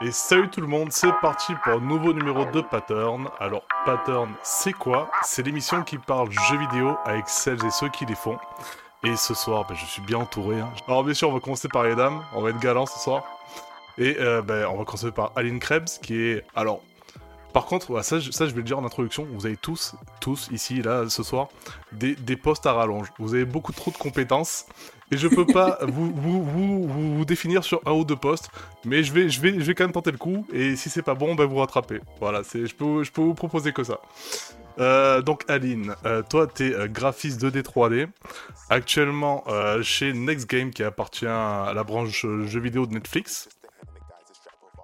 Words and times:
Et 0.00 0.12
salut 0.12 0.48
tout 0.48 0.60
le 0.60 0.68
monde, 0.68 0.92
c'est 0.92 1.12
parti 1.20 1.52
pour 1.64 1.72
un 1.72 1.80
nouveau 1.80 2.12
numéro 2.12 2.44
de 2.44 2.60
Pattern. 2.60 3.28
Alors 3.40 3.62
Pattern, 3.84 4.32
c'est 4.44 4.72
quoi? 4.72 5.10
C'est 5.24 5.42
l'émission 5.42 5.82
qui 5.82 5.98
parle 5.98 6.30
jeux 6.30 6.56
vidéo 6.56 6.96
avec 7.04 7.28
celles 7.28 7.64
et 7.64 7.70
ceux 7.70 7.88
qui 7.88 8.06
les 8.06 8.14
font. 8.14 8.38
Et 9.02 9.16
ce 9.16 9.34
soir, 9.34 9.64
ben, 9.68 9.74
je 9.74 9.84
suis 9.84 10.02
bien 10.02 10.18
entouré. 10.18 10.60
hein. 10.60 10.70
Alors 10.86 11.02
bien 11.02 11.14
sûr, 11.14 11.28
on 11.28 11.32
va 11.32 11.40
commencer 11.40 11.66
par 11.66 11.82
les 11.82 11.96
dames, 11.96 12.22
on 12.32 12.42
va 12.42 12.50
être 12.50 12.60
galant 12.60 12.86
ce 12.86 12.96
soir. 13.00 13.24
Et 13.96 14.16
euh, 14.20 14.40
ben, 14.40 14.66
on 14.66 14.76
va 14.76 14.84
commencer 14.84 15.10
par 15.10 15.32
Aline 15.34 15.58
Krebs, 15.58 15.88
qui 16.00 16.14
est... 16.14 16.44
Alors, 16.54 16.80
par 17.52 17.66
contre, 17.66 17.90
ouais, 17.90 18.02
ça, 18.02 18.18
je- 18.20 18.30
ça 18.30 18.46
je 18.46 18.50
vais 18.50 18.58
le 18.58 18.62
dire 18.64 18.78
en 18.78 18.84
introduction, 18.84 19.26
vous 19.32 19.46
avez 19.46 19.56
tous, 19.56 19.94
tous 20.20 20.48
ici, 20.52 20.82
là, 20.82 21.08
ce 21.08 21.22
soir, 21.22 21.48
des, 21.92 22.14
des 22.14 22.36
postes 22.36 22.66
à 22.66 22.72
rallonge. 22.72 23.08
Vous 23.18 23.34
avez 23.34 23.44
beaucoup 23.44 23.72
trop 23.72 23.90
de 23.90 23.96
compétences. 23.96 24.66
Et 25.10 25.16
je 25.16 25.26
peux 25.26 25.46
pas 25.46 25.78
vous, 25.88 26.12
vous, 26.14 26.42
vous, 26.42 26.86
vous, 26.86 27.16
vous 27.16 27.24
définir 27.24 27.64
sur 27.64 27.80
un 27.86 27.92
ou 27.92 28.04
deux 28.04 28.16
postes, 28.16 28.50
mais 28.84 29.02
je 29.02 29.12
vais, 29.12 29.30
je 29.30 29.40
vais, 29.40 29.54
je 29.58 29.64
vais 29.64 29.74
quand 29.74 29.84
même 29.84 29.92
tenter 29.92 30.10
le 30.12 30.18
coup, 30.18 30.46
et 30.52 30.76
si 30.76 30.90
c'est 30.90 31.00
pas 31.02 31.14
bon, 31.14 31.34
ben 31.34 31.46
vous 31.46 31.56
rattrapez. 31.56 32.00
Voilà, 32.20 32.44
c'est, 32.44 32.66
je, 32.66 32.74
peux, 32.74 33.02
je 33.04 33.10
peux 33.10 33.22
vous 33.22 33.32
proposer 33.34 33.72
que 33.72 33.82
ça. 33.84 34.00
Euh, 34.78 35.22
donc 35.22 35.44
Aline, 35.48 35.94
euh, 36.04 36.22
toi 36.22 36.46
t'es 36.46 36.72
euh, 36.74 36.86
graphiste 36.86 37.42
2D 37.42 37.62
3D, 37.62 38.06
actuellement 38.70 39.42
euh, 39.48 39.82
chez 39.82 40.12
Next 40.12 40.48
Game 40.48 40.70
qui 40.70 40.82
appartient 40.84 41.26
à 41.26 41.72
la 41.74 41.82
branche 41.84 42.24
jeux 42.44 42.60
vidéo 42.60 42.86
de 42.86 42.92
Netflix. 42.92 43.48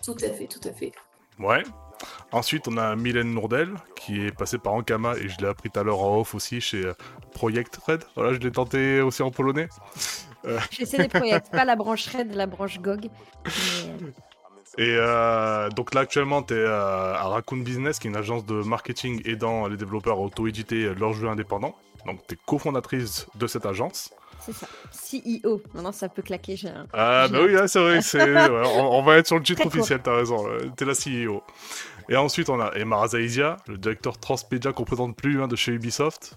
Tout 0.03 0.17
à 0.23 0.31
fait, 0.31 0.47
tout 0.49 0.67
à 0.69 0.73
fait. 0.73 0.93
Ouais. 1.39 1.63
Ensuite, 2.33 2.67
on 2.69 2.77
a 2.77 2.97
Mylène 2.97 3.33
Nourdel, 3.35 3.71
qui 3.97 4.25
est 4.27 4.33
passée 4.37 4.59
par 4.59 4.73
Ankama, 4.75 5.15
et 5.17 5.29
je 5.29 5.39
l'ai 5.39 5.47
appris 5.47 5.71
tout 5.71 5.81
à 5.81 5.83
l'heure 5.83 6.01
en 6.01 6.19
off 6.21 6.35
aussi 6.35 6.61
chez 6.61 6.85
euh, 6.87 6.95
Project 7.33 7.77
Red. 7.87 8.05
Voilà, 8.17 8.33
je 8.35 8.39
l'ai 8.39 8.51
tenté 8.51 9.01
aussi 9.01 9.23
en 9.23 9.31
polonais. 9.31 9.69
J'essaie 10.71 10.99
des 10.99 11.09
projets, 11.09 11.41
pas 11.53 11.65
la 11.65 11.75
branche 11.77 12.07
Red, 12.09 12.35
la 12.35 12.47
branche 12.47 12.79
GOG. 12.81 13.09
mais, 13.45 13.51
euh, 13.89 14.11
Et 14.77 14.97
euh, 14.99 15.69
donc 15.71 15.95
là, 15.95 16.03
actuellement, 16.03 16.43
tu 16.43 16.55
es 16.55 16.67
à 16.67 17.23
Raccoon 17.29 17.59
Business, 17.59 17.99
qui 17.99 18.09
est 18.09 18.11
une 18.11 18.17
agence 18.17 18.45
de 18.45 18.55
marketing 18.55 19.23
aidant 19.25 19.69
les 19.69 19.77
développeurs 19.77 20.17
à 20.19 20.21
auto-éditer 20.21 20.85
euh, 20.85 20.95
leurs 20.99 21.13
jeux 21.15 21.29
indépendants. 21.29 21.75
Donc, 22.07 22.21
tu 22.27 22.35
es 22.35 22.39
cofondatrice 22.45 23.27
de 23.37 23.47
cette 23.47 23.65
agence. 23.65 24.13
c'est 24.41 24.53
ça. 24.53 24.67
CEO. 24.93 25.63
Maintenant, 25.73 25.93
ça 25.93 26.11
peut 26.11 26.21
claquer. 26.21 26.57
un- 26.67 26.87
Ah, 26.93 27.29
bah 27.31 27.39
oui, 27.43 27.57
c'est 27.67 27.79
vrai. 27.81 27.99
ouais, 28.51 28.63
on, 28.77 28.99
on 28.99 29.03
va 29.03 29.17
être 29.17 29.27
sur 29.29 29.37
le 29.39 29.43
titre 29.43 29.65
officiel, 29.67 30.01
t'as 30.03 30.17
raison. 30.17 30.47
euh, 30.47 30.59
T'es 30.77 30.85
la 30.85 30.93
CEO. 30.93 31.43
Et 32.09 32.17
ensuite, 32.17 32.49
on 32.51 32.61
a 32.61 32.73
Emma 32.77 33.07
Zaizia, 33.09 33.57
le 33.67 33.79
directeur 33.79 34.19
transmédia 34.19 34.73
qu'on 34.73 34.85
présente 34.85 35.17
plus 35.17 35.43
hein, 35.43 35.49
de 35.49 35.57
chez 35.57 35.73
Ubisoft. 35.73 36.37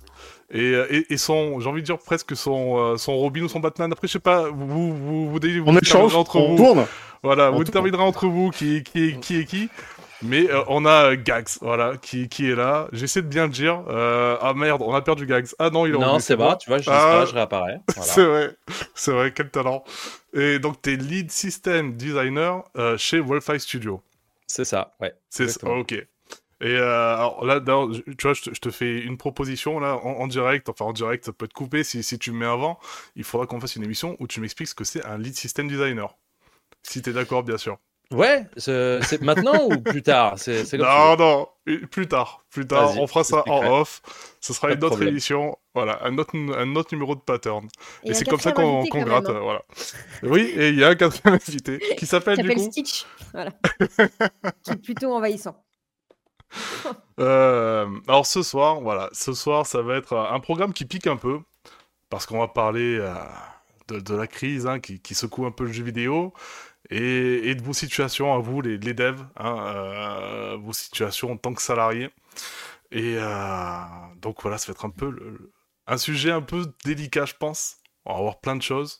Et, 0.51 0.61
euh, 0.73 0.87
et, 0.89 1.13
et 1.13 1.17
son, 1.17 1.59
j'ai 1.59 1.67
envie 1.67 1.81
de 1.81 1.85
dire 1.85 1.97
presque 1.97 2.35
son, 2.37 2.77
euh, 2.77 2.97
son 2.97 3.15
Robin 3.17 3.41
ou 3.43 3.49
son 3.49 3.59
Batman. 3.59 3.91
Après, 3.91 4.07
je 4.07 4.13
sais 4.13 4.19
pas, 4.19 4.49
vous, 4.49 4.67
vous, 4.67 4.93
vous, 4.95 5.29
vous, 5.29 5.39
vous 5.39 5.63
On 5.65 5.77
échange, 5.77 6.15
entre 6.15 6.37
on 6.37 6.55
vous. 6.55 6.57
tourne. 6.63 6.85
Voilà, 7.23 7.45
On 7.45 7.47
vous 7.47 7.55
tourne. 7.57 7.65
déterminerez 7.65 8.03
entre 8.03 8.27
vous 8.27 8.49
qui, 8.51 8.83
qui, 8.83 9.09
est- 9.09 9.19
qui 9.19 9.39
est 9.39 9.45
qui. 9.45 9.69
Mais 10.23 10.49
euh, 10.49 10.63
on 10.67 10.83
a 10.85 11.11
euh, 11.11 11.15
Gags, 11.23 11.45
voilà, 11.61 11.93
qui, 12.01 12.27
qui 12.27 12.49
est 12.49 12.55
là. 12.55 12.87
J'essaie 12.91 13.21
de 13.21 13.27
bien 13.27 13.43
le 13.43 13.51
dire. 13.51 13.83
Euh, 13.87 14.35
ah 14.41 14.53
merde, 14.55 14.81
on 14.83 14.95
a 14.95 15.01
perdu 15.01 15.27
Gags. 15.27 15.45
Ah 15.59 15.69
non, 15.69 15.85
il 15.85 15.93
est 15.93 15.97
Non, 15.97 16.17
c'est 16.17 16.35
bon. 16.35 16.55
tu 16.55 16.69
vois, 16.69 16.79
je 16.79 16.89
Ah. 16.89 17.23
je 17.27 17.33
réapparais. 17.35 17.81
Voilà. 17.95 18.11
C'est 18.13 18.25
vrai, 18.25 18.55
c'est 18.95 19.11
vrai, 19.11 19.31
quel 19.35 19.49
talent. 19.51 19.83
Et 20.33 20.57
donc, 20.57 20.81
t'es 20.81 20.95
lead 20.95 21.29
system 21.29 21.93
designer 21.97 22.63
euh, 22.77 22.97
chez 22.97 23.19
Wolfeye 23.19 23.59
Studio. 23.59 24.01
C'est 24.47 24.65
ça, 24.65 24.95
ouais. 24.99 25.13
C'est 25.29 25.47
ça, 25.47 25.67
ok. 25.67 25.93
Et 25.93 26.07
euh, 26.63 27.15
alors 27.15 27.45
là, 27.45 27.59
tu 27.61 28.23
vois, 28.23 28.33
je 28.33 28.41
te, 28.41 28.53
je 28.53 28.59
te 28.59 28.71
fais 28.71 28.99
une 29.01 29.17
proposition 29.17 29.79
là 29.79 29.95
en, 29.97 30.21
en 30.21 30.27
direct. 30.27 30.69
Enfin, 30.69 30.85
en 30.85 30.93
direct, 30.93 31.25
ça 31.25 31.33
peut 31.33 31.45
être 31.45 31.53
coupé 31.53 31.83
si, 31.83 32.01
si 32.03 32.17
tu 32.17 32.31
me 32.31 32.39
mets 32.39 32.45
avant. 32.45 32.79
Il 33.15 33.23
faudra 33.23 33.45
qu'on 33.45 33.59
fasse 33.59 33.75
une 33.75 33.83
émission 33.83 34.15
où 34.19 34.27
tu 34.27 34.39
m'expliques 34.41 34.69
ce 34.69 34.75
que 34.75 34.83
c'est 34.83 35.05
un 35.05 35.17
lead 35.19 35.35
system 35.35 35.67
designer. 35.67 36.17
Si 36.83 37.01
t'es 37.01 37.13
d'accord, 37.13 37.43
bien 37.43 37.57
sûr. 37.57 37.79
Ouais, 38.11 38.45
c'est 38.55 39.21
maintenant 39.21 39.65
ou 39.69 39.81
plus 39.81 40.01
tard? 40.01 40.35
Tu 40.39 40.77
Non, 40.77 41.17
non, 41.17 41.47
plus 41.91 42.07
tard, 42.07 42.45
plus 42.49 42.65
tard. 42.65 42.97
On 42.97 43.07
fera 43.07 43.23
ça 43.23 43.43
en 43.47 43.81
off. 43.81 44.01
Ce 44.39 44.53
sera 44.53 44.69
Pas 44.69 44.73
une 44.73 44.79
autre 44.79 44.91
problème. 44.91 45.09
émission. 45.09 45.57
Voilà, 45.75 45.99
un 46.03 46.17
autre, 46.17 46.35
un 46.35 46.75
autre 46.75 46.93
numéro 46.93 47.15
de 47.15 47.19
pattern. 47.19 47.67
Et, 48.03 48.13
c'est 48.13 48.25
comme 48.25 48.39
ça 48.39 48.53
qu'on 48.53 48.83
gratte. 48.83 49.27
même, 49.27 49.35
hein, 49.35 49.39
euh, 49.39 49.39
voilà. 49.39 49.61
Oui, 50.23 50.41
et 50.55 50.69
il 50.69 50.79
y 50.79 50.83
a 50.83 50.89
un 50.89 50.95
quatrième 50.95 51.35
invité 51.35 51.79
qui 51.97 52.05
s'appelle 52.05 52.37
du 52.41 52.49
coup. 52.49 52.59
Stitch. 52.63 53.05
Voilà. 53.33 53.51
qui 54.63 54.71
est 54.71 54.81
plutôt 54.81 55.13
envahissant. 55.13 55.63
Euh, 57.19 57.87
alors 58.07 58.27
ce 58.27 58.43
soir, 58.43 58.79
voilà, 58.79 59.09
ce 59.11 59.33
soir, 59.33 59.65
ça 59.65 59.81
va 59.81 59.95
être 59.97 60.13
euh, 60.13 60.29
un 60.31 60.39
programme 60.39 60.71
qui 60.71 60.85
pique 60.85 61.07
un 61.07 61.17
peu 61.17 61.39
parce 62.11 62.27
qu'on 62.27 62.37
va 62.37 62.47
parler 62.47 62.97
euh, 62.99 63.11
de, 63.87 63.99
de 63.99 64.15
la 64.15 64.27
crise 64.27 64.67
hein, 64.67 64.79
qui, 64.79 64.99
qui 64.99 65.15
secoue 65.15 65.47
un 65.47 65.51
peu 65.51 65.65
le 65.65 65.71
jeu 65.73 65.83
vidéo 65.83 66.31
et, 66.89 67.55
de 67.55 67.61
vos 67.61 67.73
situations 67.73 68.33
à 68.33 68.39
vous, 68.39 68.61
les, 68.61 68.77
devs, 68.77 69.25
hein, 69.35 69.57
euh, 69.75 70.57
vos 70.59 70.73
situations 70.73 71.31
en 71.31 71.37
tant 71.37 71.53
que 71.53 71.61
salariés. 71.61 72.09
Et 72.91 73.15
euh, 73.17 73.81
donc 74.21 74.41
voilà, 74.41 74.57
ça 74.57 74.67
va 74.67 74.71
être 74.71 74.85
un 74.85 74.89
peu 74.89 75.49
un 75.87 75.97
sujet 75.97 76.31
un 76.31 76.41
peu 76.41 76.65
délicat, 76.85 77.25
je 77.25 77.33
pense. 77.33 77.77
On 78.05 78.15
va 78.15 78.21
voir 78.21 78.39
plein 78.39 78.55
de 78.55 78.61
choses. 78.61 78.99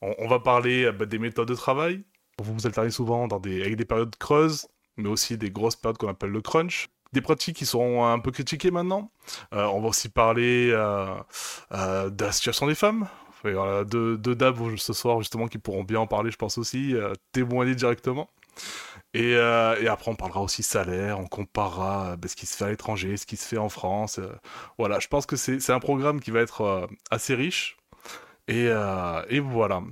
On, 0.00 0.28
va 0.28 0.38
parler 0.38 0.84
euh, 0.84 0.92
bah, 0.92 1.06
des 1.06 1.18
méthodes 1.18 1.48
de 1.48 1.54
travail. 1.54 2.04
Vous 2.40 2.54
vous 2.54 2.66
alternez 2.66 2.90
souvent 2.90 3.26
avec 3.26 3.76
des 3.76 3.84
périodes 3.84 4.14
creuses, 4.16 4.68
mais 4.96 5.08
aussi 5.08 5.38
des 5.38 5.50
grosses 5.50 5.76
périodes 5.76 5.98
qu'on 5.98 6.08
appelle 6.08 6.30
le 6.30 6.42
crunch. 6.42 6.88
Des 7.12 7.20
pratiques 7.20 7.56
qui 7.56 7.66
sont 7.66 8.04
un 8.04 8.18
peu 8.18 8.32
critiquées 8.32 8.72
maintenant. 8.72 9.12
On 9.52 9.80
va 9.80 9.88
aussi 9.88 10.08
parler 10.08 10.70
euh, 10.72 12.10
de 12.10 12.24
la 12.24 12.32
situation 12.32 12.66
des 12.66 12.74
femmes. 12.74 13.08
Et 13.44 13.52
voilà, 13.52 13.84
deux, 13.84 14.16
deux 14.16 14.34
dames 14.34 14.76
ce 14.78 14.92
soir 14.92 15.18
justement 15.20 15.48
qui 15.48 15.58
pourront 15.58 15.84
bien 15.84 16.00
en 16.00 16.06
parler, 16.06 16.30
je 16.30 16.36
pense 16.36 16.58
aussi, 16.58 16.94
euh, 16.94 17.12
témoigner 17.32 17.74
directement. 17.74 18.28
Et, 19.12 19.34
euh, 19.36 19.80
et 19.80 19.88
après, 19.88 20.10
on 20.10 20.16
parlera 20.16 20.40
aussi 20.40 20.62
salaire, 20.62 21.18
on 21.18 21.26
comparera 21.26 22.12
euh, 22.12 22.16
ben, 22.16 22.28
ce 22.28 22.36
qui 22.36 22.46
se 22.46 22.56
fait 22.56 22.64
à 22.64 22.70
l'étranger, 22.70 23.16
ce 23.16 23.26
qui 23.26 23.36
se 23.36 23.46
fait 23.46 23.58
en 23.58 23.68
France. 23.68 24.20
voilà, 24.78 24.98
je 24.98 25.08
pense 25.08 25.26
que 25.26 25.36
c'est 25.36 25.70
un 25.70 25.80
programme 25.80 26.20
qui 26.20 26.30
va 26.30 26.40
être 26.40 26.88
assez 27.10 27.34
riche. 27.34 27.76
Et, 28.48 28.66
et 29.28 29.40
voilà. 29.40 29.82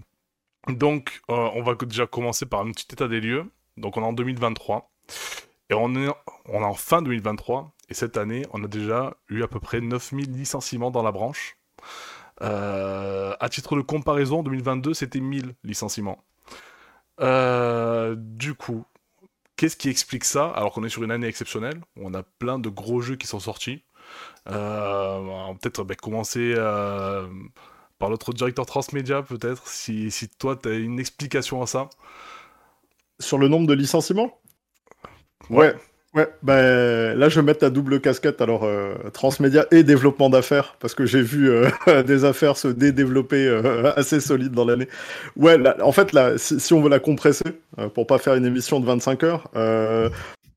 Donc, 0.69 1.23
on 1.29 1.63
va 1.63 1.75
déjà 1.75 2.07
commencer 2.07 2.47
par 2.47 2.61
un 2.61 2.71
petit 2.71 2.87
état 2.93 3.09
des 3.09 3.21
lieux. 3.21 3.45
Donc, 3.77 3.97
on 3.97 4.03
est 4.03 4.07
en 4.07 4.13
2023. 4.13 4.91
Et 5.71 5.75
on 5.75 5.95
est, 5.95 6.09
on 6.47 6.61
est 6.61 6.65
en 6.65 6.75
fin 6.75 7.03
2023. 7.03 7.73
Et 7.89 7.95
cette 7.95 8.17
année, 8.17 8.47
on 8.53 8.63
a 8.65 8.69
déjà 8.69 9.17
eu 9.29 9.43
à 9.43 9.49
peu 9.49 9.61
près 9.61 9.81
9000 9.81 10.33
licenciements 10.33 10.91
dans 10.91 11.03
la 11.03 11.13
branche. 11.13 11.57
Euh, 12.41 13.35
à 13.39 13.49
titre 13.49 13.77
de 13.77 13.83
comparaison, 13.83 14.41
en 14.41 14.43
2022, 14.43 14.95
c'était 14.95 15.21
1000 15.21 15.55
licenciements. 15.65 16.25
Euh, 17.21 18.15
du 18.17 18.55
coup, 18.55 18.85
qu'est-ce 19.57 19.77
qui 19.77 19.91
explique 19.91 20.25
ça 20.25 20.47
alors 20.49 20.73
qu'on 20.73 20.83
est 20.85 20.89
sur 20.89 21.03
une 21.03 21.11
année 21.11 21.27
exceptionnelle 21.27 21.81
où 21.97 22.07
on 22.07 22.15
a 22.15 22.23
plein 22.23 22.59
de 22.59 22.69
gros 22.69 23.01
jeux 23.01 23.17
qui 23.17 23.27
sont 23.27 23.39
sortis 23.41 23.85
euh, 24.49 25.19
on 25.19 25.53
va 25.53 25.59
peut-être 25.61 25.85
ben, 25.85 25.95
commencer 25.95 26.55
par 27.99 28.11
notre 28.11 28.33
directeur 28.33 28.67
transmédia 28.67 29.23
peut-être 29.23 29.69
si, 29.69 30.11
si 30.11 30.29
toi 30.29 30.57
tu 30.57 30.69
as 30.69 30.75
une 30.75 30.99
explication 30.99 31.63
à 31.63 31.67
ça 31.67 31.91
Sur 33.21 33.39
le 33.39 33.49
nombre 33.49 33.67
de 33.67 33.75
licenciements? 33.75 34.41
Ouais. 35.51 35.75
Ouais, 35.75 35.77
ben 36.43 37.15
là 37.17 37.29
je 37.31 37.41
vais 37.41 37.47
mettre 37.47 37.65
la 37.65 37.71
double 37.71 38.01
casquette, 38.01 38.41
alors 38.43 38.65
euh, 38.65 38.95
transmédia 39.15 39.67
et 39.71 39.83
développement 39.83 40.29
d'affaires, 40.29 40.77
parce 40.79 40.95
que 40.95 41.07
j'ai 41.07 41.23
vu 41.23 41.51
euh, 41.51 41.69
des 42.07 42.25
affaires 42.25 42.57
se 42.57 42.69
développer 42.69 43.47
euh, 43.47 43.93
assez 43.97 44.21
solides 44.21 44.53
dans 44.53 44.65
l'année. 44.67 44.89
Ouais, 45.37 45.57
là, 45.57 45.77
en 45.83 45.93
fait, 45.93 46.13
là, 46.13 46.37
si, 46.37 46.61
si 46.61 46.75
on 46.75 46.83
veut 46.83 46.91
la 46.91 46.99
compresser, 47.01 47.45
euh, 47.79 47.89
pour 47.89 48.07
pas 48.07 48.19
faire 48.19 48.35
une 48.35 48.45
émission 48.45 48.79
de 48.79 48.87
25 48.87 49.23
heures, 49.25 49.49
euh, 49.57 50.11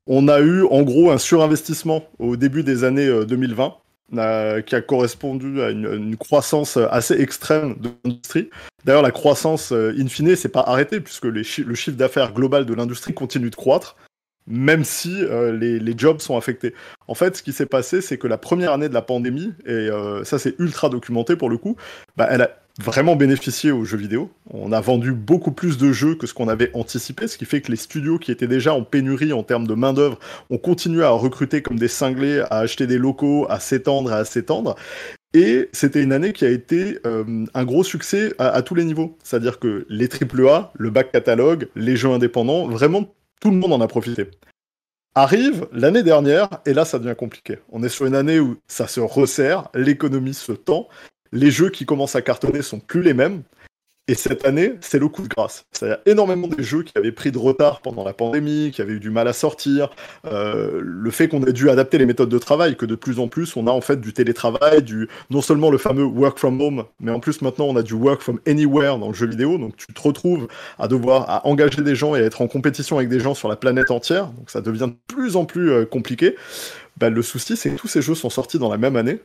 on 0.06 0.28
a 0.28 0.40
eu 0.40 0.64
en 0.64 0.82
gros 0.82 1.10
un 1.10 1.18
surinvestissement 1.18 2.04
au 2.18 2.36
début 2.36 2.62
des 2.62 2.84
années 2.84 3.08
euh, 3.08 3.24
2020, 3.24 3.74
euh, 4.18 4.60
qui 4.60 4.74
a 4.74 4.82
correspondu 4.82 5.62
à 5.62 5.70
une, 5.70 5.86
une 5.92 6.16
croissance 6.16 6.76
assez 6.76 7.14
extrême 7.20 7.76
de 7.80 7.88
l'industrie. 8.04 8.50
D'ailleurs, 8.84 9.02
la 9.02 9.10
croissance, 9.10 9.72
euh, 9.72 9.92
in 9.98 10.06
fine, 10.06 10.36
c'est 10.36 10.48
pas 10.50 10.60
arrêté, 10.66 11.00
puisque 11.00 11.24
les 11.24 11.42
chi- 11.42 11.64
le 11.64 11.74
chiffre 11.74 11.96
d'affaires 11.96 12.32
global 12.34 12.66
de 12.66 12.74
l'industrie 12.74 13.14
continue 13.14 13.50
de 13.50 13.56
croître 13.56 13.96
même 14.46 14.84
si 14.84 15.22
euh, 15.22 15.52
les, 15.52 15.94
jobs 15.96 16.20
sont 16.20 16.36
affectés. 16.36 16.74
En 17.08 17.14
fait, 17.14 17.36
ce 17.36 17.42
qui 17.42 17.52
s'est 17.52 17.66
passé, 17.66 18.00
c'est 18.00 18.18
que 18.18 18.26
la 18.26 18.38
première 18.38 18.72
année 18.72 18.88
de 18.88 18.94
la 18.94 19.02
pandémie, 19.02 19.52
et 19.64 19.70
euh, 19.70 20.24
ça 20.24 20.38
c'est 20.38 20.58
ultra 20.58 20.88
documenté 20.88 21.36
pour 21.36 21.48
le 21.48 21.58
coup, 21.58 21.76
bah, 22.16 22.28
elle 22.30 22.42
a 22.42 22.50
vraiment 22.78 23.16
bénéficié 23.16 23.70
aux 23.70 23.84
jeux 23.84 23.96
vidéo. 23.96 24.30
On 24.50 24.72
a 24.72 24.80
vendu 24.80 25.12
beaucoup 25.12 25.52
plus 25.52 25.78
de 25.78 25.92
jeux 25.92 26.14
que 26.14 26.26
ce 26.26 26.34
qu'on 26.34 26.48
avait 26.48 26.70
anticipé, 26.74 27.26
ce 27.26 27.38
qui 27.38 27.46
fait 27.46 27.62
que 27.62 27.70
les 27.70 27.76
studios 27.76 28.18
qui 28.18 28.30
étaient 28.30 28.46
déjà 28.46 28.74
en 28.74 28.82
pénurie 28.82 29.32
en 29.32 29.42
termes 29.42 29.66
de 29.66 29.74
main-d'œuvre 29.74 30.18
ont 30.50 30.58
continué 30.58 31.02
à 31.02 31.10
recruter 31.10 31.62
comme 31.62 31.78
des 31.78 31.88
cinglés, 31.88 32.40
à 32.50 32.58
acheter 32.58 32.86
des 32.86 32.98
locaux, 32.98 33.46
à 33.48 33.60
s'étendre, 33.60 34.12
à 34.12 34.24
s'étendre. 34.24 34.76
Et 35.32 35.68
c'était 35.72 36.02
une 36.02 36.12
année 36.12 36.32
qui 36.32 36.44
a 36.44 36.50
été 36.50 36.98
euh, 37.06 37.44
un 37.52 37.64
gros 37.64 37.84
succès 37.84 38.34
à, 38.38 38.48
à 38.48 38.62
tous 38.62 38.74
les 38.74 38.84
niveaux. 38.84 39.16
C'est-à-dire 39.22 39.58
que 39.58 39.86
les 39.88 40.08
AAA, 40.08 40.72
le 40.74 40.90
back 40.90 41.12
catalogue, 41.12 41.68
les 41.76 41.96
jeux 41.96 42.10
indépendants, 42.10 42.68
vraiment 42.68 43.14
tout 43.40 43.50
le 43.50 43.56
monde 43.56 43.72
en 43.72 43.80
a 43.80 43.88
profité. 43.88 44.30
Arrive 45.14 45.66
l'année 45.72 46.02
dernière, 46.02 46.48
et 46.66 46.74
là 46.74 46.84
ça 46.84 46.98
devient 46.98 47.16
compliqué. 47.16 47.58
On 47.70 47.82
est 47.82 47.88
sur 47.88 48.06
une 48.06 48.14
année 48.14 48.38
où 48.38 48.58
ça 48.66 48.86
se 48.86 49.00
resserre, 49.00 49.68
l'économie 49.74 50.34
se 50.34 50.52
tend, 50.52 50.88
les 51.32 51.50
jeux 51.50 51.70
qui 51.70 51.86
commencent 51.86 52.16
à 52.16 52.22
cartonner 52.22 52.62
sont 52.62 52.80
plus 52.80 53.02
les 53.02 53.14
mêmes, 53.14 53.42
Et 54.08 54.14
cette 54.14 54.46
année, 54.46 54.74
c'est 54.80 55.00
le 55.00 55.08
coup 55.08 55.22
de 55.22 55.28
grâce. 55.28 55.66
C'est-à-dire 55.72 55.98
énormément 56.06 56.46
des 56.46 56.62
jeux 56.62 56.84
qui 56.84 56.92
avaient 56.96 57.10
pris 57.10 57.32
de 57.32 57.38
retard 57.38 57.80
pendant 57.80 58.04
la 58.04 58.12
pandémie, 58.12 58.70
qui 58.72 58.80
avaient 58.80 58.92
eu 58.92 59.00
du 59.00 59.10
mal 59.10 59.26
à 59.26 59.32
sortir, 59.32 59.90
euh, 60.26 60.80
le 60.80 61.10
fait 61.10 61.26
qu'on 61.26 61.42
ait 61.42 61.52
dû 61.52 61.70
adapter 61.70 61.98
les 61.98 62.06
méthodes 62.06 62.28
de 62.28 62.38
travail, 62.38 62.76
que 62.76 62.86
de 62.86 62.94
plus 62.94 63.18
en 63.18 63.26
plus 63.26 63.56
on 63.56 63.66
a 63.66 63.72
en 63.72 63.80
fait 63.80 64.00
du 64.00 64.12
télétravail, 64.12 64.84
du 64.84 65.08
non 65.30 65.42
seulement 65.42 65.70
le 65.70 65.78
fameux 65.78 66.04
work 66.04 66.38
from 66.38 66.60
home, 66.60 66.84
mais 67.00 67.10
en 67.10 67.18
plus 67.18 67.42
maintenant 67.42 67.64
on 67.64 67.74
a 67.74 67.82
du 67.82 67.94
work 67.94 68.22
from 68.22 68.38
anywhere 68.46 68.98
dans 68.98 69.08
le 69.08 69.14
jeu 69.14 69.26
vidéo. 69.26 69.58
Donc 69.58 69.76
tu 69.76 69.92
te 69.92 70.00
retrouves 70.00 70.46
à 70.78 70.86
devoir 70.86 71.28
à 71.28 71.44
engager 71.44 71.82
des 71.82 71.96
gens 71.96 72.14
et 72.14 72.20
à 72.20 72.22
être 72.22 72.42
en 72.42 72.46
compétition 72.46 72.98
avec 72.98 73.08
des 73.08 73.18
gens 73.18 73.34
sur 73.34 73.48
la 73.48 73.56
planète 73.56 73.90
entière. 73.90 74.28
Donc 74.28 74.50
ça 74.50 74.60
devient 74.60 74.88
de 74.88 75.14
plus 75.14 75.34
en 75.34 75.46
plus 75.46 75.72
euh, 75.72 75.84
compliqué. 75.84 76.36
Bah, 76.96 77.10
le 77.10 77.22
souci, 77.22 77.56
c'est 77.56 77.70
que 77.70 77.76
tous 77.76 77.88
ces 77.88 78.02
jeux 78.02 78.14
sont 78.14 78.30
sortis 78.30 78.58
dans 78.58 78.70
la 78.70 78.78
même 78.78 78.96
année 78.96 79.18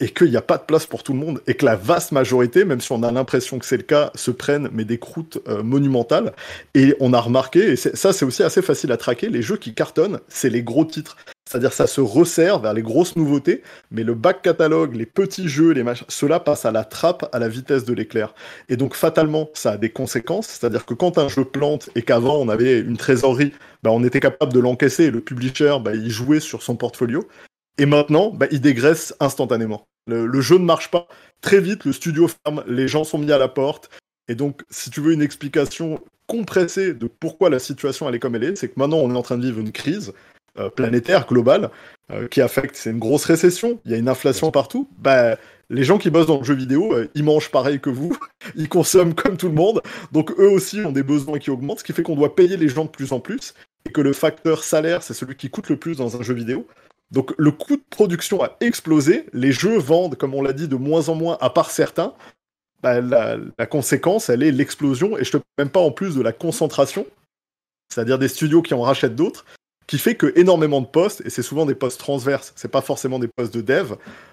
et 0.00 0.08
qu'il 0.10 0.30
n'y 0.30 0.36
a 0.36 0.42
pas 0.42 0.58
de 0.58 0.64
place 0.64 0.86
pour 0.86 1.02
tout 1.02 1.12
le 1.12 1.18
monde, 1.18 1.40
et 1.46 1.54
que 1.54 1.64
la 1.64 1.76
vaste 1.76 2.12
majorité, 2.12 2.64
même 2.64 2.80
si 2.80 2.92
on 2.92 3.02
a 3.02 3.12
l'impression 3.12 3.58
que 3.58 3.66
c'est 3.66 3.76
le 3.76 3.82
cas, 3.82 4.10
se 4.14 4.30
prennent 4.30 4.68
mais 4.72 4.84
des 4.84 4.98
croûtes 4.98 5.38
euh, 5.48 5.62
monumentales. 5.62 6.32
Et 6.74 6.94
on 7.00 7.12
a 7.12 7.20
remarqué, 7.20 7.72
et 7.72 7.76
ça 7.76 8.12
c'est 8.12 8.24
aussi 8.24 8.42
assez 8.42 8.62
facile 8.62 8.92
à 8.92 8.96
traquer, 8.96 9.28
les 9.28 9.42
jeux 9.42 9.56
qui 9.56 9.74
cartonnent, 9.74 10.20
c'est 10.28 10.50
les 10.50 10.62
gros 10.62 10.84
titres. 10.84 11.16
C'est-à-dire 11.52 11.72
ça 11.72 11.86
se 11.86 12.00
resserre 12.00 12.60
vers 12.60 12.72
les 12.72 12.82
grosses 12.82 13.14
nouveautés, 13.14 13.62
mais 13.90 14.04
le 14.04 14.14
back 14.14 14.40
catalogue, 14.42 14.94
les 14.94 15.06
petits 15.06 15.48
jeux, 15.48 15.72
les 15.72 15.82
machins, 15.82 16.06
cela 16.08 16.40
passe 16.40 16.64
à 16.64 16.70
la 16.72 16.84
trappe 16.84 17.28
à 17.32 17.38
la 17.38 17.48
vitesse 17.48 17.84
de 17.84 17.92
l'éclair. 17.92 18.34
Et 18.70 18.76
donc 18.76 18.94
fatalement, 18.94 19.50
ça 19.52 19.72
a 19.72 19.76
des 19.76 19.90
conséquences. 19.90 20.46
C'est-à-dire 20.46 20.86
que 20.86 20.94
quand 20.94 21.18
un 21.18 21.28
jeu 21.28 21.44
plante 21.44 21.90
et 21.94 22.02
qu'avant 22.02 22.38
on 22.38 22.48
avait 22.48 22.78
une 22.80 22.96
trésorerie, 22.96 23.52
bah, 23.82 23.90
on 23.92 24.02
était 24.02 24.20
capable 24.20 24.52
de 24.52 24.60
l'encaisser 24.60 25.04
et 25.04 25.10
le 25.10 25.20
publisher, 25.20 25.76
bah, 25.84 25.94
il 25.94 26.10
jouait 26.10 26.40
sur 26.40 26.62
son 26.62 26.76
portfolio. 26.76 27.28
Et 27.78 27.86
maintenant, 27.86 28.30
bah, 28.30 28.46
il 28.50 28.60
dégraisse 28.60 29.14
instantanément. 29.20 29.84
Le, 30.06 30.40
jeu 30.40 30.58
ne 30.58 30.64
marche 30.64 30.90
pas. 30.90 31.06
Très 31.40 31.60
vite, 31.60 31.84
le 31.84 31.92
studio 31.92 32.28
ferme, 32.28 32.64
les 32.66 32.88
gens 32.88 33.04
sont 33.04 33.18
mis 33.18 33.32
à 33.32 33.38
la 33.38 33.48
porte. 33.48 33.90
Et 34.28 34.34
donc, 34.34 34.62
si 34.70 34.90
tu 34.90 35.00
veux 35.00 35.12
une 35.12 35.22
explication 35.22 36.00
compressée 36.26 36.94
de 36.94 37.06
pourquoi 37.06 37.50
la 37.50 37.58
situation 37.58 38.08
elle 38.08 38.14
est 38.14 38.18
comme 38.18 38.36
elle 38.36 38.44
est, 38.44 38.56
c'est 38.56 38.68
que 38.68 38.78
maintenant 38.78 38.98
on 38.98 39.12
est 39.12 39.16
en 39.16 39.22
train 39.22 39.36
de 39.36 39.44
vivre 39.44 39.60
une 39.60 39.72
crise 39.72 40.12
euh, 40.58 40.70
planétaire, 40.70 41.26
globale, 41.26 41.70
euh, 42.10 42.28
qui 42.28 42.40
affecte, 42.40 42.76
c'est 42.76 42.90
une 42.90 42.98
grosse 42.98 43.24
récession, 43.24 43.80
il 43.84 43.90
y 43.90 43.94
a 43.94 43.98
une 43.98 44.08
inflation 44.08 44.50
partout. 44.50 44.88
Bah, 44.98 45.36
les 45.70 45.84
gens 45.84 45.98
qui 45.98 46.10
bossent 46.10 46.26
dans 46.26 46.38
le 46.38 46.44
jeu 46.44 46.54
vidéo, 46.54 46.92
euh, 46.92 47.08
ils 47.14 47.24
mangent 47.24 47.50
pareil 47.50 47.80
que 47.80 47.90
vous, 47.90 48.16
ils 48.56 48.68
consomment 48.68 49.14
comme 49.14 49.36
tout 49.36 49.48
le 49.48 49.54
monde, 49.54 49.80
donc 50.12 50.30
eux 50.38 50.50
aussi 50.50 50.80
ont 50.80 50.92
des 50.92 51.02
besoins 51.02 51.38
qui 51.38 51.50
augmentent, 51.50 51.78
ce 51.78 51.84
qui 51.84 51.92
fait 51.92 52.02
qu'on 52.02 52.16
doit 52.16 52.36
payer 52.36 52.56
les 52.56 52.68
gens 52.68 52.84
de 52.84 52.90
plus 52.90 53.12
en 53.12 53.20
plus, 53.20 53.54
et 53.86 53.92
que 53.92 54.00
le 54.00 54.12
facteur 54.12 54.62
salaire, 54.62 55.02
c'est 55.02 55.14
celui 55.14 55.36
qui 55.36 55.48
coûte 55.48 55.70
le 55.70 55.76
plus 55.76 55.96
dans 55.96 56.16
un 56.16 56.22
jeu 56.22 56.34
vidéo. 56.34 56.66
Donc 57.12 57.34
le 57.36 57.50
coût 57.50 57.76
de 57.76 57.84
production 57.90 58.42
a 58.42 58.56
explosé, 58.60 59.26
les 59.34 59.52
jeux 59.52 59.78
vendent, 59.78 60.16
comme 60.16 60.34
on 60.34 60.42
l'a 60.42 60.54
dit, 60.54 60.66
de 60.66 60.76
moins 60.76 61.10
en 61.10 61.14
moins, 61.14 61.38
à 61.40 61.50
part 61.50 61.70
certains. 61.70 62.14
Bah, 62.82 63.00
la, 63.00 63.66
conséquence, 63.66 64.28
elle 64.28 64.42
est 64.42 64.50
l'explosion, 64.50 65.16
et 65.16 65.22
je 65.22 65.30
te 65.30 65.36
parle 65.36 65.44
même 65.58 65.70
pas 65.70 65.80
en 65.80 65.92
plus 65.92 66.16
de 66.16 66.22
la 66.22 66.32
concentration, 66.32 67.06
c'est-à-dire 67.92 68.18
des 68.18 68.28
studios 68.28 68.62
qui 68.62 68.74
en 68.74 68.80
rachètent 68.80 69.14
d'autres, 69.14 69.44
qui 69.86 69.98
fait 69.98 70.14
que 70.14 70.32
énormément 70.36 70.80
de 70.80 70.86
postes, 70.86 71.22
et 71.24 71.30
c'est 71.30 71.42
souvent 71.42 71.66
des 71.66 71.74
postes 71.74 72.00
transverses, 72.00 72.52
c'est 72.56 72.70
pas 72.70 72.80
forcément 72.80 73.18
des 73.18 73.28
postes 73.28 73.54
de 73.54 73.60
dev, 73.60 73.92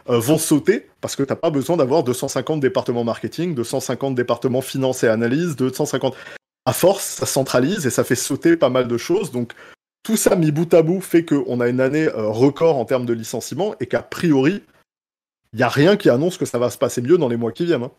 euh, 0.10 0.18
vont 0.20 0.38
sauter 0.38 0.88
parce 1.02 1.16
que 1.16 1.24
t'as 1.24 1.36
pas 1.36 1.50
besoin 1.50 1.76
d'avoir 1.76 2.04
250 2.04 2.60
départements 2.60 3.04
marketing, 3.04 3.54
250 3.56 4.16
départements 4.16 4.62
finance 4.62 5.04
et 5.04 5.10
analyse, 5.10 5.56
250. 5.56 6.16
À 6.66 6.74
force, 6.74 7.04
ça 7.04 7.26
centralise 7.26 7.86
et 7.86 7.90
ça 7.90 8.04
fait 8.04 8.16
sauter 8.16 8.56
pas 8.56 8.70
mal 8.70 8.88
de 8.88 8.98
choses. 8.98 9.31
Donc 9.31 9.54
tout 10.09 10.17
ça 10.17 10.35
mis 10.35 10.51
bout 10.51 10.73
à 10.73 10.81
bout 10.81 11.01
fait 11.01 11.23
qu'on 11.23 11.59
a 11.59 11.67
une 11.67 11.79
année 11.79 12.07
euh, 12.07 12.29
record 12.29 12.77
en 12.77 12.85
termes 12.85 13.06
de 13.06 13.13
licenciement 13.13 13.75
et 13.79 13.85
qu'a 13.85 14.01
priori, 14.01 14.63
il 15.53 15.57
n'y 15.57 15.61
a 15.61 15.69
rien 15.69 15.97
qui 15.97 16.09
annonce 16.09 16.39
que 16.39 16.45
ça 16.45 16.57
va 16.57 16.71
se 16.71 16.79
passer 16.79 17.03
mieux 17.03 17.19
dans 17.19 17.27
les 17.27 17.38
mois 17.38 17.51
qui 17.51 17.65
viennent. 17.65 17.83
Hein. 17.83 17.91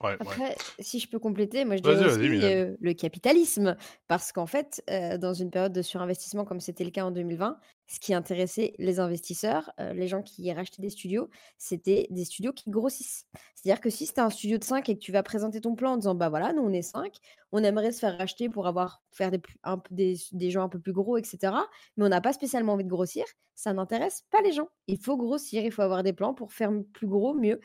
Après, 0.00 0.56
si 0.78 1.00
je 1.00 1.08
peux 1.10 1.18
compléter, 1.18 1.66
moi 1.66 1.76
je 1.76 1.82
dirais 1.82 2.06
aussi 2.06 2.44
euh, 2.46 2.74
le 2.80 2.94
capitalisme, 2.94 3.76
parce 4.08 4.32
qu'en 4.32 4.46
fait, 4.46 4.82
euh, 4.88 5.18
dans 5.18 5.34
une 5.34 5.50
période 5.50 5.74
de 5.74 5.82
surinvestissement 5.82 6.46
comme 6.46 6.60
c'était 6.60 6.82
le 6.82 6.90
cas 6.90 7.04
en 7.04 7.10
2020, 7.10 7.58
ce 7.86 8.00
qui 8.00 8.14
intéressait 8.14 8.74
les 8.78 9.00
investisseurs, 9.00 9.70
les 9.78 10.08
gens 10.08 10.22
qui 10.22 10.50
rachetaient 10.52 10.82
des 10.82 10.90
studios, 10.90 11.28
c'était 11.58 12.06
des 12.10 12.24
studios 12.24 12.52
qui 12.52 12.70
grossissent. 12.70 13.26
C'est-à-dire 13.54 13.80
que 13.80 13.90
si 13.90 14.06
c'était 14.06 14.20
un 14.20 14.30
studio 14.30 14.58
de 14.58 14.64
5 14.64 14.88
et 14.88 14.94
que 14.94 15.00
tu 15.00 15.12
vas 15.12 15.22
présenter 15.22 15.60
ton 15.60 15.74
plan 15.74 15.92
en 15.92 15.96
disant 15.96 16.14
bah 16.14 16.28
voilà, 16.28 16.52
nous 16.52 16.62
on 16.62 16.72
est 16.72 16.82
5, 16.82 17.14
on 17.52 17.62
aimerait 17.62 17.92
se 17.92 17.98
faire 17.98 18.16
racheter 18.16 18.48
pour 18.48 18.66
avoir 18.66 19.02
faire 19.10 19.30
des, 19.30 20.16
des, 20.32 20.50
gens 20.50 20.62
un 20.62 20.68
peu 20.68 20.78
plus 20.78 20.92
gros, 20.92 21.18
etc. 21.18 21.54
Mais 21.96 22.04
on 22.04 22.08
n'a 22.08 22.20
pas 22.20 22.32
spécialement 22.32 22.72
envie 22.72 22.84
de 22.84 22.88
grossir, 22.88 23.24
ça 23.54 23.72
n'intéresse 23.72 24.24
pas 24.30 24.40
les 24.42 24.52
gens. 24.52 24.68
Il 24.86 24.98
faut 24.98 25.16
grossir, 25.16 25.62
il 25.64 25.72
faut 25.72 25.82
avoir 25.82 26.02
des 26.02 26.12
plans 26.12 26.34
pour 26.34 26.52
faire 26.52 26.70
plus 26.92 27.06
gros, 27.06 27.34
mieux. 27.34 27.60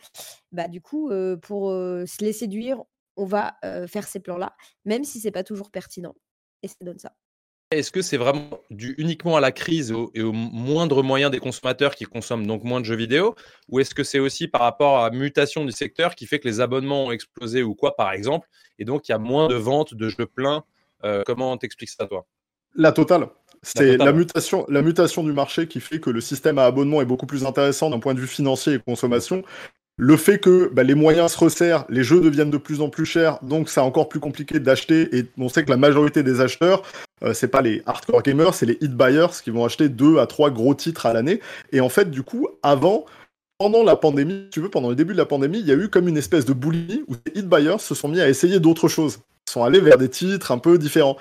Bah 0.52 0.68
du 0.68 0.82
coup, 0.82 1.10
pour 1.42 1.70
se 1.70 2.24
les 2.24 2.34
séduire, 2.34 2.84
on 3.16 3.26
va 3.26 3.58
faire 3.88 4.08
ces 4.08 4.20
plans-là, 4.20 4.56
même 4.86 5.04
si 5.04 5.20
c'est 5.20 5.32
pas 5.32 5.44
toujours 5.44 5.72
pertinent. 5.72 6.16
Et 6.64 6.68
ça 6.68 6.76
donne 6.82 7.00
ça. 7.00 7.14
Est-ce 7.70 7.92
que 7.92 8.02
c'est 8.02 8.16
vraiment 8.16 8.62
dû 8.70 8.96
uniquement 8.98 9.36
à 9.36 9.42
la 9.42 9.52
crise 9.52 9.94
et 10.14 10.22
aux 10.22 10.32
moindres 10.32 11.04
moyens 11.04 11.30
des 11.30 11.40
consommateurs 11.40 11.96
qui 11.96 12.06
consomment 12.06 12.48
donc 12.48 12.64
moins 12.64 12.80
de 12.80 12.86
jeux 12.86 12.96
vidéo? 12.96 13.36
Ou 13.68 13.82
est-ce 13.82 13.94
que 13.94 14.06
c'est 14.06 14.20
aussi 14.20 14.48
par 14.48 14.62
rapport 14.62 15.00
à 15.00 15.10
la 15.10 15.18
mutation 15.18 15.66
du 15.66 15.74
secteur 15.74 16.16
qui 16.16 16.28
fait 16.28 16.40
que 16.40 16.48
les 16.48 16.62
abonnements 16.62 17.08
ont 17.08 17.12
explosé 17.12 17.64
ou 17.64 17.76
quoi, 17.76 17.98
par 17.98 18.14
exemple 18.14 18.48
Et 18.80 18.86
donc, 18.86 19.10
il 19.10 19.12
y 19.12 19.16
a 19.16 19.18
moins 19.18 19.50
de 19.50 19.56
ventes 19.56 19.94
de 19.94 20.08
jeux 20.08 20.28
pleins? 20.28 20.64
Euh, 21.04 21.24
Comment 21.26 21.58
t'expliques 21.58 21.90
ça, 21.90 22.08
toi? 22.08 22.26
La 22.74 22.94
totale. 22.94 23.28
C'est 23.64 23.98
la, 23.98 24.14
mutation, 24.14 24.66
la 24.70 24.82
mutation 24.82 25.24
du 25.24 25.34
marché 25.34 25.68
qui 25.68 25.82
fait 25.82 26.00
que 26.00 26.10
le 26.10 26.22
système 26.22 26.60
à 26.60 26.66
abonnement 26.66 27.02
est 27.02 27.06
beaucoup 27.06 27.26
plus 27.26 27.44
intéressant 27.44 27.90
d'un 27.90 28.00
point 28.00 28.14
de 28.14 28.20
vue 28.20 28.28
financier 28.28 28.76
et 28.76 28.80
consommation 28.80 29.44
le 29.98 30.16
fait 30.16 30.38
que 30.38 30.70
bah, 30.72 30.84
les 30.84 30.94
moyens 30.94 31.32
se 31.32 31.40
resserrent, 31.40 31.86
les 31.90 32.04
jeux 32.04 32.22
deviennent 32.22 32.52
de 32.52 32.58
plus 32.58 32.82
en 32.82 32.90
plus 32.90 33.06
chers, 33.06 33.40
donc 33.44 33.68
c'est 33.68 33.80
encore 33.80 34.08
plus 34.08 34.20
compliqué 34.20 34.60
d'acheter. 34.60 35.16
Et 35.18 35.26
on 35.40 35.50
sait 35.50 35.66
que 35.66 35.72
la 35.72 35.78
majorité 35.78 36.22
des 36.22 36.40
acheteurs, 36.40 36.84
euh, 37.24 37.34
c'est 37.34 37.48
pas 37.48 37.64
les 37.64 37.82
hardcore 37.88 38.22
gamers, 38.22 38.54
c'est 38.54 38.68
les 38.68 38.78
hit 38.80 38.96
buyers 38.96 39.42
qui 39.44 39.50
vont 39.50 39.66
acheter 39.66 39.90
deux 39.90 40.20
à 40.20 40.28
trois 40.28 40.52
gros 40.52 40.76
titres 40.76 41.08
à 41.08 41.14
l'année. 41.14 41.42
Et 41.72 41.82
en 41.82 41.90
fait, 41.90 42.12
du 42.12 42.22
coup, 42.22 42.48
avant, 42.62 43.06
pendant 43.58 43.82
la 43.82 43.96
pandémie, 43.96 44.48
tu 44.52 44.62
veux, 44.62 44.70
pendant 44.70 44.90
le 44.90 44.96
début 44.96 45.14
de 45.14 45.18
la 45.18 45.26
pandémie, 45.26 45.60
il 45.60 45.66
y 45.66 45.72
a 45.72 45.76
eu 45.76 45.90
comme 45.90 46.08
une 46.08 46.18
espèce 46.18 46.46
de 46.46 46.54
boulimie 46.54 47.04
où 47.08 47.16
les 47.26 47.40
hit 47.40 47.50
buyers 47.50 47.80
se 47.80 47.96
sont 47.96 48.08
mis 48.08 48.22
à 48.22 48.30
essayer 48.30 48.60
d'autres 48.60 48.88
choses. 48.88 49.18
Ils 49.48 49.52
sont 49.52 49.64
allés 49.64 49.80
vers 49.80 49.98
des 49.98 50.10
titres 50.10 50.52
un 50.52 50.60
peu 50.60 50.78
différents. 50.78 51.18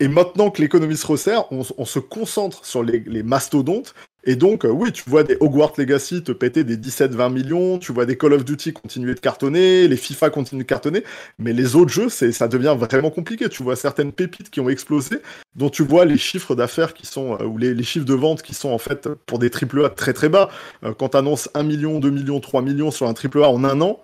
Et 0.00 0.08
maintenant 0.08 0.50
que 0.50 0.60
l'économie 0.60 0.96
se 0.96 1.06
resserre, 1.06 1.44
on, 1.52 1.84
se 1.84 1.98
concentre 2.00 2.64
sur 2.64 2.82
les 2.82 3.22
mastodontes 3.22 3.94
et 4.26 4.34
donc, 4.34 4.64
euh, 4.64 4.68
oui, 4.68 4.90
tu 4.90 5.04
vois 5.08 5.22
des 5.22 5.36
Hogwarts 5.38 5.74
Legacy 5.78 6.24
te 6.24 6.32
péter 6.32 6.64
des 6.64 6.76
17-20 6.76 7.32
millions, 7.32 7.78
tu 7.78 7.92
vois 7.92 8.06
des 8.06 8.18
Call 8.18 8.32
of 8.32 8.44
Duty 8.44 8.72
continuer 8.72 9.14
de 9.14 9.20
cartonner, 9.20 9.86
les 9.86 9.96
FIFA 9.96 10.30
continuent 10.30 10.62
de 10.62 10.66
cartonner, 10.66 11.04
mais 11.38 11.52
les 11.52 11.76
autres 11.76 11.92
jeux, 11.92 12.08
c'est, 12.08 12.32
ça 12.32 12.48
devient 12.48 12.76
vraiment 12.76 13.10
compliqué. 13.10 13.48
Tu 13.48 13.62
vois 13.62 13.76
certaines 13.76 14.10
pépites 14.10 14.50
qui 14.50 14.58
ont 14.58 14.68
explosé, 14.68 15.18
dont 15.54 15.70
tu 15.70 15.84
vois 15.84 16.04
les 16.04 16.18
chiffres 16.18 16.56
d'affaires 16.56 16.92
qui 16.92 17.06
sont, 17.06 17.38
euh, 17.40 17.44
ou 17.44 17.56
les, 17.56 17.80
chiffres 17.84 18.04
de 18.04 18.14
vente 18.14 18.42
qui 18.42 18.52
sont 18.52 18.70
en 18.70 18.78
fait 18.78 19.08
pour 19.26 19.38
des 19.38 19.48
AAA 19.48 19.90
très 19.90 20.12
très 20.12 20.28
bas. 20.28 20.50
Euh, 20.82 20.92
quand 20.92 21.10
tu 21.10 21.16
annonces 21.16 21.48
1 21.54 21.62
million, 21.62 22.00
2 22.00 22.10
millions, 22.10 22.40
3 22.40 22.62
millions 22.62 22.90
sur 22.90 23.06
un 23.06 23.14
AAA 23.14 23.48
en 23.48 23.62
un 23.62 23.80
an, 23.80 24.02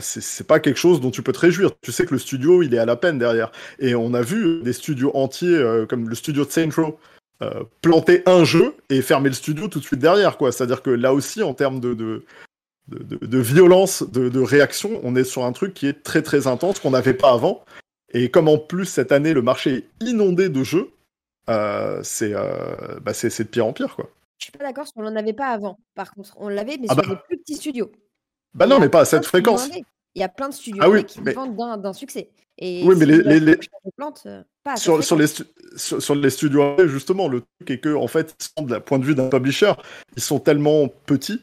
c'est 0.00 0.46
pas 0.46 0.58
quelque 0.58 0.78
chose 0.78 1.00
dont 1.02 1.10
tu 1.10 1.22
peux 1.22 1.32
te 1.32 1.38
réjouir. 1.38 1.70
Tu 1.82 1.92
sais 1.92 2.06
que 2.06 2.12
le 2.12 2.18
studio, 2.18 2.62
il 2.62 2.74
est 2.74 2.78
à 2.78 2.86
la 2.86 2.96
peine 2.96 3.18
derrière. 3.18 3.52
Et 3.78 3.94
on 3.94 4.14
a 4.14 4.22
vu 4.22 4.62
des 4.62 4.72
studios 4.72 5.10
entiers, 5.14 5.62
comme 5.88 6.08
le 6.08 6.14
studio 6.14 6.46
de 6.46 6.50
Saint 6.50 6.70
Row, 6.74 6.98
euh, 7.42 7.64
planter 7.82 8.22
un 8.26 8.44
jeu 8.44 8.74
et 8.88 9.02
fermer 9.02 9.28
le 9.28 9.34
studio 9.34 9.68
tout 9.68 9.78
de 9.78 9.84
suite 9.84 10.00
derrière, 10.00 10.38
quoi. 10.38 10.52
C'est-à-dire 10.52 10.82
que 10.82 10.90
là 10.90 11.12
aussi, 11.12 11.42
en 11.42 11.52
termes 11.52 11.80
de, 11.80 11.92
de, 11.92 12.24
de, 12.88 13.38
violence, 13.38 14.02
de, 14.08 14.40
réaction, 14.40 15.00
on 15.02 15.16
est 15.16 15.24
sur 15.24 15.44
un 15.44 15.52
truc 15.52 15.74
qui 15.74 15.86
est 15.86 16.02
très 16.02 16.22
très 16.22 16.46
intense 16.46 16.80
qu'on 16.80 16.92
n'avait 16.92 17.14
pas 17.14 17.32
avant. 17.32 17.64
Et 18.12 18.30
comme 18.30 18.48
en 18.48 18.56
plus 18.56 18.86
cette 18.86 19.12
année 19.12 19.34
le 19.34 19.42
marché 19.42 19.74
est 19.74 20.06
inondé 20.06 20.48
de 20.48 20.62
jeux, 20.62 20.92
euh, 21.50 22.02
euh, 22.22 23.00
bah, 23.00 23.12
c'est 23.12 23.38
de 23.38 23.48
pire 23.48 23.66
en 23.66 23.72
pire, 23.72 23.94
quoi. 23.94 24.08
Je 24.38 24.44
suis 24.44 24.52
pas 24.52 24.64
d'accord, 24.64 24.86
on 24.96 25.02
l'en 25.02 25.16
avait 25.16 25.32
pas 25.32 25.48
avant. 25.48 25.78
Par 25.94 26.12
contre, 26.14 26.34
on 26.38 26.48
l'avait, 26.48 26.76
mais 26.78 26.86
ah 26.90 26.94
sur 26.94 27.02
bah. 27.02 27.08
des 27.08 27.16
plus 27.26 27.38
petits 27.38 27.56
studios. 27.56 27.90
Bah 28.54 28.66
non, 28.66 28.78
mais 28.78 28.88
pas 28.88 29.00
à 29.00 29.04
cette 29.04 29.26
fréquence. 29.26 29.68
Il 30.14 30.20
y 30.20 30.24
a 30.24 30.28
plein 30.28 30.48
de 30.48 30.54
studios 30.54 30.82
ah 30.82 31.02
qui 31.02 31.20
vendent 31.20 31.82
d'un 31.82 31.92
succès. 31.92 32.30
Et 32.58 32.82
oui, 32.84 32.94
mais 32.98 33.04
les, 33.04 33.40
les, 33.40 33.52
euh, 33.52 34.42
sur, 34.76 35.04
sur, 35.04 35.16
les 35.16 35.26
sur, 35.76 36.14
les 36.14 36.30
studios, 36.30 36.76
justement, 36.86 37.28
le 37.28 37.40
truc 37.40 37.70
est 37.70 37.78
que, 37.78 37.94
en 37.94 38.08
fait, 38.08 38.34
de 38.58 38.78
point 38.78 38.98
de 38.98 39.04
vue 39.04 39.14
d'un 39.14 39.28
publisher, 39.28 39.72
ils 40.16 40.22
sont 40.22 40.38
tellement 40.38 40.88
petits 40.88 41.42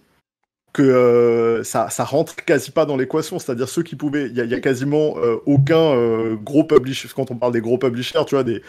que 0.73 0.81
euh, 0.81 1.63
ça, 1.63 1.91
ça 1.91 2.03
rentre 2.03 2.35
quasi 2.35 2.71
pas 2.71 2.87
dans 2.87 2.97
l'équation. 2.97 3.37
C'est-à-dire 3.37 3.69
ceux 3.69 3.83
qui 3.83 3.95
pouvaient, 3.95 4.25
il 4.25 4.35
y, 4.35 4.53
a 4.55 4.59
quasiment 4.59 5.17
euh, 5.19 5.37
aucun 5.45 6.33
gros 6.35 6.63
publisher, 6.63 7.07
quand 7.15 7.29
on 7.29 7.35
parle 7.35 7.53
des 7.53 7.61
gros 7.61 7.77
publishers, 7.77 8.25
tu 8.25 8.33
vois, 8.33 8.43
des, 8.43 8.63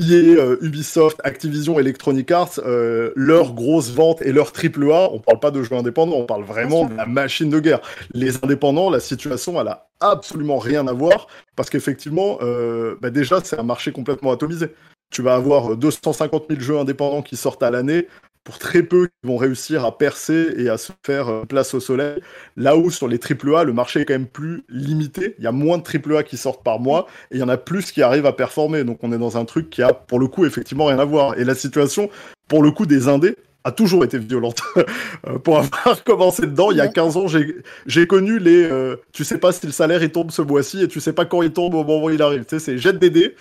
EA, 0.00 0.36
euh, 0.38 0.56
Ubisoft, 0.60 1.20
Activision, 1.24 1.78
Electronic 1.78 2.30
Arts, 2.30 2.60
euh, 2.64 3.12
leur 3.16 3.52
grosse 3.52 3.90
vente 3.90 4.22
et 4.22 4.32
leur 4.32 4.52
triple 4.52 4.90
A, 4.92 5.10
on 5.12 5.18
parle 5.18 5.40
pas 5.40 5.50
de 5.50 5.62
jeux 5.62 5.74
indépendants, 5.74 6.16
on 6.16 6.26
parle 6.26 6.44
vraiment 6.44 6.84
de 6.84 6.94
la 6.94 7.06
machine 7.06 7.50
de 7.50 7.58
guerre. 7.58 7.80
Les 8.12 8.36
indépendants, 8.44 8.90
la 8.90 9.00
situation, 9.00 9.60
elle 9.60 9.68
a 9.68 9.88
absolument 10.00 10.58
rien 10.58 10.86
à 10.86 10.92
voir, 10.92 11.26
parce 11.56 11.68
qu'effectivement, 11.68 12.38
euh, 12.42 12.96
bah 13.00 13.10
déjà, 13.10 13.40
c'est 13.42 13.58
un 13.58 13.64
marché 13.64 13.90
complètement 13.90 14.30
atomisé. 14.30 14.68
Tu 15.10 15.22
vas 15.22 15.34
avoir 15.34 15.76
250 15.76 16.44
000 16.48 16.60
jeux 16.60 16.78
indépendants 16.78 17.22
qui 17.22 17.36
sortent 17.36 17.62
à 17.62 17.70
l'année, 17.70 18.06
pour 18.44 18.58
très 18.58 18.82
peu 18.82 19.06
qui 19.06 19.28
vont 19.28 19.36
réussir 19.36 19.84
à 19.84 19.96
percer 19.96 20.54
et 20.56 20.68
à 20.68 20.78
se 20.78 20.92
faire 21.04 21.28
euh, 21.28 21.44
place 21.44 21.74
au 21.74 21.80
soleil. 21.80 22.20
Là 22.56 22.76
où 22.76 22.90
sur 22.90 23.08
les 23.08 23.18
AAA, 23.18 23.64
le 23.64 23.72
marché 23.72 24.00
est 24.00 24.04
quand 24.04 24.14
même 24.14 24.26
plus 24.26 24.64
limité. 24.68 25.34
Il 25.38 25.44
y 25.44 25.46
a 25.46 25.52
moins 25.52 25.78
de 25.78 25.84
AAA 25.84 26.22
qui 26.22 26.36
sortent 26.36 26.62
par 26.62 26.80
mois 26.80 27.06
et 27.30 27.36
il 27.36 27.40
y 27.40 27.42
en 27.42 27.48
a 27.48 27.56
plus 27.56 27.92
qui 27.92 28.02
arrivent 28.02 28.26
à 28.26 28.32
performer. 28.32 28.84
Donc 28.84 28.98
on 29.02 29.12
est 29.12 29.18
dans 29.18 29.36
un 29.36 29.44
truc 29.44 29.70
qui 29.70 29.82
a 29.82 29.92
pour 29.92 30.18
le 30.18 30.26
coup 30.26 30.44
effectivement 30.44 30.86
rien 30.86 30.98
à 30.98 31.04
voir. 31.04 31.38
Et 31.38 31.44
la 31.44 31.54
situation, 31.54 32.10
pour 32.48 32.62
le 32.62 32.70
coup 32.70 32.86
des 32.86 33.08
indés, 33.08 33.36
a 33.64 33.72
toujours 33.72 34.04
été 34.04 34.18
violente. 34.18 34.62
Euh, 35.26 35.38
pour 35.38 35.58
avoir 35.58 36.04
commencé 36.04 36.42
dedans, 36.42 36.70
il 36.70 36.76
y 36.76 36.80
a 36.80 36.86
15 36.86 37.16
ans, 37.16 37.26
j'ai 37.26 38.06
connu 38.06 38.38
les... 38.38 38.62
Euh, 38.62 38.96
tu 39.12 39.24
sais 39.24 39.38
pas 39.38 39.50
si 39.50 39.66
le 39.66 39.72
salaire 39.72 40.00
il 40.00 40.12
tombe 40.12 40.30
ce 40.30 40.42
mois-ci 40.42 40.84
et 40.84 40.86
tu 40.88 41.00
sais 41.00 41.12
pas 41.12 41.24
quand 41.24 41.42
il 41.42 41.52
tombe 41.52 41.74
au 41.74 41.82
moment 41.82 42.04
où 42.04 42.10
il 42.10 42.22
arrive. 42.22 42.44
Tu 42.44 42.50
sais, 42.50 42.58
c'est 42.60 42.78
jette 42.78 43.00
des 43.00 43.10
dés, 43.10 43.34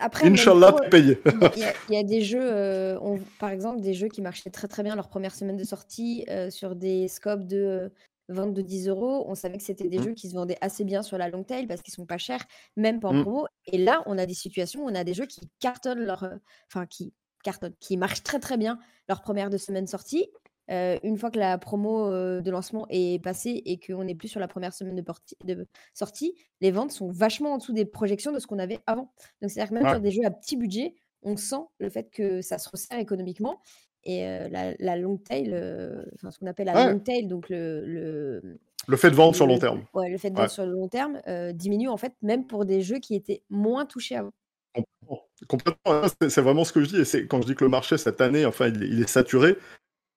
après, 0.00 0.26
Inch'Allah, 0.26 0.74
t'es 0.82 0.88
payé. 0.88 1.18
Il 1.88 1.94
y, 1.94 1.98
a 1.98 2.02
des 2.02 2.22
jeux, 2.22 2.40
euh, 2.42 2.98
par 3.38 3.50
exemple, 3.50 3.80
des 3.80 3.94
jeux 3.94 4.08
qui 4.08 4.22
marchaient 4.22 4.50
très 4.50 4.66
très 4.66 4.82
bien 4.82 4.96
leur 4.96 5.08
première 5.08 5.34
semaine 5.34 5.56
de 5.56 5.64
sortie 5.64 6.24
euh, 6.30 6.50
sur 6.50 6.74
des 6.74 7.06
scopes 7.08 7.46
de 7.46 7.92
vente 8.28 8.54
de 8.54 8.62
10 8.62 8.88
euros. 8.88 9.24
On 9.28 9.34
savait 9.34 9.58
que 9.58 9.62
c'était 9.62 9.88
des 9.88 9.98
mmh. 9.98 10.02
jeux 10.02 10.14
qui 10.14 10.28
se 10.30 10.34
vendaient 10.34 10.58
assez 10.60 10.84
bien 10.84 11.02
sur 11.02 11.18
la 11.18 11.28
long 11.28 11.44
tail 11.44 11.66
parce 11.66 11.82
qu'ils 11.82 11.94
sont 11.94 12.06
pas 12.06 12.18
chers, 12.18 12.44
même 12.76 13.00
pas 13.00 13.08
en 13.08 13.14
mmh. 13.14 13.22
promo. 13.22 13.46
Et 13.66 13.78
là, 13.78 14.02
on 14.06 14.16
a 14.18 14.26
des 14.26 14.34
situations 14.34 14.84
où 14.84 14.88
on 14.88 14.94
a 14.94 15.04
des 15.04 15.14
jeux 15.14 15.26
qui 15.26 15.40
cartonnent 15.58 16.04
leur, 16.04 16.24
euh, 16.24 16.36
enfin 16.72 16.86
qui 16.86 17.12
cartonnent, 17.42 17.74
qui 17.80 17.96
marchent 17.96 18.22
très 18.22 18.38
très 18.38 18.56
bien 18.56 18.78
leur 19.08 19.20
première 19.20 19.50
de 19.50 19.58
semaine 19.58 19.86
sortie 19.86 20.30
euh, 20.70 20.98
une 21.02 21.18
fois 21.18 21.30
que 21.30 21.38
la 21.38 21.58
promo 21.58 22.06
euh, 22.06 22.40
de 22.40 22.50
lancement 22.50 22.86
est 22.90 23.22
passée 23.22 23.62
et 23.64 23.78
qu'on 23.78 24.04
n'est 24.04 24.14
plus 24.14 24.28
sur 24.28 24.40
la 24.40 24.48
première 24.48 24.72
semaine 24.72 25.02
de, 25.44 25.66
sortie, 25.94 26.34
les 26.60 26.70
ventes 26.70 26.92
sont 26.92 27.10
vachement 27.10 27.54
en 27.54 27.58
dessous 27.58 27.72
des 27.72 27.84
projections 27.84 28.32
de 28.32 28.38
ce 28.38 28.46
qu'on 28.46 28.58
avait 28.58 28.78
avant. 28.86 29.12
Donc, 29.42 29.50
c'est-à-dire 29.50 29.70
que 29.70 29.74
même 29.74 29.92
sur 29.92 30.00
des 30.00 30.10
jeux 30.10 30.24
à 30.24 30.30
petit 30.30 30.56
budget, 30.56 30.94
on 31.22 31.36
sent 31.36 31.62
le 31.78 31.90
fait 31.90 32.10
que 32.10 32.40
ça 32.40 32.58
se 32.58 32.68
resserre 32.68 32.98
économiquement. 32.98 33.60
Et 34.04 34.26
euh, 34.26 34.48
la, 34.78 34.96
long 34.96 35.18
tail, 35.18 35.48
enfin, 36.14 36.30
ce 36.30 36.38
qu'on 36.38 36.46
appelle 36.46 36.66
la 36.66 36.92
long 36.92 37.00
tail, 37.00 37.26
donc 37.26 37.48
le, 37.50 37.84
le, 38.86 38.96
fait 38.96 39.10
de 39.10 39.16
vendre 39.16 39.34
sur 39.34 39.46
long 39.46 39.58
terme. 39.58 39.82
Ouais, 39.92 40.08
le 40.08 40.18
fait 40.18 40.30
de 40.30 40.36
vendre 40.36 40.50
sur 40.50 40.64
le 40.64 40.72
long 40.72 40.88
terme 40.88 41.20
diminue 41.52 41.88
en 41.88 41.96
fait, 41.96 42.14
même 42.22 42.46
pour 42.46 42.64
des 42.64 42.80
jeux 42.80 42.98
qui 42.98 43.14
étaient 43.14 43.42
moins 43.50 43.86
touchés 43.86 44.16
avant. 44.16 44.32
Complètement. 45.48 46.02
C'est 46.28 46.40
vraiment 46.40 46.64
ce 46.64 46.72
que 46.72 46.82
je 46.82 46.88
dis. 46.88 47.00
Et 47.00 47.04
c'est 47.04 47.26
quand 47.26 47.42
je 47.42 47.46
dis 47.46 47.54
que 47.54 47.64
le 47.64 47.70
marché 47.70 47.98
cette 47.98 48.20
année, 48.20 48.46
enfin, 48.46 48.68
il 48.68 49.02
est 49.02 49.08
saturé 49.08 49.56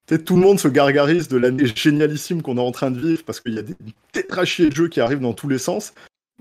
tout 0.07 0.35
le 0.35 0.41
monde 0.41 0.59
se 0.59 0.67
gargarise 0.67 1.27
de 1.27 1.37
l'année 1.37 1.65
génialissime 1.65 2.41
qu'on 2.41 2.57
est 2.57 2.61
en 2.61 2.71
train 2.71 2.91
de 2.91 2.99
vivre 2.99 3.23
parce 3.25 3.39
qu'il 3.39 3.53
y 3.53 3.59
a 3.59 3.61
des 3.61 3.75
tétrachiers 4.11 4.69
de 4.69 4.75
jeux 4.75 4.87
qui 4.87 5.01
arrivent 5.01 5.21
dans 5.21 5.33
tous 5.33 5.47
les 5.47 5.57
sens. 5.57 5.93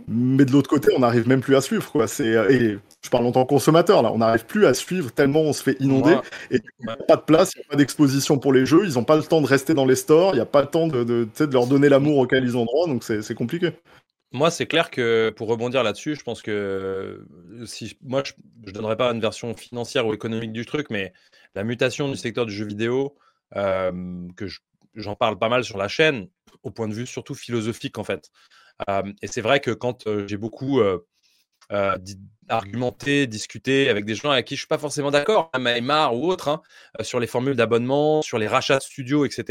Mais 0.09 0.45
de 0.45 0.53
l'autre 0.53 0.71
côté, 0.71 0.89
on 0.97 1.01
n'arrive 1.01 1.29
même 1.29 1.43
plus 1.43 1.55
à 1.55 1.61
suivre. 1.61 1.91
Quoi. 1.91 2.07
Et 2.21 2.79
je 3.03 3.11
parle 3.11 3.27
en 3.27 3.33
tant 3.33 3.45
que 3.45 3.51
consommateur, 3.51 4.03
là, 4.03 4.11
on 4.13 4.19
n'arrive 4.19 4.47
plus 4.47 4.67
à 4.67 4.75
suivre 4.75 5.13
tellement 5.13 5.43
on 5.43 5.53
se 5.53 5.63
fait 5.63 5.77
inonder. 5.81 6.17
Et 6.51 6.61
il 6.81 6.87
n'y 6.87 6.93
a 6.93 6.97
pas 6.97 7.17
de 7.17 7.23
place, 7.23 7.53
il 7.55 7.59
n'y 7.59 7.65
a 7.67 7.69
pas 7.69 7.77
d'exposition 7.77 8.39
pour 8.39 8.53
les 8.53 8.65
jeux. 8.65 8.85
Ils 8.85 8.95
n'ont 8.95 9.05
pas 9.05 9.17
le 9.17 9.23
temps 9.23 9.43
de 9.43 9.47
rester 9.47 9.75
dans 9.75 9.85
les 9.85 9.95
stores. 9.95 10.33
Il 10.33 10.37
n'y 10.37 10.43
a 10.43 10.47
pas 10.47 10.63
le 10.63 10.69
temps 10.69 10.89
de, 10.89 11.05
de, 11.05 11.29
de 11.39 11.53
leur 11.53 11.67
donner 11.67 11.89
l'amour 11.89 12.19
auquel 12.19 12.43
ils 12.43 12.57
ont 12.57 12.65
droit. 12.65 12.87
Donc 12.87 13.05
c'est 13.05 13.35
compliqué. 13.35 13.73
Moi, 14.33 14.51
c'est 14.51 14.67
clair 14.67 14.91
que 14.91 15.31
pour 15.37 15.47
rebondir 15.49 15.83
là-dessus, 15.83 16.17
je 16.17 16.23
pense 16.23 16.41
que 16.41 17.27
si 17.67 17.99
moi, 18.03 18.23
je 18.25 18.33
ne 18.67 18.73
donnerais 18.73 18.97
pas 18.97 19.11
une 19.13 19.21
version 19.21 19.55
financière 19.55 20.07
ou 20.07 20.15
économique 20.15 20.53
du 20.53 20.65
truc, 20.65 20.89
mais 20.89 21.13
la 21.55 21.65
mutation 21.65 22.09
du 22.09 22.17
secteur 22.17 22.47
du 22.47 22.53
jeu 22.53 22.65
vidéo, 22.65 23.15
que 23.55 24.47
j'en 24.95 25.17
parle 25.17 25.39
pas 25.39 25.49
mal 25.49 25.65
sur 25.65 25.79
la 25.79 25.89
chaîne, 25.89 26.29
au 26.63 26.71
point 26.71 26.89
de 26.89 26.95
vue 26.95 27.07
surtout 27.07 27.35
philosophique 27.35 27.99
en 27.99 28.05
fait. 28.05 28.31
et 28.89 29.27
c'est 29.27 29.41
vrai 29.43 29.61
que 29.61 29.71
quand 29.71 30.05
j'ai 30.27 30.37
beaucoup 30.37 30.81
euh, 31.71 31.97
argumenter, 32.49 33.27
discuter 33.27 33.89
avec 33.89 34.05
des 34.05 34.15
gens 34.15 34.31
avec 34.31 34.47
qui 34.47 34.55
je 34.55 34.61
suis 34.61 34.69
pas 34.69 34.79
forcément 34.79 35.11
d'accord, 35.11 35.51
hein, 35.53 35.59
Maïmar 35.59 36.15
ou 36.15 36.31
autre, 36.31 36.49
hein, 36.49 36.63
euh, 37.01 37.05
sur 37.05 37.21
les 37.21 37.27
formules 37.27 37.57
d'abonnement, 37.57 38.23
sur 38.23 38.39
les 38.39 38.47
rachats 38.47 38.81
studios, 38.81 39.25
etc. 39.25 39.45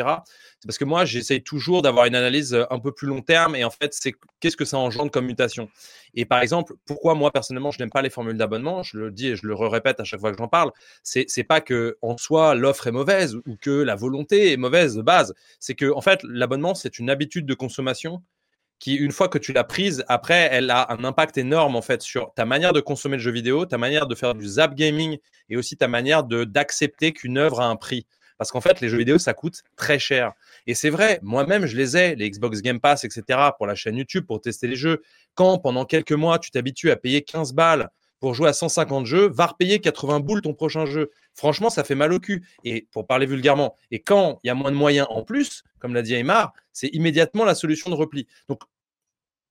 C'est 0.59 0.67
parce 0.67 0.77
que 0.77 0.85
moi, 0.85 1.05
j'essaye 1.05 1.41
toujours 1.43 1.81
d'avoir 1.81 2.05
une 2.05 2.15
analyse 2.15 2.53
euh, 2.53 2.65
un 2.69 2.79
peu 2.79 2.91
plus 2.91 3.07
long 3.07 3.21
terme 3.21 3.55
et 3.55 3.63
en 3.63 3.69
fait, 3.69 3.93
c'est 3.93 4.13
qu'est-ce 4.39 4.57
que 4.57 4.65
ça 4.65 4.77
engendre 4.77 5.11
comme 5.11 5.25
mutation? 5.25 5.69
Et 6.13 6.25
par 6.25 6.41
exemple, 6.41 6.73
pourquoi 6.85 7.15
moi 7.15 7.31
personnellement, 7.31 7.71
je 7.71 7.79
n'aime 7.79 7.89
pas 7.89 8.01
les 8.01 8.09
formules 8.09 8.37
d'abonnement? 8.37 8.83
Je 8.83 8.97
le 8.97 9.11
dis 9.11 9.29
et 9.29 9.35
je 9.35 9.47
le 9.47 9.55
répète 9.55 9.99
à 9.99 10.03
chaque 10.03 10.19
fois 10.19 10.31
que 10.31 10.37
j'en 10.37 10.47
parle. 10.47 10.71
C'est 11.03 11.25
c'est 11.27 11.43
pas 11.43 11.61
que 11.61 11.97
en 12.01 12.17
soi 12.17 12.55
l'offre 12.55 12.87
est 12.87 12.91
mauvaise 12.91 13.35
ou 13.47 13.55
que 13.59 13.71
la 13.71 13.95
volonté 13.95 14.51
est 14.51 14.57
mauvaise 14.57 14.95
de 14.95 15.01
base. 15.01 15.33
C'est 15.59 15.75
que 15.75 15.91
en 15.91 16.01
fait, 16.01 16.19
l'abonnement 16.23 16.75
c'est 16.75 16.99
une 16.99 17.09
habitude 17.09 17.45
de 17.45 17.53
consommation 17.53 18.21
qui, 18.81 18.95
une 18.95 19.11
fois 19.11 19.29
que 19.29 19.37
tu 19.37 19.53
l'as 19.53 19.63
prise, 19.63 20.03
après, 20.07 20.49
elle 20.51 20.71
a 20.71 20.91
un 20.91 21.03
impact 21.03 21.37
énorme 21.37 21.75
en 21.75 21.83
fait 21.83 22.01
sur 22.01 22.33
ta 22.33 22.45
manière 22.45 22.73
de 22.73 22.81
consommer 22.81 23.17
le 23.17 23.21
jeu 23.21 23.31
vidéo, 23.31 23.67
ta 23.67 23.77
manière 23.77 24.07
de 24.07 24.15
faire 24.15 24.33
du 24.33 24.47
zap 24.47 24.73
gaming 24.73 25.19
et 25.49 25.55
aussi 25.55 25.77
ta 25.77 25.87
manière 25.87 26.23
d'accepter 26.23 27.13
qu'une 27.13 27.37
œuvre 27.37 27.61
a 27.61 27.67
un 27.67 27.75
prix. 27.75 28.07
Parce 28.39 28.51
qu'en 28.51 28.59
fait, 28.59 28.81
les 28.81 28.89
jeux 28.89 28.97
vidéo, 28.97 29.19
ça 29.19 29.35
coûte 29.35 29.61
très 29.75 29.99
cher. 29.99 30.33
Et 30.65 30.73
c'est 30.73 30.89
vrai, 30.89 31.19
moi-même, 31.21 31.67
je 31.67 31.77
les 31.77 31.95
ai, 31.95 32.15
les 32.15 32.27
Xbox 32.27 32.63
Game 32.63 32.79
Pass, 32.79 33.03
etc., 33.03 33.39
pour 33.55 33.67
la 33.67 33.75
chaîne 33.75 33.97
YouTube, 33.97 34.25
pour 34.25 34.41
tester 34.41 34.67
les 34.67 34.75
jeux. 34.75 35.03
Quand, 35.35 35.59
pendant 35.59 35.85
quelques 35.85 36.11
mois, 36.11 36.39
tu 36.39 36.49
t'habitues 36.49 36.89
à 36.89 36.95
payer 36.95 37.21
15 37.21 37.53
balles 37.53 37.91
pour 38.21 38.35
jouer 38.35 38.49
à 38.49 38.53
150 38.53 39.05
jeux, 39.05 39.27
va 39.29 39.47
repayer 39.47 39.79
80 39.79 40.21
boules 40.21 40.41
ton 40.41 40.53
prochain 40.53 40.85
jeu. 40.85 41.09
Franchement, 41.33 41.69
ça 41.69 41.83
fait 41.83 41.95
mal 41.95 42.13
au 42.13 42.19
cul. 42.19 42.43
Et 42.63 42.87
pour 42.91 43.05
parler 43.05 43.25
vulgairement, 43.25 43.75
et 43.89 43.99
quand 43.99 44.39
il 44.43 44.47
y 44.47 44.49
a 44.49 44.55
moins 44.55 44.71
de 44.71 44.75
moyens 44.75 45.07
en 45.09 45.23
plus, 45.23 45.63
comme 45.79 45.95
l'a 45.95 46.03
dit 46.03 46.13
Aymar, 46.13 46.53
c'est 46.71 46.87
immédiatement 46.89 47.45
la 47.45 47.55
solution 47.55 47.89
de 47.89 47.95
repli. 47.95 48.27
Donc, 48.47 48.61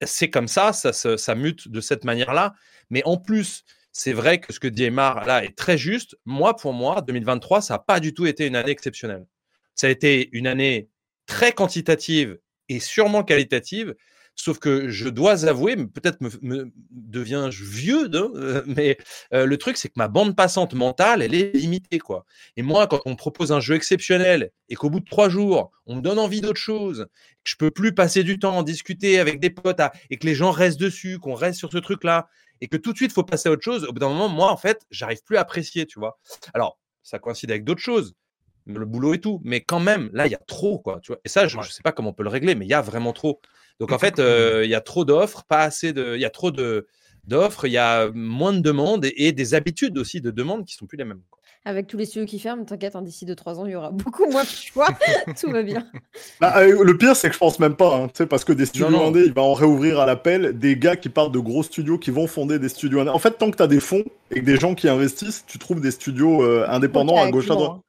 c'est 0.02 0.30
comme 0.30 0.48
ça, 0.48 0.72
ça, 0.72 1.34
mute 1.34 1.68
de 1.68 1.80
cette 1.80 2.04
manière-là. 2.04 2.54
Mais 2.90 3.02
en 3.04 3.16
plus, 3.16 3.64
c'est 3.92 4.12
vrai 4.12 4.40
que 4.40 4.52
ce 4.52 4.60
que 4.60 4.68
dit 4.68 4.84
Aymar 4.84 5.26
là 5.26 5.44
est 5.44 5.56
très 5.56 5.76
juste. 5.76 6.16
Moi, 6.24 6.56
pour 6.56 6.72
moi, 6.72 7.02
2023, 7.02 7.60
ça 7.60 7.74
n'a 7.74 7.78
pas 7.78 8.00
du 8.00 8.14
tout 8.14 8.26
été 8.26 8.46
une 8.46 8.56
année 8.56 8.70
exceptionnelle. 8.70 9.26
Ça 9.74 9.86
a 9.86 9.90
été 9.90 10.28
une 10.32 10.46
année 10.46 10.88
très 11.26 11.52
quantitative 11.52 12.38
et 12.68 12.80
sûrement 12.80 13.24
qualitative, 13.24 13.94
Sauf 14.42 14.58
que 14.58 14.88
je 14.88 15.10
dois 15.10 15.44
avouer, 15.44 15.76
peut-être 15.76 16.22
me, 16.22 16.30
me 16.40 16.72
deviens-je 16.90 17.62
vieux, 17.62 18.08
euh, 18.14 18.62
mais 18.66 18.96
euh, 19.34 19.44
le 19.44 19.58
truc, 19.58 19.76
c'est 19.76 19.88
que 19.88 19.94
ma 19.96 20.08
bande 20.08 20.34
passante 20.34 20.72
mentale, 20.72 21.20
elle 21.20 21.34
est 21.34 21.54
limitée. 21.54 21.98
quoi. 21.98 22.24
Et 22.56 22.62
moi, 22.62 22.86
quand 22.86 23.02
on 23.04 23.10
me 23.10 23.16
propose 23.16 23.52
un 23.52 23.60
jeu 23.60 23.74
exceptionnel 23.74 24.50
et 24.70 24.76
qu'au 24.76 24.88
bout 24.88 25.00
de 25.00 25.04
trois 25.04 25.28
jours, 25.28 25.72
on 25.84 25.96
me 25.96 26.00
donne 26.00 26.18
envie 26.18 26.40
d'autre 26.40 26.58
chose, 26.58 27.06
que 27.44 27.50
je 27.50 27.56
peux 27.56 27.70
plus 27.70 27.94
passer 27.94 28.24
du 28.24 28.38
temps 28.38 28.56
en 28.56 28.62
discuter 28.62 29.20
avec 29.20 29.40
des 29.40 29.50
potes 29.50 29.80
et 30.08 30.16
que 30.16 30.26
les 30.26 30.34
gens 30.34 30.52
restent 30.52 30.80
dessus, 30.80 31.18
qu'on 31.18 31.34
reste 31.34 31.58
sur 31.58 31.70
ce 31.70 31.78
truc-là, 31.78 32.26
et 32.62 32.68
que 32.68 32.78
tout 32.78 32.92
de 32.92 32.96
suite, 32.96 33.10
il 33.10 33.14
faut 33.14 33.24
passer 33.24 33.50
à 33.50 33.52
autre 33.52 33.62
chose, 33.62 33.84
au 33.84 33.92
bout 33.92 33.98
d'un 33.98 34.08
moment, 34.08 34.30
moi, 34.30 34.50
en 34.50 34.56
fait, 34.56 34.80
j'arrive 34.90 35.22
plus 35.22 35.36
à 35.36 35.40
apprécier, 35.40 35.84
tu 35.84 35.98
vois. 35.98 36.18
Alors, 36.54 36.78
ça 37.02 37.18
coïncide 37.18 37.50
avec 37.50 37.64
d'autres 37.64 37.82
choses 37.82 38.14
le 38.66 38.86
boulot 38.86 39.14
et 39.14 39.20
tout. 39.20 39.40
Mais 39.44 39.60
quand 39.60 39.80
même, 39.80 40.10
là, 40.12 40.26
il 40.26 40.32
y 40.32 40.34
a 40.34 40.40
trop, 40.46 40.78
quoi. 40.78 41.00
Tu 41.02 41.12
vois 41.12 41.20
et 41.24 41.28
ça, 41.28 41.48
je 41.48 41.56
ne 41.58 41.62
sais 41.62 41.82
pas 41.82 41.92
comment 41.92 42.10
on 42.10 42.14
peut 42.14 42.22
le 42.22 42.28
régler, 42.28 42.54
mais 42.54 42.66
il 42.66 42.68
y 42.68 42.74
a 42.74 42.80
vraiment 42.80 43.12
trop. 43.12 43.40
Donc 43.80 43.92
en 43.92 43.98
fait, 43.98 44.18
euh, 44.18 44.60
il 44.64 44.70
y 44.70 44.74
a 44.74 44.80
trop 44.80 45.04
d'offres, 45.04 45.44
pas 45.48 45.62
assez 45.62 45.92
de, 45.92 46.14
il 46.14 46.20
y 46.20 46.26
a 46.26 46.30
trop 46.30 46.50
de 46.50 46.86
d'offres, 47.24 47.66
il 47.66 47.72
y 47.72 47.78
a 47.78 48.10
moins 48.12 48.52
de 48.52 48.60
demandes 48.60 49.06
et, 49.16 49.32
des 49.32 49.54
habitudes 49.54 49.98
aussi 49.98 50.20
de 50.20 50.30
demandes 50.30 50.64
qui 50.64 50.74
sont 50.74 50.86
plus 50.86 50.98
les 50.98 51.04
mêmes. 51.04 51.20
Avec 51.66 51.86
tous 51.86 51.98
les 51.98 52.06
studios 52.06 52.26
qui 52.26 52.38
ferment, 52.38 52.64
t'inquiète, 52.64 52.96
hein, 52.96 53.02
d'ici 53.02 53.26
2-3 53.26 53.56
ans, 53.56 53.66
il 53.66 53.72
y 53.72 53.76
aura 53.76 53.90
beaucoup 53.90 54.24
moins 54.30 54.44
de 54.44 54.48
choix. 54.48 54.88
Tout 55.40 55.50
va 55.50 55.62
bien. 55.62 55.86
Bah, 56.40 56.58
euh, 56.58 56.82
le 56.82 56.96
pire, 56.96 57.14
c'est 57.14 57.28
que 57.28 57.34
je 57.34 57.38
pense 57.38 57.58
même 57.58 57.76
pas, 57.76 57.96
hein, 57.96 58.26
parce 58.30 58.44
que 58.44 58.54
des 58.54 58.64
studios 58.64 58.98
indés, 58.98 59.24
il 59.26 59.34
va 59.34 59.42
en 59.42 59.52
réouvrir 59.52 60.00
à 60.00 60.06
l'appel. 60.06 60.58
Des 60.58 60.76
gars 60.76 60.96
qui 60.96 61.10
partent 61.10 61.32
de 61.32 61.38
gros 61.38 61.62
studios 61.62 61.98
qui 61.98 62.10
vont 62.10 62.26
fonder 62.26 62.58
des 62.58 62.70
studios 62.70 63.00
indés. 63.00 63.10
En 63.10 63.18
fait, 63.18 63.32
tant 63.32 63.50
que 63.50 63.58
tu 63.58 63.62
as 63.62 63.66
des 63.66 63.80
fonds 63.80 64.04
et 64.30 64.40
que 64.40 64.44
des 64.44 64.56
gens 64.56 64.74
qui 64.74 64.88
investissent, 64.88 65.44
tu 65.46 65.58
trouves 65.58 65.82
des 65.82 65.90
studios 65.90 66.42
euh, 66.42 66.64
indépendants 66.66 67.22
à 67.22 67.30
gauche 67.30 67.50
à 67.50 67.54
droite. 67.54 67.80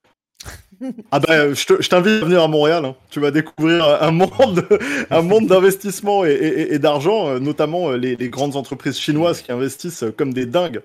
Ah 1.12 1.20
ben, 1.20 1.54
je 1.54 1.88
t'invite 1.88 2.22
à 2.22 2.26
venir 2.26 2.42
à 2.42 2.48
Montréal. 2.48 2.86
Hein. 2.86 2.96
Tu 3.10 3.20
vas 3.20 3.32
découvrir 3.32 3.86
un 4.02 4.12
monde, 4.12 4.68
un 5.10 5.22
monde 5.22 5.48
d'investissement 5.48 6.26
et, 6.26 6.80
d'argent, 6.80 7.28
euh, 7.30 7.40
notamment 7.40 7.92
euh, 7.92 7.98
les, 7.98 8.30
grandes 8.30 8.56
entreprises 8.56 8.98
chinoises 8.98 9.42
qui 9.42 9.52
investissent 9.52 10.04
euh, 10.04 10.12
comme 10.12 10.34
des 10.34 10.46
dingues 10.46 10.82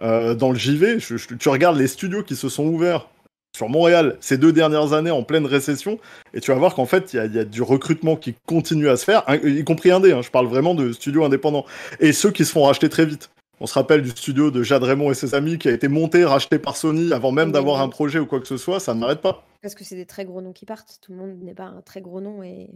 dans 0.00 0.52
le 0.52 0.56
JV. 0.56 0.98
tu 1.40 1.48
regardes 1.48 1.76
les 1.76 1.88
studios 1.88 2.22
qui 2.22 2.36
se 2.36 2.48
sont 2.48 2.64
ouverts 2.66 3.08
sur 3.56 3.68
Montréal 3.68 4.16
ces 4.20 4.38
deux 4.38 4.52
dernières 4.52 4.92
années 4.92 5.10
en 5.10 5.24
pleine 5.24 5.44
récession, 5.44 5.98
et 6.32 6.40
tu 6.40 6.52
vas 6.52 6.56
voir 6.56 6.76
qu'en 6.76 6.86
fait, 6.86 7.12
il 7.14 7.34
y, 7.34 7.38
a 7.40 7.44
du 7.44 7.62
recrutement 7.62 8.14
qui 8.14 8.36
continue 8.46 8.88
à 8.88 8.96
se 8.96 9.04
faire, 9.04 9.24
y 9.42 9.64
compris 9.64 9.90
indé. 9.90 10.12
Hein. 10.12 10.22
je 10.22 10.30
parle 10.30 10.46
vraiment 10.46 10.76
de 10.76 10.92
studios 10.92 11.24
indépendants 11.24 11.66
et 11.98 12.12
ceux 12.12 12.30
qui 12.30 12.44
se 12.44 12.52
font 12.52 12.62
racheter 12.62 12.88
très 12.88 13.06
vite. 13.06 13.28
On 13.60 13.66
se 13.66 13.74
rappelle 13.74 14.02
du 14.02 14.10
studio 14.10 14.50
de 14.50 14.62
Jade 14.62 14.84
Raymond 14.84 15.10
et 15.10 15.14
ses 15.14 15.34
amis 15.34 15.58
qui 15.58 15.68
a 15.68 15.72
été 15.72 15.88
monté, 15.88 16.24
racheté 16.24 16.58
par 16.58 16.76
Sony 16.76 17.12
avant 17.12 17.32
même 17.32 17.50
d'avoir 17.50 17.80
un 17.80 17.88
projet 17.88 18.18
ou 18.18 18.26
quoi 18.26 18.40
que 18.40 18.46
ce 18.46 18.56
soit, 18.56 18.78
ça 18.78 18.94
n'arrête 18.94 19.20
pas. 19.20 19.44
Parce 19.62 19.74
que 19.74 19.84
c'est 19.84 19.96
des 19.96 20.06
très 20.06 20.24
gros 20.24 20.40
noms 20.40 20.52
qui 20.52 20.64
partent, 20.64 20.98
tout 21.02 21.12
le 21.12 21.18
monde 21.18 21.42
n'est 21.42 21.54
pas 21.54 21.64
un 21.64 21.80
très 21.82 22.00
gros 22.00 22.20
nom 22.20 22.42
et. 22.42 22.70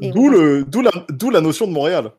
D'où 0.00 0.30
la, 0.82 0.90
la 1.32 1.40
notion 1.40 1.66
de 1.66 1.72
Montréal. 1.72 2.12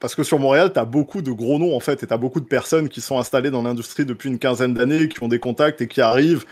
Parce 0.00 0.14
que 0.14 0.22
sur 0.22 0.38
Montréal, 0.38 0.72
tu 0.72 0.78
as 0.78 0.84
beaucoup 0.84 1.22
de 1.22 1.32
gros 1.32 1.58
noms 1.58 1.74
en 1.74 1.80
fait, 1.80 2.02
et 2.02 2.06
tu 2.06 2.12
as 2.12 2.18
beaucoup 2.18 2.40
de 2.40 2.46
personnes 2.46 2.88
qui 2.88 3.00
sont 3.00 3.18
installées 3.18 3.50
dans 3.50 3.62
l'industrie 3.62 4.04
depuis 4.04 4.28
une 4.28 4.38
quinzaine 4.38 4.74
d'années, 4.74 5.08
qui 5.08 5.22
ont 5.22 5.28
des 5.28 5.38
contacts 5.38 5.80
et 5.80 5.88
qui 5.88 6.00
arrivent 6.00 6.44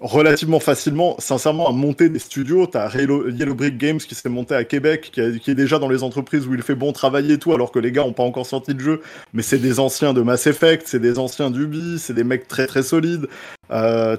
relativement 0.00 0.60
facilement, 0.60 1.16
sincèrement, 1.18 1.68
à 1.68 1.72
monter 1.72 2.08
des 2.08 2.18
studios. 2.18 2.66
Tu 2.66 2.78
as 2.78 2.90
Yellow, 2.96 3.54
Brick 3.54 3.76
Games 3.76 3.98
qui 3.98 4.14
s'est 4.14 4.28
monté 4.28 4.54
à 4.54 4.64
Québec, 4.64 5.10
qui, 5.12 5.20
est 5.20 5.54
déjà 5.54 5.78
dans 5.78 5.88
les 5.88 6.02
entreprises 6.02 6.46
où 6.46 6.54
il 6.54 6.62
fait 6.62 6.74
bon 6.74 6.92
travailler 6.92 7.34
et 7.34 7.38
tout, 7.38 7.52
alors 7.52 7.70
que 7.70 7.78
les 7.78 7.92
gars 7.92 8.04
ont 8.04 8.12
pas 8.12 8.22
encore 8.22 8.46
sorti 8.46 8.74
de 8.74 8.80
jeu. 8.80 9.02
Mais 9.34 9.42
c'est 9.42 9.58
des 9.58 9.78
anciens 9.78 10.14
de 10.14 10.22
Mass 10.22 10.46
Effect, 10.46 10.84
c'est 10.86 11.00
des 11.00 11.18
anciens 11.18 11.50
d'Ubi, 11.50 11.98
c'est 11.98 12.14
des 12.14 12.24
mecs 12.24 12.48
très 12.48 12.66
très 12.66 12.82
solides. 12.82 13.26
Euh, 13.70 14.16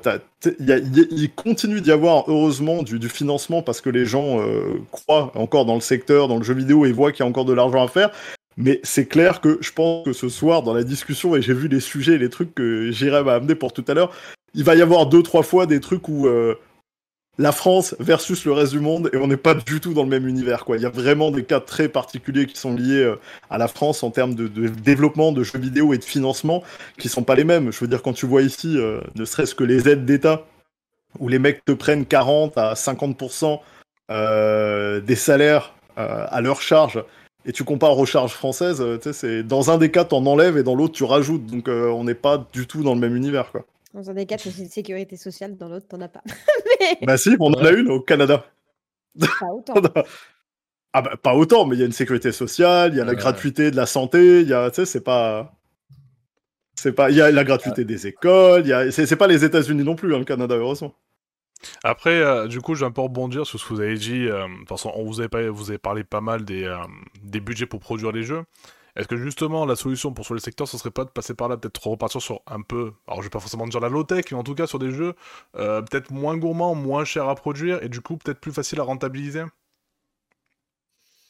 il 0.60 1.32
continue 1.36 1.82
d'y 1.82 1.92
avoir, 1.92 2.30
heureusement, 2.30 2.84
du, 2.84 3.10
financement 3.10 3.62
parce 3.62 3.82
que 3.82 3.90
les 3.90 4.06
gens 4.06 4.40
euh, 4.40 4.80
croient 4.92 5.32
encore 5.36 5.66
dans 5.66 5.76
le 5.76 5.82
secteur, 5.82 6.28
dans 6.28 6.38
le 6.38 6.44
jeu 6.44 6.54
vidéo 6.54 6.86
et 6.86 6.92
voient 6.92 7.12
qu'il 7.12 7.24
y 7.24 7.28
a 7.28 7.30
encore 7.30 7.46
de 7.46 7.54
l'argent 7.54 7.84
à 7.84 7.88
faire. 7.88 8.12
Mais 8.58 8.80
c'est 8.84 9.06
clair 9.06 9.42
que 9.42 9.58
je 9.62 9.72
pense 9.72 10.06
que 10.06 10.14
ce 10.14 10.30
soir, 10.30 10.62
dans 10.62 10.74
la 10.74 10.84
discussion, 10.84 11.36
et 11.36 11.42
j'ai 11.42 11.54
vu 11.54 11.68
les 11.68 11.80
sujets 11.80 12.14
et 12.14 12.18
les 12.18 12.30
trucs 12.30 12.54
que 12.54 12.92
J'irai 12.92 13.24
m'a 13.24 13.36
amené 13.36 13.56
pour 13.56 13.74
tout 13.74 13.86
à 13.88 13.94
l'heure, 13.94 14.12
il 14.54 14.64
va 14.64 14.76
y 14.76 14.82
avoir 14.82 15.06
deux, 15.06 15.24
trois 15.24 15.44
fois 15.44 15.66
des 15.66 15.80
trucs 15.80 16.08
où 16.08 16.28
euh, 16.28 16.56
la 17.38 17.52
France 17.52 17.96
versus 18.00 18.46
le 18.46 18.52
reste 18.52 18.74
du 18.74 18.80
monde, 18.80 19.10
et 19.14 19.18
on 19.18 19.28
n'est 19.28 19.38
pas 19.38 19.54
du 19.54 19.80
tout 19.80 19.94
dans 19.94 20.04
le 20.04 20.10
même 20.10 20.28
univers. 20.28 20.66
Quoi. 20.66 20.78
Il 20.78 20.84
y 20.84 20.86
a 20.86 20.90
vraiment 20.90 21.32
des 21.32 21.44
cas 21.44 21.60
très 21.60 21.88
particuliers 21.88 22.46
qui 22.46 22.58
sont 22.58 22.74
liés 22.74 23.04
euh, 23.04 23.16
à 23.50 23.58
la 23.58 23.68
France 23.68 24.04
en 24.04 24.12
termes 24.12 24.36
de, 24.36 24.48
développement 24.48 25.32
de 25.32 25.44
jeux 25.44 25.60
vidéo 25.60 25.94
et 25.94 25.98
de 25.98 26.04
financement 26.04 26.64
qui 26.98 27.10
sont 27.10 27.24
pas 27.24 27.36
les 27.36 27.46
mêmes. 27.46 27.72
Je 27.72 27.80
veux 27.80 27.88
dire, 27.88 28.02
quand 28.02 28.14
tu 28.14 28.26
vois 28.26 28.42
ici, 28.42 28.78
euh, 28.78 29.00
ne 29.16 29.26
serait-ce 29.26 29.56
que 29.56 29.64
les 29.64 29.88
aides 29.88 30.06
d'État, 30.06 30.46
où 31.20 31.30
les 31.30 31.40
mecs 31.40 31.64
te 31.66 31.72
prennent 31.72 32.06
40 32.06 32.58
à 32.58 32.74
50% 32.74 33.60
des 34.10 35.16
salaires 35.16 35.74
à 35.96 36.42
leur 36.42 36.62
charge, 36.62 37.02
et 37.46 37.54
tu 37.54 37.64
compares 37.64 37.98
aux 37.98 38.06
charges 38.06 38.34
françaises, 38.34 38.84
c'est 39.14 39.44
dans 39.44 39.72
un 39.72 39.78
des 39.78 39.90
cas, 39.90 40.04
tu 40.04 40.16
en 40.16 40.26
enlèves 40.26 40.58
et 40.58 40.64
dans 40.64 40.76
l'autre, 40.76 40.94
tu 40.94 41.06
rajoutes. 41.06 41.46
Donc, 41.46 41.68
on 41.70 42.04
n'est 42.04 42.14
pas 42.14 42.46
du 42.54 42.68
tout 42.68 42.84
dans 42.84 42.94
le 42.94 43.00
même 43.00 43.16
univers. 43.16 43.52
Quoi. 43.52 43.66
Dans 43.94 44.10
un 44.10 44.14
des 44.14 44.26
quatre, 44.26 44.42
c'est 44.50 44.62
une 44.62 44.70
sécurité 44.70 45.18
sociale, 45.18 45.58
dans 45.58 45.70
l'autre, 45.70 45.88
t'en 45.88 46.02
as 46.02 46.10
pas. 46.10 46.24
Bah 47.04 47.16
si, 47.16 47.36
on 47.40 47.52
en 47.54 47.64
a 47.64 47.72
une 47.72 47.90
au 47.90 48.02
Canada. 48.02 48.44
Pas 49.20 49.46
autant. 49.54 49.76
ah 50.94 51.02
bah 51.02 51.16
pas 51.22 51.36
autant, 51.36 51.66
mais 51.66 51.76
il 51.76 51.80
y 51.80 51.84
a 51.84 51.86
une 51.86 51.92
sécurité 51.92 52.32
sociale, 52.32 52.94
il 52.94 52.98
y 52.98 53.02
a 53.02 53.06
la 53.06 53.14
gratuité 53.14 53.70
de 53.70 53.76
la 53.76 53.86
santé, 53.86 54.42
il 54.42 54.48
y 54.48 54.54
a, 54.54 54.70
tu 54.72 54.78
sais, 54.78 54.86
c'est 54.86 55.02
pas... 55.02 55.54
C'est 56.76 56.94
pas, 56.94 57.12
il 57.12 57.18
y 57.18 57.22
a 57.22 57.30
la 57.30 57.44
gratuité 57.44 57.86
des 57.86 58.08
écoles, 58.08 58.64
il 58.66 58.70
y 58.70 58.74
a, 58.74 58.92
c'est 58.92 59.16
pas 59.16 59.28
les 59.28 59.46
États-Unis 59.46 59.84
non 59.84 59.96
plus, 59.96 60.16
hein, 60.16 60.20
le 60.20 60.26
Canada, 60.26 60.56
heureusement. 60.56 60.96
Après, 61.84 62.22
euh, 62.22 62.48
du 62.48 62.62
coup, 62.62 62.76
je 62.76 62.82
vais 62.82 62.86
un 62.88 62.92
peu 62.92 63.02
rebondir 63.02 63.46
sur 63.46 63.60
ce 63.60 63.66
que 63.66 63.74
vous 63.74 63.82
avez 63.82 63.98
dit. 63.98 64.28
Euh, 64.28 64.48
parce 64.68 64.86
on 64.86 65.04
vous 65.04 65.22
avez, 65.22 65.50
vous 65.50 65.70
avez 65.70 65.78
parlé 65.78 66.04
pas 66.04 66.22
mal 66.22 66.44
des, 66.44 66.64
euh, 66.64 66.78
des 67.24 67.40
budgets 67.40 67.66
pour 67.66 67.80
produire 67.80 68.12
les 68.12 68.24
jeux. 68.24 68.44
Est-ce 68.96 69.08
que 69.08 69.18
justement 69.18 69.66
la 69.66 69.76
solution 69.76 70.14
pour 70.14 70.26
sur 70.26 70.34
les 70.34 70.42
secteurs, 70.42 70.68
ce 70.68 70.78
serait 70.78 70.92
pas 70.92 71.06
de 71.06 71.10
passer 71.10 71.34
par 71.34 71.48
là, 71.50 71.58
peut-être 71.58 71.88
repartir 71.88 72.22
sur 72.22 72.42
un 72.48 72.62
peu, 72.62 72.94
alors 73.08 73.22
je 73.22 73.28
vais 73.28 73.30
pas 73.30 73.40
forcément 73.40 73.68
dire 73.68 73.80
la 73.80 73.90
low-tech, 73.90 74.26
mais 74.32 74.38
en 74.38 74.44
tout 74.44 74.56
cas 74.56 74.68
sur 74.68 74.80
des 74.80 74.92
jeux 74.92 75.16
euh, 75.56 75.82
peut-être 75.82 76.12
moins 76.12 76.38
gourmands, 76.38 76.76
moins 76.76 77.06
chers 77.06 77.30
à 77.30 77.36
produire, 77.36 77.84
et 77.84 77.90
du 77.90 78.02
coup 78.02 78.18
peut-être 78.18 78.40
plus 78.40 78.52
facile 78.52 78.80
à 78.80 78.84
rentabiliser? 78.84 79.44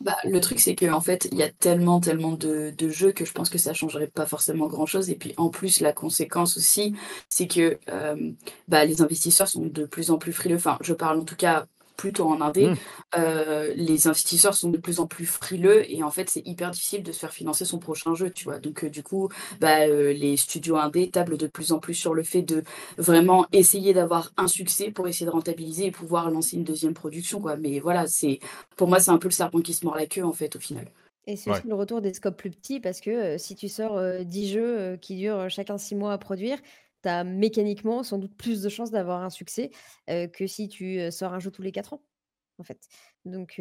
Bah, 0.01 0.17
le 0.23 0.41
truc, 0.41 0.59
c'est 0.59 0.75
qu'en 0.75 1.01
fait, 1.01 1.27
il 1.31 1.37
y 1.37 1.43
a 1.43 1.49
tellement, 1.49 1.99
tellement 1.99 2.31
de, 2.31 2.73
jeux 2.89 3.11
que 3.11 3.23
je 3.23 3.31
pense 3.33 3.49
que 3.49 3.59
ça 3.59 3.73
changerait 3.73 4.07
pas 4.07 4.25
forcément 4.25 4.67
grand-chose. 4.67 5.11
Et 5.11 5.15
puis, 5.15 5.33
en 5.37 5.49
plus, 5.49 5.79
la 5.79 5.93
conséquence 5.93 6.57
aussi, 6.57 6.95
c'est 7.29 7.47
que 7.47 7.77
euh, 7.89 8.31
bah, 8.67 8.83
les 8.83 9.03
investisseurs 9.03 9.47
sont 9.47 9.65
de 9.67 9.85
plus 9.85 10.09
en 10.09 10.17
plus 10.17 10.33
frileux. 10.33 10.55
Enfin, 10.55 10.79
je 10.81 10.93
parle 10.93 11.19
en 11.19 11.23
tout 11.23 11.35
cas 11.35 11.67
plutôt 12.01 12.27
en 12.27 12.41
indé, 12.41 12.65
mmh. 12.65 12.75
euh, 13.15 13.73
les 13.75 14.07
investisseurs 14.07 14.55
sont 14.55 14.71
de 14.71 14.79
plus 14.79 14.99
en 14.99 15.05
plus 15.05 15.27
frileux 15.27 15.83
et 15.87 16.01
en 16.01 16.09
fait 16.09 16.31
c'est 16.31 16.41
hyper 16.47 16.71
difficile 16.71 17.03
de 17.03 17.11
se 17.11 17.19
faire 17.19 17.31
financer 17.31 17.63
son 17.63 17.77
prochain 17.77 18.15
jeu, 18.15 18.31
tu 18.31 18.45
vois. 18.45 18.57
Donc 18.57 18.83
euh, 18.83 18.89
du 18.89 19.03
coup, 19.03 19.29
bah, 19.59 19.81
euh, 19.81 20.11
les 20.11 20.35
studios 20.35 20.77
indé 20.77 21.11
tablent 21.11 21.37
de 21.37 21.45
plus 21.45 21.71
en 21.71 21.77
plus 21.77 21.93
sur 21.93 22.15
le 22.15 22.23
fait 22.23 22.41
de 22.41 22.63
vraiment 22.97 23.45
essayer 23.51 23.93
d'avoir 23.93 24.31
un 24.35 24.47
succès 24.47 24.89
pour 24.89 25.07
essayer 25.07 25.27
de 25.27 25.31
rentabiliser 25.31 25.85
et 25.85 25.91
pouvoir 25.91 26.31
lancer 26.31 26.57
une 26.57 26.63
deuxième 26.63 26.95
production, 26.95 27.39
quoi. 27.39 27.55
Mais 27.55 27.79
voilà, 27.79 28.07
c'est 28.07 28.39
pour 28.77 28.87
moi 28.87 28.99
c'est 28.99 29.11
un 29.11 29.19
peu 29.19 29.27
le 29.27 29.33
serpent 29.33 29.59
qui 29.59 29.75
se 29.75 29.85
mord 29.85 29.95
la 29.95 30.07
queue 30.07 30.25
en 30.25 30.33
fait 30.33 30.55
au 30.55 30.59
final. 30.59 30.87
Et 31.27 31.35
c'est 31.35 31.51
aussi 31.51 31.67
le 31.67 31.75
retour 31.75 32.01
des 32.01 32.15
scopes 32.15 32.35
plus 32.35 32.49
petits 32.49 32.79
parce 32.79 32.99
que 32.99 33.37
si 33.37 33.55
tu 33.55 33.69
sors 33.69 34.01
10 34.25 34.51
jeux 34.51 34.97
qui 34.99 35.17
durent 35.17 35.51
chacun 35.51 35.77
6 35.77 35.93
mois 35.93 36.13
à 36.13 36.17
produire, 36.17 36.57
tu 37.03 37.09
as 37.09 37.23
mécaniquement 37.23 38.03
sans 38.03 38.17
doute 38.17 38.35
plus 38.35 38.61
de 38.61 38.69
chances 38.69 38.91
d'avoir 38.91 39.23
un 39.23 39.29
succès 39.29 39.71
que 40.07 40.47
si 40.47 40.67
tu 40.67 41.11
sors 41.11 41.33
un 41.33 41.39
jeu 41.39 41.51
tous 41.51 41.61
les 41.61 41.71
4 41.71 41.93
ans. 41.93 42.03
En 42.57 42.63
fait. 42.63 42.87
Donc, 43.25 43.59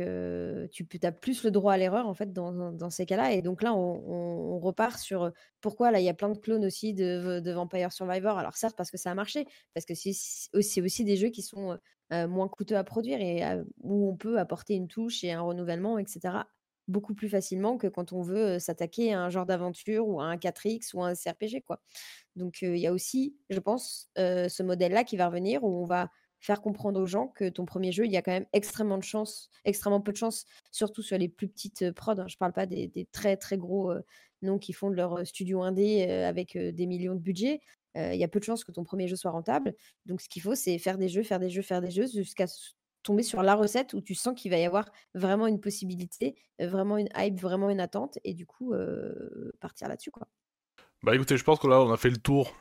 tu 0.73 1.01
as 1.03 1.13
plus 1.13 1.43
le 1.45 1.51
droit 1.51 1.73
à 1.73 1.79
l'erreur 1.79 2.07
en 2.07 2.13
fait 2.13 2.33
dans, 2.33 2.91
ces 2.91 3.07
cas-là. 3.07 3.33
Et 3.33 3.41
donc 3.41 3.63
là, 3.63 3.75
on, 3.75 4.59
repart 4.61 4.99
sur 4.99 5.33
pourquoi 5.63 5.91
là 5.91 6.01
il 6.01 6.05
y 6.05 6.09
a 6.11 6.15
plein 6.15 6.29
de 6.29 6.37
clones 6.37 6.67
aussi 6.67 6.93
de, 6.93 7.51
Vampire 7.51 7.93
Survivor. 7.93 8.39
Alors 8.39 8.57
certes 8.57 8.77
parce 8.77 8.91
que 8.91 8.99
ça 8.99 9.11
a 9.11 9.15
marché, 9.15 9.47
parce 9.75 9.87
que 9.87 9.95
c'est 9.95 10.11
aussi, 10.53 10.83
aussi 10.83 11.05
des 11.05 11.17
jeux 11.17 11.31
qui 11.31 11.43
sont 11.43 11.79
moins 12.11 12.49
coûteux 12.49 12.77
à 12.77 12.85
produire 12.85 13.21
et 13.21 13.43
où 13.81 14.09
on 14.09 14.17
peut 14.17 14.39
apporter 14.39 14.75
une 14.75 14.89
touche 14.89 15.25
et 15.25 15.33
un 15.33 15.41
renouvellement, 15.41 15.99
etc. 15.99 16.45
beaucoup 16.91 17.15
plus 17.15 17.29
facilement 17.29 17.79
que 17.79 17.87
quand 17.87 18.13
on 18.13 18.23
veut 18.23 18.59
s'attaquer 18.59 19.13
à 19.15 19.23
un 19.23 19.31
genre 19.31 19.47
d'aventure 19.47 20.07
ou 20.07 20.21
à 20.21 20.25
un 20.25 20.37
4X 20.37 20.95
ou 20.95 21.03
à 21.03 21.09
un 21.09 21.15
CRPG 21.15 21.63
quoi. 21.63 21.81
Donc 22.37 22.63
il 22.63 22.79
y 22.79 22.87
a 22.87 22.93
aussi, 22.93 23.37
je 23.49 23.61
pense, 23.61 24.11
ce 24.17 24.63
modèle-là 24.63 25.05
qui 25.05 25.17
va 25.17 25.27
revenir 25.27 25.65
où 25.65 25.83
on 25.83 25.87
va 25.87 26.11
faire 26.41 26.63
comprendre 26.63 27.01
aux 27.01 27.07
gens 27.07 27.29
que 27.29 27.49
ton 27.49 27.67
premier 27.67 27.93
jeu, 27.93 28.07
il 28.07 28.13
y 28.13 28.17
a 28.17 28.23
quand 28.23 28.33
même 28.33 28.47
extrêmement 28.53 28.99
de 28.99 29.05
chance, 29.05 29.51
extrêmement 29.65 30.01
peu 30.01 30.13
de 30.13 30.17
chance, 30.17 30.47
surtout 30.71 31.03
sur 31.03 31.19
les 31.19 31.29
plus 31.29 31.49
petites 31.49 31.91
prods. 31.93 32.19
Hein. 32.19 32.29
Je 32.29 32.37
parle 32.37 32.53
pas 32.53 32.67
des, 32.67 33.09
très 33.13 33.37
très 33.37 33.59
gros 33.59 33.93
noms 34.43 34.59
qui 34.59 34.73
font 34.73 34.91
de 34.91 34.97
leur 34.97 35.27
studio 35.27 35.63
indé 35.63 36.03
avec 36.03 36.57
des 36.57 36.87
millions 36.87 37.15
de 37.15 37.21
budget. 37.21 37.61
Il 37.95 38.17
y 38.17 38.25
a 38.25 38.29
peu 38.29 38.39
de 38.39 38.45
chances 38.45 38.65
que 38.65 38.73
ton 38.73 38.85
premier 38.85 39.07
jeu 39.07 39.17
soit 39.17 39.31
rentable. 39.31 39.75
Donc 40.07 40.23
ce 40.23 40.29
qu'il 40.29 40.41
faut, 40.41 40.55
c'est 40.55 40.79
faire 40.79 40.97
des 40.97 41.09
jeux, 41.09 41.23
faire 41.23 41.41
des 41.41 41.51
jeux, 41.51 41.63
faire 41.63 41.83
des 41.83 41.91
jeux 41.91 42.07
jusqu'à 42.07 42.47
tomber 43.03 43.23
sur 43.23 43.43
la 43.43 43.55
recette 43.55 43.95
où 43.95 44.01
tu 44.01 44.15
sens 44.15 44.35
qu'il 44.39 44.51
va 44.51 44.59
y 44.59 44.65
avoir 44.65 44.91
vraiment 45.15 45.47
une 45.47 45.61
possibilité, 45.61 46.37
vraiment 46.59 46.97
une 46.97 47.09
hype, 47.17 47.41
vraiment 47.41 47.71
une 47.71 47.81
attente, 47.81 48.19
et 48.25 48.35
du 48.35 48.47
coup 48.47 48.75
partir 49.61 49.89
là-dessus 49.89 50.11
quoi. 50.11 50.29
Bah 51.03 51.15
écoutez, 51.15 51.37
je 51.37 51.45
pense 51.45 51.59
que 51.59 51.67
là 51.67 51.81
on 51.81 51.93
a 51.93 51.97
fait 51.97 52.11
le 52.11 52.19
tour 52.19 52.55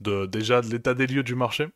de 0.00 0.26
déjà 0.26 0.60
de 0.60 0.66
l'état 0.68 0.94
des 0.94 1.06
lieux 1.06 1.22
du 1.22 1.34
marché. 1.34 1.68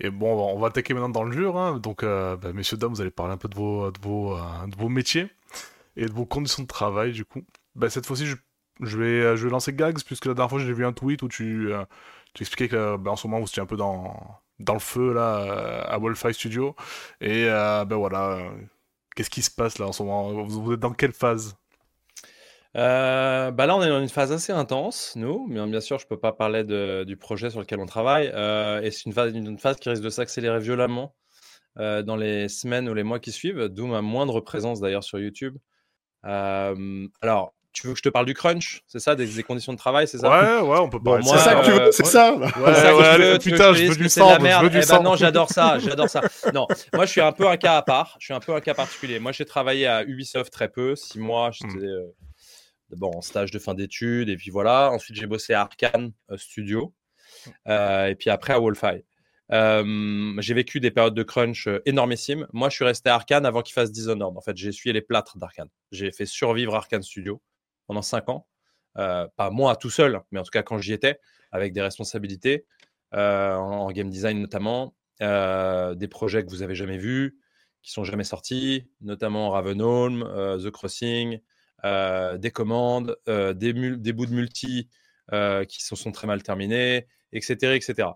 Et 0.00 0.10
bon, 0.10 0.32
on 0.32 0.58
va 0.58 0.68
attaquer 0.68 0.94
maintenant 0.94 1.08
dans 1.08 1.24
le 1.24 1.34
dur. 1.34 1.56
Hein. 1.58 1.78
Donc, 1.78 2.02
euh, 2.02 2.36
bah, 2.36 2.52
messieurs, 2.52 2.76
dames, 2.76 2.92
vous 2.92 3.00
allez 3.00 3.10
parler 3.10 3.34
un 3.34 3.36
peu 3.36 3.48
de 3.48 3.56
vos, 3.56 3.90
de 3.90 3.98
vos, 4.00 4.36
euh, 4.36 4.66
de 4.68 4.76
vos 4.76 4.88
métiers 4.88 5.28
et 5.96 6.06
de 6.06 6.12
vos 6.12 6.26
conditions 6.26 6.62
de 6.62 6.68
travail, 6.68 7.12
du 7.12 7.24
coup. 7.24 7.42
Bah, 7.74 7.90
cette 7.90 8.06
fois-ci, 8.06 8.26
je, 8.26 8.96
vais, 8.96 9.06
euh, 9.06 9.36
je 9.36 9.44
vais 9.44 9.50
lancer 9.50 9.72
Gags, 9.72 10.02
puisque 10.04 10.26
la 10.26 10.34
dernière 10.34 10.50
fois, 10.50 10.60
j'ai 10.60 10.72
vu 10.72 10.86
un 10.86 10.92
tweet 10.92 11.22
où 11.22 11.28
tu, 11.28 11.70
tu 12.34 12.42
expliquais 12.42 12.68
que 12.68 12.96
bah, 12.96 13.10
en 13.10 13.16
ce 13.16 13.26
moment, 13.26 13.40
vous 13.40 13.48
étiez 13.48 13.62
un 13.62 13.66
peu 13.66 13.76
dans, 13.76 14.40
dans 14.58 14.74
le 14.74 14.80
feu 14.80 15.12
là, 15.12 15.82
à 15.82 15.98
Wolfie 15.98 16.34
Studio. 16.34 16.74
Et 17.20 17.46
ben 17.46 17.96
voilà, 17.96 18.52
qu'est-ce 19.14 19.30
qui 19.30 19.42
se 19.42 19.50
passe 19.50 19.78
là 19.78 19.86
en 19.86 19.92
ce 19.92 20.02
moment? 20.02 20.44
Vous 20.44 20.72
êtes 20.72 20.80
dans 20.80 20.92
quelle 20.92 21.12
phase? 21.12 21.56
Euh, 22.76 23.50
bah 23.50 23.66
là, 23.66 23.76
on 23.76 23.82
est 23.82 23.88
dans 23.88 24.00
une 24.00 24.08
phase 24.08 24.30
assez 24.30 24.52
intense, 24.52 25.14
nous, 25.16 25.46
mais 25.48 25.64
bien 25.66 25.80
sûr, 25.80 25.98
je 25.98 26.06
peux 26.06 26.18
pas 26.18 26.32
parler 26.32 26.64
de, 26.64 27.04
du 27.04 27.16
projet 27.16 27.50
sur 27.50 27.60
lequel 27.60 27.80
on 27.80 27.86
travaille. 27.86 28.30
Euh, 28.34 28.80
et 28.82 28.90
c'est 28.90 29.06
une 29.06 29.12
phase, 29.12 29.34
une 29.34 29.58
phase 29.58 29.76
qui 29.76 29.88
risque 29.88 30.02
de 30.02 30.10
s'accélérer 30.10 30.60
violemment 30.60 31.14
euh, 31.78 32.02
dans 32.02 32.16
les 32.16 32.48
semaines 32.48 32.88
ou 32.88 32.94
les 32.94 33.02
mois 33.04 33.20
qui 33.20 33.32
suivent, 33.32 33.64
d'où 33.68 33.86
ma 33.86 34.02
moindre 34.02 34.40
présence 34.40 34.80
d'ailleurs 34.80 35.04
sur 35.04 35.18
YouTube. 35.18 35.56
alors, 36.22 37.54
tu 37.80 37.86
veux 37.86 37.92
que 37.92 37.98
je 37.98 38.02
te 38.02 38.08
parle 38.08 38.26
du 38.26 38.34
crunch? 38.34 38.82
C'est 38.86 38.98
ça, 38.98 39.14
des, 39.14 39.42
conditions 39.42 39.72
de 39.72 39.78
travail, 39.78 40.06
c'est 40.08 40.18
ça? 40.18 40.28
Ouais, 40.30 40.68
ouais, 40.68 40.78
on 40.78 40.88
peut 40.88 41.02
parler 41.02 41.22
C'est 41.24 41.38
ça 41.38 41.54
que 41.54 41.64
tu 41.64 41.70
veux, 41.70 41.92
c'est 41.92 42.06
ça 42.06 42.34
Ouais, 42.34 42.46
ouais, 42.46 43.38
putain, 43.38 43.72
je 43.72 43.84
veux 43.84 43.96
du 43.96 44.08
sang, 44.08 44.38
je 44.38 44.62
veux 44.62 44.70
du 44.70 44.82
sang. 44.82 45.02
non, 45.02 45.16
j'adore 45.16 45.50
ça, 45.50 45.78
j'adore 45.78 46.08
ça. 46.08 46.22
Non, 46.54 46.66
moi, 46.94 47.06
je 47.06 47.10
suis 47.10 47.20
un 47.20 47.32
peu 47.32 47.48
un 47.48 47.56
cas 47.56 47.76
à 47.76 47.82
part, 47.82 48.16
je 48.20 48.26
suis 48.26 48.34
un 48.34 48.40
peu 48.40 48.54
un 48.54 48.60
cas 48.60 48.74
particulier. 48.74 49.18
Moi, 49.18 49.32
j'ai 49.32 49.44
travaillé 49.44 49.86
à 49.86 50.04
Ubisoft 50.04 50.52
très 50.52 50.68
peu, 50.68 50.96
six 50.96 51.18
mois, 51.18 51.50
j'étais... 51.52 51.76
Hmm 51.76 52.12
d'abord 52.90 53.16
en 53.16 53.20
stage 53.20 53.50
de 53.50 53.58
fin 53.58 53.74
d'études, 53.74 54.28
et 54.28 54.36
puis 54.36 54.50
voilà. 54.50 54.90
Ensuite, 54.90 55.16
j'ai 55.16 55.26
bossé 55.26 55.54
à 55.54 55.62
Arkane 55.62 56.12
euh, 56.30 56.36
Studio, 56.36 56.94
euh, 57.66 58.06
et 58.06 58.14
puis 58.14 58.30
après 58.30 58.52
à 58.52 58.58
Wolfeye. 58.58 59.04
j'ai 59.50 60.54
vécu 60.54 60.80
des 60.80 60.90
périodes 60.90 61.14
de 61.14 61.22
crunch 61.22 61.66
euh, 61.66 61.82
énormissimes. 61.86 62.46
Moi, 62.52 62.68
je 62.68 62.76
suis 62.76 62.84
resté 62.84 63.10
à 63.10 63.14
Arkane 63.14 63.46
avant 63.46 63.62
qu'il 63.62 63.74
fasse 63.74 63.92
Dishonored. 63.92 64.36
En 64.36 64.40
fait, 64.40 64.56
j'ai 64.56 64.68
essuyé 64.68 64.92
les 64.92 65.02
plâtres 65.02 65.38
d'Arkane. 65.38 65.68
J'ai 65.92 66.12
fait 66.12 66.26
survivre 66.26 66.74
Arkane 66.74 67.02
Studio 67.02 67.40
pendant 67.88 68.02
cinq 68.02 68.28
ans. 68.28 68.46
pas 68.94 69.50
moi 69.50 69.74
tout 69.74 69.90
seul, 69.90 70.20
mais 70.30 70.38
en 70.38 70.44
tout 70.44 70.50
cas 70.50 70.62
quand 70.62 70.78
j'y 70.78 70.92
étais, 70.92 71.18
avec 71.50 71.72
des 71.72 71.82
responsabilités 71.82 72.66
en, 73.12 73.90
game 73.90 74.10
design 74.10 74.40
notamment, 74.40 74.94
des 75.20 76.08
projets 76.08 76.44
que 76.44 76.50
vous 76.50 76.62
avez 76.62 76.76
jamais 76.76 76.98
vus, 76.98 77.36
qui 77.82 77.90
sont 77.90 78.04
jamais 78.04 78.24
sortis, 78.24 78.88
notamment 79.00 79.50
Ravenholm, 79.50 80.22
The 80.62 80.70
Crossing, 80.70 81.40
euh, 81.84 82.38
des 82.38 82.50
commandes, 82.50 83.16
euh, 83.28 83.54
des, 83.54 83.72
bouts 83.72 84.26
de 84.26 84.34
multi 84.34 84.88
euh, 85.32 85.64
qui 85.64 85.80
se 85.84 85.94
sont 85.94 86.10
très 86.10 86.26
mal 86.26 86.42
terminés, 86.42 87.06
etc. 87.32 87.74
etc. 87.74 88.08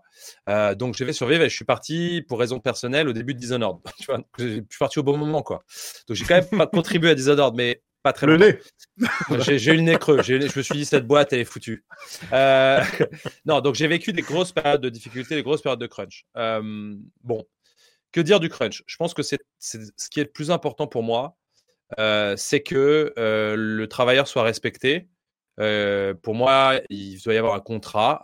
donc 0.75 0.95
je 0.95 1.03
vais 1.05 1.13
survivre 1.13 1.43
et 1.43 1.49
je 1.49 1.55
suis 1.55 1.63
parti 1.63 2.25
pour 2.27 2.39
raison 2.39 2.59
personnelle 2.59 3.07
au 3.07 3.13
début 3.13 3.33
de 3.33 3.39
Dishonored. 3.39 3.77
je 4.37 4.63
suis 4.69 4.79
parti 4.79 4.99
au 4.99 5.03
bon 5.03 5.17
moment. 5.17 5.43
quoi. 5.43 5.63
Donc 6.07 6.17
j'ai 6.17 6.25
quand 6.25 6.35
même 6.35 6.59
pas 6.59 6.67
contribué 6.67 7.11
à 7.11 7.15
Dishonored, 7.15 7.55
mais 7.55 7.81
pas 8.03 8.13
très 8.13 8.27
le 8.27 8.37
nez. 8.37 8.59
J'ai 9.39 9.71
eu 9.71 9.77
le 9.77 9.81
nez 9.81 9.97
creux. 9.97 10.21
Je 10.21 10.35
me 10.35 10.61
suis 10.61 10.75
dit 10.75 10.85
cette 10.85 11.07
boîte 11.07 11.33
elle 11.33 11.39
est 11.39 11.45
foutue. 11.45 11.85
Euh, 12.33 12.83
non, 13.45 13.61
donc 13.61 13.75
j'ai 13.75 13.87
vécu 13.87 14.13
des 14.13 14.21
grosses 14.21 14.51
périodes 14.51 14.81
de 14.81 14.89
difficultés, 14.89 15.35
des 15.35 15.43
grosses 15.43 15.61
périodes 15.61 15.79
de 15.79 15.87
crunch. 15.87 16.25
Euh, 16.37 16.93
bon, 17.23 17.45
que 18.11 18.21
dire 18.21 18.39
du 18.39 18.49
crunch? 18.49 18.83
Je 18.85 18.97
pense 18.97 19.13
que 19.13 19.23
c'est 19.23 19.39
ce 19.57 20.09
qui 20.11 20.19
est 20.19 20.25
le 20.25 20.31
plus 20.31 20.51
important 20.51 20.85
pour 20.85 21.01
moi, 21.01 21.37
euh, 21.97 22.35
c'est 22.37 22.61
que 22.61 23.13
le 23.15 23.87
travailleur 23.87 24.27
soit 24.27 24.43
respecté. 24.43 25.07
pour 25.57 26.35
moi, 26.35 26.81
il 26.89 27.21
doit 27.23 27.33
y 27.33 27.37
avoir 27.37 27.55
un 27.55 27.61
contrat 27.61 28.21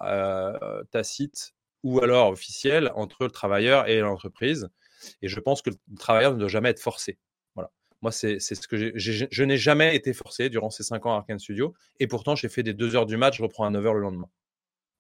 tacite 0.92 1.54
ou 1.84 2.02
alors 2.04 2.30
officiel 2.30 2.92
entre 2.96 3.24
le 3.24 3.32
travailleur 3.32 3.88
et 3.88 4.02
l'entreprise. 4.02 4.68
Et 5.22 5.30
je 5.30 5.40
pense 5.40 5.62
que 5.62 5.70
le 5.70 5.98
travailleur 5.98 6.34
ne 6.34 6.40
doit 6.40 6.50
jamais 6.50 6.70
être 6.70 6.82
forcé. 6.82 7.18
Moi, 8.02 8.12
c'est 8.12 8.40
ce 8.40 8.68
que 8.68 8.94
je 8.98 9.44
n'ai 9.44 9.58
jamais 9.58 9.96
été 9.96 10.14
forcé 10.14 10.50
durant 10.50 10.70
ces 10.70 10.84
cinq 10.84 11.06
ans 11.06 11.14
à 11.14 11.18
Arkane 11.18 11.40
Studio. 11.40 11.74
Et 12.00 12.08
pourtant, 12.08 12.36
j'ai 12.36 12.50
fait 12.50 12.64
des 12.64 12.74
deux 12.74 12.96
heures 12.96 13.06
du 13.06 13.18
match, 13.18 13.38
je 13.38 13.44
reprends 13.44 13.66
à 13.66 13.70
9 13.70 13.86
heures 13.86 13.94
le 13.94 14.02
lendemain. 14.02 14.30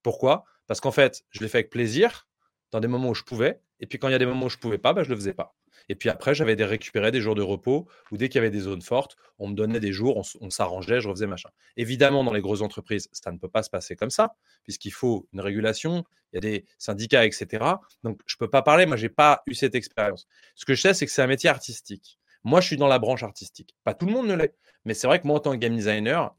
Pourquoi? 0.04 0.44
Parce 0.68 0.82
qu'en 0.82 0.92
fait, 0.92 1.24
je 1.32 1.42
l'ai 1.42 1.48
fait 1.48 1.60
avec 1.60 1.70
plaisir, 1.70 2.28
dans 2.72 2.80
des 2.80 2.88
moments 2.88 3.10
où 3.10 3.16
je 3.16 3.24
pouvais. 3.24 3.62
Et 3.80 3.86
puis 3.86 4.00
quand 4.00 4.10
il 4.10 4.12
y 4.12 4.16
a 4.16 4.20
des 4.20 4.26
moments 4.26 4.48
où 4.48 4.50
je 4.50 4.58
pouvais 4.58 4.78
pas, 4.78 4.94
bah, 4.94 5.04
je 5.04 5.10
le 5.10 5.16
faisais 5.16 5.34
pas. 5.34 5.56
Et 5.88 5.96
puis 5.96 6.10
après, 6.10 6.36
j'avais 6.36 6.56
des 6.56 6.66
récupérés 6.66 7.12
des 7.12 7.22
jours 7.22 7.36
de 7.36 7.42
repos 7.42 7.88
ou 8.12 8.18
dès 8.18 8.28
qu'il 8.28 8.36
y 8.36 8.40
avait 8.40 8.52
des 8.52 8.60
zones 8.60 8.82
fortes, 8.82 9.16
on 9.40 9.48
me 9.48 9.56
donnait 9.56 9.80
des 9.80 9.92
jours, 9.92 10.22
on, 10.42 10.50
s'arrangeait, 10.50 11.00
je 11.00 11.08
refaisais 11.08 11.26
machin. 11.26 11.50
Évidemment, 11.78 12.24
dans 12.24 12.34
les 12.34 12.42
grosses 12.42 12.62
entreprises, 12.62 13.08
ça 13.12 13.32
ne 13.32 13.38
peut 13.38 13.48
pas 13.48 13.64
se 13.64 13.70
passer 13.70 13.96
comme 13.96 14.10
ça, 14.10 14.36
puisqu'il 14.64 14.92
faut 14.92 15.28
une 15.34 15.42
régulation, 15.42 16.04
il 16.32 16.36
y 16.36 16.38
a 16.38 16.42
des 16.42 16.66
syndicats, 16.78 17.26
etc. 17.26 17.64
Donc, 18.04 18.20
je 18.26 18.36
ne 18.36 18.40
peux 18.40 18.50
pas 18.50 18.62
parler, 18.62 18.86
moi, 18.86 18.98
j'ai 18.98 19.10
pas 19.10 19.42
eu 19.48 19.54
cette 19.54 19.74
expérience. 19.74 20.28
Ce 20.56 20.66
que 20.66 20.76
je 20.76 20.82
sais, 20.82 20.94
c'est 20.94 21.06
que 21.06 21.12
c'est 21.12 21.22
un 21.22 21.28
métier 21.28 21.50
artistique. 21.50 22.20
Moi, 22.43 22.62
je 22.62 22.67
suis 22.67 22.78
dans 22.78 22.88
la 22.88 22.99
branche 22.99 23.23
artistique. 23.23 23.75
Pas 23.84 23.93
tout 23.93 24.06
le 24.06 24.13
monde 24.13 24.28
ne 24.28 24.36
l'est. 24.36 24.56
Mais 24.86 24.93
c'est 24.93 25.08
vrai 25.08 25.19
que 25.19 25.28
moi, 25.28 25.38
en 25.38 25.39
tant 25.39 25.52
que 25.52 25.58
game 25.58 25.75
designer, 25.75 26.34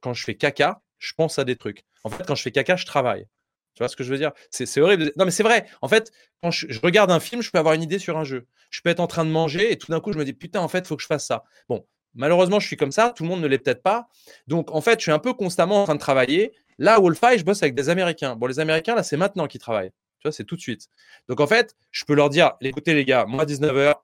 quand 0.00 0.12
je 0.14 0.24
fais 0.24 0.34
caca, 0.34 0.82
je 0.98 1.12
pense 1.16 1.38
à 1.38 1.44
des 1.44 1.56
trucs. 1.56 1.84
En 2.04 2.10
fait, 2.10 2.24
quand 2.26 2.34
je 2.34 2.42
fais 2.42 2.52
caca, 2.52 2.76
je 2.76 2.86
travaille. 2.86 3.26
Tu 3.76 3.82
vois 3.82 3.88
ce 3.88 3.96
que 3.96 4.04
je 4.04 4.10
veux 4.10 4.16
dire? 4.16 4.32
C'est 4.50 4.80
horrible. 4.80 5.12
Non, 5.16 5.26
mais 5.26 5.30
c'est 5.30 5.42
vrai. 5.42 5.66
En 5.82 5.88
fait, 5.88 6.10
quand 6.42 6.50
je, 6.50 6.80
regarde 6.80 7.10
un 7.10 7.20
film, 7.20 7.42
je 7.42 7.50
peux 7.50 7.58
avoir 7.58 7.74
une 7.74 7.82
idée 7.82 7.98
sur 7.98 8.16
un 8.16 8.24
jeu. 8.24 8.46
Je 8.70 8.80
peux 8.80 8.88
être 8.88 9.00
en 9.00 9.06
train 9.06 9.24
de 9.24 9.30
manger 9.30 9.70
et 9.70 9.76
tout 9.76 9.92
d'un 9.92 10.00
coup, 10.00 10.12
je 10.14 10.18
me 10.18 10.24
dis 10.24 10.32
putain, 10.32 10.60
en 10.60 10.68
fait, 10.68 10.78
il 10.78 10.86
faut 10.86 10.96
que 10.96 11.02
je 11.02 11.06
fasse 11.06 11.26
ça. 11.26 11.44
Bon, 11.68 11.86
malheureusement, 12.14 12.58
je 12.58 12.66
suis 12.66 12.78
comme 12.78 12.90
ça. 12.90 13.12
Tout 13.14 13.22
le 13.24 13.28
monde 13.28 13.42
ne 13.42 13.46
l'est 13.46 13.58
peut-être 13.58 13.82
pas. 13.82 14.08
Donc, 14.46 14.70
en 14.74 14.80
fait, 14.80 14.98
je 14.98 15.02
suis 15.02 15.12
un 15.12 15.18
peu 15.18 15.34
constamment 15.34 15.82
en 15.82 15.84
train 15.84 15.94
de 15.94 16.00
travailler. 16.00 16.52
Là, 16.78 16.98
Wolfie, 16.98 17.38
je 17.38 17.44
bosse 17.44 17.62
avec 17.62 17.74
des 17.74 17.90
Américains. 17.90 18.34
Bon, 18.34 18.46
les 18.46 18.60
Américains, 18.60 18.94
là, 18.94 19.02
c'est 19.02 19.18
maintenant 19.18 19.46
qu'ils 19.46 19.60
travaillent. 19.60 19.90
Tu 20.20 20.28
vois, 20.28 20.32
c'est 20.32 20.44
tout 20.44 20.56
de 20.56 20.60
suite. 20.62 20.88
Donc, 21.28 21.40
en 21.40 21.46
fait, 21.46 21.76
je 21.90 22.06
peux 22.06 22.14
leur 22.14 22.30
dire 22.30 22.54
écoutez, 22.62 22.94
les 22.94 23.04
gars, 23.04 23.26
moi, 23.26 23.44
19h, 23.44 23.94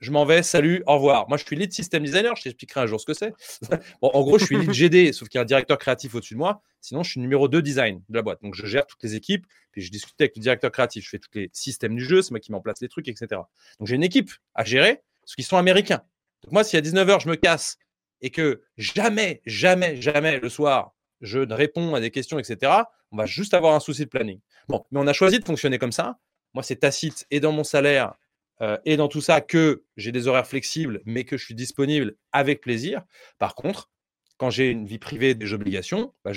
je 0.00 0.10
m'en 0.10 0.24
vais, 0.24 0.42
salut, 0.42 0.82
au 0.86 0.94
revoir. 0.94 1.28
Moi, 1.28 1.38
je 1.38 1.44
suis 1.44 1.56
lead 1.56 1.72
system 1.72 2.02
designer, 2.02 2.36
je 2.36 2.42
t'expliquerai 2.42 2.82
un 2.82 2.86
jour 2.86 3.00
ce 3.00 3.06
que 3.06 3.14
c'est. 3.14 3.32
en 4.02 4.20
gros, 4.22 4.38
je 4.38 4.44
suis 4.44 4.56
lead 4.56 4.70
GD, 4.70 5.12
sauf 5.12 5.28
qu'il 5.28 5.38
y 5.38 5.40
a 5.40 5.42
un 5.42 5.46
directeur 5.46 5.78
créatif 5.78 6.14
au-dessus 6.14 6.34
de 6.34 6.38
moi. 6.38 6.62
Sinon, 6.80 7.02
je 7.02 7.10
suis 7.12 7.20
numéro 7.20 7.48
2 7.48 7.62
design 7.62 8.02
de 8.08 8.14
la 8.14 8.22
boîte. 8.22 8.42
Donc, 8.42 8.54
je 8.54 8.66
gère 8.66 8.86
toutes 8.86 9.02
les 9.02 9.14
équipes, 9.14 9.46
puis 9.72 9.80
je 9.80 9.90
discute 9.90 10.20
avec 10.20 10.36
le 10.36 10.42
directeur 10.42 10.70
créatif. 10.70 11.04
Je 11.04 11.10
fais 11.10 11.18
tous 11.18 11.30
les 11.34 11.50
systèmes 11.52 11.96
du 11.96 12.04
jeu, 12.04 12.22
c'est 12.22 12.30
moi 12.30 12.40
qui 12.40 12.52
m'en 12.52 12.60
place 12.60 12.80
les 12.80 12.88
trucs, 12.88 13.08
etc. 13.08 13.40
Donc, 13.78 13.88
j'ai 13.88 13.94
une 13.94 14.02
équipe 14.02 14.30
à 14.54 14.64
gérer, 14.64 15.02
parce 15.22 15.34
qu'ils 15.34 15.44
sont 15.44 15.56
américains. 15.56 16.02
Donc, 16.42 16.52
moi, 16.52 16.64
si 16.64 16.76
à 16.76 16.80
19h, 16.80 17.22
je 17.22 17.28
me 17.28 17.36
casse 17.36 17.78
et 18.20 18.30
que 18.30 18.62
jamais, 18.76 19.42
jamais, 19.46 20.00
jamais 20.00 20.38
le 20.38 20.48
soir, 20.48 20.94
je 21.20 21.40
réponds 21.40 21.94
à 21.94 22.00
des 22.00 22.10
questions, 22.10 22.38
etc., 22.38 22.72
on 23.10 23.16
va 23.16 23.26
juste 23.26 23.54
avoir 23.54 23.74
un 23.74 23.80
souci 23.80 24.04
de 24.04 24.10
planning. 24.10 24.40
Bon, 24.68 24.84
mais 24.90 24.98
on 25.00 25.06
a 25.06 25.12
choisi 25.12 25.38
de 25.38 25.44
fonctionner 25.44 25.78
comme 25.78 25.92
ça. 25.92 26.18
Moi, 26.52 26.62
c'est 26.62 26.76
tacite 26.76 27.26
et 27.30 27.40
dans 27.40 27.52
mon 27.52 27.64
salaire 27.64 28.14
euh, 28.60 28.78
et 28.84 28.96
dans 28.96 29.08
tout 29.08 29.20
ça 29.20 29.40
que 29.40 29.84
j'ai 29.96 30.12
des 30.12 30.26
horaires 30.26 30.46
flexibles, 30.46 31.00
mais 31.04 31.24
que 31.24 31.36
je 31.36 31.44
suis 31.44 31.54
disponible 31.54 32.16
avec 32.32 32.60
plaisir. 32.60 33.02
Par 33.38 33.54
contre, 33.54 33.90
quand 34.36 34.50
j'ai 34.50 34.70
une 34.70 34.86
vie 34.86 34.98
privée, 34.98 35.34
des 35.34 35.52
obligations, 35.52 36.12
bah, 36.24 36.32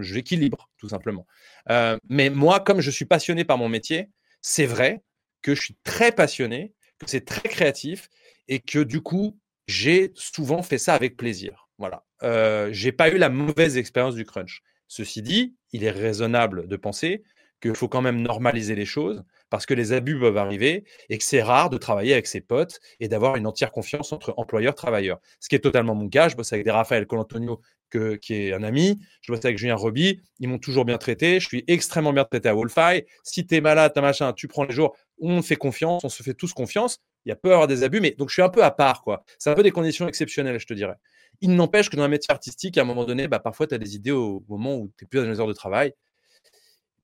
j'équilibre 0.00 0.70
tout 0.78 0.88
simplement. 0.88 1.26
Euh, 1.70 1.98
mais 2.08 2.30
moi, 2.30 2.60
comme 2.60 2.80
je 2.80 2.90
suis 2.90 3.04
passionné 3.04 3.44
par 3.44 3.58
mon 3.58 3.68
métier, 3.68 4.08
c'est 4.40 4.66
vrai 4.66 5.02
que 5.42 5.54
je 5.54 5.60
suis 5.60 5.76
très 5.84 6.12
passionné, 6.12 6.74
que 6.98 7.06
c'est 7.08 7.24
très 7.24 7.48
créatif 7.48 8.08
et 8.48 8.60
que 8.60 8.78
du 8.78 9.00
coup, 9.02 9.38
j'ai 9.66 10.12
souvent 10.14 10.62
fait 10.62 10.78
ça 10.78 10.94
avec 10.94 11.16
plaisir. 11.16 11.68
Voilà. 11.78 12.04
Euh, 12.22 12.68
j'ai 12.72 12.92
pas 12.92 13.10
eu 13.10 13.18
la 13.18 13.28
mauvaise 13.28 13.76
expérience 13.76 14.14
du 14.14 14.24
crunch. 14.24 14.62
Ceci 14.88 15.22
dit, 15.22 15.54
il 15.72 15.84
est 15.84 15.90
raisonnable 15.90 16.68
de 16.68 16.76
penser 16.76 17.22
qu'il 17.60 17.74
faut 17.74 17.88
quand 17.88 18.02
même 18.02 18.20
normaliser 18.20 18.74
les 18.74 18.84
choses 18.84 19.24
parce 19.52 19.66
que 19.66 19.74
les 19.74 19.92
abus 19.92 20.18
peuvent 20.18 20.38
arriver 20.38 20.82
et 21.10 21.18
que 21.18 21.24
c'est 21.24 21.42
rare 21.42 21.68
de 21.68 21.76
travailler 21.76 22.14
avec 22.14 22.26
ses 22.26 22.40
potes 22.40 22.80
et 23.00 23.08
d'avoir 23.08 23.36
une 23.36 23.46
entière 23.46 23.70
confiance 23.70 24.10
entre 24.10 24.32
employeurs-travailleurs. 24.38 25.20
Ce 25.40 25.50
qui 25.50 25.54
est 25.54 25.60
totalement 25.60 25.94
mon 25.94 26.08
cas. 26.08 26.30
Je 26.30 26.36
bosse 26.36 26.54
avec 26.54 26.64
des 26.64 26.70
Raphaël 26.70 27.06
Colantonio, 27.06 27.60
qui 27.90 28.32
est 28.34 28.54
un 28.54 28.62
ami. 28.62 28.98
Je 29.20 29.30
bosse 29.30 29.44
avec 29.44 29.58
Julien 29.58 29.74
Roby. 29.74 30.22
Ils 30.40 30.48
m'ont 30.48 30.58
toujours 30.58 30.86
bien 30.86 30.96
traité. 30.96 31.38
Je 31.38 31.46
suis 31.46 31.64
extrêmement 31.68 32.14
bien 32.14 32.24
traité 32.24 32.48
à 32.48 32.54
Wolfie. 32.54 33.04
Si 33.24 33.46
tu 33.46 33.56
es 33.56 33.60
malade, 33.60 33.92
machin, 33.96 34.32
tu 34.32 34.48
prends 34.48 34.64
les 34.64 34.72
jours. 34.72 34.96
On 35.20 35.42
fait 35.42 35.56
confiance. 35.56 36.02
On 36.02 36.08
se 36.08 36.22
fait 36.22 36.32
tous 36.32 36.54
confiance. 36.54 36.96
Il 37.26 37.28
y 37.28 37.32
a 37.32 37.36
avoir 37.52 37.66
des 37.66 37.82
abus, 37.82 38.00
mais 38.00 38.12
donc 38.12 38.30
je 38.30 38.32
suis 38.32 38.42
un 38.42 38.48
peu 38.48 38.64
à 38.64 38.70
part. 38.70 39.04
C'est 39.38 39.50
un 39.50 39.54
peu 39.54 39.62
des 39.62 39.70
conditions 39.70 40.08
exceptionnelles, 40.08 40.58
je 40.58 40.66
te 40.66 40.72
dirais. 40.72 40.96
Il 41.42 41.54
n'empêche 41.56 41.90
que 41.90 41.96
dans 41.96 42.04
un 42.04 42.08
métier 42.08 42.32
artistique, 42.32 42.78
à 42.78 42.80
un 42.80 42.84
moment 42.84 43.04
donné, 43.04 43.28
bah, 43.28 43.38
parfois, 43.38 43.66
tu 43.66 43.74
as 43.74 43.78
des 43.78 43.96
idées 43.96 44.12
au 44.12 44.42
moment 44.48 44.76
où 44.76 44.90
tu 44.96 45.04
n'es 45.04 45.08
plus 45.08 45.20
dans 45.20 45.28
les 45.28 45.40
heures 45.40 45.46
de 45.46 45.52
travail 45.52 45.92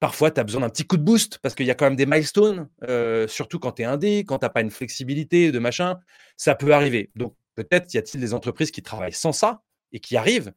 Parfois, 0.01 0.31
tu 0.31 0.41
as 0.41 0.45
besoin 0.45 0.61
d'un 0.61 0.69
petit 0.69 0.87
coup 0.87 0.97
de 0.97 1.03
boost 1.03 1.39
parce 1.39 1.55
qu'il 1.55 1.67
y 1.67 1.71
a 1.71 1.75
quand 1.75 1.87
même 1.87 1.97
des 1.97 2.07
milestones, 2.07 2.69
euh, 2.89 3.27
surtout 3.27 3.59
quand 3.59 3.73
tu 3.73 3.83
es 3.83 3.85
indé, 3.85 4.25
quand 4.25 4.39
tu 4.39 4.45
n'as 4.45 4.51
pas 4.51 4.61
une 4.61 4.71
flexibilité 4.71 5.51
de 5.51 5.59
machin, 5.59 5.99
ça 6.37 6.55
peut 6.55 6.73
arriver. 6.73 7.11
Donc, 7.17 7.35
peut-être 7.57 7.93
y 7.95 7.99
a-t-il 7.99 8.21
des 8.21 8.35
entreprises 8.35 8.71
qui 8.71 8.83
travaillent 8.83 9.13
sans 9.13 9.33
ça 9.33 9.63
et 9.93 9.99
qui 9.99 10.17
arrivent. 10.17 10.53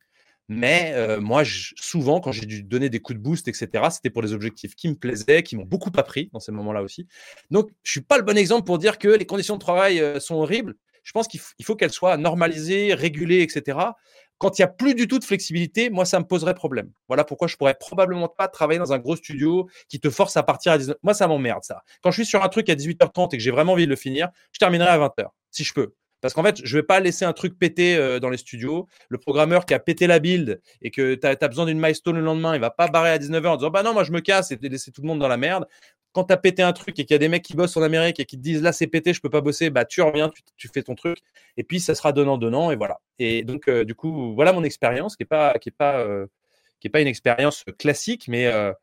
Mais 0.47 0.91
euh, 0.95 1.21
moi, 1.21 1.43
souvent, 1.45 2.19
quand 2.19 2.31
j'ai 2.33 2.45
dû 2.45 2.61
donner 2.61 2.89
des 2.89 2.99
coups 2.99 3.17
de 3.17 3.23
boost, 3.23 3.47
etc., 3.47 3.69
c'était 3.89 4.09
pour 4.09 4.21
des 4.21 4.33
objectifs 4.33 4.75
qui 4.75 4.89
me 4.89 4.95
plaisaient, 4.95 5.43
qui 5.43 5.55
m'ont 5.55 5.63
beaucoup 5.63 5.91
appris 5.95 6.29
dans 6.33 6.39
ces 6.39 6.51
moments-là 6.51 6.83
aussi. 6.83 7.07
Donc, 7.51 7.69
je 7.83 7.89
ne 7.89 7.91
suis 7.91 8.01
pas 8.01 8.17
le 8.17 8.23
bon 8.23 8.37
exemple 8.37 8.65
pour 8.65 8.77
dire 8.77 8.97
que 8.97 9.07
les 9.07 9.25
conditions 9.25 9.55
de 9.55 9.61
travail 9.61 10.01
euh, 10.01 10.19
sont 10.19 10.35
horribles. 10.35 10.75
Je 11.03 11.13
pense 11.13 11.27
qu'il 11.27 11.39
faut 11.63 11.75
qu'elles 11.75 11.93
soient 11.93 12.17
normalisées, 12.17 12.93
régulées, 12.93 13.41
etc. 13.41 13.77
Quand 14.41 14.57
il 14.57 14.63
n'y 14.63 14.65
a 14.65 14.69
plus 14.69 14.95
du 14.95 15.07
tout 15.07 15.19
de 15.19 15.23
flexibilité, 15.23 15.91
moi, 15.91 16.03
ça 16.03 16.19
me 16.19 16.25
poserait 16.25 16.55
problème. 16.55 16.89
Voilà 17.07 17.23
pourquoi 17.23 17.47
je 17.47 17.55
pourrais 17.57 17.75
probablement 17.75 18.27
pas 18.27 18.47
travailler 18.47 18.79
dans 18.79 18.91
un 18.91 18.97
gros 18.97 19.15
studio 19.15 19.69
qui 19.87 19.99
te 19.99 20.09
force 20.09 20.35
à 20.35 20.41
partir 20.41 20.71
à 20.71 20.79
19 20.79 20.97
Moi, 21.03 21.13
ça 21.13 21.27
m'emmerde, 21.27 21.63
ça. 21.63 21.83
Quand 22.01 22.09
je 22.09 22.23
suis 22.23 22.25
sur 22.25 22.43
un 22.43 22.49
truc 22.49 22.67
à 22.67 22.73
18h30 22.73 23.35
et 23.35 23.37
que 23.37 23.43
j'ai 23.43 23.51
vraiment 23.51 23.73
envie 23.73 23.85
de 23.85 23.91
le 23.91 23.95
finir, 23.95 24.29
je 24.51 24.57
terminerai 24.57 24.89
à 24.89 24.97
20h, 24.97 25.27
si 25.51 25.63
je 25.63 25.71
peux. 25.75 25.93
Parce 26.21 26.33
qu'en 26.33 26.41
fait, 26.41 26.59
je 26.63 26.75
ne 26.75 26.81
vais 26.81 26.85
pas 26.85 26.99
laisser 26.99 27.23
un 27.23 27.33
truc 27.33 27.59
péter 27.59 27.95
euh, 27.95 28.19
dans 28.19 28.31
les 28.31 28.37
studios. 28.37 28.87
Le 29.09 29.19
programmeur 29.19 29.67
qui 29.67 29.75
a 29.75 29.79
pété 29.79 30.07
la 30.07 30.17
build 30.17 30.59
et 30.81 30.89
que 30.89 31.13
tu 31.13 31.27
as, 31.27 31.47
besoin 31.47 31.67
d'une 31.67 31.79
milestone 31.79 32.15
le 32.15 32.23
lendemain, 32.23 32.55
il 32.55 32.61
va 32.61 32.71
pas 32.71 32.87
barrer 32.87 33.11
à 33.11 33.19
19h 33.19 33.45
en 33.45 33.57
disant 33.57 33.69
Bah 33.69 33.83
non, 33.83 33.93
moi 33.93 34.03
je 34.03 34.11
me 34.11 34.21
casse 34.21 34.51
et 34.51 34.57
laisser 34.59 34.91
tout 34.91 35.01
le 35.03 35.07
monde 35.07 35.19
dans 35.19 35.27
la 35.27 35.37
merde 35.37 35.67
quand 36.13 36.25
tu 36.25 36.33
as 36.33 36.37
pété 36.37 36.61
un 36.61 36.73
truc 36.73 36.99
et 36.99 37.05
qu'il 37.05 37.13
y 37.13 37.15
a 37.15 37.19
des 37.19 37.29
mecs 37.29 37.43
qui 37.43 37.55
bossent 37.55 37.77
en 37.77 37.81
Amérique 37.81 38.19
et 38.19 38.25
qui 38.25 38.37
te 38.37 38.41
disent 38.41 38.61
là 38.61 38.71
c'est 38.73 38.87
pété, 38.87 39.13
je 39.13 39.21
peux 39.21 39.29
pas 39.29 39.41
bosser, 39.41 39.69
bah 39.69 39.85
tu 39.85 40.01
reviens, 40.01 40.31
tu, 40.57 40.67
fais 40.67 40.83
ton 40.83 40.95
truc 40.95 41.19
et 41.57 41.63
puis 41.63 41.79
ça 41.79 41.95
sera 41.95 42.11
donnant 42.13 42.37
donnant 42.37 42.71
et 42.71 42.75
voilà. 42.75 42.99
Et 43.19 43.43
donc 43.43 43.67
euh, 43.67 43.85
du 43.85 43.95
coup 43.95 44.33
voilà 44.35 44.53
mon 44.53 44.63
expérience 44.63 45.15
qui 45.15 45.23
est 45.23 45.25
pas 45.25 45.53
pas 45.77 45.99
euh, 45.99 46.27
pas 46.91 47.01
une 47.01 47.07
expérience 47.07 47.63
classique 47.77 48.27
mais 48.27 48.47
euh, 48.47 48.73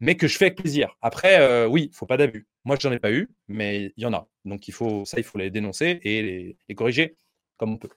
mais 0.00 0.16
que 0.16 0.28
je 0.28 0.36
fais 0.38 0.46
avec 0.46 0.58
plaisir. 0.58 0.96
Après 1.02 1.66
oui, 1.66 1.88
il 1.92 1.96
faut 1.96 2.06
pas 2.06 2.16
d'abus. 2.16 2.46
Moi 2.64 2.76
j'en 2.80 2.92
ai 2.92 2.98
pas 2.98 3.12
eu, 3.12 3.28
mais 3.48 3.92
il 3.96 4.02
y 4.02 4.06
en 4.06 4.12
a. 4.12 4.28
Donc 4.44 4.68
il 4.68 4.72
faut 4.72 5.04
ça 5.04 5.18
il 5.18 5.24
faut 5.24 5.38
les 5.38 5.50
dénoncer 5.50 6.00
et 6.02 6.56
les, 6.68 6.74
corriger 6.74 7.16
comme 7.56 7.72
on 7.72 7.78
peut. 7.78 7.90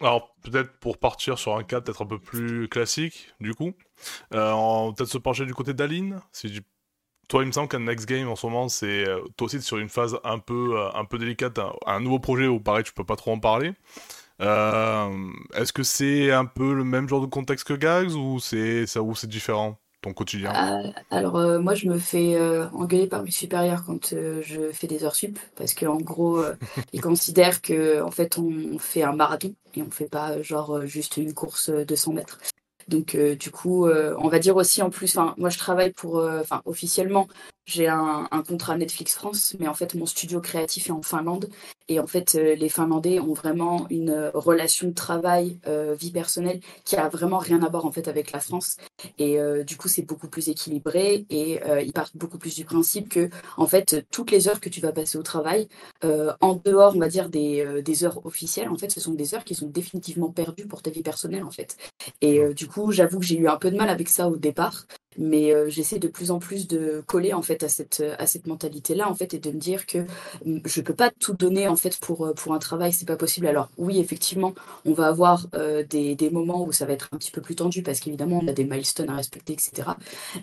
Alors 0.00 0.34
peut-être 0.42 0.78
pour 0.78 0.98
partir 0.98 1.38
sur 1.38 1.56
un 1.56 1.64
cas 1.64 1.80
peut-être 1.80 2.02
un 2.02 2.06
peu 2.06 2.20
plus 2.20 2.68
classique 2.68 3.34
du 3.40 3.54
coup, 3.54 3.72
peut-être 4.30 5.06
se 5.06 5.18
pencher 5.18 5.46
du 5.46 5.54
côté 5.54 5.74
d'Aline 5.74 6.20
si 6.32 6.48
je 6.54 6.60
toi, 7.28 7.42
il 7.42 7.46
me 7.46 7.52
semble 7.52 7.68
qu'un 7.68 7.80
next 7.80 8.06
game 8.08 8.26
en 8.28 8.36
ce 8.36 8.46
moment, 8.46 8.68
c'est 8.68 9.06
euh, 9.06 9.20
toi 9.36 9.46
aussi 9.46 9.60
sur 9.60 9.76
une 9.76 9.90
phase 9.90 10.18
un 10.24 10.38
peu, 10.38 10.78
euh, 10.78 10.90
un 10.94 11.04
peu 11.04 11.18
délicate, 11.18 11.60
un, 11.86 12.00
nouveau 12.00 12.18
projet 12.18 12.46
où 12.46 12.58
pareil, 12.58 12.84
tu 12.84 12.92
peux 12.92 13.04
pas 13.04 13.16
trop 13.16 13.32
en 13.32 13.38
parler. 13.38 13.72
Euh, 14.40 15.10
est-ce 15.54 15.72
que 15.72 15.82
c'est 15.82 16.32
un 16.32 16.46
peu 16.46 16.72
le 16.72 16.84
même 16.84 17.08
genre 17.08 17.20
de 17.20 17.26
contexte 17.26 17.66
que 17.66 17.74
Gags 17.74 18.12
ou 18.12 18.40
c'est 18.40 18.86
ça 18.86 19.02
ou 19.02 19.14
c'est 19.14 19.26
différent 19.26 19.78
ton 20.00 20.14
quotidien? 20.14 20.52
Alors 21.10 21.60
moi, 21.60 21.74
je 21.74 21.88
me 21.88 21.98
fais 21.98 22.40
engueuler 22.72 23.08
par 23.08 23.24
mes 23.24 23.32
supérieurs 23.32 23.84
quand 23.84 24.10
je 24.10 24.70
fais 24.72 24.86
des 24.86 25.04
heures 25.04 25.16
sup 25.16 25.38
parce 25.56 25.74
qu'en 25.74 25.96
gros, 25.96 26.40
ils 26.92 27.00
considèrent 27.00 27.60
que 27.60 28.00
en 28.00 28.12
fait, 28.12 28.38
on 28.38 28.78
fait 28.78 29.02
un 29.02 29.12
marathon 29.12 29.52
et 29.74 29.82
on 29.82 29.90
fait 29.90 30.08
pas 30.08 30.40
genre 30.40 30.86
juste 30.86 31.16
une 31.16 31.34
course 31.34 31.68
de 31.68 31.94
100 31.96 32.12
mètres. 32.12 32.38
Donc, 32.88 33.14
euh, 33.14 33.36
du 33.36 33.50
coup, 33.50 33.86
euh, 33.86 34.14
on 34.18 34.28
va 34.28 34.38
dire 34.38 34.56
aussi 34.56 34.82
en 34.82 34.90
plus, 34.90 35.16
moi 35.36 35.50
je 35.50 35.58
travaille 35.58 35.92
pour, 35.92 36.18
euh, 36.18 36.40
enfin, 36.40 36.62
officiellement, 36.64 37.28
j'ai 37.68 37.86
un, 37.86 38.26
contrat 38.48 38.78
Netflix 38.78 39.14
France, 39.14 39.54
mais 39.60 39.68
en 39.68 39.74
fait, 39.74 39.94
mon 39.94 40.06
studio 40.06 40.40
créatif 40.40 40.88
est 40.88 40.92
en 40.92 41.02
Finlande. 41.02 41.50
Et 41.88 42.00
en 42.00 42.06
fait, 42.06 42.34
euh, 42.34 42.54
les 42.54 42.68
Finlandais 42.70 43.20
ont 43.20 43.34
vraiment 43.34 43.86
une 43.90 44.10
euh, 44.10 44.30
relation 44.32 44.88
de 44.88 44.94
travail, 44.94 45.58
euh, 45.66 45.94
vie 45.94 46.10
personnelle, 46.10 46.60
qui 46.84 46.96
a 46.96 47.08
vraiment 47.10 47.36
rien 47.36 47.62
à 47.62 47.68
voir 47.68 47.84
en 47.84 47.92
fait 47.92 48.08
avec 48.08 48.32
la 48.32 48.40
France. 48.40 48.78
Et 49.18 49.38
du 49.64 49.76
coup, 49.76 49.88
c'est 49.88 50.02
beaucoup 50.02 50.28
plus 50.28 50.48
équilibré 50.48 51.26
et 51.30 51.60
ils 51.84 51.92
partent 51.92 52.16
beaucoup 52.16 52.38
plus 52.38 52.54
du 52.54 52.64
principe 52.64 53.08
que, 53.08 53.28
en 53.56 53.66
fait, 53.66 54.06
toutes 54.10 54.30
les 54.30 54.48
heures 54.48 54.60
que 54.60 54.68
tu 54.68 54.80
vas 54.80 54.92
passer 54.92 55.18
au 55.18 55.22
travail, 55.22 55.68
en 56.02 56.54
dehors, 56.64 56.96
on 56.96 56.98
va 56.98 57.08
dire, 57.08 57.28
des, 57.28 57.82
des, 57.82 58.04
heures 58.04 58.24
officielles, 58.26 58.68
en 58.68 58.76
fait, 58.76 58.90
ce 58.90 59.00
sont 59.00 59.12
des 59.14 59.34
heures 59.34 59.44
qui 59.44 59.54
sont 59.54 59.68
définitivement 59.68 60.30
perdues 60.30 60.66
pour 60.66 60.82
ta 60.82 60.90
vie 60.90 61.02
personnelle, 61.02 61.44
en 61.44 61.50
fait. 61.50 61.76
Et 62.20 62.42
du 62.54 62.66
coup, 62.66 62.90
j'avoue 62.92 63.20
que 63.20 63.26
j'ai 63.26 63.38
eu 63.38 63.48
un 63.48 63.56
peu 63.56 63.70
de 63.70 63.76
mal 63.76 63.88
avec 63.88 64.08
ça 64.08 64.28
au 64.28 64.36
départ 64.36 64.86
mais 65.18 65.52
euh, 65.52 65.68
j'essaie 65.68 65.98
de 65.98 66.08
plus 66.08 66.30
en 66.30 66.38
plus 66.38 66.68
de 66.68 67.02
coller 67.06 67.34
en 67.34 67.42
fait 67.42 67.62
à 67.64 67.68
cette 67.68 68.02
à 68.18 68.26
cette 68.26 68.46
mentalité 68.46 68.94
là 68.94 69.10
en 69.10 69.14
fait 69.14 69.34
et 69.34 69.38
de 69.38 69.50
me 69.50 69.58
dire 69.58 69.84
que 69.84 69.98
mm, 70.44 70.60
je 70.64 70.80
peux 70.80 70.94
pas 70.94 71.10
tout 71.10 71.34
donner 71.34 71.68
en 71.68 71.76
fait 71.76 71.98
pour 71.98 72.26
euh, 72.26 72.32
pour 72.32 72.54
un 72.54 72.58
travail 72.58 72.92
c'est 72.92 73.06
pas 73.06 73.16
possible. 73.16 73.48
Alors 73.48 73.68
oui 73.76 73.98
effectivement 73.98 74.54
on 74.84 74.92
va 74.92 75.08
avoir 75.08 75.46
euh, 75.54 75.82
des, 75.82 76.14
des, 76.14 76.30
moments 76.30 76.64
où 76.64 76.72
ça 76.72 76.86
va 76.86 76.92
être 76.92 77.08
un 77.12 77.18
petit 77.18 77.32
peu 77.32 77.40
plus 77.40 77.56
tendu 77.56 77.82
parce 77.82 77.98
qu'évidemment 78.00 78.40
on 78.42 78.48
a 78.48 78.52
des 78.52 78.64
milestones 78.64 79.10
à 79.10 79.16
respecter 79.16 79.54
etc 79.54 79.90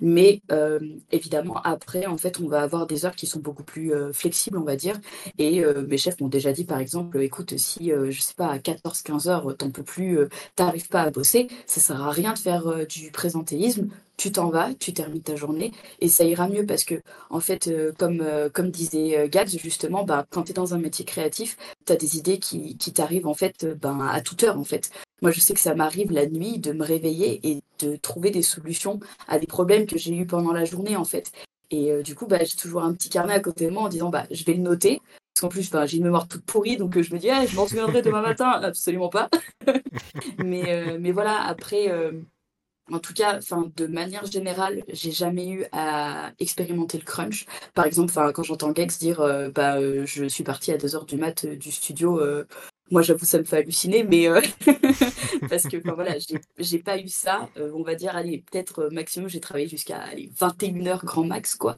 mais 0.01 0.41
évidemment 1.11 1.61
après 1.63 2.05
en 2.07 2.17
fait 2.17 2.39
on 2.39 2.47
va 2.47 2.61
avoir 2.61 2.85
des 2.87 3.05
heures 3.05 3.15
qui 3.15 3.27
sont 3.27 3.39
beaucoup 3.39 3.63
plus 3.63 3.93
flexibles 4.13 4.57
on 4.57 4.63
va 4.63 4.75
dire. 4.75 4.99
Et 5.37 5.63
mes 5.87 5.97
chefs 5.97 6.19
m'ont 6.19 6.27
déjà 6.27 6.51
dit 6.51 6.65
par 6.65 6.79
exemple 6.79 7.21
écoute 7.21 7.57
si 7.57 7.91
je 8.09 8.19
sais 8.19 8.33
pas 8.35 8.47
à 8.47 8.59
14 8.59 9.01
15 9.03 9.29
heures 9.29 9.55
t'en 9.57 9.69
peux 9.69 9.83
plus 9.83 10.19
t'arrives 10.55 10.89
pas 10.89 11.03
à 11.03 11.11
bosser 11.11 11.47
ça 11.67 11.79
sert 11.79 12.01
à 12.01 12.11
rien 12.11 12.33
de 12.33 12.39
faire 12.39 12.85
du 12.87 13.11
présentéisme 13.11 13.89
tu 14.17 14.31
t'en 14.31 14.49
vas, 14.49 14.73
tu 14.73 14.93
termines 14.93 15.21
ta 15.21 15.35
journée 15.35 15.71
et 15.99 16.07
ça 16.07 16.23
ira 16.23 16.47
mieux 16.47 16.65
parce 16.65 16.83
que, 16.83 16.95
en 17.29 17.39
fait, 17.39 17.67
euh, 17.67 17.91
comme, 17.97 18.21
euh, 18.21 18.49
comme 18.49 18.71
disait 18.71 19.17
euh, 19.17 19.27
Gads, 19.27 19.57
justement, 19.57 20.03
bah, 20.03 20.25
quand 20.29 20.43
tu 20.43 20.51
es 20.51 20.53
dans 20.53 20.73
un 20.73 20.79
métier 20.79 21.05
créatif, 21.05 21.57
tu 21.85 21.93
as 21.93 21.95
des 21.95 22.17
idées 22.17 22.39
qui, 22.39 22.77
qui 22.77 22.93
t'arrivent 22.93 23.27
en 23.27 23.33
fait 23.33 23.65
ben, 23.65 23.99
à 24.01 24.21
toute 24.21 24.43
heure. 24.43 24.57
En 24.57 24.63
fait. 24.63 24.89
Moi, 25.21 25.31
je 25.31 25.39
sais 25.39 25.53
que 25.53 25.59
ça 25.59 25.75
m'arrive 25.75 26.11
la 26.11 26.27
nuit 26.27 26.59
de 26.59 26.71
me 26.71 26.83
réveiller 26.83 27.39
et 27.43 27.61
de 27.79 27.95
trouver 27.95 28.31
des 28.31 28.41
solutions 28.41 28.99
à 29.27 29.39
des 29.39 29.47
problèmes 29.47 29.85
que 29.85 29.97
j'ai 29.97 30.15
eu 30.15 30.25
pendant 30.25 30.51
la 30.53 30.65
journée 30.65 30.95
en 30.95 31.05
fait. 31.05 31.31
Et 31.71 32.03
du 32.03 32.15
coup, 32.15 32.27
bah, 32.27 32.43
j'ai 32.43 32.55
toujours 32.55 32.83
un 32.83 32.93
petit 32.93 33.09
carnet 33.09 33.33
à 33.33 33.39
côté 33.39 33.65
de 33.65 33.71
moi 33.71 33.83
en 33.83 33.89
disant 33.89 34.09
bah, 34.09 34.25
je 34.31 34.43
vais 34.45 34.53
le 34.53 34.61
noter. 34.61 35.01
Parce 35.33 35.41
qu'en 35.41 35.49
plus, 35.49 35.69
j'ai 35.87 35.97
une 35.97 36.05
mémoire 36.05 36.29
toute 36.29 36.45
pourrie, 36.45 36.77
donc 36.77 36.97
je 36.97 37.13
me 37.13 37.19
dis, 37.19 37.29
ah, 37.29 37.45
je 37.45 37.57
m'en 37.57 37.67
souviendrai 37.67 38.01
demain 38.01 38.21
matin. 38.21 38.51
Absolument 38.51 39.09
pas. 39.09 39.29
mais, 40.37 40.97
mais 40.97 41.11
voilà, 41.11 41.41
après, 41.45 41.91
en 42.91 42.99
tout 42.99 43.13
cas, 43.13 43.37
enfin, 43.37 43.71
de 43.75 43.87
manière 43.87 44.25
générale, 44.27 44.83
j'ai 44.89 45.11
jamais 45.11 45.47
eu 45.49 45.65
à 45.71 46.31
expérimenter 46.39 46.97
le 46.99 47.03
crunch. 47.03 47.45
Par 47.73 47.85
exemple, 47.85 48.11
enfin, 48.11 48.31
quand 48.31 48.43
j'entends 48.43 48.73
Gex 48.75 48.99
dire, 48.99 49.21
euh, 49.21 49.49
bah, 49.49 49.77
euh, 49.77 50.05
je 50.05 50.25
suis 50.25 50.43
parti 50.43 50.71
à 50.71 50.77
2 50.77 50.95
heures 50.95 51.05
du 51.05 51.17
mat 51.17 51.45
euh, 51.45 51.55
du 51.55 51.71
studio, 51.71 52.21
moi, 52.91 53.01
j'avoue, 53.01 53.25
ça 53.25 53.39
me 53.39 53.43
fait 53.43 53.57
halluciner, 53.57 54.03
mais 54.03 54.27
parce 55.49 55.63
que, 55.63 55.77
voilà, 55.93 56.15
j'ai 56.59 56.79
pas 56.79 56.99
eu 56.99 57.07
ça. 57.07 57.49
on 57.57 57.83
va 57.83 57.95
dire, 57.95 58.15
allez, 58.15 58.43
peut-être 58.51 58.89
maximum, 58.91 59.29
j'ai 59.29 59.39
travaillé 59.39 59.67
jusqu'à 59.67 60.05
21 60.39 60.85
heures 60.87 61.05
grand 61.05 61.23
max, 61.23 61.55
quoi. 61.55 61.77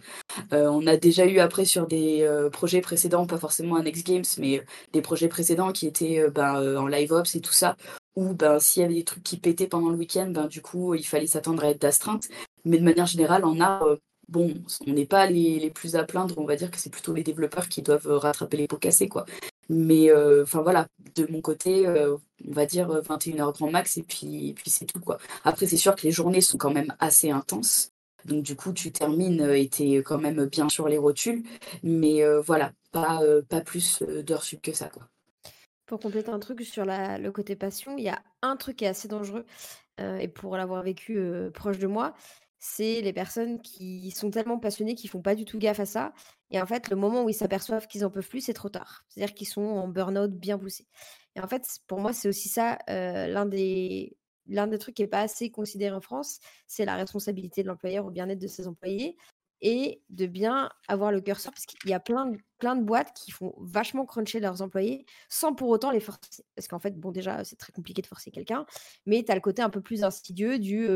on 0.52 0.86
a 0.86 0.98
déjà 0.98 1.26
eu 1.26 1.40
après 1.40 1.66
sur 1.66 1.88
des 1.88 2.30
projets 2.52 2.82
précédents, 2.82 3.26
pas 3.26 3.38
forcément 3.38 3.78
un 3.78 3.86
X 3.86 4.04
Games, 4.04 4.26
mais 4.38 4.64
des 4.94 5.02
projets 5.02 5.30
précédents 5.30 5.72
qui 5.72 5.88
étaient 5.88 6.30
ben, 6.30 6.78
en 6.78 6.88
live 6.88 7.12
ops 7.14 7.36
et 7.36 7.42
tout 7.42 7.54
ça, 7.54 7.78
ou 8.18 8.34
ben, 8.34 8.60
s'il 8.60 8.82
y 8.82 8.86
avait 8.86 8.96
des 8.96 9.04
trucs 9.04 9.24
qui 9.24 9.38
pétaient 9.38 9.68
pendant 9.68 9.90
le 9.90 9.96
week-end, 9.96 10.32
ben, 10.32 10.48
du 10.48 10.62
coup, 10.62 10.96
il 10.96 11.06
fallait 11.06 11.28
s'attendre 11.28 11.64
à 11.64 11.70
être 11.70 11.82
d'astreinte. 11.82 12.28
Mais 12.66 12.80
de 12.80 12.84
manière 12.84 13.06
générale, 13.06 13.44
art, 13.60 13.84
euh, 13.84 13.98
bon, 14.28 14.56
on 14.88 14.92
n'est 14.92 15.06
pas 15.06 15.28
les, 15.28 15.60
les, 15.60 15.70
plus 15.70 15.96
à 15.96 16.04
plaindre, 16.04 16.34
on 16.38 16.46
va 16.46 16.56
dire 16.56 16.72
que 16.72 16.80
c'est 16.80 16.90
plutôt 16.90 17.14
les 17.14 17.22
développeurs 17.22 17.70
qui 17.70 17.84
doivent 17.84 18.08
euh, 18.08 18.18
rattraper 18.18 18.58
les 18.58 18.68
pots 18.68 18.78
cassés, 18.78 19.08
quoi. 19.08 19.28
Mais 19.70 20.10
euh, 20.10 20.44
enfin 20.44 20.62
voilà, 20.62 20.88
de 21.16 21.28
mon 21.30 21.42
côté, 21.42 21.88
on 21.88 22.52
va 22.52 22.66
dire 22.66 22.90
21h 22.90 23.54
grand 23.54 23.72
max 23.72 23.98
et 23.98 24.04
puis, 24.04 24.54
puis 24.56 24.70
c'est 24.70 24.86
tout 24.86 25.00
quoi. 25.00 25.18
Après 25.44 25.66
c'est 25.66 25.78
sûr 25.78 25.96
que 25.96 26.04
les 26.04 26.12
journées 26.12 26.42
sont 26.42 26.58
quand 26.58 26.72
même 26.72 26.94
assez 27.00 27.32
intenses. 27.32 27.92
Donc 28.26 28.44
du 28.44 28.56
coup 28.56 28.74
tu 28.74 28.92
termines 28.92 29.42
et 29.42 29.68
t'es 29.70 29.98
quand 29.98 30.18
même 30.18 30.46
bien 30.46 30.70
sur 30.70 30.88
les 30.88 30.98
rotules. 30.98 31.44
Mais 31.84 32.24
voilà, 32.40 32.72
pas, 32.92 33.22
plus 33.66 34.04
d'heures 34.04 34.44
sub 34.44 34.62
que 34.62 34.74
ça 34.74 34.90
quoi. 34.90 35.04
Pour 35.86 36.02
compléter 36.02 36.30
un 36.32 36.40
truc 36.40 36.62
sur 36.64 36.84
le 36.86 37.30
côté 37.30 37.56
passion, 37.56 37.98
il 37.98 38.04
y 38.04 38.10
a 38.10 38.22
un 38.42 38.58
truc 38.58 38.78
qui 38.78 38.86
est 38.86 38.90
assez 38.90 39.08
dangereux, 39.08 39.46
euh, 40.00 40.18
et 40.18 40.28
pour 40.28 40.56
l'avoir 40.58 40.84
vécu 40.84 41.18
euh, 41.18 41.50
proche 41.50 41.80
de 41.80 41.88
moi, 41.88 42.14
c'est 42.60 43.02
les 43.02 43.14
personnes 43.14 43.62
qui 43.62 44.12
sont 44.12 44.32
tellement 44.32 44.60
passionnées 44.60 44.96
qu'ils 44.96 45.10
font 45.10 45.22
pas 45.22 45.36
du 45.36 45.46
tout 45.46 45.60
gaffe 45.60 45.80
à 45.80 45.86
ça. 45.86 46.14
Et 46.52 46.62
en 46.62 46.66
fait, 46.66 46.90
le 46.90 46.96
moment 46.96 47.24
où 47.24 47.30
ils 47.30 47.34
s'aperçoivent 47.34 47.88
qu'ils 47.88 48.06
en 48.06 48.10
peuvent 48.10 48.28
plus, 48.28 48.42
c'est 48.42 48.54
trop 48.54 48.70
tard. 48.70 49.06
C'est-à-dire 49.10 49.36
qu'ils 49.36 49.48
sont 49.48 49.62
en 49.62 49.88
burn-out 49.88 50.32
bien 50.32 50.58
poussé. 50.58 50.88
Et 51.36 51.42
en 51.42 51.48
fait, 51.48 51.68
pour 51.88 52.00
moi, 52.00 52.14
c'est 52.14 52.28
aussi 52.30 52.50
ça 52.50 52.80
euh, 52.90 53.28
l'un 53.28 53.46
des 53.46 54.18
l'un 54.50 54.68
des 54.68 54.78
trucs 54.78 54.96
qui 54.96 55.04
est 55.04 55.08
pas 55.08 55.20
assez 55.20 55.52
considéré 55.52 55.94
en 55.94 56.00
France, 56.00 56.40
c'est 56.68 56.86
la 56.86 56.96
responsabilité 56.96 57.64
de 57.64 57.68
l'employeur 57.68 58.06
au 58.06 58.12
bien-être 58.12 58.40
de 58.40 58.48
ses 58.48 58.66
employés 58.66 59.18
et 59.60 60.02
de 60.10 60.26
bien 60.26 60.70
avoir 60.88 61.12
le 61.12 61.20
curseur 61.20 61.52
parce 61.52 61.66
qu'il 61.66 61.90
y 61.90 61.94
a 61.94 62.00
plein 62.00 62.32
plein 62.58 62.76
de 62.76 62.84
boîtes 62.84 63.14
qui 63.14 63.32
font 63.32 63.54
vachement 63.58 64.06
cruncher 64.06 64.40
leurs 64.40 64.62
employés 64.62 65.06
sans 65.30 65.54
pour 65.54 65.70
autant 65.70 65.92
les 65.92 66.00
forcer. 66.00 66.46
Parce 66.56 66.68
qu'en 66.68 66.80
fait, 66.80 66.98
bon, 66.98 67.12
déjà, 67.12 67.44
c'est 67.44 67.58
très 67.58 67.74
compliqué 67.74 68.02
de 68.02 68.08
forcer 68.08 68.32
quelqu'un, 68.32 68.66
mais 69.06 69.24
tu 69.24 69.32
as 69.32 69.36
le 69.36 69.42
côté 69.42 69.62
un 69.62 69.70
peu 69.70 69.82
plus 69.82 70.04
insidieux 70.04 70.60
du, 70.60 70.88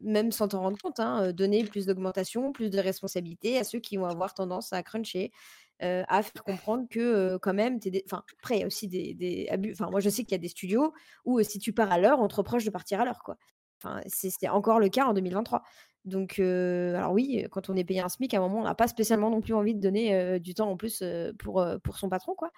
même 0.00 0.32
sans 0.32 0.48
t'en 0.48 0.60
rendre 0.62 0.78
compte, 0.78 1.00
hein, 1.00 1.32
donner 1.32 1.64
plus 1.64 1.86
d'augmentation, 1.86 2.52
plus 2.52 2.70
de 2.70 2.78
responsabilité 2.78 3.58
à 3.58 3.64
ceux 3.64 3.80
qui 3.80 3.96
vont 3.96 4.06
avoir 4.06 4.34
tendance 4.34 4.72
à 4.72 4.82
cruncher. 4.82 5.32
à 5.80 6.22
faire 6.22 6.42
comprendre 6.44 6.86
que 6.88 7.36
quand 7.38 7.54
même, 7.54 7.78
des... 7.78 8.02
enfin, 8.06 8.22
après, 8.38 8.56
il 8.56 8.60
y 8.60 8.64
a 8.64 8.66
aussi 8.66 8.88
des, 8.88 9.14
des 9.14 9.48
abus. 9.50 9.72
Enfin, 9.72 9.90
moi, 9.90 10.00
je 10.00 10.08
sais 10.08 10.24
qu'il 10.24 10.32
y 10.32 10.36
a 10.36 10.38
des 10.38 10.48
studios 10.48 10.92
où 11.24 11.42
si 11.42 11.58
tu 11.58 11.72
pars 11.72 11.92
à 11.92 11.98
l'heure, 11.98 12.20
on 12.20 12.28
te 12.28 12.36
reproche 12.36 12.64
de 12.64 12.70
partir 12.70 13.00
à 13.00 13.04
l'heure, 13.04 13.22
quoi. 13.22 13.36
Enfin, 13.82 14.00
c'est 14.06 14.48
encore 14.48 14.80
le 14.80 14.88
cas 14.88 15.06
en 15.06 15.12
2023. 15.12 15.62
Donc, 16.06 16.38
alors 16.38 17.12
oui, 17.12 17.46
quand 17.50 17.68
on 17.68 17.76
est 17.76 17.84
payé 17.84 18.00
un 18.00 18.08
SMIC, 18.08 18.32
à 18.34 18.38
un 18.38 18.40
moment, 18.40 18.60
on 18.60 18.64
n'a 18.64 18.74
pas 18.74 18.88
spécialement 18.88 19.28
non 19.30 19.40
plus 19.40 19.54
envie 19.54 19.74
de 19.74 19.80
donner 19.80 20.40
du 20.40 20.54
temps 20.54 20.70
en 20.70 20.76
plus 20.76 21.04
pour, 21.38 21.66
pour 21.82 21.98
son 21.98 22.08
patron, 22.08 22.34
quoi. 22.34 22.50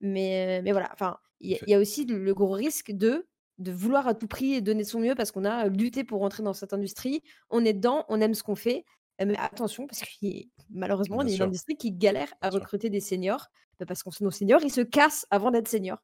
Mais, 0.00 0.60
mais 0.62 0.72
voilà, 0.72 0.90
enfin, 0.92 1.16
il 1.40 1.58
y, 1.66 1.74
a 1.74 1.78
aussi 1.78 2.04
le, 2.04 2.34
gros 2.34 2.50
risque 2.50 2.92
de, 2.92 3.26
de 3.60 3.72
vouloir 3.72 4.08
à 4.08 4.14
tout 4.14 4.26
prix 4.26 4.60
donner 4.62 4.84
son 4.84 5.00
mieux 5.00 5.14
parce 5.14 5.30
qu'on 5.30 5.44
a 5.44 5.68
lutté 5.68 6.02
pour 6.02 6.20
rentrer 6.20 6.42
dans 6.42 6.54
cette 6.54 6.72
industrie. 6.72 7.22
On 7.50 7.64
est 7.64 7.74
dedans, 7.74 8.04
on 8.08 8.20
aime 8.20 8.34
ce 8.34 8.42
qu'on 8.42 8.56
fait. 8.56 8.84
Mais 9.24 9.36
attention, 9.36 9.86
parce 9.86 10.00
que 10.00 10.26
malheureusement, 10.70 11.20
il 11.20 11.28
y 11.28 11.32
a 11.32 11.36
une 11.36 11.42
industrie 11.42 11.76
qui 11.76 11.92
galère 11.92 12.32
à 12.40 12.48
recruter 12.48 12.88
des 12.88 13.00
seniors 13.00 13.48
bah, 13.78 13.84
parce 13.86 14.02
que 14.02 14.10
nos 14.24 14.30
seniors, 14.30 14.60
ils 14.62 14.72
se 14.72 14.80
cassent 14.80 15.26
avant 15.30 15.50
d'être 15.50 15.68
seniors. 15.68 15.98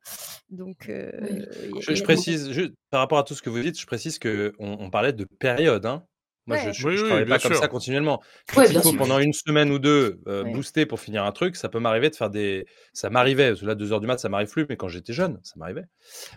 Donc, 0.50 0.86
je, 0.88 2.02
précise, 2.02 2.50
par 2.90 3.00
rapport 3.00 3.18
à 3.18 3.22
tout 3.22 3.34
ce 3.34 3.40
que 3.40 3.48
vous 3.48 3.60
dites, 3.60 3.80
je 3.80 3.86
précise 3.86 4.18
qu'on 4.18 4.52
on 4.58 4.90
parlait 4.90 5.14
de 5.14 5.24
période. 5.24 5.86
Hein. 5.86 6.04
Moi, 6.46 6.58
je 6.72 6.88
ne 6.88 6.96
travaille 6.96 7.26
pas 7.26 7.38
comme 7.40 7.54
ça 7.54 7.66
continuellement. 7.66 8.22
Quand 8.52 8.62
il 8.62 8.80
faut 8.80 8.92
pendant 8.92 9.18
une 9.18 9.32
semaine 9.32 9.70
ou 9.70 9.80
deux 9.80 10.20
euh, 10.28 10.44
booster 10.44 10.86
pour 10.86 11.00
finir 11.00 11.24
un 11.24 11.32
truc, 11.32 11.56
ça 11.56 11.68
peut 11.68 11.80
m'arriver 11.80 12.08
de 12.08 12.14
faire 12.14 12.30
des. 12.30 12.66
Ça 12.92 13.10
m'arrivait, 13.10 13.54
là, 13.62 13.74
2 13.74 13.92
heures 13.92 14.00
du 14.00 14.06
mat, 14.06 14.18
ça 14.18 14.28
m'arrive 14.28 14.48
plus, 14.48 14.64
mais 14.68 14.76
quand 14.76 14.88
j'étais 14.88 15.12
jeune, 15.12 15.40
ça 15.42 15.54
m'arrivait. 15.56 15.86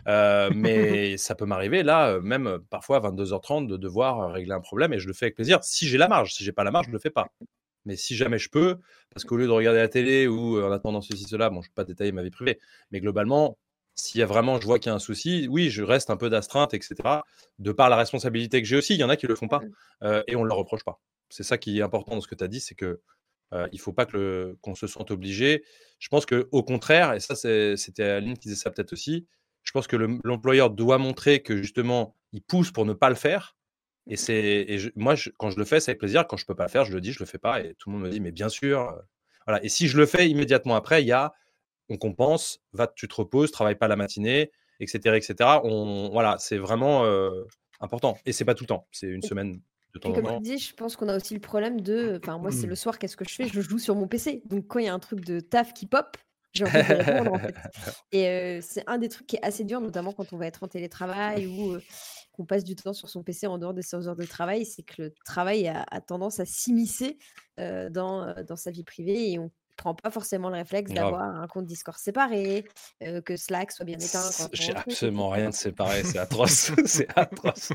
Euh, 0.07 0.49
mais 0.55 1.17
ça 1.17 1.35
peut 1.35 1.45
m'arriver, 1.45 1.83
là, 1.83 2.13
euh, 2.13 2.21
même 2.21 2.59
parfois 2.71 2.97
à 2.97 3.11
22h30, 3.11 3.67
de 3.67 3.77
devoir 3.77 4.31
régler 4.31 4.53
un 4.53 4.61
problème 4.61 4.93
et 4.93 4.99
je 4.99 5.07
le 5.07 5.13
fais 5.13 5.25
avec 5.25 5.35
plaisir 5.35 5.63
si 5.63 5.87
j'ai 5.87 5.97
la 5.97 6.07
marge. 6.07 6.33
Si 6.33 6.43
j'ai 6.43 6.53
pas 6.53 6.63
la 6.63 6.71
marge, 6.71 6.87
je 6.87 6.91
le 6.91 6.99
fais 6.99 7.11
pas. 7.11 7.27
Mais 7.85 7.95
si 7.95 8.15
jamais 8.15 8.39
je 8.39 8.49
peux, 8.49 8.77
parce 9.13 9.25
qu'au 9.25 9.37
lieu 9.37 9.45
de 9.45 9.51
regarder 9.51 9.79
la 9.79 9.87
télé 9.87 10.27
ou 10.27 10.61
en 10.61 10.71
attendant 10.71 11.01
ceci, 11.01 11.23
cela, 11.25 11.49
bon, 11.49 11.61
je 11.61 11.67
ne 11.67 11.71
vais 11.71 11.75
pas 11.75 11.85
détailler 11.85 12.11
ma 12.11 12.23
vie 12.23 12.31
privée, 12.31 12.59
mais 12.91 12.99
globalement, 12.99 13.57
s'il 13.99 14.19
y 14.19 14.23
a 14.23 14.25
vraiment, 14.25 14.59
je 14.59 14.65
vois 14.65 14.79
qu'il 14.79 14.89
y 14.89 14.93
a 14.93 14.95
un 14.95 14.99
souci, 14.99 15.47
oui, 15.49 15.69
je 15.69 15.83
reste 15.83 16.09
un 16.09 16.17
peu 16.17 16.29
d'astreinte, 16.29 16.73
etc. 16.73 16.95
De 17.59 17.71
par 17.71 17.89
la 17.89 17.95
responsabilité 17.95 18.61
que 18.61 18.67
j'ai 18.67 18.77
aussi, 18.77 18.95
il 18.95 18.99
y 18.99 19.03
en 19.03 19.09
a 19.09 19.15
qui 19.15 19.25
ne 19.25 19.29
le 19.29 19.35
font 19.35 19.47
pas 19.47 19.61
euh, 20.03 20.23
et 20.27 20.35
on 20.35 20.43
ne 20.43 20.47
le 20.47 20.53
reproche 20.53 20.83
pas. 20.83 21.01
C'est 21.29 21.43
ça 21.43 21.57
qui 21.57 21.79
est 21.79 21.81
important 21.81 22.15
dans 22.15 22.21
ce 22.21 22.27
que 22.27 22.35
tu 22.35 22.43
as 22.43 22.47
dit, 22.47 22.59
c'est 22.59 22.75
que 22.75 23.01
euh, 23.53 23.67
il 23.71 23.75
ne 23.75 23.81
faut 23.81 23.93
pas 23.93 24.05
qu'on 24.05 24.75
se 24.75 24.87
sente 24.87 25.11
obligé. 25.11 25.63
Je 25.99 26.07
pense 26.09 26.25
qu'au 26.25 26.63
contraire, 26.63 27.13
et 27.13 27.19
ça 27.19 27.35
c'était 27.35 28.03
Aline 28.03 28.37
qui 28.37 28.49
disait 28.49 28.61
ça 28.61 28.71
peut-être 28.71 28.93
aussi, 28.93 29.27
je 29.63 29.71
pense 29.71 29.87
que 29.87 29.95
l'employeur 30.23 30.69
doit 30.69 30.97
montrer 30.97 31.41
que 31.41 31.57
justement 31.57 32.15
il 32.31 32.41
pousse 32.41 32.71
pour 32.71 32.85
ne 32.85 32.93
pas 32.93 33.09
le 33.09 33.15
faire. 33.15 33.55
Et 34.07 34.17
c'est 34.17 34.91
moi 34.95 35.15
quand 35.37 35.51
je 35.51 35.57
le 35.57 35.65
fais, 35.65 35.79
c'est 35.79 35.91
avec 35.91 35.99
plaisir. 35.99 36.25
Quand 36.27 36.37
je 36.37 36.43
ne 36.43 36.47
peux 36.47 36.55
pas 36.55 36.63
le 36.63 36.69
faire, 36.69 36.85
je 36.85 36.93
le 36.93 37.01
dis, 37.01 37.11
je 37.11 37.19
le 37.19 37.25
fais 37.25 37.37
pas. 37.37 37.61
Et 37.61 37.75
tout 37.77 37.89
le 37.89 37.95
monde 37.95 38.05
me 38.05 38.09
dit 38.09 38.19
mais 38.19 38.31
bien 38.31 38.49
sûr. 38.49 38.81
Euh, 38.81 39.01
voilà. 39.45 39.63
Et 39.63 39.69
si 39.69 39.87
je 39.87 39.97
le 39.97 40.05
fais 40.05 40.29
immédiatement 40.29 40.75
après, 40.75 41.03
il 41.03 41.07
y 41.07 41.11
a 41.11 41.33
on 41.89 41.97
compense, 41.97 42.61
va, 42.73 42.87
tu 42.87 43.07
te 43.07 43.15
reposes, 43.15 43.51
travaille 43.51 43.75
pas 43.75 43.87
la 43.87 43.95
matinée, 43.95 44.51
etc. 44.79 45.15
etc. 45.15 45.59
On, 45.63 46.09
voilà, 46.11 46.37
c'est 46.39 46.57
vraiment 46.57 47.05
euh, 47.05 47.43
important. 47.79 48.17
Et 48.25 48.31
c'est 48.31 48.45
pas 48.45 48.55
tout 48.55 48.63
le 48.63 48.69
temps, 48.69 48.87
c'est 48.91 49.07
une 49.07 49.23
semaine 49.23 49.59
de 49.93 49.99
temps 49.99 50.09
en 50.09 50.13
temps. 50.13 50.21
Comme 50.21 50.43
tu 50.43 50.51
dis, 50.51 50.57
je 50.57 50.73
pense 50.73 50.95
qu'on 50.95 51.09
a 51.09 51.15
aussi 51.15 51.33
le 51.33 51.39
problème 51.39 51.81
de. 51.81 52.19
Enfin, 52.21 52.37
moi, 52.37 52.51
c'est 52.51 52.67
le 52.67 52.75
soir, 52.75 52.99
qu'est-ce 52.99 53.17
que 53.17 53.25
je 53.27 53.33
fais? 53.33 53.47
Je 53.47 53.61
joue 53.61 53.79
sur 53.79 53.95
mon 53.95 54.07
PC. 54.07 54.43
Donc, 54.45 54.67
quand 54.67 54.79
il 54.79 54.85
y 54.85 54.89
a 54.89 54.93
un 54.93 54.99
truc 54.99 55.25
de 55.25 55.39
taf 55.39 55.73
qui 55.73 55.87
pop, 55.87 56.15
j'ai 56.53 56.65
envie 56.65 56.73
de 56.73 56.93
répondre, 56.93 57.33
en 57.33 57.39
fait. 57.39 57.55
Et 58.11 58.27
euh, 58.27 58.59
c'est 58.61 58.83
un 58.87 58.97
des 58.97 59.09
trucs 59.09 59.27
qui 59.27 59.35
est 59.37 59.43
assez 59.43 59.63
dur, 59.63 59.81
notamment 59.81 60.13
quand 60.13 60.31
on 60.33 60.37
va 60.37 60.47
être 60.47 60.63
en 60.63 60.67
télétravail 60.67 61.47
ou 61.47 61.77
qu'on 62.31 62.45
passe 62.45 62.63
du 62.63 62.75
temps 62.75 62.93
sur 62.93 63.09
son 63.09 63.23
PC 63.23 63.47
en 63.47 63.57
dehors 63.57 63.73
de 63.73 63.81
ses 63.81 64.07
heures 64.07 64.15
de 64.15 64.25
travail, 64.25 64.65
c'est 64.65 64.83
que 64.83 65.01
le 65.01 65.13
travail 65.25 65.67
a, 65.67 66.01
tendance 66.01 66.39
à 66.39 66.45
s'immiscer 66.45 67.17
dans, 67.57 68.33
dans 68.47 68.55
sa 68.55 68.71
vie 68.71 68.85
privée 68.85 69.31
et 69.33 69.39
on 69.39 69.51
prend 69.79 69.95
pas 69.95 70.11
forcément 70.11 70.49
le 70.49 70.57
réflexe 70.57 70.91
d'avoir 70.91 71.21
un 71.21 71.47
compte 71.47 71.65
Discord 71.65 71.97
séparé, 71.97 72.65
que 73.25 73.35
Slack 73.35 73.71
soit 73.71 73.85
bien 73.85 73.97
éteint. 73.97 74.29
J'ai 74.53 74.75
absolument 74.75 75.29
rien 75.29 75.49
de 75.49 75.55
séparé, 75.55 76.03
c'est 76.03 76.19
atroce, 76.19 76.71
c'est 76.85 77.07
atroce. 77.17 77.71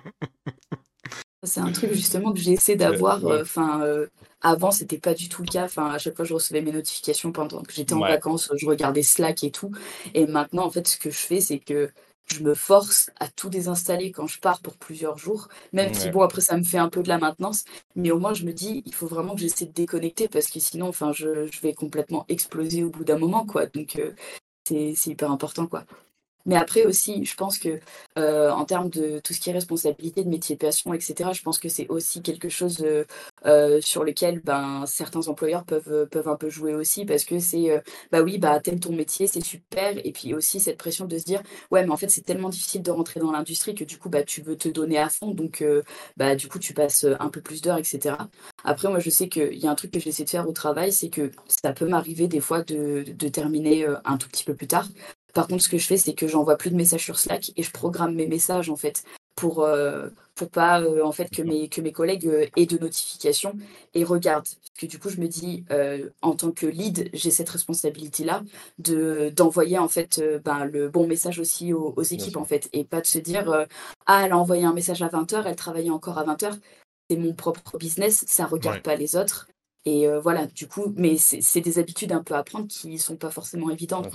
C'est 1.43 1.61
un 1.61 1.73
truc 1.73 1.93
justement 1.93 2.33
que 2.33 2.38
j'ai 2.38 2.53
essayé 2.53 2.77
d'avoir. 2.77 3.25
Enfin, 3.25 3.83
euh, 3.83 4.07
avant 4.40 4.71
c'était 4.71 4.99
pas 4.99 5.14
du 5.14 5.29
tout 5.29 5.43
le 5.43 5.49
cas. 5.49 5.64
Enfin, 5.64 5.90
à 5.90 5.99
chaque 5.99 6.17
fois 6.17 6.25
je 6.25 6.35
recevais 6.35 6.62
mes 6.62 6.73
notifications 6.73 7.33
pendant 7.33 7.62
que 7.62 7.73
j'étais 7.73 7.95
en 7.95 8.01
vacances, 8.01 8.51
je 8.55 8.67
regardais 8.67 9.03
Slack 9.03 9.45
et 9.45 9.51
tout. 9.51 9.71
Et 10.14 10.27
maintenant, 10.27 10.64
en 10.64 10.71
fait, 10.71 10.87
ce 10.88 10.97
que 10.97 11.11
je 11.11 11.17
fais, 11.19 11.40
c'est 11.40 11.59
que 11.59 11.90
je 12.26 12.42
me 12.42 12.54
force 12.54 13.10
à 13.20 13.28
tout 13.28 13.48
désinstaller 13.50 14.10
quand 14.12 14.26
je 14.26 14.40
pars 14.40 14.60
pour 14.60 14.76
plusieurs 14.76 15.18
jours. 15.18 15.48
Même 15.72 15.94
si 15.94 16.08
bon, 16.10 16.22
après 16.22 16.40
ça 16.40 16.56
me 16.56 16.64
fait 16.64 16.78
un 16.78 16.88
peu 16.88 17.02
de 17.02 17.08
la 17.08 17.18
maintenance, 17.18 17.64
mais 17.96 18.10
au 18.10 18.18
moins 18.18 18.34
je 18.34 18.44
me 18.44 18.52
dis, 18.52 18.82
il 18.87 18.94
faut 18.94 19.06
vraiment 19.06 19.34
que 19.34 19.40
j'essaie 19.40 19.66
de 19.66 19.72
déconnecter 19.72 20.28
parce 20.28 20.48
que 20.48 20.60
sinon, 20.60 20.88
enfin, 20.88 21.12
je, 21.12 21.46
je 21.50 21.60
vais 21.60 21.74
complètement 21.74 22.24
exploser 22.28 22.82
au 22.84 22.90
bout 22.90 23.04
d'un 23.04 23.18
moment, 23.18 23.46
quoi. 23.46 23.66
Donc 23.66 23.96
euh, 23.96 24.12
c'est 24.64 25.06
hyper 25.06 25.30
important, 25.30 25.66
quoi. 25.66 25.84
Mais 26.46 26.57
après 26.57 26.85
aussi, 26.85 27.24
je 27.24 27.35
pense 27.37 27.59
que 27.59 27.80
euh, 28.18 28.50
en 28.50 28.64
termes 28.64 28.90
de 28.90 29.18
tout 29.20 29.33
ce 29.33 29.40
qui 29.40 29.50
est 29.50 29.52
responsabilité 29.52 30.24
de 30.24 30.28
métier 30.28 30.57
passion, 30.57 30.92
etc., 30.92 31.30
je 31.33 31.42
pense 31.42 31.59
que 31.59 31.68
c'est 31.68 31.88
aussi 31.88 32.22
quelque 32.22 32.48
chose 32.48 32.83
euh, 32.83 33.04
euh, 33.46 33.80
sur 33.80 34.04
lequel 34.04 34.40
ben, 34.40 34.85
certains 34.87 35.28
employeurs 35.28 35.64
peuvent, 35.64 36.07
peuvent 36.11 36.28
un 36.28 36.37
peu 36.37 36.50
jouer 36.50 36.74
aussi 36.74 37.04
parce 37.07 37.24
que 37.24 37.38
c'est, 37.38 37.83
bah 38.12 38.22
oui, 38.22 38.38
bah 38.38 38.61
t'aimes 38.61 38.80
ton 38.80 38.92
métier, 38.92 39.26
c'est 39.26 39.40
super. 39.42 39.94
Et 40.04 40.12
puis 40.12 40.35
aussi 40.35 40.61
cette 40.61 40.78
pression 40.78 41.07
de 41.07 41.18
se 41.18 41.24
dire, 41.24 41.42
ouais, 41.70 41.85
mais 41.85 41.90
en 41.92 41.96
fait, 41.96 42.11
c'est 42.11 42.22
tellement 42.22 42.50
difficile 42.50 42.83
de 42.83 42.90
rentrer 42.90 43.20
dans 43.20 43.33
l'industrie 43.33 43.74
que 43.74 43.85
du 43.85 43.98
coup, 43.98 44.09
bah, 44.09 44.22
tu 44.22 44.42
veux 44.42 44.57
te 44.57 44.68
donner 44.68 44.98
à 44.98 45.09
fond. 45.09 45.33
Donc, 45.33 45.64
bah, 46.16 46.37
du 46.37 46.48
coup, 46.48 46.59
tu 46.59 46.74
passes 46.74 47.07
un 47.20 47.28
peu 47.28 47.40
plus 47.40 47.62
d'heures, 47.62 47.78
etc. 47.78 48.16
Après, 48.64 48.88
moi, 48.88 48.98
je 48.98 49.11
sais 49.11 49.28
qu'il 49.28 49.54
y 49.59 49.66
a 49.66 49.70
un 49.70 49.74
truc 49.74 49.92
que 49.92 50.00
j'essaie 50.00 50.24
de 50.24 50.30
faire 50.30 50.48
au 50.48 50.52
travail, 50.52 50.92
c'est 50.92 51.11
que 51.11 51.30
ça 51.48 51.72
peut 51.72 51.87
m'arriver 51.87 52.28
des 52.28 52.40
fois 52.40 52.62
de, 52.62 53.04
de 53.07 53.28
terminer 53.28 53.87
un 54.04 54.16
tout 54.18 54.28
petit 54.28 54.44
peu 54.44 54.54
plus 54.54 54.68
tard. 54.68 54.88
Par 55.35 55.49
contre, 55.49 55.62
ce 55.62 55.68
que 55.68 55.79
je 55.79 55.87
fais, 55.87 55.97
c'est 55.97 56.14
que 56.14 56.29
j'envoie 56.29 56.57
plus 56.57 56.70
de 56.70 56.77
messages 56.77 57.05
sur 57.05 57.18
Slack 57.18 57.53
et 57.57 57.62
je 57.62 57.70
programme 57.70 58.14
mes 58.14 58.29
messages 58.29 58.70
en 58.70 58.77
fait 58.77 59.05
pour 59.35 59.64
euh, 59.64 60.09
pour 60.35 60.49
pas 60.49 60.81
euh, 60.81 61.03
en 61.05 61.12
fait 61.12 61.29
que 61.29 61.42
mes 61.42 61.68
que 61.68 61.81
mes 61.81 61.92
collègues 61.92 62.27
euh, 62.27 62.47
aient 62.57 62.66
de 62.66 62.79
notifications 62.79 63.57
et 63.94 64.05
regardent. 64.05 64.44
Parce 64.44 64.79
que 64.79 64.87
du 64.87 64.99
coup, 64.99 65.09
je 65.09 65.20
me 65.20 65.29
dis 65.29 65.64
en 66.23 66.35
tant 66.35 66.53
que 66.53 66.66
lead, 66.66 67.11
j'ai 67.12 67.31
cette 67.31 67.49
responsabilité 67.49 68.25
là 68.25 68.42
de 68.79 69.31
d'envoyer 69.31 69.79
en 69.79 69.88
fait 69.88 70.23
ben, 70.44 70.64
le 70.64 70.88
bon 70.88 71.07
message 71.07 71.38
aussi 71.38 71.73
aux, 71.73 72.03
équipes 72.03 72.37
en 72.37 72.44
fait 72.44 72.68
et 72.73 72.85
pas 72.85 73.01
de 73.01 73.07
se 73.07 73.18
dire 73.18 73.66
ah 74.07 74.23
elle 74.25 74.33
a 74.33 74.38
envoyé 74.38 74.64
un 74.64 74.73
message 74.73 75.03
à 75.03 75.09
20h, 75.09 75.44
elle 75.47 75.57
travaillait 75.57 75.90
encore 75.90 76.18
à 76.18 76.25
20h. 76.25 76.59
C'est 77.11 77.16
mon 77.16 77.35
propre 77.35 77.77
business, 77.79 78.25
ça 78.27 78.47
regarde 78.47 78.83
pas 78.83 78.97
les 78.97 79.16
autres. 79.16 79.49
Et 79.85 80.09
voilà, 80.23 80.47
du 80.47 80.66
coup, 80.66 80.92
mais 80.97 81.16
c'est 81.18 81.61
des 81.61 81.79
habitudes 81.79 82.12
un 82.12 82.23
peu 82.23 82.35
à 82.35 82.42
prendre 82.42 82.66
qui 82.66 82.99
sont 82.99 83.16
pas 83.16 83.31
forcément 83.31 83.70
évidentes. 83.70 84.11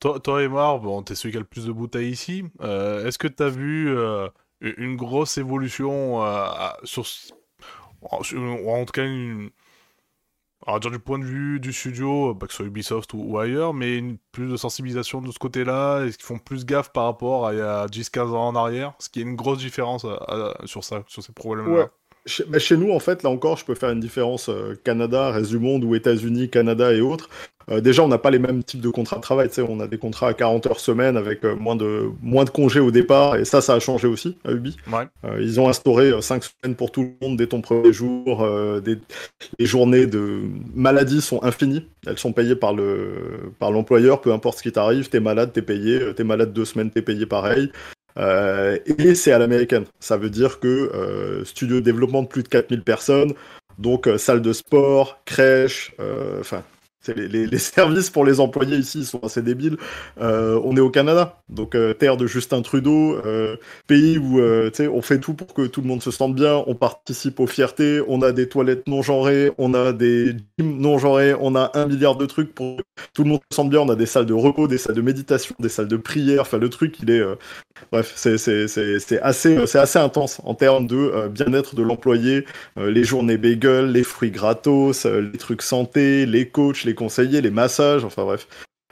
Toi, 0.00 0.20
toi 0.20 0.42
et 0.42 0.48
Mar, 0.48 0.78
bon, 0.80 1.02
t'es 1.02 1.14
celui 1.14 1.32
qui 1.32 1.36
a 1.36 1.40
le 1.40 1.46
plus 1.46 1.66
de 1.66 1.72
bouteilles 1.72 2.10
ici. 2.10 2.44
Euh, 2.60 3.06
est-ce 3.06 3.18
que 3.18 3.28
t'as 3.28 3.48
vu 3.48 3.88
euh, 3.90 4.28
une 4.60 4.96
grosse 4.96 5.38
évolution 5.38 6.24
euh, 6.24 6.46
sur, 6.84 7.04
en 8.02 8.18
tout 8.84 8.92
cas 8.92 9.06
dire 10.78 10.90
du 10.90 10.98
point 10.98 11.18
de 11.18 11.24
vue 11.24 11.60
du 11.60 11.72
studio, 11.72 12.34
que 12.34 12.48
ce 12.48 12.56
soit 12.56 12.66
Ubisoft 12.66 13.12
ou, 13.14 13.38
ailleurs, 13.38 13.74
mais 13.74 13.96
une 13.96 14.18
plus 14.32 14.48
de 14.48 14.56
sensibilisation 14.56 15.20
de 15.20 15.30
ce 15.32 15.38
côté-là? 15.38 16.04
Est-ce 16.04 16.16
qu'ils 16.18 16.26
font 16.26 16.38
plus 16.38 16.64
gaffe 16.64 16.92
par 16.92 17.04
rapport 17.04 17.46
à 17.46 17.52
il 17.52 17.58
y 17.58 17.62
a 17.62 17.86
10-15 17.86 18.20
ans 18.34 18.48
en 18.48 18.56
arrière? 18.56 18.94
Ce 18.98 19.08
qui 19.08 19.20
est 19.20 19.24
une 19.24 19.36
grosse 19.36 19.58
différence 19.58 20.06
sur 20.64 20.84
ça, 20.84 21.02
sur 21.08 21.22
ces 21.22 21.32
problèmes-là. 21.32 21.90
Chez, 22.26 22.44
chez, 22.58 22.76
nous, 22.76 22.90
en 22.92 22.98
fait, 22.98 23.22
là 23.22 23.30
encore, 23.30 23.56
je 23.56 23.64
peux 23.64 23.74
faire 23.74 23.90
une 23.90 24.00
différence 24.00 24.50
Canada, 24.84 25.30
reste 25.30 25.50
du 25.50 25.58
monde, 25.58 25.84
ou 25.84 25.94
États-Unis, 25.94 26.50
Canada 26.50 26.92
et 26.92 27.00
autres. 27.00 27.28
Euh, 27.70 27.80
déjà, 27.80 28.02
on 28.02 28.08
n'a 28.08 28.18
pas 28.18 28.30
les 28.30 28.38
mêmes 28.38 28.64
types 28.64 28.80
de 28.80 28.88
contrats 28.88 29.16
de 29.16 29.22
travail. 29.22 29.48
On 29.68 29.80
a 29.80 29.86
des 29.86 29.98
contrats 29.98 30.28
à 30.28 30.34
40 30.34 30.66
heures 30.66 30.80
semaine 30.80 31.16
avec 31.16 31.44
euh, 31.44 31.54
moins, 31.54 31.76
de, 31.76 32.10
moins 32.22 32.44
de 32.44 32.50
congés 32.50 32.80
au 32.80 32.90
départ. 32.90 33.36
Et 33.36 33.44
ça, 33.44 33.60
ça 33.60 33.74
a 33.74 33.80
changé 33.80 34.08
aussi 34.08 34.36
à 34.44 34.52
Ubi. 34.52 34.76
Euh, 35.24 35.38
ils 35.40 35.60
ont 35.60 35.68
instauré 35.68 36.10
5 36.20 36.44
semaines 36.44 36.76
pour 36.76 36.90
tout 36.90 37.02
le 37.02 37.26
monde 37.26 37.36
dès 37.36 37.46
ton 37.46 37.60
premier 37.60 37.92
jour. 37.92 38.46
Des, 38.82 38.98
les 39.58 39.66
journées 39.66 40.06
de 40.06 40.40
maladie 40.74 41.20
sont 41.20 41.42
infinies. 41.44 41.84
Elles 42.06 42.18
sont 42.18 42.32
payées 42.32 42.56
par 42.56 42.72
le 42.72 43.52
par 43.58 43.70
l'employeur, 43.70 44.20
peu 44.20 44.32
importe 44.32 44.58
ce 44.58 44.62
qui 44.62 44.72
t'arrive. 44.72 45.08
T'es 45.08 45.20
malade, 45.20 45.52
t'es 45.52 45.62
payé. 45.62 46.00
T'es 46.14 46.24
malade 46.24 46.52
deux 46.52 46.64
semaines, 46.64 46.90
t'es 46.90 47.02
payé 47.02 47.26
pareil. 47.26 47.70
Et 48.16 49.14
c'est 49.14 49.32
à 49.32 49.38
l'américaine. 49.38 49.84
Ça 50.00 50.16
veut 50.16 50.30
dire 50.30 50.60
que 50.60 51.42
studio 51.44 51.76
de 51.76 51.80
développement 51.80 52.22
de 52.22 52.28
plus 52.28 52.42
de 52.42 52.48
4000 52.48 52.82
personnes, 52.82 53.34
donc 53.78 54.08
salle 54.18 54.42
de 54.42 54.52
sport, 54.52 55.20
crèche, 55.24 55.94
enfin 56.40 56.62
les, 57.08 57.46
les, 57.46 57.58
services 57.58 58.10
pour 58.10 58.24
les 58.24 58.40
employés 58.40 58.76
ici 58.76 59.04
sont 59.04 59.20
assez 59.20 59.42
débiles. 59.42 59.76
Euh, 60.20 60.60
on 60.64 60.76
est 60.76 60.80
au 60.80 60.90
Canada, 60.90 61.40
donc 61.48 61.74
euh, 61.74 61.94
terre 61.94 62.16
de 62.16 62.26
Justin 62.26 62.62
Trudeau, 62.62 63.16
euh, 63.24 63.56
pays 63.86 64.18
où 64.18 64.40
on 64.40 65.02
fait 65.02 65.18
tout 65.18 65.34
pour 65.34 65.54
que 65.54 65.66
tout 65.66 65.80
le 65.80 65.86
monde 65.86 66.02
se 66.02 66.10
sente 66.10 66.34
bien, 66.34 66.62
on 66.66 66.74
participe 66.74 67.40
aux 67.40 67.46
fiertés, 67.46 68.00
on 68.08 68.22
a 68.22 68.32
des 68.32 68.48
toilettes 68.48 68.86
non 68.86 69.02
genrées, 69.02 69.50
on 69.58 69.74
a 69.74 69.92
des 69.92 70.36
gyms 70.58 70.78
non 70.78 70.98
genrés, 70.98 71.34
on 71.40 71.54
a 71.54 71.70
un 71.74 71.86
milliard 71.86 72.16
de 72.16 72.26
trucs 72.26 72.54
pour 72.54 72.76
que 72.76 72.82
tout 73.14 73.24
le 73.24 73.30
monde 73.30 73.40
se 73.50 73.56
sente 73.56 73.70
bien, 73.70 73.80
on 73.80 73.88
a 73.88 73.96
des 73.96 74.06
salles 74.06 74.26
de 74.26 74.34
repos, 74.34 74.68
des 74.68 74.78
salles 74.78 74.96
de 74.96 75.02
méditation, 75.02 75.54
des 75.58 75.68
salles 75.68 75.88
de 75.88 75.96
prière, 75.96 76.42
enfin 76.42 76.58
le 76.58 76.68
truc 76.68 76.96
il 77.02 77.10
est... 77.10 77.22
bref, 77.92 78.12
c'est 78.16 79.20
assez, 79.22 79.56
assez 79.56 79.98
intense 79.98 80.40
en 80.44 80.54
termes 80.54 80.86
de 80.86 81.28
bien-être 81.28 81.74
de 81.74 81.82
l'employé, 81.82 82.44
les 82.76 83.04
journées 83.04 83.38
bagel, 83.38 83.92
les 83.92 84.04
fruits 84.04 84.30
gratos, 84.30 85.06
les 85.06 85.38
trucs 85.38 85.62
santé, 85.62 86.26
les 86.26 86.48
coachs, 86.48 86.84
les 86.84 86.89
conseillers, 86.94 87.40
les 87.40 87.50
massages, 87.50 88.04
enfin 88.04 88.24
bref. 88.24 88.46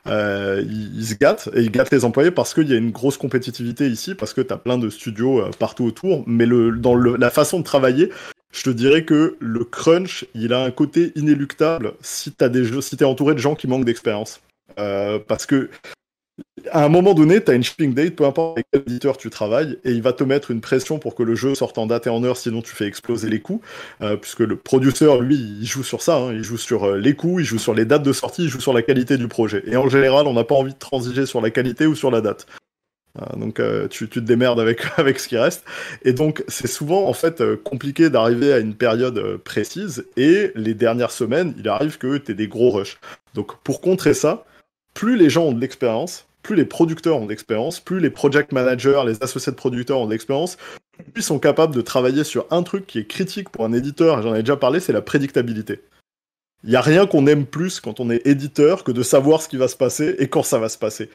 Euh, 0.06 0.64
ils, 0.66 1.04
se 1.04 1.14
gâtent 1.14 1.50
et 1.54 1.61
ils 1.61 1.70
gâtent 1.70 1.90
les 1.90 2.04
employés 2.04 2.30
parce 2.30 2.54
qu'il 2.54 2.68
y 2.68 2.72
a 2.72 2.76
une 2.76 2.90
grosse 2.90 3.18
compétitivité 3.18 3.88
ici, 3.88 4.14
parce 4.14 4.32
que 4.32 4.40
tu 4.40 4.52
as 4.52 4.56
plein 4.56 4.78
de 4.78 4.88
studios 4.88 5.40
euh, 5.40 5.50
partout 5.58 5.84
autour. 5.84 6.24
Mais 6.26 6.46
le, 6.46 6.72
dans 6.72 6.94
la 6.94 7.30
façon 7.30 7.58
de 7.58 7.64
travailler, 7.64 8.11
je 8.52 8.62
te 8.62 8.70
dirais 8.70 9.04
que 9.04 9.37
le 9.40 9.64
crunch, 9.64 10.24
il 10.34 10.52
a 10.52 10.62
un 10.62 10.70
côté 10.70 11.12
inéluctable 11.14 11.92
si 12.00 12.32
tu 12.32 12.48
des 12.48 12.64
jeux, 12.64 12.80
si 12.80 12.96
es 12.96 13.04
entouré 13.04 13.34
de 13.34 13.40
gens 13.40 13.54
qui 13.54 13.66
manquent 13.66 13.84
d'expérience. 13.84 14.40
Euh, 14.78 15.18
parce 15.26 15.44
que 15.44 15.70
à 16.72 16.85
un 16.85 16.88
moment 16.88 17.14
donné, 17.14 17.42
tu 17.42 17.50
as 17.50 17.54
une 17.54 17.62
shipping 17.62 17.94
date, 17.94 18.16
peu 18.16 18.24
importe 18.24 18.59
avec 18.59 18.66
quel 18.72 18.83
éditeur 18.83 19.16
tu 19.16 19.31
travailles, 19.31 19.78
et 19.85 19.90
il 19.90 20.02
va 20.02 20.12
te 20.12 20.24
mettre 20.24 20.50
une 20.50 20.61
pression 20.61 20.98
pour 20.98 21.14
que 21.14 21.22
le 21.22 21.35
jeu 21.35 21.54
sorte 21.54 21.78
en 21.78 21.87
date 21.87 22.07
et 22.07 22.11
en 22.11 22.22
heure, 22.24 22.37
sinon 22.37 22.62
tu 22.62 22.74
fais 22.74 22.87
exploser 22.87 23.28
les 23.28 23.40
coûts, 23.40 23.61
euh, 24.02 24.16
puisque 24.16 24.40
le 24.40 24.57
producteur, 24.57 25.20
lui, 25.20 25.37
il 25.37 25.66
joue 25.66 25.83
sur 25.83 26.02
ça, 26.02 26.16
hein. 26.16 26.33
il 26.33 26.42
joue 26.42 26.59
sur 26.59 26.85
euh, 26.85 26.98
les 26.98 27.14
coûts, 27.14 27.40
il 27.40 27.44
joue 27.44 27.59
sur 27.59 27.74
les 27.74 27.85
dates 27.85 28.02
de 28.02 28.12
sortie, 28.12 28.44
il 28.44 28.48
joue 28.48 28.61
sur 28.61 28.72
la 28.72 28.83
qualité 28.83 29.16
du 29.16 29.28
projet. 29.28 29.62
Et 29.66 29.76
en 29.76 29.88
général, 29.88 30.26
on 30.26 30.35
n'a 30.35 30.44
pas 30.44 30.54
envie 30.54 30.72
de 30.72 30.78
transiger 30.78 31.26
sur 31.26 31.40
la 31.40 31.50
qualité 31.50 31.87
ou 31.87 31.94
sur 31.94 32.11
la 32.11 32.20
date. 32.20 32.46
Euh, 33.20 33.37
donc 33.37 33.61
tu, 33.90 34.09
te 34.09 34.20
démerdes 34.20 34.61
avec, 34.61 34.83
avec 34.96 35.18
ce 35.18 35.28
qui 35.28 35.37
reste. 35.37 35.64
Et 36.02 36.12
donc 36.12 36.44
c'est 36.48 36.68
souvent 36.68 37.09
en 37.09 37.14
fait 37.14 37.42
compliqué 37.64 38.11
d'arriver 38.11 38.52
à 38.52 38.59
une 38.59 38.74
période 38.74 39.38
précise, 39.38 40.07
et 40.16 40.52
les 40.54 40.74
dernières 40.74 41.12
semaines, 41.12 41.54
il 41.59 41.68
arrive 41.68 41.98
que 41.98 42.18
tu 42.18 42.33
aies 42.33 42.35
des 42.35 42.48
gros 42.48 42.70
rushs. 42.70 42.98
Donc 43.35 43.59
pour 43.62 43.81
contrer 43.81 44.14
ça, 44.14 44.44
plus 44.94 45.16
les 45.16 45.31
gens 45.31 45.44
ont 45.44 45.52
de 45.52 45.61
l'expérience, 45.61 46.28
plus 46.42 46.57
les 46.57 46.64
producteurs 46.64 47.16
ont 47.16 47.27
d'expérience, 47.27 47.81
plus 47.81 48.01
les 48.01 48.11
project 48.11 48.53
managers, 48.53 49.03
les 49.07 49.22
associés 49.22 49.53
de 49.53 49.57
producteurs 49.57 49.98
ont 49.98 50.07
d'expérience, 50.07 50.57
plus 51.12 51.22
ils 51.22 51.22
sont 51.22 51.38
capables 51.38 51.74
de 51.74 51.81
travailler 51.81 52.24
sur 52.24 52.46
un 52.51 52.62
truc 52.62 52.87
qui 52.87 52.98
est 52.98 53.07
critique 53.07 53.51
pour 53.51 53.64
un 53.64 53.72
éditeur, 53.72 54.22
j'en 54.22 54.35
ai 54.35 54.40
déjà 54.40 54.57
parlé, 54.57 54.81
c'est 54.81 54.92
la 54.92 55.03
prédictabilité. 55.03 55.81
Il 56.64 56.70
n'y 56.70 56.77
a 56.77 56.81
rien 56.81 57.07
qu'on 57.07 57.27
aime 57.27 57.46
plus 57.46 57.81
quand 57.81 58.01
on 58.01 58.11
est 58.11 58.27
éditeur 58.27 58.83
que 58.83 58.90
de 58.90 59.03
savoir 59.03 59.42
ce 59.42 59.48
qui 59.48 59.57
va 59.57 59.68
se 59.68 59.77
passer 59.77 60.16
et 60.18 60.29
quand 60.29 60.42
ça 60.42 60.59
va 60.59 60.68
se 60.68 60.79
passer. 60.79 61.11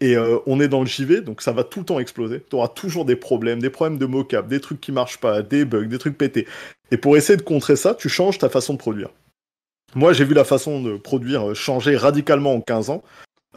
Et 0.00 0.16
euh, 0.16 0.38
on 0.46 0.60
est 0.60 0.68
dans 0.68 0.80
le 0.80 0.86
JV, 0.86 1.20
donc 1.20 1.40
ça 1.42 1.52
va 1.52 1.64
tout 1.64 1.80
le 1.80 1.86
temps 1.86 1.98
exploser. 1.98 2.42
Tu 2.48 2.56
auras 2.56 2.68
toujours 2.68 3.04
des 3.04 3.16
problèmes, 3.16 3.60
des 3.60 3.70
problèmes 3.70 3.98
de 3.98 4.06
mocap, 4.06 4.46
des 4.46 4.60
trucs 4.60 4.80
qui 4.80 4.92
marchent 4.92 5.18
pas, 5.18 5.42
des 5.42 5.64
bugs, 5.64 5.86
des 5.86 5.98
trucs 5.98 6.18
pétés. 6.18 6.46
Et 6.90 6.96
pour 6.96 7.16
essayer 7.16 7.36
de 7.36 7.42
contrer 7.42 7.76
ça, 7.76 7.94
tu 7.94 8.08
changes 8.08 8.38
ta 8.38 8.48
façon 8.48 8.74
de 8.74 8.78
produire. 8.78 9.10
Moi, 9.94 10.12
j'ai 10.12 10.24
vu 10.24 10.34
la 10.34 10.44
façon 10.44 10.82
de 10.82 10.96
produire 10.96 11.54
changer 11.54 11.96
radicalement 11.96 12.54
en 12.54 12.60
15 12.60 12.90
ans. 12.90 13.02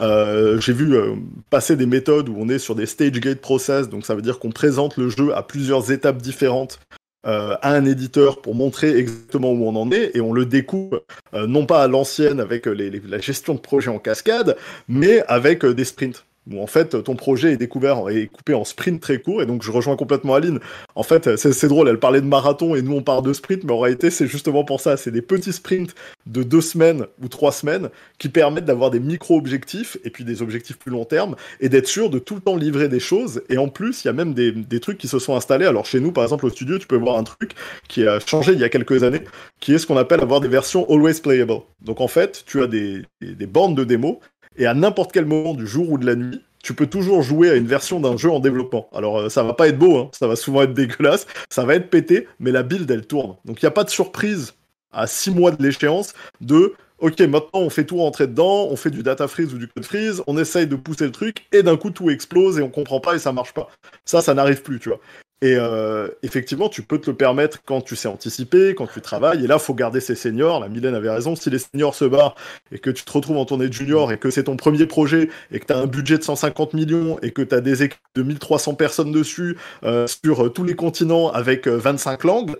Euh, 0.02 0.60
j'ai 0.60 0.74
vu 0.74 0.96
euh, 0.96 1.16
passer 1.50 1.76
des 1.76 1.86
méthodes 1.86 2.30
où 2.30 2.36
on 2.38 2.48
est 2.50 2.60
sur 2.60 2.76
des 2.76 2.86
stage 2.86 3.20
gate 3.20 3.42
process, 3.42 3.90
donc 3.90 4.06
ça 4.06 4.16
veut 4.16 4.22
dire 4.22 4.40
qu'on 4.40 4.52
présente 4.52 4.98
le 4.98 5.10
jeu 5.10 5.36
à 5.36 5.44
plusieurs 5.44 5.92
étapes 5.92 6.22
différentes 6.22 6.80
euh, 7.28 7.58
à 7.62 7.74
un 7.74 7.86
éditeur 7.86 8.42
pour 8.42 8.56
montrer 8.56 8.96
exactement 8.96 9.52
où 9.52 9.68
on 9.68 9.76
en 9.76 9.92
est 9.92 10.12
et 10.16 10.22
on 10.22 10.32
le 10.32 10.46
découpe 10.46 10.96
non 11.34 11.66
pas 11.66 11.84
à 11.84 11.88
l'ancienne 11.88 12.40
avec 12.40 12.66
la 12.66 13.20
gestion 13.20 13.56
de 13.56 13.60
projet 13.60 13.90
en 13.90 14.00
cascade, 14.00 14.56
mais 14.88 15.22
avec 15.28 15.66
des 15.66 15.84
sprints. 15.84 16.24
Où 16.52 16.62
en 16.62 16.68
fait 16.68 17.04
ton 17.04 17.16
projet 17.16 17.54
est 17.54 17.58
découvert 17.58 18.10
et 18.10 18.28
coupé 18.28 18.54
en 18.54 18.64
sprint 18.64 19.02
très 19.02 19.20
court. 19.20 19.42
Et 19.42 19.46
donc 19.46 19.64
je 19.64 19.72
rejoins 19.72 19.96
complètement 19.96 20.36
Aline. 20.36 20.60
En 20.96 21.04
fait, 21.04 21.36
c'est 21.38 21.68
drôle, 21.68 21.88
elle 21.88 22.00
parlait 22.00 22.22
de 22.22 22.28
marathon 22.28 22.76
et 22.76 22.82
nous 22.82 22.94
on 22.94 23.02
parle 23.02 23.24
de 23.24 23.34
sprint, 23.34 23.64
mais 23.64 23.74
en 23.74 23.80
réalité 23.80 24.10
c'est 24.10 24.28
justement 24.28 24.64
pour 24.64 24.82
ça. 24.82 24.98
C'est 24.98 25.12
des 25.12 25.22
petits 25.22 25.54
sprints 25.54 25.96
de 26.26 26.44
deux 26.44 26.62
semaines 26.62 27.06
ou 27.22 27.28
trois 27.28 27.52
semaines 27.52 27.90
qui 28.18 28.30
permettent 28.30 28.66
d'avoir 28.66 28.92
des 28.92 29.00
micro-objectifs 29.00 29.98
et 30.04 30.10
puis 30.10 30.24
des 30.24 30.42
objectifs 30.42 30.78
plus 30.78 30.92
long 30.92 31.06
terme 31.06 31.36
et 31.60 31.70
d'être 31.70 31.88
sûr 31.88 32.10
de 32.10 32.20
tout 32.20 32.36
le 32.36 32.42
temps 32.42 32.56
livrer 32.56 32.90
des 32.90 33.00
choses. 33.00 33.42
Et 33.50 33.58
en 33.58 33.68
plus, 33.68 34.04
il 34.04 34.08
y 34.08 34.10
a 34.10 34.14
même 34.14 34.34
des, 34.34 34.80
trucs 34.80 34.98
qui 34.98 35.08
se 35.08 35.20
sont 35.20 35.36
installés. 35.36 35.66
Alors 35.66 35.86
chez 35.86 36.00
nous, 36.00 36.12
par 36.12 36.24
exemple, 36.24 36.46
au 36.46 36.50
studio, 36.50 36.78
tu 36.78 36.88
peux 36.88 36.96
voir 36.96 37.18
un 37.18 37.24
truc 37.24 37.54
qui 37.88 38.08
a 38.08 38.20
changé 38.20 38.54
il 38.54 38.60
y 38.60 38.64
a 38.64 38.70
quelques 38.70 39.04
années, 39.04 39.24
qui 39.60 39.74
est 39.74 39.78
ce 39.78 39.88
qu'on 39.88 39.98
appelle 39.98 40.22
avoir 40.22 40.40
des 40.40 40.48
versions 40.48 40.90
always 40.90 41.20
playable. 41.22 41.62
Donc 41.82 42.02
en 42.02 42.08
fait, 42.08 42.44
tu 42.46 42.62
as 42.62 42.68
des, 42.68 43.04
des, 43.22 43.48
bandes 43.48 43.76
de 43.76 43.84
démos 43.84 44.18
et 44.60 44.68
à 44.68 44.74
n'importe 44.74 45.12
quel 45.12 45.26
moment 45.26 45.56
du 45.56 45.66
jour 45.66 45.90
ou 45.90 45.98
de 45.98 46.06
la 46.06 46.16
nuit, 46.16 46.42
tu 46.62 46.74
peux 46.74 46.86
toujours 46.86 47.22
jouer 47.22 47.50
à 47.50 47.56
une 47.56 47.66
version 47.66 48.00
d'un 48.00 48.18
jeu 48.18 48.30
en 48.30 48.40
développement. 48.40 48.90
Alors 48.94 49.18
euh, 49.18 49.30
ça 49.30 49.44
va 49.44 49.54
pas 49.54 49.70
être 49.70 49.80
beau, 49.80 49.98
hein, 49.98 50.10
ça 50.12 50.28
va 50.28 50.36
souvent 50.36 50.62
être 50.62 50.74
dégueulasse, 50.74 51.26
ça 51.50 51.64
va 51.64 51.76
être 51.76 51.90
pété, 51.90 52.28
mais 52.40 52.52
la 52.52 52.64
build 52.64 52.92
elle 52.92 53.08
tourne. 53.08 53.38
Donc 53.46 53.62
il 53.62 53.66
n'y 53.66 53.70
a 53.70 53.72
pas 53.72 53.86
de 53.86 53.90
surprise 53.90 54.54
à 54.92 55.08
6 55.08 55.32
mois 55.32 55.52
de 55.52 55.64
l'échéance 55.64 56.14
de 56.42 56.74
ok, 57.00 57.20
maintenant 57.22 57.62
on 57.62 57.70
fait 57.70 57.86
tout 57.86 57.98
rentrer 57.98 58.28
dedans, 58.28 58.68
on 58.70 58.76
fait 58.76 58.90
du 58.90 59.04
data 59.04 59.28
freeze 59.28 59.54
ou 59.54 59.58
du 59.58 59.68
code 59.68 59.86
freeze, 59.86 60.22
on 60.28 60.38
essaye 60.38 60.68
de 60.68 60.76
pousser 60.76 61.06
le 61.06 61.12
truc, 61.12 61.48
et 61.54 61.64
d'un 61.64 61.78
coup 61.78 61.92
tout 61.92 62.10
explose 62.10 62.60
et 62.60 62.62
on 62.62 62.70
comprend 62.70 63.00
pas 63.00 63.16
et 63.16 63.20
ça 63.20 63.32
marche 63.32 63.54
pas. 63.54 63.70
Ça, 64.04 64.22
ça 64.22 64.34
n'arrive 64.34 64.62
plus, 64.62 64.80
tu 64.80 64.90
vois. 64.90 65.00
Et 65.42 65.56
euh, 65.56 66.10
effectivement, 66.22 66.68
tu 66.68 66.82
peux 66.82 67.00
te 67.00 67.10
le 67.10 67.16
permettre 67.16 67.64
quand 67.64 67.80
tu 67.80 67.96
sais 67.96 68.10
anticiper, 68.10 68.76
quand 68.76 68.88
tu 68.88 69.00
travailles. 69.00 69.46
Et 69.46 69.48
là, 69.48 69.58
faut 69.58 69.74
garder 69.74 70.02
ses 70.02 70.16
seniors. 70.16 70.60
La 70.60 70.68
Mylène 70.68 70.96
avait 70.96 71.10
raison. 71.10 71.36
Si 71.36 71.50
les 71.50 71.60
seniors 71.60 71.96
se 71.96 72.04
barrent 72.04 72.36
et 72.74 72.80
que 72.80 72.90
tu 72.90 73.06
te 73.06 73.12
retrouves 73.12 73.38
en 73.38 73.46
tournée 73.46 73.70
de 73.70 73.74
junior 73.74 74.12
et 74.12 74.20
que 74.20 74.32
c'est 74.32 74.44
ton 74.44 74.58
premier 74.58 74.86
projet 74.86 75.30
et 75.52 75.60
que 75.60 75.66
tu 75.66 75.74
as 75.74 75.78
un 75.78 75.88
budget 75.88 76.18
de 76.18 76.24
150 76.24 76.74
millions 76.74 77.20
et 77.22 77.32
que 77.32 77.42
tu 77.42 77.56
as 77.56 77.62
des 77.62 77.84
équipes 77.84 78.00
de 78.16 78.24
1300 78.24 78.76
personnes 78.76 79.14
dessus 79.14 79.58
euh, 79.84 80.08
sur 80.08 80.46
euh, 80.46 80.50
tous 80.50 80.66
les 80.66 80.76
continents 80.76 81.32
avec 81.32 81.70
25 81.70 82.26
langues, 82.26 82.56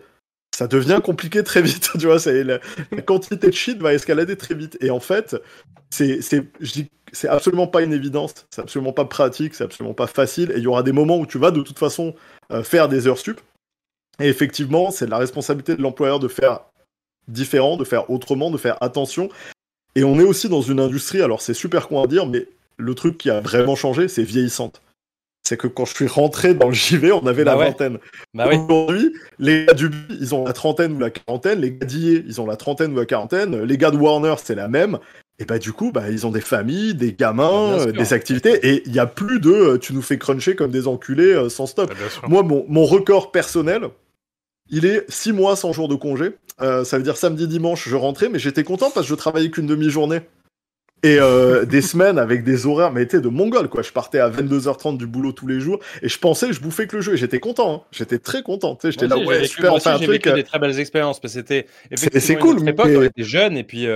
ça 0.56 0.68
devient 0.68 1.02
compliqué 1.04 1.44
très 1.44 1.62
vite. 1.62 1.90
tu 2.00 2.06
vois, 2.06 2.20
c'est 2.20 2.46
la, 2.46 2.60
quantité 3.06 3.48
de 3.48 3.54
shit 3.54 3.82
va 3.82 3.94
escalader 3.94 4.38
très 4.38 4.56
vite. 4.56 4.78
Et 4.80 4.90
en 4.90 5.02
fait, 5.02 5.36
c'est, 5.90 6.22
c'est, 6.22 6.46
c'est 7.12 7.28
absolument 7.28 7.68
pas 7.68 7.82
une 7.82 7.92
évidence, 7.92 8.34
c'est 8.50 8.62
absolument 8.62 8.94
pas 8.94 9.06
pratique, 9.06 9.54
c'est 9.54 9.66
absolument 9.66 9.94
pas 9.94 10.08
facile. 10.08 10.52
Et 10.52 10.58
il 10.60 10.64
y 10.64 10.68
aura 10.68 10.84
des 10.84 10.94
moments 10.94 11.18
où 11.18 11.26
tu 11.26 11.38
vas 11.38 11.52
de 11.52 11.62
toute 11.62 11.80
façon 11.80 12.16
faire 12.64 12.88
des 12.88 13.08
heures 13.08 13.18
sup. 13.18 13.42
Et 14.20 14.28
effectivement, 14.28 14.92
c'est 14.92 15.08
la 15.08 15.18
responsabilité 15.18 15.76
de 15.76 15.82
l'employeur 15.82 16.20
de 16.20 16.28
faire 16.28 16.62
différent, 17.28 17.78
de 17.78 17.84
faire 17.84 18.10
autrement, 18.10 18.52
de 18.52 18.58
faire 18.58 18.78
attention. 18.82 19.30
Et 19.96 20.04
on 20.04 20.20
est 20.20 20.24
aussi 20.24 20.50
dans 20.50 20.62
une 20.62 20.80
industrie, 20.80 21.22
alors 21.22 21.42
c'est 21.42 21.54
super 21.54 21.88
con 21.88 22.02
à 22.02 22.08
dire, 22.08 22.26
mais 22.26 22.48
le 22.78 22.96
truc 22.96 23.18
qui 23.18 23.30
a 23.30 23.40
vraiment 23.40 23.76
changé, 23.76 24.08
c'est 24.08 24.24
vieillissante 24.24 24.82
c'est 25.50 25.58
que 25.58 25.68
quand 25.68 25.86
je 25.86 25.96
suis 25.96 26.08
rentré 26.08 26.54
dans 26.54 26.68
le 26.68 26.74
JV, 26.74 27.12
on 27.12 27.26
avait 27.26 27.44
la 27.44 27.56
bah 27.56 27.66
vingtaine. 27.66 27.98
Bah 28.36 28.48
Aujourd'hui, 28.48 29.14
les 29.40 29.66
gars 29.66 29.74
du 29.74 29.90
ils 30.10 30.36
ont 30.36 30.46
la 30.46 30.54
trentaine 30.54 30.94
ou 30.94 31.00
la 31.00 31.10
quarantaine, 31.10 31.62
les 31.62 31.72
gars 31.72 31.88
d'IA, 31.88 32.22
ils 32.26 32.40
ont 32.40 32.46
la 32.46 32.56
trentaine 32.56 32.94
ou 32.94 32.98
la 32.98 33.08
quarantaine, 33.08 33.64
les 33.64 33.78
gars 33.78 33.90
de 33.90 33.98
Warner, 33.98 34.36
c'est 34.44 34.54
la 34.54 34.68
même. 34.68 35.00
Et 35.40 35.46
bah 35.46 35.58
du 35.58 35.72
coup, 35.72 35.92
bah, 35.92 36.10
ils 36.12 36.28
ont 36.28 36.32
des 36.32 36.42
familles, 36.42 36.94
des 36.94 37.14
gamins, 37.14 37.80
euh, 37.80 37.92
des 37.94 38.12
activités, 38.12 38.60
et 38.68 38.84
il 38.86 38.92
n'y 38.92 39.00
a 39.00 39.06
plus 39.06 39.40
de 39.40 39.50
euh, 39.50 39.78
tu 39.78 39.94
nous 39.94 40.02
fais 40.02 40.18
cruncher 40.18 40.54
comme 40.54 40.70
des 40.70 40.86
enculés 40.86 41.34
euh, 41.34 41.48
sans 41.48 41.66
stop. 41.66 41.94
Moi, 42.28 42.44
mon, 42.44 42.66
mon, 42.68 42.84
record 42.84 43.32
personnel, 43.32 43.84
il 44.70 44.86
est 44.86 45.06
six 45.08 45.32
mois 45.32 45.56
sans 45.56 45.72
jour 45.72 45.88
de 45.88 45.96
congé. 45.96 46.32
ça 46.60 46.98
veut 46.98 47.04
dire 47.04 47.16
samedi, 47.16 47.48
dimanche, 47.48 47.88
je 47.88 47.96
rentrais, 47.96 48.28
mais 48.28 48.38
j'étais 48.38 48.64
content 48.64 48.92
parce 48.94 49.06
que 49.06 49.12
je 49.12 49.16
travaillais 49.16 49.50
qu'une 49.50 49.66
demi-journée. 49.66 50.20
Et 51.04 51.18
des 51.66 51.82
semaines 51.82 52.20
avec 52.20 52.44
des 52.44 52.66
horaires, 52.66 52.92
mais 52.92 53.04
étaient 53.04 53.22
de 53.22 53.30
mongol, 53.30 53.70
quoi. 53.70 53.82
Je 53.82 53.94
partais 53.94 54.20
à 54.20 54.30
22h30 54.30 54.98
du 54.98 55.08
boulot 55.08 55.32
tous 55.32 55.48
les 55.48 55.62
jours 55.62 55.80
et 56.02 56.10
je 56.10 56.20
pensais 56.20 56.48
que 56.48 56.54
je 56.54 56.60
bouffais 56.60 56.86
que 56.86 56.98
le 56.98 57.02
jeu 57.02 57.14
et 57.14 57.18
j'étais 57.18 57.40
content. 57.40 57.76
Hein. 57.76 57.82
J'étais 57.94 58.20
très 58.20 58.44
content. 58.44 58.78
J'étais 58.84 59.08
là, 59.08 59.18
ouais, 59.18 59.48
super, 59.48 59.74
enfin 59.74 59.96
un 59.96 60.00
truc. 60.00 60.22
J'ai 60.26 60.34
des 60.34 60.44
très 60.44 60.60
belles 60.60 60.78
expériences 60.78 61.22
parce 61.22 61.34
que 61.34 61.40
c'était. 61.40 61.66
C'est 61.96 62.36
cool. 62.36 62.60
À 62.60 62.66
l'époque, 62.66 62.90
on 62.94 63.04
était 63.04 63.24
jeunes 63.24 63.56
et 63.56 63.64
puis. 63.64 63.88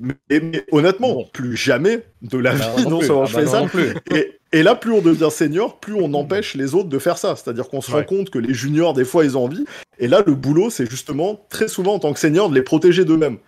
Mais, 0.00 0.64
honnêtement, 0.72 1.24
plus 1.32 1.56
jamais 1.56 2.04
de 2.22 2.38
la 2.38 2.54
bah, 2.54 2.74
vie, 2.76 2.86
non, 2.86 3.00
je 3.00 3.12
ah, 3.12 3.26
fais 3.26 3.44
bah, 3.44 3.50
ça. 3.50 3.66
Et, 4.10 4.38
et, 4.52 4.62
là, 4.62 4.74
plus 4.74 4.92
on 4.92 5.00
devient 5.00 5.28
senior, 5.30 5.78
plus 5.80 5.94
on 5.94 6.12
empêche 6.14 6.54
les 6.54 6.74
autres 6.74 6.88
de 6.88 6.98
faire 6.98 7.18
ça. 7.18 7.36
C'est-à-dire 7.36 7.68
qu'on 7.68 7.80
se 7.80 7.90
rend 7.90 8.04
compte 8.04 8.30
que 8.30 8.38
les 8.38 8.54
juniors, 8.54 8.94
des 8.94 9.04
fois, 9.04 9.24
ils 9.24 9.36
ont 9.36 9.44
envie. 9.44 9.64
Et 9.98 10.08
là, 10.08 10.22
le 10.26 10.34
boulot, 10.34 10.70
c'est 10.70 10.88
justement, 10.88 11.46
très 11.48 11.68
souvent, 11.68 11.94
en 11.94 11.98
tant 11.98 12.12
que 12.12 12.20
senior, 12.20 12.48
de 12.48 12.54
les 12.54 12.62
protéger 12.62 13.04
d'eux-mêmes. 13.04 13.38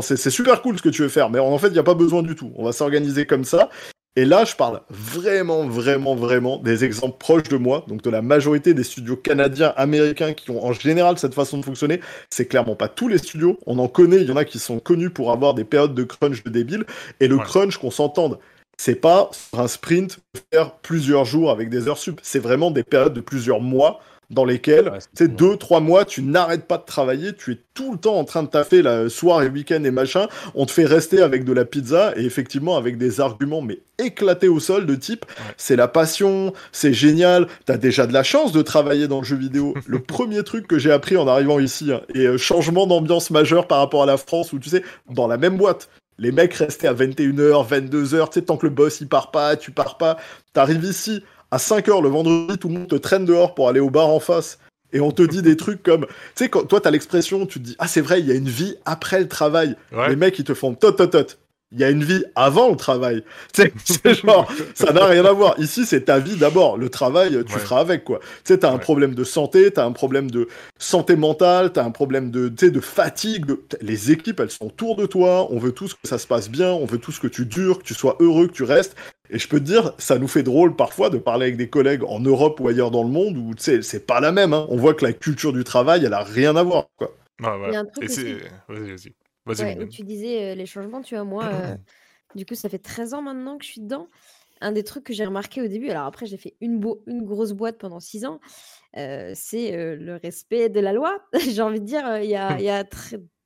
C'est 0.00 0.30
super 0.30 0.62
cool 0.62 0.78
ce 0.78 0.82
que 0.82 0.88
tu 0.88 1.02
veux 1.02 1.08
faire, 1.08 1.28
mais 1.28 1.40
en 1.40 1.58
fait, 1.58 1.68
il 1.68 1.72
n'y 1.72 1.78
a 1.78 1.84
pas 1.84 1.94
besoin 1.94 2.22
du 2.22 2.36
tout. 2.36 2.52
On 2.56 2.64
va 2.64 2.72
s'organiser 2.72 3.26
comme 3.26 3.44
ça. 3.44 3.68
Et 4.14 4.26
là, 4.26 4.44
je 4.44 4.54
parle 4.54 4.82
vraiment, 4.90 5.66
vraiment, 5.66 6.14
vraiment 6.14 6.58
des 6.58 6.84
exemples 6.84 7.16
proches 7.16 7.48
de 7.48 7.56
moi, 7.56 7.82
donc 7.88 8.02
de 8.02 8.10
la 8.10 8.20
majorité 8.20 8.74
des 8.74 8.84
studios 8.84 9.16
canadiens, 9.16 9.72
américains 9.76 10.34
qui 10.34 10.50
ont 10.50 10.62
en 10.62 10.74
général 10.74 11.16
cette 11.16 11.32
façon 11.32 11.56
de 11.56 11.64
fonctionner. 11.64 11.98
C'est 12.28 12.44
clairement 12.44 12.76
pas 12.76 12.88
tous 12.88 13.08
les 13.08 13.16
studios. 13.16 13.58
On 13.64 13.78
en 13.78 13.88
connaît, 13.88 14.20
il 14.20 14.28
y 14.28 14.32
en 14.32 14.36
a 14.36 14.44
qui 14.44 14.58
sont 14.58 14.80
connus 14.80 15.08
pour 15.08 15.32
avoir 15.32 15.54
des 15.54 15.64
périodes 15.64 15.94
de 15.94 16.04
crunch 16.04 16.44
de 16.44 16.50
débile. 16.50 16.84
Et 17.20 17.28
le 17.28 17.38
crunch, 17.38 17.78
qu'on 17.78 17.90
s'entende, 17.90 18.38
c'est 18.76 18.96
pas 18.96 19.30
un 19.54 19.66
sprint 19.66 20.18
faire 20.52 20.72
plusieurs 20.76 21.24
jours 21.24 21.50
avec 21.50 21.70
des 21.70 21.88
heures 21.88 21.96
sup. 21.96 22.20
C'est 22.22 22.38
vraiment 22.38 22.70
des 22.70 22.82
périodes 22.82 23.14
de 23.14 23.22
plusieurs 23.22 23.60
mois 23.60 24.00
dans 24.30 24.44
lesquels, 24.44 24.90
tu 25.14 25.24
sais, 25.24 25.28
deux, 25.28 25.56
trois 25.56 25.80
mois, 25.80 26.04
tu 26.04 26.22
n'arrêtes 26.22 26.66
pas 26.66 26.78
de 26.78 26.84
travailler, 26.84 27.34
tu 27.34 27.52
es 27.52 27.58
tout 27.74 27.92
le 27.92 27.98
temps 27.98 28.16
en 28.16 28.24
train 28.24 28.42
de 28.42 28.48
taffer, 28.48 28.82
la 28.82 29.08
soir 29.08 29.42
et 29.42 29.48
week-end 29.48 29.84
et 29.84 29.90
machin, 29.90 30.26
on 30.54 30.64
te 30.64 30.72
fait 30.72 30.86
rester 30.86 31.20
avec 31.20 31.44
de 31.44 31.52
la 31.52 31.64
pizza, 31.64 32.12
et 32.16 32.24
effectivement 32.24 32.76
avec 32.76 32.96
des 32.96 33.20
arguments, 33.20 33.60
mais 33.60 33.80
éclatés 33.98 34.48
au 34.48 34.58
sol, 34.58 34.86
de 34.86 34.94
type, 34.94 35.26
c'est 35.56 35.76
la 35.76 35.88
passion, 35.88 36.52
c'est 36.72 36.94
génial, 36.94 37.46
t'as 37.66 37.76
déjà 37.76 38.06
de 38.06 38.12
la 38.12 38.22
chance 38.22 38.52
de 38.52 38.62
travailler 38.62 39.06
dans 39.06 39.18
le 39.18 39.24
jeu 39.24 39.36
vidéo. 39.36 39.74
le 39.86 39.98
premier 39.98 40.42
truc 40.42 40.66
que 40.66 40.78
j'ai 40.78 40.92
appris 40.92 41.16
en 41.16 41.28
arrivant 41.28 41.58
ici, 41.58 41.92
hein, 41.92 42.00
et 42.14 42.26
euh, 42.26 42.38
changement 42.38 42.86
d'ambiance 42.86 43.30
majeur 43.30 43.66
par 43.66 43.78
rapport 43.78 44.02
à 44.02 44.06
la 44.06 44.16
France, 44.16 44.52
où 44.52 44.58
tu 44.58 44.70
sais, 44.70 44.82
dans 45.10 45.28
la 45.28 45.36
même 45.36 45.56
boîte, 45.56 45.88
les 46.18 46.32
mecs 46.32 46.54
restaient 46.54 46.88
à 46.88 46.94
21h, 46.94 47.68
22h, 47.68 48.26
tu 48.26 48.32
sais, 48.34 48.42
tant 48.42 48.56
que 48.56 48.66
le 48.66 48.72
boss 48.72 49.00
il 49.00 49.08
part 49.08 49.30
pas, 49.30 49.56
tu 49.56 49.72
pars 49.72 49.98
pas, 49.98 50.18
t'arrives 50.52 50.84
ici, 50.84 51.22
à 51.52 51.58
5h 51.58 52.02
le 52.02 52.08
vendredi, 52.08 52.58
tout 52.58 52.68
le 52.68 52.74
monde 52.74 52.88
te 52.88 52.94
traîne 52.94 53.26
dehors 53.26 53.54
pour 53.54 53.68
aller 53.68 53.78
au 53.78 53.90
bar 53.90 54.08
en 54.08 54.20
face. 54.20 54.58
Et 54.94 55.00
on 55.00 55.10
te 55.10 55.22
dit 55.22 55.42
des 55.42 55.56
trucs 55.56 55.82
comme, 55.82 56.06
tu 56.06 56.12
sais, 56.34 56.48
quand 56.48 56.64
toi, 56.64 56.80
t'as 56.80 56.90
l'expression, 56.90 57.46
tu 57.46 57.60
te 57.60 57.64
dis, 57.64 57.76
ah, 57.78 57.86
c'est 57.86 58.00
vrai, 58.00 58.20
il 58.20 58.26
y 58.26 58.32
a 58.32 58.34
une 58.34 58.48
vie 58.48 58.76
après 58.84 59.20
le 59.20 59.28
travail. 59.28 59.76
Les 60.08 60.16
mecs, 60.16 60.38
ils 60.38 60.44
te 60.44 60.54
font 60.54 60.74
tot, 60.74 60.92
tot, 60.92 61.06
tot 61.06 61.38
il 61.72 61.80
y 61.80 61.84
a 61.84 61.90
une 61.90 62.04
vie 62.04 62.24
avant 62.34 62.70
le 62.70 62.76
travail. 62.76 63.24
C'est 63.54 64.14
genre, 64.14 64.50
ça 64.74 64.92
n'a 64.92 65.06
rien 65.06 65.24
à 65.24 65.32
voir. 65.32 65.58
Ici, 65.58 65.86
c'est 65.86 66.02
ta 66.02 66.18
vie 66.18 66.36
d'abord. 66.36 66.76
Le 66.76 66.88
travail, 66.88 67.42
tu 67.46 67.58
feras 67.58 67.80
avec, 67.80 68.04
quoi. 68.04 68.20
Tu 68.20 68.52
sais, 68.52 68.58
t'as 68.58 68.70
un 68.70 68.78
problème 68.78 69.14
de 69.14 69.24
santé, 69.24 69.70
t'as 69.70 69.84
un 69.84 69.92
problème 69.92 70.30
de 70.30 70.48
santé 70.78 71.16
mentale, 71.16 71.72
t'as 71.72 71.84
un 71.84 71.90
problème 71.90 72.30
de, 72.30 72.48
de 72.48 72.80
fatigue. 72.80 73.46
Les 73.80 74.10
équipes, 74.10 74.40
elles 74.40 74.50
sont 74.50 74.66
autour 74.66 74.96
de 74.96 75.06
toi. 75.06 75.48
On 75.50 75.58
veut 75.58 75.72
tous 75.72 75.94
que 75.94 76.08
ça 76.08 76.18
se 76.18 76.26
passe 76.26 76.50
bien. 76.50 76.70
On 76.72 76.84
veut 76.84 76.98
tous 76.98 77.18
que 77.18 77.26
tu 77.26 77.46
dures, 77.46 77.78
que 77.78 77.84
tu 77.84 77.94
sois 77.94 78.16
heureux, 78.20 78.48
que 78.48 78.52
tu 78.52 78.64
restes. 78.64 78.96
Et 79.30 79.38
je 79.38 79.48
peux 79.48 79.58
te 79.58 79.64
dire, 79.64 79.92
ça 79.98 80.18
nous 80.18 80.28
fait 80.28 80.42
drôle 80.42 80.76
parfois 80.76 81.08
de 81.08 81.16
parler 81.16 81.46
avec 81.46 81.56
des 81.56 81.68
collègues 81.68 82.04
en 82.04 82.20
Europe 82.20 82.60
ou 82.60 82.68
ailleurs 82.68 82.90
dans 82.90 83.02
le 83.02 83.08
monde 83.08 83.38
où, 83.38 83.54
tu 83.54 83.62
sais, 83.62 83.82
c'est 83.82 84.06
pas 84.06 84.20
la 84.20 84.30
même. 84.30 84.52
Hein. 84.52 84.66
On 84.68 84.76
voit 84.76 84.94
que 84.94 85.04
la 85.04 85.14
culture 85.14 85.52
du 85.52 85.64
travail, 85.64 86.04
elle 86.04 86.12
a 86.12 86.22
rien 86.22 86.54
à 86.56 86.62
voir, 86.62 86.88
quoi. 86.96 87.14
Ah, 87.42 87.58
ouais. 87.58 87.70
Et 88.02 88.08
c'est... 88.08 88.36
Vas-y, 88.68 89.14
vas-y. 89.46 89.78
Ouais, 89.78 89.88
tu 89.88 90.02
disais 90.02 90.54
les 90.54 90.66
changements, 90.66 91.02
tu 91.02 91.14
vois, 91.14 91.24
moi, 91.24 91.44
du 92.34 92.46
coup, 92.46 92.54
ça 92.54 92.68
fait 92.68 92.78
13 92.78 93.14
ans 93.14 93.22
maintenant 93.22 93.58
que 93.58 93.64
je 93.64 93.70
suis 93.70 93.80
dedans. 93.80 94.08
Un 94.60 94.72
des 94.72 94.84
trucs 94.84 95.04
que 95.04 95.12
j'ai 95.12 95.24
remarqué 95.24 95.60
au 95.60 95.66
début, 95.66 95.90
alors 95.90 96.06
après, 96.06 96.26
j'ai 96.26 96.36
fait 96.36 96.54
une, 96.60 96.80
une 97.06 97.24
grosse 97.24 97.52
boîte 97.52 97.78
pendant 97.78 97.98
6 97.98 98.24
ans, 98.26 98.40
c'est 98.94 99.96
le 99.96 100.20
respect 100.22 100.68
de 100.68 100.78
la 100.78 100.92
loi. 100.92 101.18
j'ai 101.50 101.62
envie 101.62 101.80
de 101.80 101.84
dire, 101.84 102.18
il 102.18 102.30
y 102.30 102.36
a, 102.36 102.58
il 102.58 102.64
y 102.64 102.70
a 102.70 102.84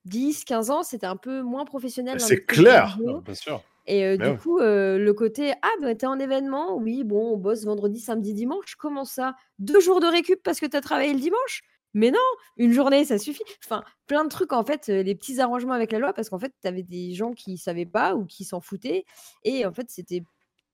10, 0.05 0.45
15 0.45 0.71
ans, 0.71 0.83
c'était 0.83 1.07
un 1.07 1.17
peu 1.17 1.41
moins 1.41 1.65
professionnel. 1.65 2.21
C'est 2.21 2.45
clair, 2.45 2.99
bien 3.25 3.35
sûr. 3.35 3.63
Et 3.87 4.19
du 4.19 4.37
coup, 4.37 4.59
le 4.59 5.13
côté 5.13 5.53
ah 5.63 5.71
bah 5.81 5.95
t'es 5.95 6.07
en 6.07 6.19
événement, 6.19 6.77
oui 6.77 7.05
bon 7.05 7.35
on 7.35 7.37
bosse 7.37 7.65
vendredi, 7.65 8.01
samedi, 8.01 8.35
dimanche. 8.35 8.75
Comment 8.75 9.05
ça? 9.05 9.35
Deux 9.59 9.81
jours 9.81 10.01
de 10.01 10.07
récup 10.07 10.43
parce 10.43 10.61
que 10.61 10.67
t'as 10.67 10.81
travaillé 10.81 11.13
le 11.13 11.21
dimanche? 11.21 11.63
Mais 11.97 12.11
non, 12.11 12.19
une 12.59 12.73
journée, 12.73 13.07
ça 13.07 13.19
suffit. 13.19 13.43
Enfin, 13.65 13.83
plein 14.07 14.23
de 14.25 14.29
trucs, 14.29 14.53
en 14.53 14.63
fait, 14.65 14.89
les 14.89 15.15
petits 15.15 15.41
arrangements 15.41 15.73
avec 15.73 15.93
la 15.93 15.99
loi, 15.99 16.13
parce 16.13 16.29
qu'en 16.29 16.39
fait, 16.39 16.53
tu 16.61 16.69
avais 16.69 16.83
des 16.83 17.15
gens 17.15 17.33
qui 17.33 17.57
savaient 17.57 17.87
pas 17.87 18.15
ou 18.15 18.27
qui 18.27 18.45
s'en 18.45 18.61
foutaient. 18.61 19.07
Et 19.45 19.65
en 19.65 19.73
fait, 19.73 19.87
c'était 19.89 20.23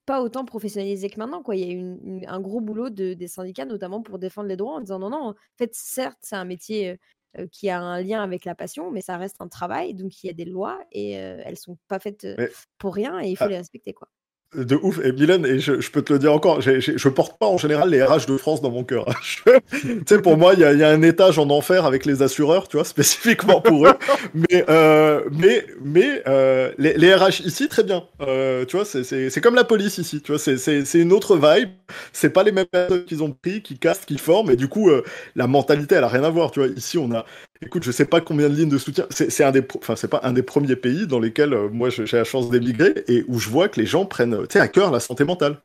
pas 0.04 0.20
autant 0.20 0.44
professionnalisé 0.44 1.08
que 1.10 1.20
maintenant. 1.20 1.40
Quoi. 1.44 1.54
Il 1.54 1.64
y 1.64 1.70
a 1.70 1.74
eu 1.74 2.26
un 2.26 2.40
gros 2.40 2.60
boulot 2.60 2.90
de, 2.90 3.14
des 3.14 3.28
syndicats, 3.28 3.66
notamment 3.66 4.02
pour 4.02 4.18
défendre 4.18 4.48
les 4.48 4.56
droits, 4.56 4.74
en 4.74 4.80
disant 4.80 4.98
non, 4.98 5.10
non, 5.10 5.28
en 5.28 5.34
fait, 5.56 5.72
certes, 5.76 6.18
c'est 6.22 6.34
un 6.36 6.44
métier 6.44 6.98
qui 7.52 7.70
a 7.70 7.80
un 7.80 8.02
lien 8.02 8.20
avec 8.20 8.44
la 8.44 8.56
passion, 8.56 8.90
mais 8.90 9.00
ça 9.00 9.16
reste 9.16 9.36
un 9.40 9.48
travail, 9.48 9.94
donc 9.94 10.22
il 10.22 10.26
y 10.26 10.30
a 10.30 10.34
des 10.34 10.44
lois 10.44 10.80
et 10.90 11.12
elles 11.12 11.56
sont 11.56 11.78
pas 11.86 12.00
faites 12.00 12.26
pour 12.78 12.94
rien 12.94 13.20
et 13.20 13.28
il 13.30 13.36
faut 13.36 13.46
les 13.46 13.56
respecter. 13.56 13.92
quoi. 13.94 14.08
De 14.54 14.76
ouf. 14.76 15.00
Et 15.02 15.12
Mylène, 15.12 15.46
et 15.46 15.60
je, 15.60 15.90
peux 15.90 16.02
te 16.02 16.12
le 16.12 16.18
dire 16.18 16.32
encore, 16.32 16.60
je 16.60 16.78
je 16.78 17.08
porte 17.08 17.38
pas 17.38 17.46
en 17.46 17.56
général 17.56 17.88
les 17.88 18.02
RH 18.02 18.26
de 18.26 18.36
France 18.36 18.60
dans 18.60 18.70
mon 18.70 18.84
cœur. 18.84 19.06
tu 19.70 20.02
sais, 20.06 20.20
pour 20.20 20.36
moi, 20.36 20.52
il 20.52 20.60
y 20.60 20.64
a, 20.64 20.88
un 20.88 21.00
étage 21.00 21.38
en 21.38 21.48
enfer 21.48 21.86
avec 21.86 22.04
les 22.04 22.20
assureurs, 22.20 22.68
tu 22.68 22.76
vois, 22.76 22.84
spécifiquement 22.96 23.62
pour 23.62 23.86
eux. 23.86 23.94
mais 24.34 24.64
euh, 24.68 25.22
mais, 25.32 25.64
mais 25.82 26.22
euh, 26.26 26.70
les, 26.76 26.92
les, 26.94 27.14
RH 27.14 27.40
ici, 27.46 27.68
très 27.68 27.82
bien. 27.82 28.04
Euh, 28.20 28.66
tu 28.66 28.76
vois, 28.76 28.84
c'est 28.84 29.40
comme 29.40 29.54
la 29.54 29.64
police 29.64 29.96
ici. 29.96 30.20
Tu 30.20 30.32
vois, 30.32 30.38
c'est 30.38 31.00
une 31.00 31.12
autre 31.12 31.36
vibe. 31.36 31.70
C'est 32.12 32.30
pas 32.30 32.42
les 32.42 32.52
mêmes 32.52 32.66
personnes 32.66 33.04
qu'ils 33.06 33.22
ont 33.22 33.30
pris, 33.30 33.62
qui 33.62 33.78
castent, 33.78 34.04
qui 34.04 34.18
forment. 34.18 34.50
Et 34.50 34.56
du 34.56 34.68
coup, 34.68 34.90
la 35.34 35.46
mentalité, 35.46 35.94
elle 35.94 36.04
a 36.04 36.08
rien 36.08 36.24
à 36.24 36.30
voir. 36.30 36.50
Tu 36.50 36.60
vois, 36.60 36.68
ici, 36.68 36.98
on 36.98 37.10
a 37.12 37.24
Écoute, 37.64 37.84
je 37.84 37.92
sais 37.92 38.04
pas 38.04 38.20
combien 38.20 38.48
de 38.48 38.54
lignes 38.54 38.68
de 38.68 38.78
soutien. 38.78 39.06
C'est 39.10 39.44
un 39.44 39.52
des, 39.52 39.62
enfin, 39.76 39.94
c'est 39.96 40.08
pas 40.08 40.20
un 40.24 40.32
des 40.32 40.42
premiers 40.42 40.76
pays 40.76 41.06
dans 41.06 41.20
lesquels 41.20 41.56
moi 41.72 41.90
j'ai 41.90 42.04
la 42.16 42.24
chance 42.24 42.50
d'émigrer 42.50 43.04
et 43.08 43.24
où 43.28 43.38
je 43.38 43.48
vois 43.48 43.68
que 43.68 43.80
les 43.80 43.86
gens 43.86 44.04
prennent, 44.04 44.36
tu 44.48 44.54
sais, 44.54 44.60
à 44.60 44.68
cœur 44.68 44.90
la 44.90 45.00
santé 45.00 45.24
mentale. 45.24 45.58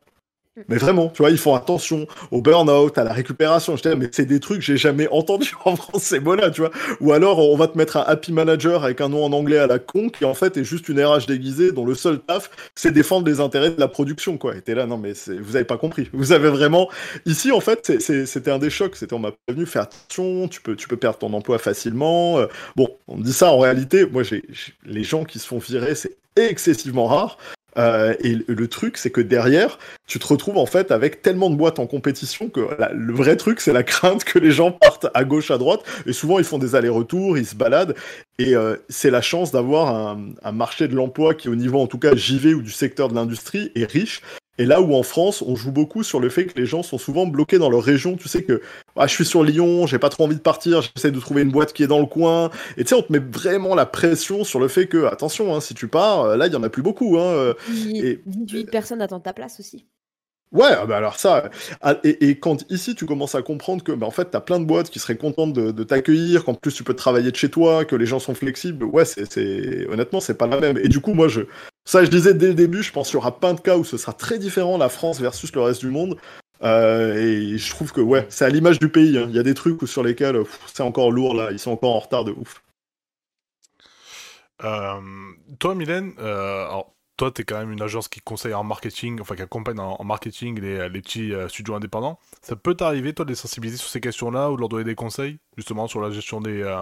Mais 0.68 0.76
vraiment, 0.76 1.08
tu 1.08 1.22
vois, 1.22 1.30
ils 1.30 1.38
font 1.38 1.54
attention 1.54 2.06
au 2.30 2.42
burn-out, 2.42 2.96
à 2.98 3.04
la 3.04 3.12
récupération. 3.12 3.76
Je 3.76 3.88
mais 3.94 4.08
c'est 4.12 4.26
des 4.26 4.40
trucs 4.40 4.58
que 4.58 4.64
j'ai 4.64 4.76
jamais 4.76 5.08
entendu 5.08 5.52
en 5.64 5.76
France, 5.76 6.02
ces 6.02 6.20
mots-là, 6.20 6.50
tu 6.50 6.60
vois. 6.60 6.70
Ou 7.00 7.12
alors, 7.12 7.38
on 7.38 7.56
va 7.56 7.68
te 7.68 7.78
mettre 7.78 7.96
un 7.96 8.02
happy 8.02 8.32
manager 8.32 8.84
avec 8.84 9.00
un 9.00 9.08
nom 9.08 9.24
en 9.24 9.32
anglais 9.32 9.58
à 9.58 9.66
la 9.66 9.78
con, 9.78 10.08
qui 10.08 10.24
en 10.24 10.34
fait 10.34 10.56
est 10.56 10.64
juste 10.64 10.88
une 10.88 11.02
RH 11.02 11.26
déguisée, 11.26 11.72
dont 11.72 11.84
le 11.84 11.94
seul 11.94 12.18
taf, 12.20 12.50
c'est 12.74 12.92
défendre 12.92 13.26
les 13.26 13.40
intérêts 13.40 13.70
de 13.70 13.80
la 13.80 13.88
production, 13.88 14.38
quoi. 14.38 14.56
Et 14.56 14.60
t'es 14.60 14.74
là, 14.74 14.86
non, 14.86 14.98
mais 14.98 15.12
vous 15.40 15.56
avez 15.56 15.64
pas 15.64 15.78
compris. 15.78 16.08
Vous 16.18 16.32
avez 16.32 16.48
vraiment. 16.48 16.88
Ici, 17.26 17.52
en 17.52 17.60
fait, 17.60 18.00
c'était 18.00 18.50
un 18.50 18.58
des 18.58 18.70
chocs. 18.70 18.96
C'était, 18.96 19.14
on 19.14 19.18
m'a 19.18 19.32
prévenu, 19.46 19.66
fais 19.66 19.78
attention, 19.78 20.48
tu 20.48 20.60
peux, 20.60 20.74
tu 20.74 20.88
peux 20.88 20.96
perdre 20.96 21.18
ton 21.18 21.32
emploi 21.32 21.58
facilement. 21.58 22.38
Euh, 22.38 22.46
bon, 22.76 22.88
on 23.06 23.16
me 23.16 23.22
dit 23.22 23.32
ça, 23.32 23.52
en 23.52 23.58
réalité, 23.58 24.06
moi, 24.06 24.22
j'ai 24.22 24.42
les 24.84 25.04
gens 25.04 25.24
qui 25.24 25.38
se 25.38 25.46
font 25.46 25.58
virer, 25.58 25.94
c'est 25.94 26.16
excessivement 26.36 27.06
rare. 27.06 27.38
Euh, 27.78 28.14
et 28.20 28.36
le 28.46 28.68
truc, 28.68 28.96
c'est 28.96 29.10
que 29.10 29.20
derrière, 29.20 29.78
tu 30.06 30.18
te 30.18 30.26
retrouves 30.26 30.58
en 30.58 30.66
fait 30.66 30.90
avec 30.90 31.22
tellement 31.22 31.50
de 31.50 31.56
boîtes 31.56 31.78
en 31.78 31.86
compétition 31.86 32.48
que 32.48 32.60
le 32.92 33.12
vrai 33.12 33.36
truc, 33.36 33.60
c'est 33.60 33.72
la 33.72 33.82
crainte 33.82 34.24
que 34.24 34.38
les 34.38 34.50
gens 34.50 34.72
partent 34.72 35.06
à 35.14 35.24
gauche, 35.24 35.50
à 35.50 35.58
droite. 35.58 35.80
Et 36.06 36.12
souvent, 36.12 36.38
ils 36.38 36.44
font 36.44 36.58
des 36.58 36.74
allers-retours, 36.74 37.38
ils 37.38 37.46
se 37.46 37.54
baladent. 37.54 37.94
Et 38.38 38.54
euh, 38.54 38.76
c'est 38.88 39.10
la 39.10 39.22
chance 39.22 39.52
d'avoir 39.52 39.94
un, 39.94 40.30
un, 40.42 40.52
marché 40.52 40.88
de 40.88 40.94
l'emploi 40.94 41.34
qui, 41.34 41.48
au 41.48 41.54
niveau 41.54 41.80
en 41.80 41.86
tout 41.86 41.98
cas 41.98 42.14
JV 42.14 42.54
ou 42.54 42.62
du 42.62 42.70
secteur 42.70 43.08
de 43.08 43.14
l'industrie, 43.14 43.70
est 43.74 43.90
riche. 43.90 44.22
Et 44.58 44.66
là 44.66 44.80
où 44.80 44.94
en 44.94 45.02
France, 45.02 45.42
on 45.42 45.54
joue 45.54 45.70
beaucoup 45.70 46.02
sur 46.02 46.20
le 46.20 46.28
fait 46.28 46.46
que 46.46 46.58
les 46.58 46.66
gens 46.66 46.82
sont 46.82 46.98
souvent 46.98 47.26
bloqués 47.26 47.58
dans 47.58 47.70
leur 47.70 47.82
région. 47.82 48.16
Tu 48.16 48.28
sais 48.28 48.42
que 48.42 48.60
ah, 48.96 49.06
je 49.06 49.14
suis 49.14 49.24
sur 49.24 49.44
Lyon, 49.44 49.86
j'ai 49.86 49.98
pas 49.98 50.08
trop 50.08 50.24
envie 50.24 50.36
de 50.36 50.40
partir, 50.40 50.82
j'essaie 50.82 51.12
de 51.12 51.20
trouver 51.20 51.42
une 51.42 51.50
boîte 51.50 51.72
qui 51.72 51.84
est 51.84 51.86
dans 51.86 52.00
le 52.00 52.06
coin. 52.06 52.50
Et 52.76 52.82
tu 52.82 52.88
sais, 52.88 52.94
on 52.96 53.02
te 53.02 53.12
met 53.12 53.20
vraiment 53.20 53.74
la 53.74 53.86
pression 53.86 54.42
sur 54.42 54.58
le 54.58 54.68
fait 54.68 54.88
que, 54.88 55.04
attention, 55.04 55.54
hein, 55.54 55.60
si 55.60 55.74
tu 55.74 55.86
pars, 55.86 56.22
euh, 56.22 56.36
là, 56.36 56.48
il 56.48 56.52
y 56.52 56.56
en 56.56 56.62
a 56.64 56.68
plus 56.68 56.82
beaucoup. 56.82 57.18
Hein, 57.18 57.54
18 57.68 58.18
euh, 58.66 58.70
personnes 58.70 59.00
attendent 59.00 59.22
ta 59.22 59.32
place 59.32 59.60
aussi. 59.60 59.86
Ouais, 60.50 60.70
ah 60.70 60.86
bah 60.86 60.96
alors 60.96 61.18
ça, 61.18 61.50
ah, 61.82 61.96
et, 62.04 62.38
quand 62.38 62.64
ici 62.70 62.94
tu 62.94 63.04
commences 63.04 63.34
à 63.34 63.42
comprendre 63.42 63.84
que 63.84 63.92
bah 63.92 64.06
en 64.06 64.10
fait 64.10 64.30
t'as 64.30 64.40
plein 64.40 64.58
de 64.58 64.64
boîtes 64.64 64.88
qui 64.88 64.98
seraient 64.98 65.18
contentes 65.18 65.52
de, 65.52 65.84
t'accueillir, 65.84 66.44
qu'en 66.44 66.54
plus 66.54 66.72
tu 66.72 66.84
peux 66.84 66.94
travailler 66.94 67.30
de 67.30 67.36
chez 67.36 67.50
toi, 67.50 67.84
que 67.84 67.94
les 67.94 68.06
gens 68.06 68.18
sont 68.18 68.34
flexibles, 68.34 68.84
ouais, 68.86 69.04
c'est 69.04 69.86
honnêtement 69.88 70.20
c'est 70.20 70.38
pas 70.38 70.46
la 70.46 70.58
même. 70.58 70.78
Et 70.78 70.88
du 70.88 71.00
coup 71.00 71.12
moi 71.12 71.28
je, 71.28 71.42
ça 71.84 72.02
je 72.02 72.10
disais 72.10 72.32
dès 72.32 72.48
le 72.48 72.54
début, 72.54 72.82
je 72.82 72.92
pense 72.92 73.08
qu'il 73.08 73.16
y 73.16 73.18
aura 73.18 73.38
plein 73.38 73.52
de 73.52 73.60
cas 73.60 73.76
où 73.76 73.84
ce 73.84 73.98
sera 73.98 74.14
très 74.14 74.38
différent 74.38 74.78
la 74.78 74.88
France 74.88 75.20
versus 75.20 75.54
le 75.54 75.60
reste 75.60 75.80
du 75.80 75.90
monde. 75.90 76.16
Euh, 76.62 77.14
et 77.14 77.58
je 77.58 77.70
trouve 77.70 77.92
que 77.92 78.00
ouais, 78.00 78.26
c'est 78.30 78.44
à 78.44 78.48
l'image 78.48 78.78
du 78.78 78.88
pays. 78.88 79.18
Hein. 79.18 79.26
Il 79.28 79.36
y 79.36 79.38
a 79.38 79.42
des 79.42 79.54
trucs 79.54 79.86
sur 79.86 80.02
lesquels 80.02 80.42
c'est 80.72 80.82
encore 80.82 81.10
lourd 81.12 81.34
là, 81.34 81.50
ils 81.52 81.58
sont 81.58 81.72
encore 81.72 81.94
en 81.94 82.00
retard 82.00 82.24
de 82.24 82.32
ouf. 82.32 82.62
Euh, 84.64 85.00
toi, 85.58 85.74
Mylène, 85.74 86.14
euh, 86.18 86.66
alors, 86.66 86.94
toi, 87.18 87.32
tu 87.32 87.42
es 87.42 87.44
quand 87.44 87.58
même 87.58 87.72
une 87.72 87.82
agence 87.82 88.08
qui 88.08 88.20
conseille 88.20 88.54
en 88.54 88.64
marketing, 88.64 89.20
enfin 89.20 89.34
qui 89.34 89.42
accompagne 89.42 89.78
en, 89.80 90.02
marketing 90.04 90.58
les, 90.60 90.88
les 90.88 91.02
petits 91.02 91.34
euh, 91.34 91.48
studios 91.48 91.74
indépendants. 91.74 92.18
Ça 92.40 92.56
peut 92.56 92.74
t'arriver, 92.74 93.12
toi, 93.12 93.24
de 93.24 93.30
les 93.30 93.36
sensibiliser 93.36 93.76
sur 93.76 93.88
ces 93.88 94.00
questions-là 94.00 94.50
ou 94.50 94.54
de 94.54 94.60
leur 94.60 94.68
donner 94.68 94.84
des 94.84 94.94
conseils, 94.94 95.38
justement, 95.56 95.88
sur 95.88 96.00
la 96.00 96.10
gestion 96.10 96.40
des, 96.40 96.62
euh, 96.62 96.80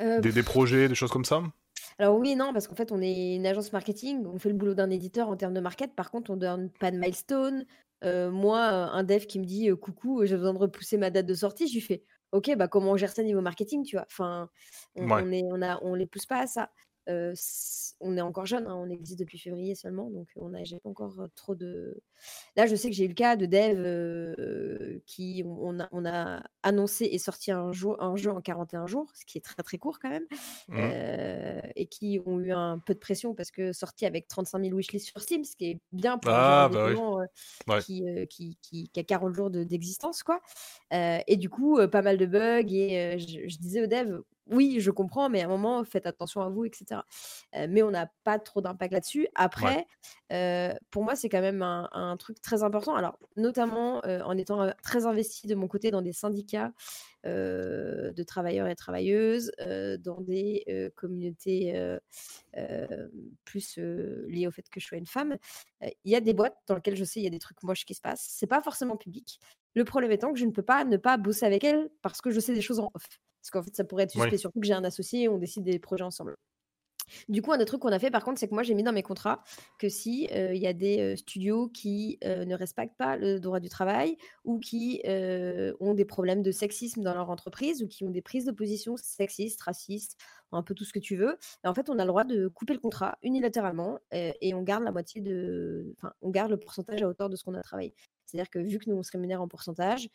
euh, 0.00 0.20
des, 0.20 0.42
projets, 0.44 0.88
des 0.88 0.94
choses 0.94 1.10
comme 1.10 1.24
ça? 1.24 1.42
Alors 1.98 2.16
oui 2.16 2.36
non, 2.36 2.52
parce 2.52 2.66
qu'en 2.68 2.76
fait, 2.76 2.92
on 2.92 3.02
est 3.02 3.34
une 3.34 3.46
agence 3.46 3.72
marketing, 3.72 4.24
on 4.24 4.38
fait 4.38 4.48
le 4.48 4.54
boulot 4.54 4.74
d'un 4.74 4.88
éditeur 4.88 5.28
en 5.28 5.36
termes 5.36 5.52
de 5.52 5.60
market. 5.60 5.94
Par 5.94 6.10
contre, 6.10 6.30
on 6.30 6.36
ne 6.36 6.40
donne 6.40 6.70
pas 6.70 6.92
de 6.92 6.96
milestone. 6.96 7.66
moi, 8.02 8.62
un 8.62 9.02
dev 9.02 9.26
qui 9.26 9.40
me 9.40 9.44
dit 9.44 9.68
coucou, 9.78 10.24
j'ai 10.24 10.36
besoin 10.36 10.54
de 10.54 10.58
repousser 10.58 10.96
ma 10.96 11.10
date 11.10 11.26
de 11.26 11.34
sortie, 11.34 11.66
je 11.68 11.74
lui 11.74 11.80
fais 11.80 12.04
ok, 12.32 12.56
bah 12.56 12.68
comment 12.68 12.92
on 12.92 12.96
gère 12.96 13.10
ça 13.10 13.24
niveau 13.24 13.40
marketing, 13.40 13.84
tu 13.84 13.96
vois? 13.96 14.06
Enfin, 14.08 14.48
on, 14.94 15.10
on, 15.10 15.32
est, 15.32 15.42
on, 15.44 15.60
a, 15.60 15.80
on 15.82 15.94
les 15.94 16.06
pousse 16.06 16.26
pas 16.26 16.38
à 16.38 16.46
ça 16.46 16.70
on 17.06 18.16
est 18.16 18.20
encore 18.20 18.46
jeune, 18.46 18.66
hein, 18.66 18.74
on 18.76 18.88
existe 18.88 19.18
depuis 19.18 19.38
février 19.38 19.74
seulement, 19.74 20.10
donc 20.10 20.28
on 20.36 20.50
n'a 20.50 20.60
pas 20.60 20.88
encore 20.88 21.14
trop 21.34 21.54
de. 21.54 22.00
Là, 22.56 22.66
je 22.66 22.74
sais 22.74 22.88
que 22.90 22.96
j'ai 22.96 23.04
eu 23.04 23.08
le 23.08 23.14
cas 23.14 23.36
de 23.36 23.46
dev 23.46 25.00
qui 25.06 25.44
on 25.46 25.78
a, 25.80 26.42
annoncé 26.62 27.06
et 27.06 27.18
sorti 27.18 27.50
un 27.50 27.72
jeu, 27.72 27.90
un 27.98 28.16
jeu 28.16 28.30
en 28.30 28.40
41 28.40 28.86
jours, 28.86 29.10
ce 29.14 29.24
qui 29.24 29.38
est 29.38 29.40
très 29.40 29.62
très 29.62 29.78
court 29.78 29.98
quand 29.98 30.10
même, 30.10 30.26
mmh. 30.68 31.70
et 31.76 31.86
qui 31.86 32.20
ont 32.26 32.40
eu 32.40 32.52
un 32.52 32.78
peu 32.78 32.94
de 32.94 32.98
pression 32.98 33.34
parce 33.34 33.50
que 33.50 33.72
sorti 33.72 34.06
avec 34.06 34.28
35 34.28 34.62
000 34.62 34.74
wishlists 34.74 35.06
sur 35.06 35.20
Steam, 35.20 35.44
ce 35.44 35.56
qui 35.56 35.70
est 35.70 35.80
bien 35.92 36.18
pour 36.18 36.32
un 36.32 36.34
ah, 36.34 36.68
bah 37.66 37.80
qui, 37.80 38.58
qui, 38.62 38.90
a 38.96 39.02
40 39.02 39.34
jours 39.34 39.50
d'existence, 39.50 40.22
quoi. 40.22 40.40
et 40.90 41.36
du 41.36 41.48
coup, 41.48 41.78
pas 41.88 42.02
mal 42.02 42.18
de 42.18 42.26
bugs, 42.26 42.72
et 42.72 43.18
je, 43.18 43.48
je 43.48 43.58
disais 43.58 43.82
aux 43.82 43.86
devs, 43.86 44.22
oui, 44.50 44.78
je 44.80 44.90
comprends, 44.90 45.28
mais 45.28 45.42
à 45.42 45.46
un 45.46 45.48
moment, 45.48 45.84
faites 45.84 46.06
attention 46.06 46.42
à 46.42 46.48
vous, 46.48 46.64
etc. 46.64 47.00
mais 47.68 47.82
on 47.82 47.90
n'a 47.90 48.10
pas 48.24 48.38
trop 48.38 48.60
d'impact 48.60 48.92
là-dessus. 48.92 49.28
Après, 49.34 49.86
pour 50.90 51.04
moi, 51.04 51.16
c'est 51.16 51.28
quand 51.28 51.40
même 51.40 51.62
un, 51.62 52.16
truc 52.18 52.40
très 52.40 52.62
important. 52.62 52.94
Alors, 52.94 53.18
notamment 53.36 54.00
en 54.04 54.36
étant 54.36 54.72
très 54.82 55.06
investi 55.06 55.46
de 55.46 55.54
mon 55.54 55.68
côté 55.68 55.90
dans 55.90 56.02
des 56.02 56.12
syndicats 56.12 56.72
de 57.24 58.22
travailleurs 58.26 58.66
et 58.66 58.74
travailleuses, 58.74 59.52
dans 60.00 60.20
des 60.20 60.92
communautés 60.96 61.98
plus 63.44 63.78
liées 63.78 64.46
au 64.46 64.50
fait 64.50 64.68
que 64.68 64.80
je 64.80 64.86
sois 64.86 64.98
une 64.98 65.06
femme. 65.06 65.36
Il 65.82 66.10
y 66.10 66.16
a 66.16 66.20
des 66.20 66.34
boîtes 66.34 66.56
dans 66.66 66.74
lesquelles 66.74 66.96
je 66.96 67.04
sais 67.04 67.20
il 67.20 67.24
y 67.24 67.28
a 67.28 67.30
des 67.30 67.38
trucs 67.38 67.62
moches 67.62 67.84
qui 67.84 67.94
se 67.94 68.00
passent. 68.00 68.26
C'est 68.28 68.46
pas 68.46 68.62
forcément 68.62 68.96
public. 68.96 69.38
Le 69.74 69.84
problème 69.84 70.10
étant 70.10 70.32
que 70.32 70.38
je 70.38 70.44
ne 70.44 70.50
peux 70.50 70.62
pas 70.62 70.84
ne 70.84 70.96
pas 70.96 71.16
bosser 71.16 71.46
avec 71.46 71.64
elles 71.64 71.90
parce 72.02 72.20
que 72.20 72.30
je 72.30 72.40
sais 72.40 72.54
des 72.54 72.62
choses 72.62 72.80
en 72.80 72.90
off. 72.94 73.20
Parce 73.42 73.50
qu'en 73.50 73.62
fait, 73.62 73.74
ça 73.74 73.84
pourrait 73.84 74.04
être 74.04 74.10
suspect, 74.10 74.38
surtout 74.38 74.60
que 74.60 74.66
j'ai 74.66 74.74
un 74.74 74.84
associé 74.84 75.22
et 75.22 75.28
on 75.28 75.38
décide 75.38 75.64
des 75.64 75.78
projets 75.78 76.04
ensemble. 76.04 76.36
Du 77.28 77.42
coup, 77.42 77.50
un 77.52 77.58
des 77.58 77.64
trucs 77.64 77.80
qu'on 77.80 77.90
a 77.90 77.98
fait, 77.98 78.10
par 78.10 78.22
contre, 78.22 78.38
c'est 78.38 78.46
que 78.46 78.54
moi, 78.54 78.62
j'ai 78.62 78.74
mis 78.74 78.84
dans 78.84 78.92
mes 78.92 79.02
contrats 79.02 79.42
que 79.78 79.88
si 79.88 80.28
il 80.32 80.56
y 80.58 80.66
a 80.66 80.72
des 80.72 81.16
studios 81.16 81.68
qui 81.68 82.18
ne 82.22 82.54
respectent 82.54 82.96
pas 82.96 83.16
le 83.16 83.40
droit 83.40 83.58
du 83.58 83.68
travail 83.68 84.16
ou 84.44 84.60
qui 84.60 85.02
ont 85.04 85.94
des 85.94 86.04
problèmes 86.04 86.42
de 86.42 86.52
sexisme 86.52 87.02
dans 87.02 87.14
leur 87.14 87.30
entreprise 87.30 87.82
ou 87.82 87.88
qui 87.88 88.04
ont 88.04 88.10
des 88.10 88.22
prises 88.22 88.44
de 88.44 88.52
position 88.52 88.96
sexistes, 88.96 89.60
racistes, 89.62 90.18
un 90.52 90.62
peu 90.62 90.74
tout 90.74 90.84
ce 90.84 90.92
que 90.92 90.98
tu 91.00 91.16
veux, 91.16 91.36
en 91.64 91.74
fait, 91.74 91.90
on 91.90 91.98
a 91.98 92.04
le 92.04 92.08
droit 92.08 92.24
de 92.24 92.46
couper 92.48 92.74
le 92.74 92.80
contrat 92.80 93.18
unilatéralement 93.22 93.98
et 94.12 94.54
on 94.54 94.62
garde 94.62 94.84
la 94.84 94.92
moitié 94.92 95.20
de, 95.20 95.92
enfin, 95.96 96.12
on 96.22 96.30
garde 96.30 96.50
le 96.50 96.58
pourcentage 96.58 97.02
à 97.02 97.08
hauteur 97.08 97.28
de 97.28 97.34
ce 97.34 97.42
qu'on 97.42 97.54
a 97.54 97.62
travaillé. 97.62 97.92
C'est-à-dire 98.30 98.50
que 98.50 98.58
vu 98.58 98.78
que 98.78 98.88
nous, 98.88 98.96
on 98.96 99.02
se 99.02 99.12
rémunère 99.12 99.42
en 99.42 99.48
pourcentage, 99.48 100.08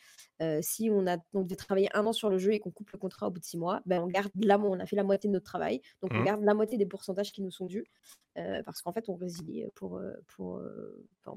si 0.62 0.90
on 0.92 1.08
a 1.08 1.18
donc 1.34 1.48
devait 1.48 1.56
travailler 1.56 1.90
un 1.94 2.06
an 2.06 2.14
sur 2.14 2.30
le 2.30 2.38
jeu 2.38 2.54
et 2.54 2.60
qu'on 2.60 2.72
coupe 2.72 2.92
le 2.92 3.00
contrat 3.00 3.28
au 3.28 3.32
bout 3.32 3.40
de 3.40 3.46
six 3.46 3.58
mois, 3.58 3.82
ben 3.86 4.02
on 4.02 4.08
garde 4.08 4.32
la, 4.36 4.60
on 4.60 4.80
a 4.80 4.86
fait 4.86 4.96
la 4.96 5.04
moitié 5.04 5.30
de 5.30 5.34
notre 5.34 5.46
travail. 5.46 5.82
Donc, 6.02 6.12
on 6.14 6.22
mmh. 6.22 6.26
garde 6.26 6.44
la 6.44 6.54
moitié 6.54 6.78
des 6.78 6.86
pourcentages 6.86 7.32
qui 7.32 7.42
nous 7.42 7.52
sont 7.52 7.66
dus 7.66 7.86
parce 8.66 8.82
qu'en 8.82 8.92
fait, 8.92 9.08
on 9.08 9.16
résilie 9.16 9.66
pour, 9.76 10.02
pour, 10.36 10.62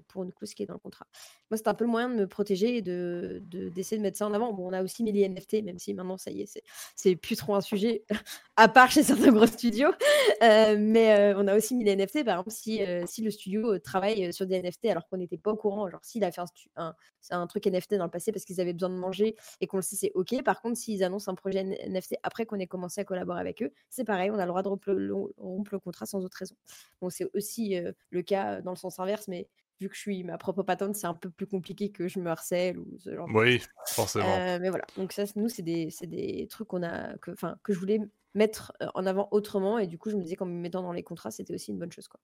pour 0.09 0.25
une 0.25 0.33
qui 0.33 0.63
est 0.63 0.67
dans 0.67 0.75
le 0.75 0.79
contrat. 0.81 1.07
Moi, 1.51 1.57
c'est 1.57 1.69
un 1.69 1.75
peu 1.75 1.85
le 1.85 1.91
moyen 1.91 2.09
de 2.09 2.15
me 2.15 2.27
protéger 2.27 2.77
et 2.77 2.83
d'essayer 2.83 3.41
de, 3.41 3.69
d'essayer 3.69 3.97
de, 3.99 4.03
mettre 4.03 4.19
ça 4.19 4.27
en 4.27 4.35
avant. 4.35 4.53
Bon, 4.53 4.69
on 4.69 4.73
a 4.73 4.83
aussi 4.83 5.05
mis 5.05 5.13
les 5.13 5.29
NFT, 5.29 5.63
même 5.65 5.79
si 5.79 5.95
maintenant, 5.95 6.19
ça 6.19 6.31
y 6.31 6.43
est, 6.43 6.63
c'est 6.97 7.17
plus 7.17 7.37
trop 7.37 7.55
un 7.55 7.61
sujet, 7.61 8.05
à 8.57 8.69
part 8.69 8.91
chez 8.91 9.03
certains 9.03 9.33
gros 9.33 9.47
studios. 9.47 9.93
mais 10.41 11.35
on 11.37 11.47
a 11.47 11.57
aussi 11.57 11.75
mis 11.75 11.85
les 11.85 11.97
NFT. 11.97 12.25
Par 12.25 12.41
exemple, 12.41 12.51
si, 12.51 12.81
si 13.07 13.23
le 13.23 13.31
studio 13.31 13.79
travaille 13.79 14.33
sur 14.33 14.47
des 14.47 14.61
NFT 14.61 14.87
alors 14.87 15.07
qu'on 15.09 15.19
n'était 15.19 15.39
pas 15.39 15.53
au 15.53 15.57
courant, 15.57 15.89
genre 15.89 16.05
s'il 16.05 16.25
a 16.25 16.33
fait 16.33 16.41
un, 16.41 16.47
un, 16.77 17.47
truc 17.47 17.67
NFT 17.67 17.95
dans 17.95 18.05
le 18.05 18.11
passé 18.11 18.33
parce 18.33 18.45
qu'ils 18.45 18.61
avaient 18.61 18.73
besoin 18.73 18.91
de 18.91 18.97
manger 18.97 19.37
et 19.61 19.67
qu'on 19.67 19.79
le 19.79 19.83
sait, 19.83 19.97
c'est 19.97 20.13
OK. 20.15 20.43
Par 20.45 20.61
contre, 20.61 20.79
s'ils 20.79 21.03
annoncent 21.03 21.31
un 21.31 21.35
projet 21.35 21.65
NFT 21.65 22.17
après 22.23 22.47
qu'on 22.47 22.59
ait 22.59 22.67
commencé 22.67 23.01
à 23.01 23.05
collaborer 23.05 23.41
avec 23.41 23.63
eux, 23.63 23.73
c'est 23.91 24.05
pareil, 24.05 24.31
on 24.31 24.39
a 24.39 24.45
le 24.45 24.49
droit 24.49 24.63
de 24.63 24.69
rompre 24.69 24.91
le, 24.93 25.15
rompre 25.37 25.71
le 25.73 25.79
contrat 25.79 26.07
sans 26.07 26.25
autre 26.25 26.37
raison. 26.39 26.57
Bon, 27.01 27.11
c'est 27.11 27.29
aussi 27.35 27.77
le 28.11 28.23
cas 28.23 28.61
dans 28.61 28.73
le 28.73 28.77
sens 28.77 28.99
inverse, 28.99 29.29
mais 29.29 29.49
vu 29.81 29.89
que 29.89 29.95
je 29.95 30.01
suis 30.01 30.25
ma 30.25 30.39
propre 30.39 30.63
patronne, 30.63 30.95
c'est 30.95 31.07
un 31.07 31.15
peu 31.15 31.31
plus 31.31 31.47
compliqué 31.47 31.91
que 31.91 32.09
je 32.09 32.19
me 32.19 32.31
harcèle 32.31 32.79
ou 32.79 32.99
ce 32.99 33.15
genre 33.15 33.29
Oui, 33.33 33.63
forcément. 33.87 34.59
mais 34.59 34.71
voilà, 34.71 34.85
donc 34.97 35.13
ça, 35.13 35.25
nous, 35.37 35.49
c'est 35.49 35.63
des, 35.63 35.89
des, 36.03 36.47
trucs 36.49 36.69
qu'on 36.69 36.83
a, 36.83 37.17
que, 37.19 37.31
que 37.63 37.73
je 37.73 37.79
voulais 37.79 38.01
mettre 38.35 38.73
en 38.95 39.07
avant 39.07 39.29
autrement, 39.31 39.79
et 39.79 39.87
du 39.87 39.99
coup, 39.99 40.11
je 40.11 40.17
me 40.17 40.23
disais 40.23 40.37
qu'en 40.37 40.47
me 40.47 40.53
mettant 40.53 40.83
dans 40.83 40.93
les 40.93 41.03
contrats, 41.03 41.31
c'était 41.31 41.55
aussi 41.55 41.71
une 41.71 41.79
bonne 41.79 41.93
chose. 41.93 42.09
Quoi. 42.09 42.21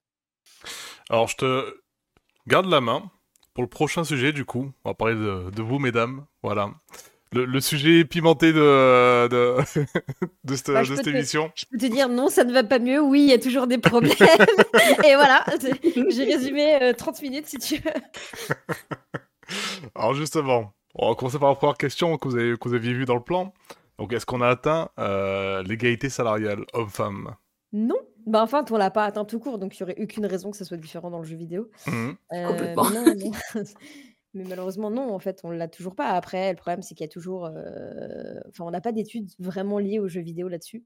Alors, 1.11 1.29
je 1.29 1.37
te 1.37 1.81
garde 2.47 2.67
la 2.67 2.81
main 2.81 3.11
pour 3.55 3.63
le 3.63 3.69
prochain 3.69 4.05
sujet, 4.05 4.33
du 4.33 4.45
coup. 4.45 4.73
On 4.85 4.91
va 4.91 4.95
parler 4.95 5.15
de, 5.15 5.51
de 5.51 5.63
vous, 5.63 5.79
mesdames. 5.79 6.27
Voilà. 6.43 6.71
le, 7.33 7.61
sujet 7.61 8.05
pimenté 8.05 8.53
de, 8.53 9.29
de, 9.29 9.57
de, 10.45 10.57
cette, 10.57 10.71
bah, 10.71 10.85
cette 10.85 11.07
émission. 11.07 11.51
je 11.55 11.65
peux 11.71 11.79
te 11.79 11.87
dire 11.87 12.09
non, 12.09 12.29
ça 12.29 12.45
ne 12.45 12.53
va 12.53 12.65
pas 12.65 12.79
mieux. 12.79 13.01
Oui, 13.01 13.23
il 13.23 13.31
y 13.31 13.33
a 13.33 13.39
toujours 13.39 13.67
des 13.67 13.79
problèmes. 13.79 14.13
Et 15.05 15.15
voilà, 15.15 15.45
j'ai 16.11 16.25
résumé 16.25 16.93
30 16.97 17.23
minutes 17.23 17.47
si 17.47 17.59
tu 17.59 17.77
veux. 17.77 18.57
Alors 19.95 20.15
justement, 20.15 20.73
on 20.95 21.11
va 21.11 21.15
commencer 21.15 21.39
par 21.39 21.51
la 21.51 21.55
première 21.55 21.77
question 21.77 22.17
que 22.19 22.29
vous, 22.29 22.37
avez, 22.37 22.57
que 22.57 22.69
vous 22.69 22.75
aviez 22.75 22.93
vue 22.93 23.05
dans 23.05 23.17
le 23.17 23.23
plan. 23.23 23.53
Donc, 23.99 24.13
est-ce 24.13 24.27
qu'on 24.27 24.41
a 24.41 24.49
atteint 24.49 24.89
euh, 24.99 25.63
l'égalité 25.63 26.09
salariale 26.09 26.65
homme-femme? 26.73 27.35
Non. 27.73 27.99
Bah, 28.27 28.43
enfin, 28.43 28.65
on 28.71 28.77
l'a 28.77 28.91
pas 28.91 29.05
atteint 29.05 29.25
tout 29.25 29.39
court, 29.39 29.59
donc 29.59 29.79
il 29.79 29.83
n'y 29.83 29.93
aurait 29.93 30.03
aucune 30.03 30.27
raison 30.27 30.51
que 30.51 30.57
ça 30.57 30.65
soit 30.65 30.77
différent 30.77 31.11
dans 31.11 31.19
le 31.19 31.25
jeu 31.25 31.37
vidéo. 31.37 31.71
Mmh. 31.87 32.11
Euh, 32.33 32.49
Complètement. 32.49 32.85
Mais 34.35 34.45
malheureusement, 34.45 34.91
non, 34.91 35.15
en 35.15 35.19
fait, 35.21 35.41
on 35.45 35.53
ne 35.53 35.57
l'a 35.57 35.69
toujours 35.69 35.95
pas. 35.95 36.09
Après, 36.09 36.51
le 36.51 36.57
problème, 36.57 36.83
c'est 36.83 36.95
qu'il 36.95 37.05
y 37.05 37.09
a 37.09 37.13
toujours. 37.13 37.47
Euh, 37.47 38.41
enfin, 38.49 38.65
on 38.65 38.71
n'a 38.71 38.81
pas 38.81 38.93
d'études 38.93 39.31
vraiment 39.39 39.79
liées 39.79 40.01
au 40.01 40.09
jeu 40.09 40.23
vidéo 40.23 40.49
là-dessus. 40.49 40.85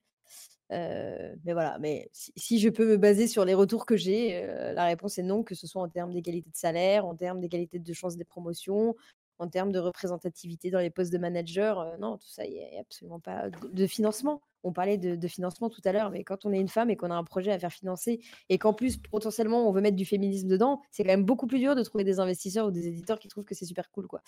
mais 0.71 1.53
voilà, 1.53 1.79
mais 1.79 2.11
si, 2.13 2.59
je 2.59 2.69
peux 2.69 2.87
me 2.87 2.97
baser 2.99 3.27
sur 3.27 3.47
les 3.47 3.55
retours 3.55 3.87
que 3.87 3.97
j'ai, 3.97 4.47
la 4.75 4.85
réponse 4.85 5.17
est 5.17 5.23
non, 5.23 5.43
que 5.43 5.55
ce 5.55 5.67
soit 5.67 5.81
en 5.81 5.89
termes 5.89 6.13
d'égalité 6.13 6.51
de 6.51 6.57
salaire, 6.57 7.07
en 7.07 7.15
termes 7.15 7.41
d'égalité 7.41 7.79
de 7.79 7.93
chance 7.95 8.17
des 8.17 8.25
promotions, 8.25 8.95
en 9.39 9.49
termes 9.49 9.73
de 9.73 9.79
représentativité 9.79 10.71
dans 10.71 10.81
les 10.81 10.91
postes 10.91 11.13
de 11.13 11.19
manager. 11.19 11.81
Euh, 11.81 11.97
non, 11.99 12.19
tout 12.19 12.29
ça, 12.29 12.45
il 12.45 12.53
n'y 12.53 12.77
a 12.77 12.81
absolument 12.81 13.21
pas 13.21 13.49
de, 13.51 13.87
financement. 13.87 14.43
On 14.65 14.73
parlait 14.73 14.99
de, 14.99 15.29
financement 15.29 15.71
tout 15.71 15.81
à 15.85 15.93
l'heure, 15.93 16.11
mais 16.11 16.25
quand 16.25 16.45
on 16.45 16.53
est 16.53 16.61
une 16.61 16.69
femme 16.69 16.91
et 16.91 16.97
qu'on 16.97 17.11
a 17.11 17.15
un 17.15 17.25
projet 17.25 17.53
à 17.53 17.59
faire 17.59 17.73
financer 17.73 18.21
et 18.49 18.59
qu'en 18.59 18.73
plus, 18.73 18.97
potentiellement, 18.97 19.69
on 19.69 19.73
veut 19.73 19.81
mettre 19.81 19.97
du 19.97 20.05
féminisme 20.05 20.49
dedans, 20.49 20.83
c'est 20.91 21.05
quand 21.05 21.11
même 21.11 21.25
beaucoup 21.25 21.47
plus 21.47 21.61
dur 21.61 21.75
de 21.75 21.83
trouver 21.83 22.05
des 22.05 22.19
investisseurs 22.19 22.67
ou 22.67 22.71
des 22.71 22.89
éditeurs 22.89 23.19
qui 23.19 23.29
trouvent 23.29 23.45
que 23.45 23.55
c'est 23.55 23.65
super 23.65 23.91
cool. 23.91 24.07
quoi. 24.09 24.23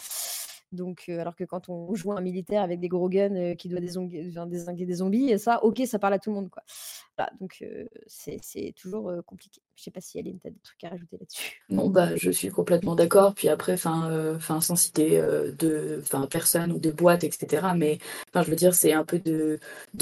Donc, 0.72 1.06
euh, 1.08 1.18
alors 1.18 1.34
que 1.34 1.42
quand 1.42 1.68
on 1.68 1.92
joue 1.94 2.12
un 2.12 2.20
militaire 2.20 2.62
avec 2.62 2.78
des 2.78 2.86
gros 2.86 3.08
guns 3.08 3.34
euh, 3.34 3.54
qui 3.56 3.68
doit 3.68 3.80
désinguer, 3.80 4.22
des 4.86 4.94
zombies, 4.94 5.36
ça, 5.38 5.64
ok, 5.64 5.82
ça 5.84 5.98
parle 5.98 6.14
à 6.14 6.18
tout 6.20 6.30
le 6.30 6.36
monde. 6.36 6.50
Quoi. 6.50 6.62
Donc, 7.40 7.64
c'est 8.06 8.72
toujours 8.76 9.12
compliqué. 9.26 9.60
Je 9.80 9.84
sais 9.84 9.90
pas 9.90 10.02
si 10.02 10.18
Aline, 10.18 10.38
tu 10.38 10.46
as 10.46 10.50
des 10.50 10.60
trucs 10.62 10.84
à 10.84 10.90
rajouter 10.90 11.16
là-dessus. 11.18 11.62
Non, 11.70 11.88
bah, 11.88 12.14
je 12.14 12.30
suis 12.30 12.50
complètement 12.50 12.94
d'accord. 12.94 13.34
Puis 13.34 13.48
après, 13.48 13.72
enfin, 13.72 14.10
euh, 14.10 14.38
sans 14.38 14.76
citer 14.76 15.18
euh, 15.18 15.52
de, 15.52 16.00
enfin, 16.02 16.26
personnes 16.26 16.70
ou 16.70 16.78
de 16.78 16.90
boîtes, 16.90 17.24
etc. 17.24 17.68
Mais, 17.74 17.98
je 18.34 18.40
veux 18.42 18.56
dire, 18.56 18.74
c'est 18.74 18.92
un 18.92 19.04
peu 19.06 19.18
de, 19.18 19.58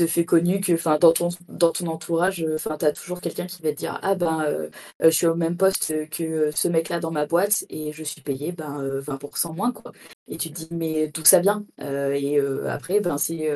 fait 0.09 0.25
connu 0.25 0.61
que, 0.61 0.73
dans 0.99 1.13
ton, 1.13 1.29
dans 1.49 1.71
ton 1.71 1.87
entourage, 1.87 2.45
enfin, 2.57 2.77
as 2.81 2.91
toujours 2.91 3.21
quelqu'un 3.21 3.47
qui 3.47 3.63
va 3.63 3.71
te 3.71 3.77
dire, 3.77 4.01
ah 4.03 4.17
ben, 4.17 4.43
euh, 4.43 4.69
je 5.01 5.11
suis 5.11 5.27
au 5.27 5.37
même 5.37 5.57
poste 5.57 5.95
que 6.11 6.51
ce 6.53 6.67
mec-là 6.67 6.99
dans 6.99 7.13
ma 7.13 7.27
boîte 7.27 7.65
et 7.71 7.93
je 7.93 8.03
suis 8.03 8.21
payé, 8.21 8.51
ben, 8.51 8.83
20% 8.99 9.55
moins, 9.55 9.71
quoi. 9.71 9.93
Et 10.27 10.39
tu 10.39 10.51
te 10.51 10.57
dis, 10.57 10.69
mais 10.73 11.07
d'où 11.07 11.25
ça 11.25 11.39
vient? 11.39 11.65
Et 11.81 12.41
après, 12.67 12.99
ben, 12.99 13.17
c'est 13.17 13.49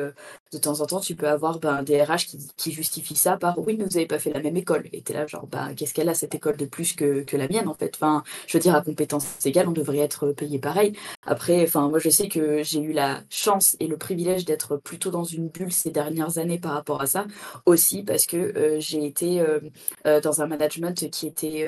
de 0.53 0.57
temps 0.59 0.81
en 0.81 0.85
temps, 0.85 0.99
tu 0.99 1.15
peux 1.15 1.27
avoir 1.27 1.59
ben, 1.59 1.83
des 1.83 2.01
RH 2.01 2.27
qui, 2.57 2.71
justifient 2.71 3.15
ça 3.15 3.37
par, 3.37 3.57
oui, 3.59 3.75
mais 3.77 3.85
vous 3.85 3.91
n'avez 3.91 4.05
pas 4.05 4.19
fait 4.19 4.31
la 4.31 4.41
même 4.41 4.57
école. 4.57 4.87
Et 4.93 5.03
es 5.07 5.13
là, 5.13 5.27
genre, 5.27 5.47
ben, 5.47 5.73
qu'est-ce 5.75 5.93
qu'elle 5.93 6.09
a 6.09 6.13
cette 6.13 6.35
école 6.35 6.57
de 6.57 6.65
plus 6.65 6.93
que, 6.93 7.23
que, 7.23 7.37
la 7.37 7.47
mienne 7.47 7.67
en 7.67 7.73
fait? 7.73 7.93
Enfin, 7.95 8.23
je 8.47 8.57
veux 8.57 8.61
dire, 8.61 8.75
à 8.75 8.81
compétences 8.81 9.45
égales, 9.45 9.67
on 9.67 9.71
devrait 9.71 9.99
être 9.99 10.31
payé 10.31 10.59
pareil. 10.59 10.93
Après, 11.25 11.63
enfin, 11.63 11.89
moi 11.89 11.99
je 11.99 12.09
sais 12.09 12.27
que 12.27 12.63
j'ai 12.63 12.81
eu 12.81 12.93
la 12.93 13.21
chance 13.29 13.75
et 13.79 13.87
le 13.87 13.97
privilège 13.97 14.45
d'être 14.45 14.77
plutôt 14.77 15.11
dans 15.11 15.23
une 15.23 15.49
bulle 15.49 15.71
ces 15.71 15.91
dernières 15.91 16.37
années 16.37 16.59
par 16.59 16.73
rapport 16.73 17.01
à 17.01 17.05
ça, 17.05 17.25
aussi 17.65 18.03
parce 18.03 18.25
que 18.25 18.37
euh, 18.37 18.79
j'ai 18.79 19.05
été 19.05 19.41
euh, 19.41 19.59
euh, 20.05 20.21
dans 20.21 20.41
un 20.41 20.47
management 20.47 21.09
qui 21.09 21.27
était 21.27 21.67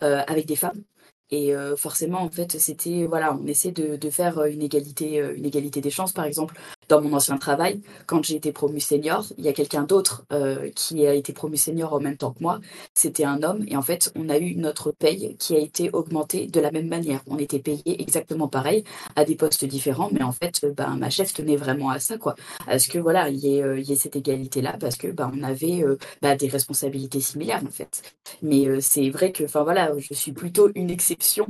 avec 0.00 0.46
des 0.46 0.56
femmes. 0.56 0.82
Et 1.30 1.52
forcément, 1.76 2.22
en 2.22 2.30
fait, 2.30 2.58
c'était 2.58 3.04
voilà, 3.06 3.34
on 3.34 3.46
essaie 3.46 3.70
de, 3.72 3.96
de, 3.96 4.10
faire 4.10 4.42
une 4.44 4.62
égalité, 4.62 5.18
une 5.36 5.44
égalité 5.44 5.80
des 5.80 5.90
chances. 5.90 6.12
Par 6.12 6.24
exemple, 6.24 6.54
dans 6.88 7.02
mon 7.02 7.12
ancien 7.12 7.36
travail, 7.36 7.80
quand 8.06 8.24
j'ai 8.24 8.36
été 8.36 8.52
promu 8.52 8.80
senior, 8.80 9.26
il 9.36 9.44
y 9.44 9.48
a 9.48 9.52
quelqu'un 9.52 9.82
d'autre 9.82 10.24
euh, 10.32 10.70
qui 10.74 11.06
a 11.06 11.14
été 11.14 11.32
promu 11.32 11.56
senior 11.56 11.92
en 11.92 12.00
même 12.00 12.16
temps 12.16 12.32
que 12.32 12.42
moi. 12.42 12.60
C'était 12.94 13.24
un 13.24 13.42
homme 13.42 13.64
et 13.68 13.76
en 13.76 13.82
fait, 13.82 14.12
on 14.16 14.28
a 14.28 14.38
eu 14.38 14.54
notre 14.56 14.90
paye 14.90 15.36
qui 15.38 15.54
a 15.54 15.58
été 15.58 15.90
augmentée 15.92 16.46
de 16.46 16.60
la 16.60 16.70
même 16.70 16.88
manière. 16.88 17.20
On 17.26 17.38
était 17.38 17.58
payé 17.58 18.00
exactement 18.00 18.48
pareil 18.48 18.84
à 19.16 19.24
des 19.24 19.36
postes 19.36 19.64
différents, 19.64 20.10
mais 20.12 20.22
en 20.22 20.32
fait, 20.32 20.66
ben, 20.76 20.96
ma 20.96 21.10
chef 21.10 21.32
tenait 21.34 21.56
vraiment 21.56 21.90
à 21.90 21.98
ça, 21.98 22.16
quoi. 22.16 22.34
À 22.66 22.78
ce 22.78 22.88
que 22.88 22.98
voilà, 22.98 23.28
il 23.28 23.38
y, 23.38 23.58
ait, 23.58 23.62
euh, 23.62 23.82
cette 23.94 24.16
égalité-là 24.16 24.76
parce 24.80 24.96
que 24.96 25.08
ben, 25.08 25.30
on 25.36 25.42
avait 25.42 25.82
euh, 25.82 25.98
ben, 26.22 26.36
des 26.36 26.48
responsabilités 26.48 27.20
similaires 27.20 27.62
en 27.66 27.70
fait. 27.70 28.02
Mais 28.42 28.80
c'est 28.80 29.10
vrai 29.10 29.32
que, 29.32 29.44
enfin 29.44 29.62
voilà, 29.62 29.92
je 29.98 30.14
suis 30.14 30.32
plutôt 30.32 30.70
une 30.74 30.90
exception 30.90 31.46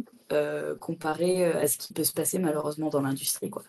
comparée 0.80 1.46
à 1.46 1.66
ce 1.66 1.78
qui 1.78 1.94
peut 1.94 2.04
se 2.04 2.12
passer 2.12 2.38
malheureusement 2.38 2.90
dans 2.90 3.00
l'industrie, 3.00 3.48
quoi. 3.48 3.62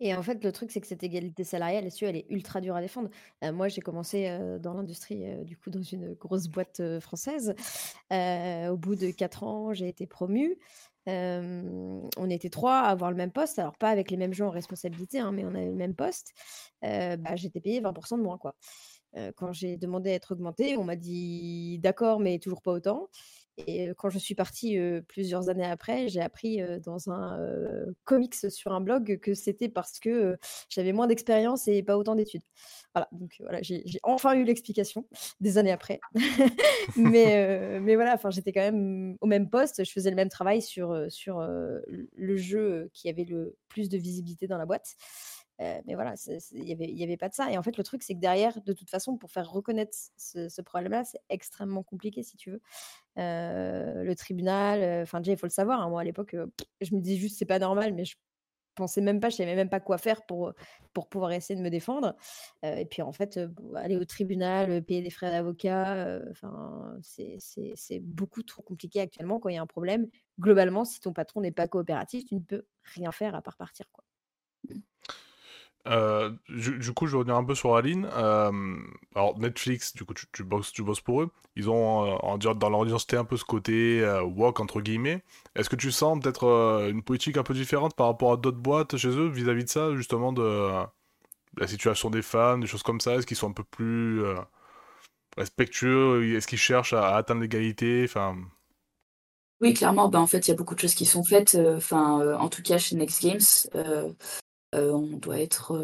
Et 0.00 0.14
en 0.14 0.22
fait, 0.22 0.42
le 0.44 0.52
truc, 0.52 0.70
c'est 0.70 0.80
que 0.80 0.86
cette 0.86 1.02
égalité 1.02 1.44
salariale, 1.44 1.88
elle 2.02 2.16
est 2.16 2.26
ultra 2.30 2.60
dure 2.60 2.76
à 2.76 2.80
défendre? 2.80 3.10
moi, 3.42 3.68
j'ai 3.68 3.80
commencé 3.80 4.30
dans 4.60 4.74
l'industrie, 4.74 5.24
du 5.44 5.56
coup, 5.56 5.70
dans 5.70 5.82
une 5.82 6.14
grosse 6.14 6.48
boîte 6.48 6.82
française. 7.00 7.54
au 8.10 8.76
bout 8.76 8.96
de 8.96 9.10
quatre 9.10 9.42
ans, 9.42 9.72
j'ai 9.72 9.88
été 9.88 10.06
promue. 10.06 10.56
on 11.06 12.30
était 12.30 12.50
trois 12.50 12.80
à 12.80 12.90
avoir 12.90 13.10
le 13.10 13.16
même 13.16 13.32
poste, 13.32 13.58
alors 13.58 13.76
pas 13.76 13.90
avec 13.90 14.10
les 14.10 14.16
mêmes 14.16 14.34
gens 14.34 14.48
en 14.48 14.50
responsabilité, 14.50 15.18
hein, 15.18 15.32
mais 15.32 15.44
on 15.44 15.54
avait 15.54 15.66
le 15.66 15.74
même 15.74 15.94
poste. 15.94 16.32
bah, 16.82 17.36
j'étais 17.36 17.60
payée 17.60 17.80
20% 17.80 18.18
de 18.18 18.22
moins, 18.22 18.38
quoi. 18.38 18.54
quand 19.36 19.52
j'ai 19.52 19.76
demandé 19.76 20.10
à 20.10 20.14
être 20.14 20.32
augmentée, 20.32 20.76
on 20.76 20.84
m'a 20.84 20.96
dit 20.96 21.78
d'accord, 21.80 22.20
mais 22.20 22.38
toujours 22.38 22.62
pas 22.62 22.72
autant. 22.72 23.08
Et 23.66 23.90
quand 23.96 24.10
je 24.10 24.18
suis 24.18 24.34
partie 24.34 24.78
plusieurs 25.08 25.48
années 25.48 25.64
après, 25.64 26.08
j'ai 26.08 26.20
appris 26.20 26.60
dans 26.84 27.10
un 27.10 27.38
comics 28.04 28.34
sur 28.34 28.72
un 28.72 28.80
blog 28.80 29.18
que 29.20 29.34
c'était 29.34 29.68
parce 29.68 29.98
que 29.98 30.36
j'avais 30.68 30.92
moins 30.92 31.06
d'expérience 31.06 31.68
et 31.68 31.82
pas 31.82 31.96
autant 31.96 32.14
d'études. 32.14 32.42
Voilà, 32.94 33.08
donc 33.12 33.36
voilà, 33.40 33.60
j'ai 33.62 33.84
enfin 34.02 34.34
eu 34.34 34.44
l'explication 34.44 35.06
des 35.40 35.58
années 35.58 35.72
après. 35.72 36.00
mais, 36.96 37.80
mais 37.80 37.94
voilà, 37.96 38.18
j'étais 38.30 38.52
quand 38.52 38.60
même 38.60 39.16
au 39.20 39.26
même 39.26 39.50
poste, 39.50 39.84
je 39.84 39.90
faisais 39.90 40.10
le 40.10 40.16
même 40.16 40.28
travail 40.28 40.62
sur, 40.62 41.06
sur 41.08 41.40
le 41.40 42.36
jeu 42.36 42.90
qui 42.92 43.08
avait 43.08 43.24
le 43.24 43.56
plus 43.68 43.88
de 43.88 43.98
visibilité 43.98 44.46
dans 44.46 44.58
la 44.58 44.66
boîte. 44.66 44.96
Euh, 45.60 45.80
mais 45.86 45.94
voilà, 45.94 46.14
il 46.52 46.64
n'y 46.64 46.72
avait, 46.72 46.90
y 46.90 47.02
avait 47.02 47.16
pas 47.16 47.28
de 47.28 47.34
ça. 47.34 47.50
Et 47.50 47.58
en 47.58 47.62
fait, 47.62 47.76
le 47.76 47.84
truc, 47.84 48.02
c'est 48.02 48.14
que 48.14 48.20
derrière, 48.20 48.60
de 48.62 48.72
toute 48.72 48.90
façon, 48.90 49.16
pour 49.16 49.30
faire 49.30 49.50
reconnaître 49.50 49.96
ce, 50.16 50.60
problème-là, 50.62 51.04
c'est 51.04 51.20
extrêmement 51.28 51.82
compliqué, 51.82 52.22
si 52.22 52.36
tu 52.36 52.50
veux. 52.52 52.62
Euh, 53.18 54.04
le 54.04 54.14
tribunal, 54.14 54.82
euh, 54.82 55.02
enfin, 55.02 55.20
déjà, 55.20 55.32
il 55.32 55.38
faut 55.38 55.46
le 55.46 55.50
savoir. 55.50 55.80
Hein, 55.80 55.88
moi, 55.88 56.02
à 56.02 56.04
l'époque, 56.04 56.36
je 56.80 56.94
me 56.94 57.00
disais 57.00 57.16
juste, 57.16 57.38
c'est 57.38 57.44
pas 57.44 57.58
normal, 57.58 57.92
mais 57.92 58.04
je 58.04 58.16
pensais 58.76 59.00
même 59.00 59.18
pas, 59.18 59.30
je 59.30 59.36
savais 59.36 59.56
même 59.56 59.68
pas 59.68 59.80
quoi 59.80 59.98
faire 59.98 60.24
pour, 60.26 60.52
pour 60.92 61.08
pouvoir 61.08 61.32
essayer 61.32 61.58
de 61.58 61.64
me 61.64 61.70
défendre. 61.70 62.14
et 62.62 62.84
puis, 62.84 63.02
en 63.02 63.10
fait, 63.10 63.40
aller 63.74 63.96
au 63.96 64.04
tribunal, 64.04 64.84
payer 64.84 65.02
des 65.02 65.10
frais 65.10 65.32
d'avocat, 65.32 66.20
enfin, 66.30 66.96
c'est 67.02 68.00
beaucoup 68.00 68.44
trop 68.44 68.62
compliqué 68.62 69.00
actuellement 69.00 69.40
quand 69.40 69.48
il 69.48 69.56
y 69.56 69.58
a 69.58 69.62
un 69.62 69.66
problème. 69.66 70.06
Globalement, 70.38 70.84
si 70.84 71.00
ton 71.00 71.12
patron 71.12 71.40
n'est 71.40 71.50
pas 71.50 71.66
coopératif, 71.66 72.24
tu 72.26 72.36
ne 72.36 72.40
peux 72.40 72.64
rien 72.84 73.10
faire 73.10 73.34
à 73.34 73.42
part 73.42 73.56
partir, 73.56 73.86
quoi. 73.90 74.04
Euh, 75.86 76.30
du, 76.48 76.92
coup, 76.92 77.06
je 77.06 77.12
vais 77.12 77.18
revenir 77.18 77.36
un 77.36 77.44
peu 77.44 77.54
sur 77.54 77.76
Aline. 77.76 78.08
Euh, 78.12 78.76
alors, 79.14 79.38
Netflix, 79.38 79.94
du 79.94 80.04
coup, 80.04 80.14
tu, 80.32 80.44
bosses, 80.44 80.72
tu 80.72 80.82
bosses 80.82 81.00
pour 81.00 81.22
eux. 81.22 81.30
Ils 81.56 81.70
ont, 81.70 82.18
euh, 82.18 82.54
dans 82.54 82.70
leur 82.70 82.86
identité, 82.86 83.16
un 83.16 83.24
peu 83.24 83.36
ce 83.36 83.44
côté 83.44 84.04
walk, 84.22 84.60
entre 84.60 84.80
guillemets. 84.80 85.22
Est-ce 85.54 85.70
que 85.70 85.76
tu 85.76 85.90
sens 85.90 86.18
peut-être 86.20 86.88
une 86.90 87.02
politique 87.02 87.36
un 87.36 87.42
peu 87.42 87.54
différente 87.54 87.94
par 87.94 88.06
rapport 88.06 88.32
à 88.32 88.36
d'autres 88.36 88.58
boîtes 88.58 88.96
chez 88.96 89.08
eux, 89.08 89.28
vis-à-vis 89.28 89.64
de 89.64 89.70
ça, 89.70 89.94
justement, 89.96 90.32
de 90.32 90.70
la 91.56 91.66
situation 91.66 92.10
des 92.10 92.22
femmes, 92.22 92.60
des 92.60 92.66
choses 92.66 92.82
comme 92.82 93.00
ça? 93.00 93.14
Est-ce 93.14 93.26
qu'ils 93.26 93.36
sont 93.36 93.50
un 93.50 93.52
peu 93.52 93.64
plus 93.64 94.22
respectueux? 95.36 96.36
Est-ce 96.36 96.46
qu'ils 96.46 96.58
cherchent 96.58 96.92
à, 96.92 97.16
atteindre 97.16 97.40
l'égalité? 97.40 98.04
Enfin... 98.04 98.36
Oui, 99.60 99.74
clairement, 99.74 100.08
ben, 100.08 100.20
en 100.20 100.26
fait, 100.26 100.46
il 100.46 100.50
y 100.50 100.54
a 100.54 100.56
beaucoup 100.56 100.74
de 100.74 100.80
choses 100.80 100.94
qui 100.94 101.06
sont 101.06 101.24
faites. 101.24 101.58
En 101.90 102.48
tout 102.48 102.62
cas, 102.62 102.78
chez 102.78 102.94
Next 102.94 103.22
Games, 103.22 103.40
euh, 104.74 104.92
on 104.92 105.16
doit 105.18 105.40
être 105.40 105.74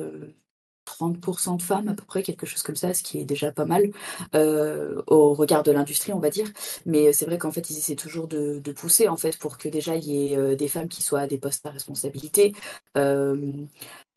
30% 0.86 1.54
euh, 1.54 1.56
de 1.56 1.62
femmes 1.62 1.88
à 1.88 1.94
peu 1.94 2.04
près, 2.04 2.22
quelque 2.22 2.46
chose 2.46 2.62
comme 2.62 2.76
ça, 2.76 2.94
ce 2.94 3.02
qui 3.02 3.18
est 3.18 3.24
déjà 3.24 3.52
pas 3.52 3.64
mal 3.64 3.90
euh, 4.34 5.02
au 5.06 5.34
regard 5.34 5.62
de 5.62 5.72
l'industrie, 5.72 6.12
on 6.12 6.18
va 6.18 6.30
dire. 6.30 6.48
Mais 6.86 7.12
c'est 7.12 7.26
vrai 7.26 7.38
qu'en 7.38 7.52
fait, 7.52 7.70
ils 7.70 7.78
essaient 7.78 7.96
toujours 7.96 8.28
de, 8.28 8.60
pousser 8.72 9.08
en 9.08 9.16
fait 9.16 9.38
pour 9.38 9.58
que 9.58 9.68
déjà 9.68 9.96
il 9.96 10.04
y 10.04 10.34
ait 10.34 10.56
des 10.56 10.68
femmes 10.68 10.88
qui 10.88 11.02
soient 11.02 11.20
à 11.20 11.26
des 11.26 11.38
postes 11.38 11.64
à 11.66 11.70
responsabilité. 11.70 12.54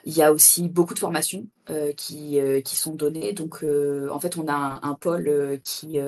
Il 0.08 0.16
y 0.16 0.24
a 0.24 0.32
aussi 0.32 0.70
beaucoup 0.70 0.93
de 0.93 0.99
formations 0.99 1.45
euh, 1.70 1.91
qui, 1.91 2.39
euh, 2.39 2.62
qui 2.62 2.78
sont 2.78 2.95
données. 2.95 3.34
Donc, 3.34 3.62
euh, 3.62 4.08
en 4.10 4.22
fait, 4.22 4.38
on 4.38 4.47
a 4.47 4.80
un, 4.82 4.93
pôle 4.93 5.60
qui. 5.66 5.99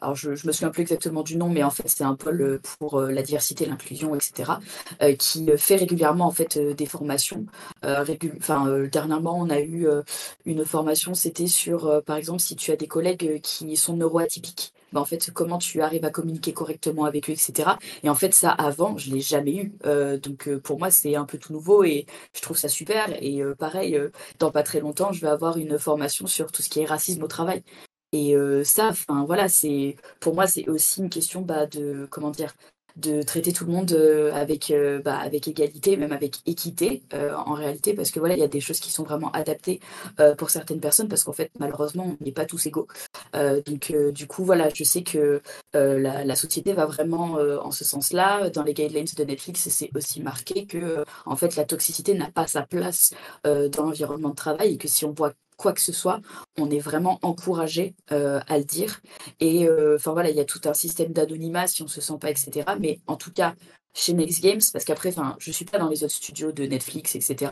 alors, 0.00 0.14
je 0.14 0.30
ne 0.30 0.34
me 0.46 0.52
souviens 0.52 0.70
plus 0.70 0.82
exactement 0.82 1.24
du 1.24 1.36
nom, 1.36 1.48
mais 1.48 1.64
en 1.64 1.70
fait, 1.70 1.88
c'est 1.88 2.04
un 2.04 2.14
pôle 2.14 2.60
pour 2.78 3.00
la 3.00 3.22
diversité, 3.22 3.66
l'inclusion, 3.66 4.14
etc., 4.14 4.52
qui 5.18 5.50
fait 5.58 5.74
régulièrement 5.74 6.32
des 6.56 6.86
formations. 6.86 7.46
enfin, 7.82 8.86
dernièrement, 8.92 9.36
on 9.40 9.50
a 9.50 9.60
eu 9.60 9.88
une 10.44 10.64
formation, 10.64 11.14
c'était 11.14 11.48
sur, 11.48 12.02
par 12.04 12.16
exemple, 12.16 12.40
si 12.40 12.54
tu 12.54 12.70
as 12.70 12.76
des 12.76 12.86
collègues 12.86 13.40
qui 13.42 13.76
sont 13.76 13.96
neuroatypiques 13.96 14.72
bah, 14.96 15.02
en 15.02 15.04
fait, 15.04 15.30
comment 15.32 15.58
tu 15.58 15.82
arrives 15.82 16.04
à 16.04 16.10
communiquer 16.10 16.52
correctement 16.52 17.04
avec 17.04 17.28
eux, 17.30 17.32
etc. 17.32 17.70
Et 18.02 18.08
en 18.08 18.14
fait, 18.14 18.34
ça, 18.34 18.50
avant, 18.50 18.96
je 18.98 19.10
l'ai 19.10 19.20
jamais 19.20 19.56
eu. 19.56 19.72
donc, 20.22 20.48
pour 20.58 20.78
moi, 20.78 20.90
c'est 20.90 21.16
un 21.16 21.24
peu 21.24 21.38
tout 21.38 21.52
nouveau 21.52 21.84
et 21.84 22.06
je 22.34 22.40
trouve 22.40 22.56
ça 22.56 22.68
super. 22.68 23.10
Et 23.22 23.42
pareil, 23.58 23.98
dans 24.38 24.50
pas 24.50 24.62
très 24.62 24.80
longtemps, 24.80 25.12
je 25.12 25.20
vais 25.20 25.28
avoir 25.28 25.58
une 25.58 25.78
formation 25.78 26.26
sur 26.26 26.52
tout 26.52 26.62
ce 26.62 26.68
qui 26.68 26.80
est 26.80 26.86
racisme 26.86 27.22
au 27.22 27.28
travail. 27.28 27.62
Et 28.12 28.34
ça, 28.64 28.88
enfin 28.88 29.24
voilà, 29.26 29.48
c'est 29.48 29.96
pour 30.20 30.34
moi, 30.34 30.46
c'est 30.46 30.68
aussi 30.68 31.00
une 31.00 31.10
question 31.10 31.42
bah, 31.42 31.66
de 31.66 32.06
comment 32.10 32.30
dire 32.30 32.54
de 32.96 33.22
traiter 33.22 33.52
tout 33.52 33.66
le 33.66 33.72
monde 33.72 33.92
euh, 33.92 34.32
avec, 34.32 34.70
euh, 34.70 35.00
bah, 35.00 35.18
avec 35.18 35.46
égalité, 35.48 35.96
même 35.96 36.12
avec 36.12 36.38
équité 36.46 37.02
euh, 37.14 37.34
en 37.34 37.52
réalité, 37.54 37.94
parce 37.94 38.10
que 38.10 38.18
voilà, 38.18 38.34
il 38.34 38.40
y 38.40 38.44
a 38.44 38.48
des 38.48 38.60
choses 38.60 38.80
qui 38.80 38.90
sont 38.90 39.02
vraiment 39.04 39.30
adaptées 39.32 39.80
pour 40.38 40.50
certaines 40.50 40.80
personnes, 40.80 41.08
parce 41.08 41.24
qu'en 41.24 41.32
fait, 41.32 41.50
malheureusement, 41.58 42.16
on 42.20 42.24
n'est 42.24 42.32
pas 42.32 42.46
tous 42.46 42.66
égaux. 42.66 42.86
donc, 43.34 43.92
du 44.12 44.26
coup, 44.26 44.44
voilà, 44.44 44.68
je 44.74 44.84
sais 44.84 45.02
que 45.02 45.42
la, 45.74 46.36
société 46.36 46.72
va 46.72 46.86
vraiment 46.86 47.34
en 47.34 47.70
ce 47.70 47.84
sens-là. 47.84 48.50
Dans 48.50 48.62
les 48.62 48.74
guidelines 48.74 49.06
de 49.16 49.24
Netflix, 49.24 49.68
c'est 49.68 49.90
aussi 49.94 50.22
marqué 50.22 50.66
que, 50.66 51.04
en 51.26 51.36
fait, 51.36 51.56
la 51.56 51.64
toxicité 51.64 52.14
n'a 52.14 52.30
pas 52.30 52.46
sa 52.46 52.62
place 52.62 53.12
dans 53.44 53.84
l'environnement 53.84 54.30
de 54.30 54.34
travail 54.34 54.74
et 54.74 54.78
que 54.78 54.88
si 54.88 55.04
on 55.04 55.12
voit 55.12 55.32
quoi 55.56 55.72
que 55.72 55.80
ce 55.80 55.92
soit, 55.92 56.20
on 56.58 56.70
est 56.70 56.78
vraiment 56.78 57.18
encouragé 57.22 57.94
euh, 58.12 58.40
à 58.46 58.58
le 58.58 58.64
dire. 58.64 59.00
Et 59.40 59.66
euh, 59.68 59.96
enfin 59.96 60.12
voilà, 60.12 60.30
il 60.30 60.36
y 60.36 60.40
a 60.40 60.44
tout 60.44 60.60
un 60.64 60.74
système 60.74 61.12
d'anonymat 61.12 61.66
si 61.66 61.82
on 61.82 61.88
se 61.88 62.00
sent 62.00 62.18
pas, 62.20 62.30
etc. 62.30 62.76
Mais 62.80 63.00
en 63.06 63.16
tout 63.16 63.32
cas, 63.32 63.54
chez 63.96 64.12
Next 64.12 64.42
Games, 64.42 64.60
parce 64.72 64.84
qu'après, 64.84 65.08
enfin, 65.08 65.36
je 65.38 65.50
suis 65.50 65.64
pas 65.64 65.78
dans 65.78 65.88
les 65.88 66.04
autres 66.04 66.14
studios 66.14 66.52
de 66.52 66.64
Netflix, 66.64 67.14
etc. 67.16 67.50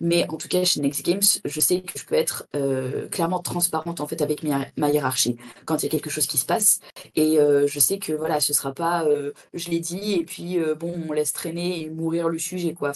Mais 0.00 0.28
en 0.28 0.36
tout 0.36 0.48
cas, 0.48 0.62
chez 0.64 0.80
Next 0.80 1.04
Games, 1.04 1.22
je 1.44 1.60
sais 1.60 1.80
que 1.80 1.98
je 1.98 2.04
peux 2.04 2.14
être 2.14 2.46
euh, 2.54 3.08
clairement 3.08 3.40
transparente 3.40 4.00
en 4.00 4.06
fait 4.06 4.20
avec 4.22 4.42
ma, 4.42 4.90
hiérarchie 4.90 5.36
quand 5.64 5.82
il 5.82 5.86
y 5.86 5.88
a 5.88 5.90
quelque 5.90 6.10
chose 6.10 6.26
qui 6.26 6.38
se 6.38 6.46
passe. 6.46 6.80
Et 7.14 7.38
je 7.38 7.80
sais 7.80 7.98
que 7.98 8.12
voilà, 8.12 8.40
ce 8.40 8.52
sera 8.52 8.72
pas, 8.72 9.06
je 9.54 9.70
l'ai 9.70 9.80
dit 9.80 10.14
et 10.14 10.24
puis 10.24 10.58
bon, 10.78 10.94
on 11.08 11.12
laisse 11.12 11.32
traîner 11.32 11.82
et 11.82 11.90
mourir 11.90 12.28
le 12.28 12.38
sujet 12.38 12.74
quoi. 12.74 12.92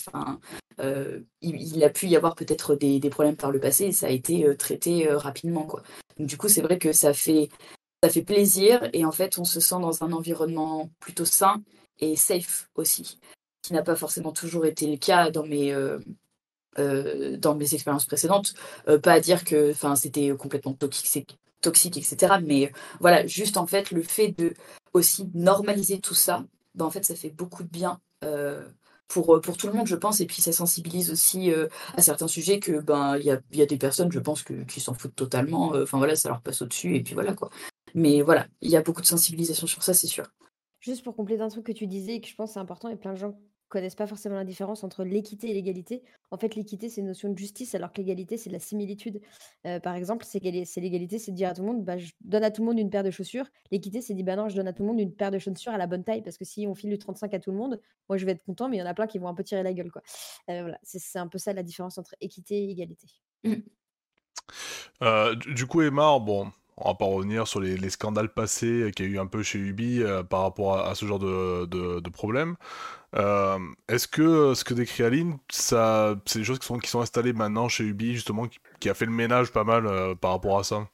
Euh, 0.81 1.21
il, 1.43 1.83
a 1.85 1.91
pu 1.91 2.07
y 2.07 2.17
avoir 2.17 2.35
peut-être 2.35 2.75
des, 2.75 3.01
problèmes 3.11 3.37
par 3.37 3.51
le 3.51 3.61
passé 3.61 3.87
et 3.87 3.93
ça 3.93 4.07
a 4.07 4.11
été 4.11 4.47
euh, 4.47 4.57
traité 4.57 5.09
euh, 5.09 5.19
rapidement. 5.19 5.65
Quoi. 5.65 5.83
du 6.19 6.37
coup, 6.37 6.49
c'est 6.49 6.63
vrai 6.63 6.79
que 6.79 6.93
ça 6.93 7.13
fait, 7.13 7.49
ça 8.03 8.11
fait 8.11 8.23
plaisir 8.23 8.89
et 8.93 9.05
en 9.05 9.13
fait, 9.13 9.39
on 9.39 9.45
se 9.45 9.61
sent 9.61 9.81
dans 9.81 10.03
un 10.05 10.13
environnement 10.13 10.91
plutôt 11.01 11.25
sain 11.25 11.63
et 12.01 12.17
safe 12.17 12.71
aussi, 12.75 13.19
qui 13.63 13.73
n'a 13.73 13.83
pas 13.83 13.97
forcément 13.97 14.33
toujours 14.33 14.67
été 14.67 14.87
le 14.87 14.97
cas 14.97 15.31
dans 15.31 15.47
mes, 15.47 15.75
dans 16.77 17.55
mes 17.55 17.75
expériences 17.75 18.07
précédentes. 18.07 18.55
pas 19.03 19.13
à 19.13 19.21
dire 19.21 19.45
que 19.45 19.75
c'était 19.97 20.31
complètement 20.37 20.75
toxique, 20.75 21.39
toxique, 21.61 21.97
etc. 21.97 22.37
Mais 22.45 22.73
voilà, 23.01 23.27
juste 23.27 23.57
en 23.57 23.67
fait, 23.67 23.91
le 23.91 24.03
fait 24.03 24.35
de 24.39 24.55
aussi 24.93 25.29
normaliser 25.35 26.01
tout 26.01 26.15
ça, 26.15 26.45
ben, 26.75 26.85
en 26.87 26.91
fait, 26.91 27.05
ça 27.05 27.15
fait 27.15 27.31
beaucoup 27.31 27.63
de 27.63 27.69
bien 27.69 28.01
pour, 29.11 29.37
euh, 29.37 29.41
pour 29.41 29.57
tout 29.57 29.67
le 29.67 29.75
monde, 29.75 29.87
je 29.87 29.97
pense, 29.97 30.21
et 30.21 30.27
puis 30.27 30.41
ça 30.41 30.53
sensibilise 30.53 31.11
aussi 31.11 31.53
euh, 31.53 31.69
à 31.97 32.03
certains 32.03 32.29
sujets 32.29 32.61
que 32.61 32.81
ben 32.81 33.19
il 33.19 33.25
y 33.25 33.31
a, 33.31 33.41
y 33.53 33.63
a, 33.63 33.67
des 33.67 33.77
personnes, 33.77 34.11
je 34.11 34.21
pense, 34.21 34.43
que, 34.43 34.55
qui 34.65 34.81
s'en 34.81 34.95
foutent 34.95 35.17
totalement. 35.17 35.75
Euh, 35.75 35.83
enfin 35.83 35.99
voilà, 35.99 36.17
ça 36.17 36.31
leur 36.31 36.41
passe 36.41 36.63
au-dessus, 36.63 36.97
et 36.97 37.03
puis 37.03 37.15
voilà 37.15 37.35
quoi. 37.35 37.51
Mais 37.95 38.23
voilà, 38.23 38.47
il 38.63 38.71
y 38.71 38.77
a 38.77 38.83
beaucoup 38.83 39.03
de 39.03 39.07
sensibilisation 39.07 39.67
sur 39.67 39.83
ça, 39.83 39.93
c'est 39.93 40.07
sûr. 40.07 40.27
Juste 40.81 41.05
pour 41.05 41.15
compléter 41.15 41.43
un 41.43 41.49
truc 41.49 41.65
que 41.67 41.73
tu 41.73 41.87
disais 41.87 42.17
et 42.17 42.21
que 42.21 42.29
je 42.29 42.35
pense 42.35 42.53
c'est 42.53 42.59
important, 42.59 42.89
et 42.89 42.97
plein 42.97 43.13
de 43.13 43.19
gens 43.19 43.39
connaissent 43.71 43.95
pas 43.95 44.07
forcément 44.07 44.35
la 44.35 44.45
différence 44.45 44.85
entre 44.85 45.05
l'équité 45.05 45.49
et 45.49 45.55
l'égalité. 45.55 46.03
En 46.31 46.37
fait, 46.37 46.55
l'équité, 46.57 46.89
c'est 46.89 47.01
une 47.01 47.07
notion 47.07 47.31
de 47.31 47.39
justice, 47.39 47.75
alors 47.75 47.93
que 47.93 47.99
l'égalité, 47.99 48.37
c'est 48.37 48.51
de 48.51 48.55
la 48.55 48.61
similitude. 48.61 49.21
Euh, 49.65 49.81
par 49.81 49.95
exemple, 49.95 50.27
c'est 50.27 50.41
l'égalité, 50.41 51.19
c'est 51.19 51.31
de 51.31 51.37
dire 51.37 51.49
à 51.49 51.55
tout 51.55 51.63
le 51.63 51.69
monde, 51.69 51.85
bah, 51.85 51.97
je 51.97 52.11
donne 52.21 52.45
à 52.45 52.51
tout 52.51 52.63
le 52.63 52.67
monde 52.67 52.79
une 52.79 52.91
paire 52.91 53.05
de 53.05 53.11
chaussures. 53.11 53.47
L'équité, 53.71 54.03
c'est 54.03 54.13
dire, 54.13 54.25
bah 54.25 54.37
non, 54.37 54.49
je 54.49 54.57
donne 54.57 54.69
à 54.69 54.73
tout 54.73 54.83
le 54.83 54.89
monde 54.89 55.01
une 55.01 55.15
paire 55.15 55.31
de 55.31 55.39
chaussures 55.39 55.73
à 55.73 55.79
la 55.79 55.87
bonne 55.87 56.05
taille, 56.05 56.23
parce 56.23 56.37
que 56.37 56.45
si 56.45 56.67
on 56.67 56.75
file 56.75 56.91
du 56.91 56.99
35 56.99 57.33
à 57.33 57.39
tout 57.39 57.53
le 57.53 57.57
monde, 57.57 57.81
moi, 58.09 58.19
je 58.19 58.27
vais 58.27 58.33
être 58.33 58.43
content, 58.43 58.69
mais 58.69 58.77
il 58.77 58.81
y 58.81 58.83
en 58.83 58.87
a 58.87 58.95
plein 58.95 59.07
qui 59.07 59.19
vont 59.19 59.29
un 59.29 59.35
peu 59.35 59.45
tirer 59.45 59.63
la 59.63 59.73
gueule. 59.73 59.93
Quoi. 59.93 60.03
Euh, 60.51 60.63
voilà, 60.63 60.79
c'est 60.83 61.19
un 61.19 61.29
peu 61.29 61.39
ça 61.39 61.53
la 61.53 61.63
différence 61.63 61.97
entre 61.97 62.17
équité 62.21 62.65
et 62.65 62.71
égalité. 62.71 63.07
Mmh. 63.45 63.55
Euh, 65.03 65.35
du 65.37 65.67
coup, 65.67 65.81
Emma, 65.81 66.19
bon, 66.19 66.51
on 66.81 66.89
va 66.91 66.95
pas 66.95 67.05
revenir 67.05 67.47
sur 67.47 67.61
les, 67.61 67.91
scandales 67.91 68.29
passés 68.29 68.91
qu'il 68.95 69.07
y 69.07 69.09
a 69.09 69.13
eu 69.13 69.19
un 69.19 69.27
peu 69.27 69.43
chez 69.43 69.59
Ubi 69.59 70.03
par 70.29 70.43
rapport 70.43 70.79
à, 70.79 70.95
ce 70.95 71.07
genre 71.07 71.19
de, 71.19 71.67
de, 71.67 72.01
de 72.01 72.11
problème. 72.11 72.57
Euh, 73.17 73.59
est-ce 73.89 74.07
que 74.07 74.55
ce 74.55 74.65
que 74.65 74.75
décrit 74.75 75.03
Aline, 75.03 75.39
ça, 75.51 76.15
c'est 76.27 76.41
des 76.41 76.45
choses 76.45 76.59
qui 76.59 76.67
sont, 76.67 76.79
qui 76.79 76.89
sont 76.89 77.01
installées 77.01 77.33
maintenant 77.33 77.69
chez 77.69 77.85
Ubi, 77.85 78.15
justement, 78.15 78.47
qui, 78.79 78.89
a 78.89 78.95
fait 78.95 79.07
le 79.07 79.13
ménage 79.13 79.51
pas 79.51 79.65
mal 79.65 79.87
euh, 79.87 80.15
par 80.15 80.33
rapport 80.33 80.59
à 80.59 80.65
ça? 80.65 80.87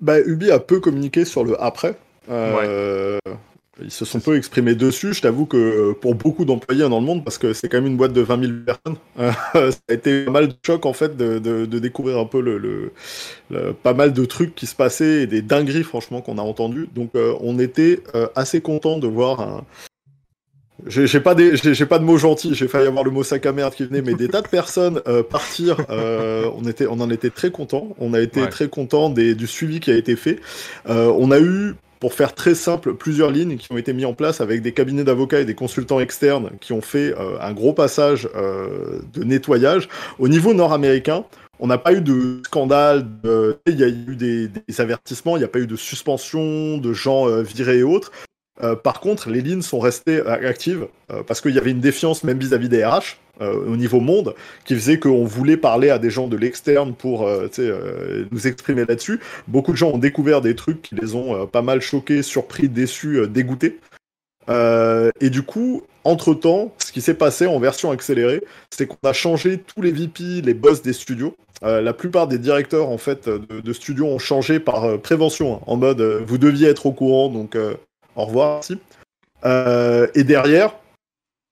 Bah, 0.00 0.20
Ubi 0.20 0.50
a 0.50 0.58
peu 0.58 0.80
communiqué 0.80 1.24
sur 1.24 1.44
le 1.44 1.60
après. 1.62 1.96
Euh, 2.28 3.18
ils 3.80 3.90
se 3.90 4.04
sont 4.04 4.20
peu 4.20 4.36
exprimés 4.36 4.74
dessus. 4.74 5.14
Je 5.14 5.22
t'avoue 5.22 5.46
que 5.46 5.92
pour 5.92 6.14
beaucoup 6.14 6.44
d'employés 6.44 6.88
dans 6.88 7.00
le 7.00 7.06
monde, 7.06 7.24
parce 7.24 7.38
que 7.38 7.52
c'est 7.52 7.68
quand 7.68 7.78
même 7.78 7.86
une 7.86 7.96
boîte 7.96 8.12
de 8.12 8.20
20 8.20 8.40
000 8.40 8.52
personnes, 8.66 8.96
ça 9.72 9.78
a 9.88 9.92
été 9.92 10.24
pas 10.24 10.30
mal 10.30 10.48
de 10.48 10.54
choc 10.64 10.84
en 10.86 10.92
fait 10.92 11.16
de, 11.16 11.38
de, 11.38 11.78
découvrir 11.78 12.18
un 12.18 12.26
peu 12.26 12.40
le, 12.40 12.92
pas 13.82 13.94
mal 13.94 14.12
de 14.12 14.24
trucs 14.24 14.54
qui 14.54 14.66
se 14.66 14.74
passaient 14.74 15.22
et 15.22 15.26
des 15.26 15.42
dingueries 15.42 15.84
franchement 15.84 16.20
qu'on 16.20 16.38
a 16.38 16.42
entendues. 16.42 16.88
Donc 16.94 17.12
on 17.14 17.58
était 17.58 18.02
assez 18.34 18.60
content 18.60 18.98
de 18.98 19.06
voir 19.06 19.40
un, 19.40 19.64
j'ai 20.86 21.20
pas, 21.20 21.34
des, 21.34 21.56
j'ai 21.56 21.86
pas 21.86 21.98
de 21.98 22.04
mots 22.04 22.18
gentils, 22.18 22.54
j'ai 22.54 22.66
failli 22.66 22.88
avoir 22.88 23.04
le 23.04 23.10
mot 23.10 23.22
sac 23.22 23.46
à 23.46 23.52
merde 23.52 23.74
qui 23.74 23.84
venait, 23.84 24.02
mais 24.02 24.14
des 24.14 24.28
tas 24.28 24.42
de 24.42 24.48
personnes 24.48 25.00
euh, 25.06 25.22
partir, 25.22 25.76
euh, 25.90 26.50
on, 26.56 26.64
était, 26.68 26.86
on 26.86 27.00
en 27.00 27.08
était 27.10 27.30
très 27.30 27.50
contents. 27.50 27.94
On 27.98 28.14
a 28.14 28.20
été 28.20 28.48
très 28.48 28.68
contents 28.68 29.08
du 29.10 29.46
suivi 29.46 29.80
qui 29.80 29.90
a 29.90 29.96
été 29.96 30.16
fait. 30.16 30.40
Euh, 30.88 31.12
on 31.16 31.30
a 31.30 31.38
eu, 31.38 31.74
pour 32.02 32.14
faire 32.14 32.34
très 32.34 32.56
simple, 32.56 32.94
plusieurs 32.94 33.30
lignes 33.30 33.56
qui 33.56 33.70
ont 33.70 33.78
été 33.78 33.92
mises 33.92 34.06
en 34.06 34.12
place 34.12 34.40
avec 34.40 34.60
des 34.60 34.72
cabinets 34.72 35.04
d'avocats 35.04 35.38
et 35.38 35.44
des 35.44 35.54
consultants 35.54 36.00
externes 36.00 36.50
qui 36.60 36.72
ont 36.72 36.80
fait 36.80 37.14
un 37.40 37.52
gros 37.52 37.74
passage 37.74 38.28
de 38.34 39.22
nettoyage. 39.22 39.88
Au 40.18 40.26
niveau 40.26 40.52
nord-américain, 40.52 41.24
on 41.60 41.68
n'a 41.68 41.78
pas 41.78 41.92
eu 41.92 42.00
de 42.00 42.40
scandale, 42.44 43.06
il 43.68 43.78
y 43.78 43.84
a 43.84 43.88
eu 43.88 44.16
des, 44.16 44.50
avertissements, 44.80 45.36
il 45.36 45.40
n'y 45.40 45.44
a 45.44 45.48
pas 45.48 45.60
eu 45.60 45.68
de 45.68 45.76
suspension, 45.76 46.76
de 46.78 46.92
gens 46.92 47.26
virés 47.40 47.78
et 47.78 47.82
autres. 47.84 48.10
Euh, 48.62 48.76
par 48.76 49.00
contre, 49.00 49.28
les 49.28 49.40
lignes 49.40 49.62
sont 49.62 49.80
restées 49.80 50.18
euh, 50.18 50.48
actives 50.48 50.86
euh, 51.10 51.22
parce 51.26 51.40
qu'il 51.40 51.54
y 51.54 51.58
avait 51.58 51.70
une 51.70 51.80
défiance 51.80 52.24
même 52.24 52.38
vis-à-vis 52.38 52.68
des 52.68 52.84
RH 52.84 53.18
au 53.40 53.76
niveau 53.76 53.98
monde 53.98 54.36
qui 54.64 54.74
faisait 54.74 55.00
qu'on 55.00 55.24
voulait 55.24 55.56
parler 55.56 55.90
à 55.90 55.98
des 55.98 56.10
gens 56.10 56.28
de 56.28 56.36
l'externe 56.36 56.94
pour 56.94 57.28
nous 57.28 58.46
exprimer 58.46 58.84
là-dessus. 58.84 59.18
Beaucoup 59.48 59.72
de 59.72 59.76
gens 59.76 59.90
ont 59.90 59.98
découvert 59.98 60.42
des 60.42 60.54
trucs 60.54 60.80
qui 60.80 60.94
les 60.94 61.16
ont 61.16 61.48
pas 61.48 61.62
mal 61.62 61.80
choqués, 61.80 62.22
surpris, 62.22 62.68
déçus, 62.68 63.26
dégoûtés. 63.26 63.80
et 64.48 65.30
du 65.30 65.42
coup, 65.42 65.82
entre-temps, 66.04 66.72
ce 66.78 66.92
qui 66.92 67.00
s'est 67.00 67.14
passé 67.14 67.46
en 67.46 67.58
version 67.58 67.90
accélérée, 67.90 68.44
c'est 68.70 68.86
qu'on 68.86 69.08
a 69.08 69.14
changé 69.14 69.58
tous 69.58 69.82
les 69.82 69.90
VP, 69.90 70.42
les 70.42 70.54
boss 70.54 70.80
des 70.80 70.92
studios. 70.92 71.34
la 71.62 71.94
plupart 71.94 72.28
des 72.28 72.38
directeurs 72.38 72.90
en 72.90 72.98
fait 72.98 73.28
de, 73.28 73.72
studios 73.72 74.06
ont 74.06 74.20
changé 74.20 74.60
par 74.60 75.00
prévention, 75.00 75.56
hein, 75.56 75.60
en 75.66 75.76
mode 75.76 76.00
vous 76.00 76.38
deviez 76.38 76.68
être 76.68 76.86
au 76.86 76.92
courant, 76.92 77.28
donc 77.28 77.56
au 78.16 78.24
revoir. 78.24 78.60
Euh, 79.44 80.06
et 80.14 80.24
derrière, 80.24 80.74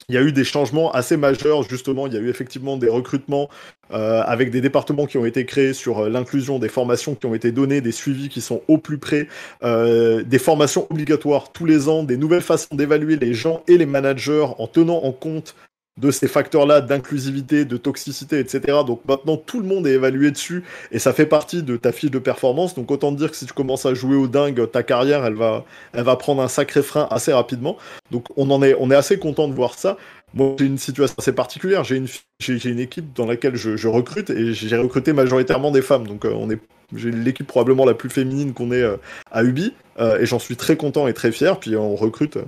il 0.09 0.15
y 0.15 0.19
a 0.19 0.23
eu 0.23 0.33
des 0.33 0.45
changements 0.45 0.91
assez 0.91 1.17
majeurs, 1.17 1.63
justement. 1.63 2.07
Il 2.07 2.15
y 2.15 2.17
a 2.17 2.21
eu 2.21 2.29
effectivement 2.29 2.77
des 2.77 2.89
recrutements 2.89 3.49
euh, 3.93 4.23
avec 4.23 4.51
des 4.51 4.61
départements 4.61 5.07
qui 5.07 5.19
ont 5.19 5.25
été 5.25 5.47
créés 5.47 5.73
sur 5.73 6.01
euh, 6.01 6.09
l'inclusion, 6.09 6.59
des 6.59 6.69
formations 6.69 7.15
qui 7.15 7.27
ont 7.27 7.35
été 7.35 7.53
données, 7.53 7.81
des 7.81 7.93
suivis 7.93 8.29
qui 8.29 8.41
sont 8.41 8.63
au 8.67 8.79
plus 8.79 8.99
près, 8.99 9.29
des 9.63 10.39
formations 10.39 10.87
obligatoires 10.91 11.53
tous 11.53 11.67
les 11.67 11.89
ans, 11.89 12.03
des 12.03 12.17
nouvelles 12.17 12.43
façons 12.43 12.75
d'évaluer 12.75 13.17
les 13.17 13.35
gens 13.35 13.63
et 13.69 13.79
les 13.79 13.87
managers 13.87 14.47
en 14.59 14.67
tenant 14.67 15.05
en 15.05 15.13
compte 15.13 15.55
de 16.01 16.11
ces 16.11 16.29
facteurs-là 16.29 16.81
d'inclusivité, 16.81 17.65
de 17.65 17.77
toxicité, 17.77 18.39
etc. 18.39 18.79
Donc 18.87 19.03
maintenant, 19.07 19.37
tout 19.37 19.61
le 19.61 19.67
monde 19.67 19.87
est 19.87 19.93
évalué 19.93 20.31
dessus 20.31 20.65
et 20.93 20.99
ça 20.99 21.13
fait 21.13 21.27
partie 21.27 21.63
de 21.63 21.77
ta 21.77 21.93
fiche 21.93 22.11
de 22.11 22.19
performance. 22.19 22.75
Donc 22.75 22.91
autant 22.91 23.13
te 23.13 23.19
dire 23.19 23.31
que 23.31 23.37
si 23.37 23.47
tu 23.47 23.53
commences 23.53 23.87
à 23.87 23.95
jouer 23.95 24.17
au 24.17 24.27
dingue, 24.27 24.71
ta 24.71 24.83
carrière, 24.83 25.25
elle 25.25 25.35
va, 25.35 26.17
prendre 26.17 26.43
un 26.43 26.49
sacré 26.49 26.83
frein 26.83 27.07
assez 27.11 27.33
rapidement. 27.33 27.77
Donc 28.11 28.27
on 28.37 28.51
en 28.51 28.63
est, 28.63 28.75
assez 28.95 29.19
content 29.19 29.49
de 29.49 29.55
voir 29.55 29.75
ça. 29.75 29.97
Moi, 30.35 30.55
j'ai 30.59 30.67
une 30.67 30.79
situation 30.79 31.17
assez 31.19 31.33
particulière. 31.33 31.85
J'ai 31.85 31.97
une, 31.97 32.79
équipe 32.79 33.13
dans 33.15 33.27
laquelle 33.27 33.57
je, 33.57 33.89
recrute 33.89 34.31
et 34.31 34.53
j'ai 34.53 34.77
recruté 34.77 35.13
majoritairement 35.13 35.71
des 35.71 35.83
femmes. 35.83 36.07
Donc, 36.07 36.25
euh, 36.25 36.57
j'ai 36.95 37.11
l'équipe 37.11 37.47
probablement 37.47 37.85
la 37.85 37.95
plus 37.95 38.11
féminine 38.11 38.53
qu'on 38.53 38.73
ait 38.73 38.83
euh, 38.83 38.97
à 39.31 39.45
Ubi 39.45 39.75
euh, 39.99 40.21
et 40.21 40.27
j'en 40.27 40.39
suis 40.39 40.57
très 40.57 40.77
content 40.77 41.09
et 41.09 41.15
très 41.15 41.33
fier. 41.33 41.59
Puis 41.59 41.77
on 41.77 41.97
recrute 41.97 42.39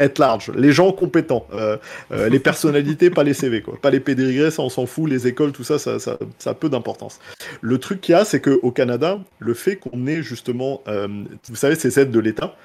être 0.00 0.18
large, 0.18 0.52
les 0.54 0.72
gens 0.72 0.92
compétents, 0.92 1.46
euh, 1.52 1.76
euh, 2.12 2.28
les 2.28 2.38
personnalités, 2.38 3.10
pas 3.10 3.24
les 3.24 3.34
CV, 3.34 3.62
quoi. 3.62 3.78
pas 3.80 3.90
les 3.90 4.00
pédigrés, 4.00 4.50
ça 4.50 4.62
on 4.62 4.68
s'en 4.68 4.86
fout, 4.86 5.10
les 5.10 5.26
écoles, 5.26 5.52
tout 5.52 5.64
ça, 5.64 5.78
ça, 5.78 5.98
ça, 5.98 6.18
ça 6.38 6.50
a 6.50 6.54
peu 6.54 6.68
d'importance. 6.68 7.18
Le 7.60 7.78
truc 7.78 8.00
qu'il 8.00 8.12
y 8.12 8.16
a, 8.16 8.24
c'est 8.24 8.40
qu'au 8.40 8.70
Canada, 8.70 9.18
le 9.38 9.54
fait 9.54 9.76
qu'on 9.76 10.06
ait 10.06 10.22
justement, 10.22 10.82
euh, 10.88 11.08
vous 11.48 11.56
savez, 11.56 11.74
ces 11.74 11.98
aides 11.98 12.10
de 12.10 12.20
l'État, 12.20 12.56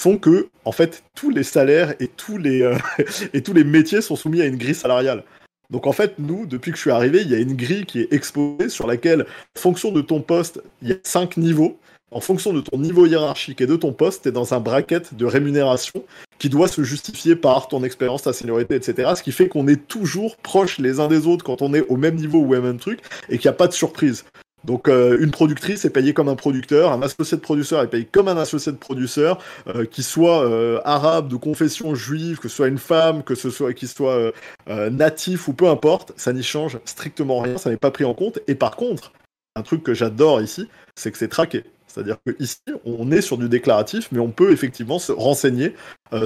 font 0.00 0.18
que, 0.18 0.48
en 0.64 0.72
fait, 0.72 1.04
tous 1.14 1.30
les 1.30 1.44
salaires 1.44 1.94
et 2.00 2.08
tous 2.08 2.36
les, 2.36 2.70
et 3.32 3.42
tous 3.42 3.54
les 3.54 3.64
métiers 3.64 4.02
sont 4.02 4.16
soumis 4.16 4.42
à 4.42 4.46
une 4.46 4.56
grille 4.56 4.74
salariale. 4.74 5.24
Donc 5.70 5.86
en 5.86 5.92
fait, 5.92 6.18
nous, 6.18 6.44
depuis 6.44 6.70
que 6.70 6.76
je 6.76 6.82
suis 6.82 6.90
arrivé, 6.90 7.22
il 7.22 7.30
y 7.30 7.34
a 7.34 7.38
une 7.38 7.56
grille 7.56 7.86
qui 7.86 8.00
est 8.00 8.12
exposée 8.12 8.68
sur 8.68 8.86
laquelle, 8.86 9.22
en 9.56 9.60
fonction 9.60 9.90
de 9.90 10.02
ton 10.02 10.20
poste, 10.20 10.60
il 10.82 10.90
y 10.90 10.92
a 10.92 10.96
cinq 11.02 11.38
niveaux 11.38 11.78
en 12.12 12.20
fonction 12.20 12.52
de 12.52 12.60
ton 12.60 12.78
niveau 12.78 13.06
hiérarchique 13.06 13.60
et 13.60 13.66
de 13.66 13.76
ton 13.76 13.92
poste, 13.92 14.22
tu 14.22 14.28
es 14.28 14.32
dans 14.32 14.54
un 14.54 14.60
bracket 14.60 15.14
de 15.14 15.24
rémunération 15.24 16.04
qui 16.38 16.48
doit 16.48 16.68
se 16.68 16.82
justifier 16.82 17.36
par 17.36 17.68
ton 17.68 17.84
expérience, 17.84 18.22
ta 18.22 18.32
seniorité, 18.32 18.74
etc. 18.74 19.12
Ce 19.16 19.22
qui 19.22 19.32
fait 19.32 19.48
qu'on 19.48 19.68
est 19.68 19.86
toujours 19.88 20.36
proches 20.36 20.78
les 20.78 21.00
uns 21.00 21.08
des 21.08 21.26
autres 21.26 21.44
quand 21.44 21.62
on 21.62 21.72
est 21.74 21.86
au 21.88 21.96
même 21.96 22.16
niveau 22.16 22.38
ou 22.38 22.54
au 22.54 22.60
même 22.60 22.78
truc 22.78 23.00
et 23.28 23.38
qu'il 23.38 23.48
n'y 23.48 23.54
a 23.54 23.56
pas 23.56 23.68
de 23.68 23.72
surprise. 23.72 24.24
Donc 24.64 24.88
euh, 24.88 25.18
une 25.20 25.32
productrice 25.32 25.84
est 25.84 25.90
payée 25.90 26.14
comme 26.14 26.28
un 26.28 26.36
producteur, 26.36 26.92
un 26.92 27.02
associé 27.02 27.36
de 27.36 27.42
producteur 27.42 27.82
est 27.82 27.88
payé 27.88 28.04
comme 28.04 28.28
un 28.28 28.36
associé 28.36 28.70
de 28.70 28.76
producteur, 28.76 29.38
euh, 29.66 29.84
qui 29.84 30.04
soit 30.04 30.44
euh, 30.44 30.80
arabe, 30.84 31.28
de 31.28 31.36
confession 31.36 31.94
juive, 31.94 32.38
que 32.38 32.48
ce 32.48 32.56
soit 32.56 32.68
une 32.68 32.78
femme, 32.78 33.24
que 33.24 33.34
ce 33.34 33.50
soit 33.50 33.72
qu'il 33.72 33.88
soit 33.88 34.32
natif 34.68 35.48
ou 35.48 35.52
peu 35.52 35.68
importe, 35.68 36.12
ça 36.16 36.32
n'y 36.32 36.42
change 36.42 36.78
strictement 36.84 37.40
rien, 37.40 37.58
ça 37.58 37.70
n'est 37.70 37.76
pas 37.76 37.90
pris 37.90 38.04
en 38.04 38.14
compte. 38.14 38.38
Et 38.46 38.54
par 38.54 38.76
contre, 38.76 39.12
un 39.56 39.62
truc 39.62 39.82
que 39.82 39.94
j'adore 39.94 40.40
ici, 40.40 40.68
c'est 40.94 41.10
que 41.10 41.18
c'est 41.18 41.28
traqué. 41.28 41.64
C'est-à-dire 41.92 42.16
qu'ici, 42.26 42.58
on 42.84 43.10
est 43.10 43.20
sur 43.20 43.36
du 43.36 43.48
déclaratif, 43.48 44.08
mais 44.12 44.18
on 44.18 44.30
peut 44.30 44.52
effectivement 44.52 44.98
se 44.98 45.12
renseigner 45.12 45.74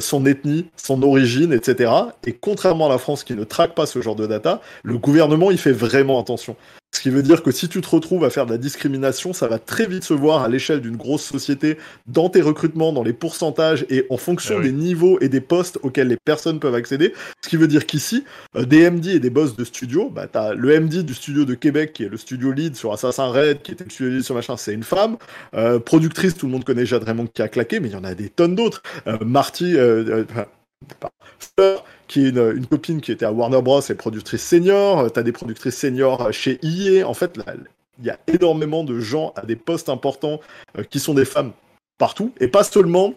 son 0.01 0.27
ethnie, 0.27 0.67
son 0.77 1.03
origine, 1.03 1.53
etc. 1.53 1.93
Et 2.25 2.33
contrairement 2.33 2.87
à 2.87 2.89
la 2.89 2.99
France 2.99 3.25
qui 3.25 3.35
ne 3.35 3.45
traque 3.45 3.75
pas 3.75 3.87
ce 3.87 4.01
genre 4.01 4.17
de 4.17 4.27
data, 4.27 4.61
le 4.83 4.99
gouvernement 4.99 5.51
y 5.51 5.59
fait 5.59 5.73
vraiment 5.73 6.21
attention. 6.21 6.57
Ce 6.97 7.01
qui 7.03 7.11
veut 7.11 7.22
dire 7.22 7.42
que 7.42 7.51
si 7.51 7.68
tu 7.68 7.82
te 7.82 7.88
retrouves 7.90 8.24
à 8.24 8.30
faire 8.30 8.47
de 8.47 8.53
la 8.53 8.57
discrimination, 8.57 9.34
ça 9.34 9.49
va 9.49 9.59
très 9.59 9.86
vite 9.86 10.03
se 10.03 10.14
voir 10.14 10.42
à 10.42 10.49
l'échelle 10.49 10.80
d'une 10.80 10.97
grosse 10.97 11.24
société, 11.24 11.76
dans 12.07 12.30
tes 12.30 12.40
recrutements, 12.40 12.90
dans 12.90 13.03
les 13.03 13.12
pourcentages 13.12 13.84
et 13.90 14.07
en 14.09 14.16
fonction 14.16 14.57
ah 14.61 14.62
des 14.62 14.72
niveaux 14.72 15.18
et 15.20 15.28
des 15.28 15.42
postes 15.42 15.78
auxquels 15.82 16.09
les 16.09 16.16
personnes 16.16 16.59
peuvent 16.59 16.74
accéder. 16.74 17.12
Ce 17.44 17.51
qui 17.51 17.59
veut 17.59 17.68
dire 17.68 17.84
qu'ici, 17.84 18.24
euh, 18.57 18.64
des 18.64 18.90
MD 18.90 19.09
et 19.09 19.18
des 19.18 19.28
boss 19.28 19.57
de 19.57 19.64
studio, 19.64 20.09
bah, 20.09 20.26
tu 20.26 20.38
as 20.38 20.55
le 20.55 20.80
MD 20.80 21.03
du 21.03 21.12
studio 21.12 21.44
de 21.44 21.53
Québec 21.53 21.92
qui 21.92 22.05
est 22.05 22.09
le 22.09 22.16
studio 22.16 22.51
lead 22.51 22.76
sur 22.76 22.94
Assassin's 22.94 23.30
Red, 23.30 23.61
qui 23.61 23.72
était 23.72 23.84
le 23.84 23.90
studio 23.90 24.14
lead 24.14 24.22
sur 24.22 24.34
machin, 24.34 24.57
c'est 24.57 24.72
une 24.72 24.82
femme. 24.82 25.18
Euh, 25.53 25.78
productrice, 25.78 26.34
tout 26.34 26.47
le 26.47 26.53
monde 26.53 26.64
connaît 26.64 26.86
Jade 26.86 27.05
Raymond 27.05 27.26
qui 27.26 27.42
a 27.42 27.49
claqué, 27.49 27.78
mais 27.78 27.88
il 27.88 27.92
y 27.92 27.97
en 27.97 28.05
a 28.05 28.14
des 28.14 28.30
tonnes 28.30 28.55
d'autres. 28.55 28.82
Euh, 29.07 29.18
Marty, 29.20 29.74
qui 32.09 32.27
est 32.27 32.29
une, 32.31 32.66
copine 32.66 33.01
qui 33.01 33.12
était 33.12 33.24
à 33.24 33.33
Warner 33.33 33.62
Bros. 33.62 33.81
et 33.81 33.95
productrice 33.95 34.43
senior. 34.43 35.11
Tu 35.12 35.18
as 35.18 35.22
des 35.22 35.33
productrices 35.33 35.77
seniors 35.77 36.33
chez 36.33 36.59
EA. 36.62 37.05
En 37.05 37.14
fait, 37.14 37.39
il 37.99 38.05
y 38.05 38.11
a 38.11 38.18
énormément 38.27 38.85
de 38.85 39.01
gens 39.01 39.33
à 39.37 39.47
des 39.47 39.57
postes 39.57 39.89
importants 39.89 40.41
euh, 40.79 40.85
qui 40.85 41.01
sont 41.01 41.14
des 41.14 41.24
femmes 41.24 41.53
partout. 41.99 42.33
Et 42.41 42.49
pas 42.49 42.64
seulement 42.64 43.14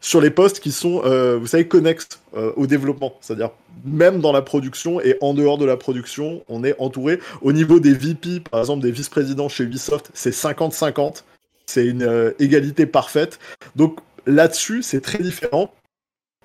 sur 0.00 0.20
les 0.20 0.30
postes 0.30 0.60
qui 0.60 0.72
sont, 0.72 1.02
euh, 1.04 1.38
vous 1.38 1.46
savez, 1.46 1.68
connexes 1.68 2.20
euh, 2.36 2.52
au 2.56 2.66
développement. 2.66 3.14
C'est-à-dire, 3.20 3.50
même 3.84 4.20
dans 4.20 4.32
la 4.32 4.42
production 4.42 5.00
et 5.00 5.16
en 5.20 5.34
dehors 5.34 5.58
de 5.58 5.64
la 5.64 5.76
production, 5.76 6.42
on 6.48 6.64
est 6.64 6.74
entouré. 6.78 7.20
Au 7.42 7.52
niveau 7.52 7.80
des 7.80 7.94
VP, 7.94 8.40
par 8.40 8.60
exemple, 8.60 8.82
des 8.82 8.90
vice-présidents 8.90 9.48
chez 9.48 9.64
Ubisoft, 9.64 10.10
c'est 10.14 10.34
50-50. 10.34 11.24
C'est 11.66 11.86
une 11.86 12.34
égalité 12.38 12.84
parfaite. 12.84 13.38
Donc 13.76 14.00
là-dessus, 14.26 14.82
c'est 14.82 15.00
très 15.00 15.22
différent. 15.22 15.72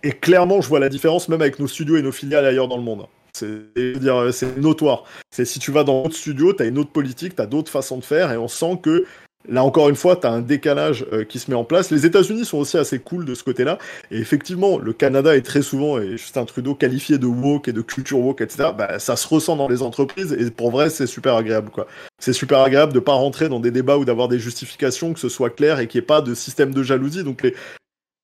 Et 0.03 0.11
clairement, 0.11 0.61
je 0.61 0.69
vois 0.69 0.79
la 0.79 0.89
différence 0.89 1.29
même 1.29 1.41
avec 1.41 1.59
nos 1.59 1.67
studios 1.67 1.97
et 1.97 2.01
nos 2.01 2.11
filiales 2.11 2.45
ailleurs 2.45 2.67
dans 2.67 2.77
le 2.77 2.83
monde. 2.83 3.05
C'est 3.33 4.57
notoire. 4.57 5.03
C'est 5.31 5.45
si 5.45 5.59
tu 5.59 5.71
vas 5.71 5.83
dans 5.83 6.03
d'autres 6.03 6.15
studios, 6.15 6.53
tu 6.53 6.63
as 6.63 6.65
une 6.65 6.77
autre 6.77 6.91
politique, 6.91 7.35
tu 7.35 7.41
as 7.41 7.45
d'autres 7.45 7.71
façons 7.71 7.97
de 7.97 8.03
faire, 8.03 8.31
et 8.31 8.37
on 8.37 8.47
sent 8.47 8.79
que 8.81 9.05
Là 9.47 9.63
encore 9.63 9.87
une 9.87 9.95
fois, 9.95 10.17
tu 10.17 10.27
as 10.27 10.31
un 10.31 10.41
décalage 10.41 11.05
euh, 11.13 11.23
qui 11.23 11.39
se 11.39 11.49
met 11.49 11.55
en 11.55 11.63
place. 11.63 11.91
Les 11.91 12.05
États-Unis 12.05 12.43
sont 12.43 12.57
aussi 12.57 12.77
assez 12.77 12.99
cool 12.99 13.23
de 13.23 13.33
ce 13.33 13.43
côté-là. 13.43 13.77
Et 14.11 14.17
effectivement, 14.17 14.77
le 14.77 14.91
Canada 14.91 15.35
est 15.35 15.41
très 15.41 15.61
souvent, 15.61 15.97
et 15.97 16.17
Justin 16.17 16.43
Trudeau 16.43 16.75
qualifié 16.75 17.17
de 17.17 17.25
woke 17.25 17.69
et 17.69 17.73
de 17.73 17.81
culture 17.81 18.19
woke, 18.19 18.41
etc. 18.41 18.71
Bah, 18.77 18.99
ça 18.99 19.15
se 19.15 19.27
ressent 19.27 19.55
dans 19.55 19.69
les 19.69 19.81
entreprises 19.81 20.33
et 20.33 20.51
pour 20.51 20.71
vrai, 20.71 20.89
c'est 20.89 21.07
super 21.07 21.35
agréable. 21.35 21.71
C'est 22.19 22.33
super 22.33 22.59
agréable 22.59 22.91
de 22.91 22.99
pas 22.99 23.13
rentrer 23.13 23.47
dans 23.47 23.61
des 23.61 23.71
débats 23.71 23.97
ou 23.97 24.03
d'avoir 24.03 24.27
des 24.27 24.39
justifications, 24.39 25.13
que 25.13 25.19
ce 25.19 25.29
soit 25.29 25.49
clair 25.49 25.79
et 25.79 25.87
qu'il 25.87 25.99
n'y 25.99 26.03
ait 26.03 26.07
pas 26.07 26.21
de 26.21 26.35
système 26.35 26.73
de 26.73 26.83
jalousie. 26.83 27.23
Donc 27.23 27.41
les, 27.41 27.55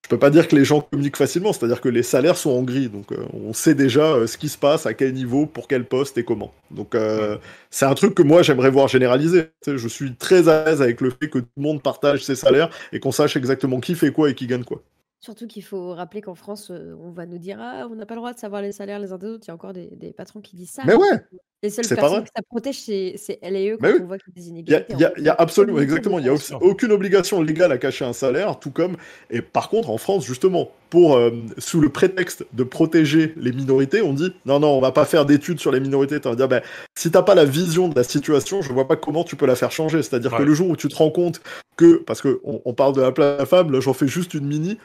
je 0.06 0.08
peux 0.08 0.20
pas 0.20 0.30
dire 0.30 0.48
que 0.48 0.56
les 0.56 0.66
gens 0.66 0.82
communiquent 0.82 1.18
facilement, 1.18 1.52
c'est-à-dire 1.52 1.82
que 1.82 1.90
les 1.90 2.04
salaires 2.04 2.38
sont 2.38 2.52
en 2.52 2.62
gris, 2.62 2.90
donc 2.90 3.12
euh, 3.12 3.26
on 3.34 3.54
sait 3.54 3.74
déjà 3.74 4.04
euh, 4.04 4.28
ce 4.28 4.38
qui 4.38 4.50
se 4.50 4.58
passe, 4.60 4.86
à 4.86 4.94
quel 4.94 5.16
niveau, 5.16 5.48
pour 5.48 5.68
quel 5.68 5.84
poste 5.84 6.16
et 6.20 6.24
comment. 6.24 6.54
Donc 6.70 6.94
euh, 6.94 7.40
c'est 7.72 7.86
un 7.86 7.96
truc 7.96 8.14
que 8.14 8.22
moi 8.22 8.44
j'aimerais 8.44 8.70
voir 8.70 8.88
généraliser. 8.88 9.48
je 9.66 9.88
suis 9.88 10.14
très 10.14 10.48
à 10.48 10.66
l'aise 10.66 10.84
avec 10.84 11.02
le 11.02 11.10
fait 11.10 11.28
que 11.28 11.40
tout 11.40 11.48
le 11.58 11.64
monde 11.64 11.82
partage 11.82 12.24
ses 12.24 12.36
salaires 12.36 12.70
et 12.94 13.00
qu'on 13.00 13.12
sache 13.12 13.36
exactement 13.36 13.80
qui 13.80 13.96
fait 13.96 14.12
quoi 14.12 14.30
et 14.30 14.36
qui 14.36 14.46
gagne 14.46 14.64
quoi. 14.64 14.84
Surtout 15.22 15.48
qu'il 15.48 15.64
faut 15.64 15.96
rappeler 15.96 16.22
qu'en 16.22 16.36
France, 16.36 16.70
on 16.70 17.10
va 17.10 17.26
nous 17.26 17.40
dire 17.40 17.58
ah, 17.60 17.88
on 17.90 17.96
n'a 17.96 18.06
pas 18.06 18.14
le 18.14 18.20
droit 18.20 18.32
de 18.32 18.38
savoir 18.38 18.62
les 18.62 18.74
salaires 18.74 19.00
les 19.00 19.12
uns 19.12 19.18
des 19.18 19.26
autres. 19.26 19.46
Il 19.46 19.48
y 19.48 19.52
a 19.52 19.56
encore 19.56 19.74
des, 19.74 20.14
patrons 20.16 20.40
qui 20.40 20.56
disent 20.56 20.70
ça. 20.70 20.84
Mais 20.86 20.94
ouais, 20.94 21.18
les 21.66 21.70
seules 21.70 21.88
personnes 21.88 22.24
que 22.24 22.30
ça 22.36 22.42
protège, 22.50 22.80
c'est 22.82 23.40
elle 23.42 23.56
et 23.56 23.70
eux 23.70 23.78
quand 23.78 23.92
on 24.02 24.06
voit 24.06 24.18
qu'il 24.18 24.34
y 24.36 24.40
a 24.40 24.42
des 24.42 24.50
inégalités. 24.50 24.94
Il 25.18 25.24
y 25.24 25.30
a, 25.30 25.36
absolument, 25.38 25.80
exactement, 25.80 26.20
il 26.20 26.24
n'y 26.24 26.30
a 26.30 26.36
aucune 26.62 26.92
obligation 26.92 27.42
légale 27.42 27.72
à 27.72 27.78
cacher 27.78 28.06
un 28.06 28.14
salaire, 28.14 28.60
tout 28.60 28.72
comme. 28.72 28.96
Et 29.30 29.42
par 29.42 29.70
contre, 29.70 29.90
en 29.90 29.98
France, 29.98 30.26
justement, 30.26 30.72
pour 30.90 31.20
sous 31.58 31.82
le 31.82 31.90
prétexte 31.90 32.46
de 32.54 32.64
protéger 32.64 33.34
les 33.38 33.52
minorités, 33.52 34.02
on 34.02 34.14
dit 34.14 34.34
non, 34.46 34.60
non, 34.60 34.70
on 34.70 34.82
va 34.82 34.92
pas 34.92 35.06
faire 35.06 35.26
d'études 35.26 35.60
sur 35.60 35.72
les 35.72 35.80
minorités. 35.80 36.20
Tu 36.20 36.28
vas 36.28 36.36
dire, 36.36 36.48
ben, 36.48 36.62
si 36.98 37.12
t'as 37.12 37.24
pas 37.24 37.36
la 37.36 37.46
vision 37.46 37.88
de 37.88 37.96
la 37.96 38.04
situation, 38.04 38.62
je 38.62 38.72
vois 38.72 38.88
pas 38.88 38.96
comment 38.96 39.24
tu 39.24 39.36
peux 39.36 39.46
la 39.46 39.56
faire 39.56 39.72
changer. 39.72 40.02
C'est-à-dire 40.04 40.36
que 40.36 40.44
le 40.44 40.54
jour 40.54 40.70
où 40.70 40.76
tu 40.76 40.88
te 40.88 40.96
rends 40.96 41.12
compte 41.12 41.42
que, 41.76 41.98
parce 41.98 42.22
que 42.22 42.40
on, 42.44 42.74
parle 42.74 42.94
de 42.94 43.02
la 43.02 43.12
plateforme, 43.12 43.72
là 43.72 43.80
j'en 43.80 43.94
fais 43.94 44.08
juste 44.08 44.34
une 44.34 44.46
mini, 44.46 44.78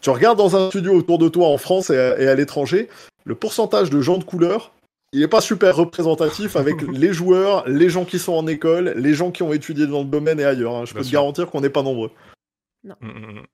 tu 0.00 0.10
regardes 0.10 0.38
dans 0.38 0.56
un 0.56 0.68
studio 0.68 0.94
autour 0.94 1.18
de 1.18 1.28
toi 1.28 1.48
en 1.48 1.58
France 1.58 1.90
et 1.90 1.98
à, 1.98 2.34
l'étranger, 2.34 2.88
le 3.24 3.34
pourcentage 3.34 3.90
de 3.90 4.00
gens 4.00 4.18
de 4.18 4.24
couleur, 4.24 4.72
il 5.14 5.20
n'est 5.20 5.28
pas 5.28 5.40
super 5.40 5.76
représentatif 5.76 6.56
avec 6.56 6.82
les 6.92 7.12
joueurs, 7.12 7.66
les 7.68 7.88
gens 7.88 8.04
qui 8.04 8.18
sont 8.18 8.32
en 8.32 8.46
école, 8.48 8.94
les 8.96 9.14
gens 9.14 9.30
qui 9.30 9.44
ont 9.44 9.52
étudié 9.52 9.86
dans 9.86 10.00
le 10.00 10.06
domaine 10.06 10.40
et 10.40 10.44
ailleurs. 10.44 10.74
Hein. 10.74 10.84
Je 10.86 10.92
peux 10.92 11.02
te 11.02 11.10
garantir 11.10 11.48
qu'on 11.50 11.60
n'est 11.60 11.70
pas 11.70 11.82
nombreux. 11.82 12.10
Non. 12.82 12.96
Mm, 13.00 13.08
mm, 13.08 13.38
mm. 13.38 13.46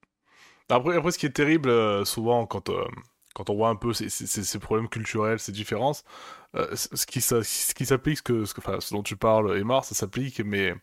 Après, 0.71 0.97
après, 0.97 1.11
ce 1.11 1.19
qui 1.19 1.27
est 1.27 1.31
terrible, 1.31 1.69
euh, 1.69 2.05
souvent, 2.07 2.47
quand, 2.47 2.71
euh, 2.71 2.85
quand 3.35 3.51
on 3.51 3.57
voit 3.57 3.69
un 3.69 3.77
peu 3.77 3.93
ces, 3.93 4.09
ces, 4.09 4.59
problèmes 4.59 4.89
culturels, 4.89 5.39
ces 5.39 5.53
différences, 5.53 6.03
euh, 6.55 6.75
ce 6.75 7.05
qui, 7.05 7.21
ce 7.21 7.75
qui 7.75 7.85
s'applique, 7.85 8.19
ce, 8.19 8.23
que, 8.23 8.45
ce, 8.47 8.55
que, 8.55 8.81
ce 8.81 8.95
dont 8.95 9.03
tu 9.03 9.17
parles, 9.17 9.59
Emar, 9.59 9.85
ça 9.85 9.95
s'applique, 9.95 10.41
mais 10.41 10.75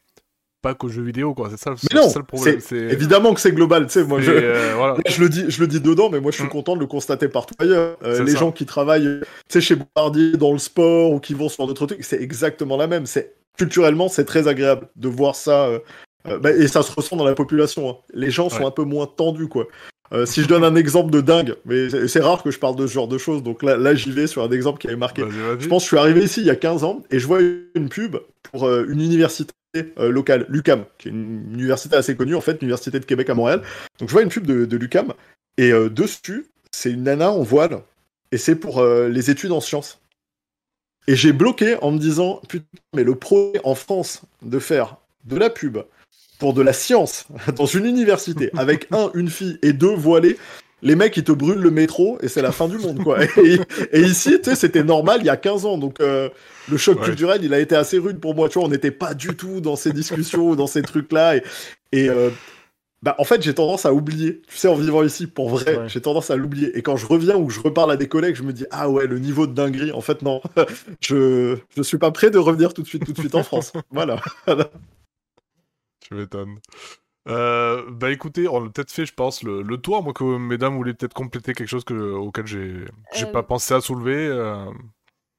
pas 0.68 0.76
qu'aux 0.76 0.89
jeux 0.89 1.01
vidéo, 1.01 1.34
quoi. 1.34 1.49
C'est 1.49 1.57
ça, 1.57 1.72
le 1.72 2.24
problème. 2.24 2.59
Évidemment 2.72 3.34
que 3.34 3.39
c'est 3.39 3.53
global, 3.53 3.88
tu 3.88 3.93
sais. 3.93 4.03
Moi, 4.03 4.20
je... 4.20 4.32
Euh, 4.32 4.95
je, 5.07 5.22
le 5.22 5.30
dis, 5.30 5.45
je 5.47 5.61
le 5.61 5.68
dis 5.68 5.80
dedans, 5.80 6.09
mais 6.09 6.20
moi, 6.20 6.32
je 6.32 6.38
suis 6.38 6.45
mm. 6.45 6.49
content 6.49 6.76
de 6.76 6.82
le 6.82 6.88
constater 6.88 7.30
partout 7.30 7.55
ailleurs. 7.59 7.97
Euh, 8.03 8.22
les 8.24 8.36
gens 8.36 8.51
qui 8.51 8.65
travaillent, 8.65 9.22
chez 9.57 9.76
Bombardier 9.76 10.34
dans 10.34 10.51
le 10.51 10.59
sport 10.59 11.11
ou 11.11 11.20
qui 11.22 11.34
vont 11.34 11.47
sur 11.47 11.68
d'autres 11.68 11.86
trucs, 11.86 12.03
c'est 12.03 12.22
exactement 12.22 12.76
la 12.76 12.88
même. 12.88 13.05
C'est 13.05 13.36
culturellement, 13.57 14.09
c'est 14.09 14.26
très 14.26 14.47
agréable 14.47 14.89
de 14.97 15.07
voir 15.07 15.36
ça. 15.36 15.68
Euh, 15.68 15.80
bah, 16.39 16.51
et 16.51 16.68
ça 16.68 16.84
se 16.84 16.91
ressent 16.91 17.15
dans 17.15 17.26
la 17.26 17.36
population. 17.36 17.89
Hein. 17.89 17.95
Les 18.13 18.30
gens 18.30 18.49
sont 18.49 18.68
un 18.68 18.72
peu 18.72 18.84
moins 18.84 19.07
tendus, 19.07 19.47
quoi. 19.47 19.68
si 20.26 20.41
je 20.41 20.47
donne 20.49 20.65
un 20.65 20.76
exemple 20.76 21.11
de 21.11 21.22
dingue, 21.22 21.55
mais 21.63 21.88
c'est 22.07 22.20
rare 22.20 22.43
que 22.43 22.51
je 22.51 22.59
parle 22.59 22.76
de 22.76 22.88
ce 22.88 22.91
genre 22.91 23.07
de 23.07 23.18
choses, 23.18 23.41
donc 23.41 23.63
là, 23.63 23.78
là 23.78 23.95
j'y 23.95 24.11
vais 24.11 24.28
sur 24.28 24.43
un 24.43 24.51
exemple 24.51 24.80
qui 24.80 24.88
avait 24.88 24.97
marqué. 24.97 25.24
Je 25.59 25.68
pense 25.68 25.84
que 25.84 25.86
je 25.86 25.95
suis 25.95 25.97
arrivé 25.97 26.24
ici 26.24 26.41
il 26.41 26.47
y 26.47 26.49
a 26.49 26.57
15 26.57 26.84
ans 26.84 27.03
et 27.09 27.20
je 27.20 27.28
vois 27.28 27.39
une 27.76 27.88
pub 27.88 28.18
pour 28.51 28.70
une 28.70 28.99
université 28.99 29.53
locale, 29.97 30.45
l'UCAM, 30.49 30.86
qui 30.97 31.07
est 31.07 31.11
une 31.11 31.53
université 31.53 31.95
assez 31.95 32.15
connue, 32.15 32.36
en 32.36 32.41
fait, 32.41 32.61
l'Université 32.61 32.99
de 32.99 33.05
Québec 33.05 33.30
à 33.30 33.34
Montréal. 33.34 33.61
Donc 33.99 34.09
je 34.09 34.13
vois 34.13 34.24
une 34.24 34.30
pub 34.30 34.45
de, 34.45 34.65
de 34.65 34.78
l'UCAM, 34.78 35.13
et 35.57 35.72
euh, 35.72 35.89
dessus, 35.89 36.47
c'est 36.72 36.91
une 36.91 37.03
nana 37.03 37.32
en 37.32 37.43
voile, 37.43 37.82
et 38.32 38.38
c'est 38.38 38.55
pour 38.55 38.80
euh, 38.80 39.09
les 39.09 39.30
études 39.30 39.51
en 39.51 39.61
sciences. 39.61 39.99
Et 41.07 41.15
j'ai 41.15 41.32
bloqué 41.32 41.78
en 41.82 41.91
me 41.91 41.99
disant, 41.99 42.41
putain, 42.47 42.65
mais 42.93 43.03
le 43.03 43.15
projet 43.15 43.59
en 43.63 43.76
France 43.76 44.24
de 44.41 44.59
faire 44.59 44.97
de 45.24 45.38
la 45.38 45.49
pub 45.49 45.78
pour 46.38 46.53
de 46.53 46.61
la 46.61 46.74
science 46.74 47.28
dans 47.55 47.65
une 47.65 47.86
université 47.86 48.51
avec 48.57 48.88
un, 48.91 49.11
une 49.13 49.30
fille 49.30 49.57
et 49.61 49.74
deux 49.74 49.95
voilés, 49.95 50.38
les 50.82 50.95
mecs 50.95 51.17
ils 51.17 51.23
te 51.23 51.32
brûlent 51.32 51.59
le 51.59 51.71
métro 51.71 52.17
et 52.21 52.28
c'est 52.28 52.41
la 52.41 52.51
fin 52.51 52.67
du 52.67 52.78
monde 52.78 53.03
quoi. 53.03 53.19
Et, 53.91 54.01
ici, 54.01 54.39
tu 54.41 54.49
sais, 54.49 54.55
c'était 54.55 54.84
normal 54.84 55.19
il 55.21 55.25
y 55.25 55.30
a 55.30 55.38
15 55.38 55.65
ans 55.65 55.78
donc 55.78 55.99
euh, 55.99 56.30
le 56.69 56.78
choc 56.78 57.01
culturel 57.01 57.43
il 57.43 57.53
a 57.53 57.59
été 57.59 57.75
assez 57.75 57.97
rude 57.97 58.19
pour 58.19 58.36
moi. 58.36 58.49
Tu 58.49 58.59
vois, 58.59 58.67
on 58.67 58.71
n'était 58.71 58.91
pas 58.91 59.13
du 59.13 59.36
tout 59.36 59.61
dans 59.61 59.75
ces 59.75 59.91
discussions, 59.91 60.55
dans 60.55 60.67
ces 60.67 60.82
trucs 60.82 61.11
là 61.11 61.36
et, 61.36 61.43
et 61.91 62.09
euh, 62.09 62.30
bah, 63.03 63.15
en 63.19 63.23
fait 63.23 63.41
j'ai 63.41 63.53
tendance 63.53 63.86
à 63.86 63.93
oublier. 63.93 64.41
Tu 64.47 64.57
sais, 64.57 64.67
en 64.67 64.75
vivant 64.75 65.03
ici, 65.03 65.28
pour 65.28 65.49
vrai, 65.49 65.88
j'ai 65.88 66.01
tendance 66.01 66.32
à 66.32 66.36
l'oublier. 66.36 66.78
Et 66.78 66.82
quand 66.82 66.97
je 66.97 67.05
reviens 67.05 67.38
ou 67.38 67.49
je 67.49 67.59
reparle 67.59 67.91
à 67.91 67.97
des 67.97 68.07
collègues, 68.07 68.36
je 68.36 68.43
me 68.43 68.53
dis 68.53 68.65
ah 68.71 68.89
ouais 68.89 69.07
le 69.07 69.19
niveau 69.19 69.47
de 69.47 69.53
dinguerie. 69.53 69.91
En 69.91 70.01
fait 70.01 70.21
non, 70.21 70.41
je 71.01 71.57
je 71.75 71.82
suis 71.82 71.97
pas 71.97 72.11
prêt 72.11 72.30
de 72.30 72.38
revenir 72.38 72.73
tout 72.73 72.84
de 72.84 72.88
suite 72.88 73.05
tout 73.05 73.13
de 73.13 73.19
suite 73.19 73.36
en 73.36 73.43
France. 73.43 73.73
voilà. 73.91 74.21
tu 76.01 76.13
m'étonnes. 76.13 76.59
Euh, 77.28 77.84
bah 77.89 78.11
écoutez, 78.11 78.47
on 78.47 78.65
a 78.65 78.69
peut-être 78.69 78.91
fait, 78.91 79.05
je 79.05 79.13
pense, 79.13 79.43
le, 79.43 79.61
le 79.61 79.78
tour. 79.78 80.01
Moi, 80.01 80.13
que 80.13 80.23
mesdames 80.38 80.75
voulaient 80.75 80.93
peut-être 80.93 81.13
compléter 81.13 81.53
quelque 81.53 81.67
chose 81.67 81.84
que, 81.84 81.93
auquel 81.93 82.47
j'ai 82.47 82.86
j'ai 83.13 83.25
pas 83.25 83.39
euh, 83.39 83.43
pensé 83.43 83.73
à 83.73 83.82
soulever. 83.82 84.28
Euh, 84.28 84.65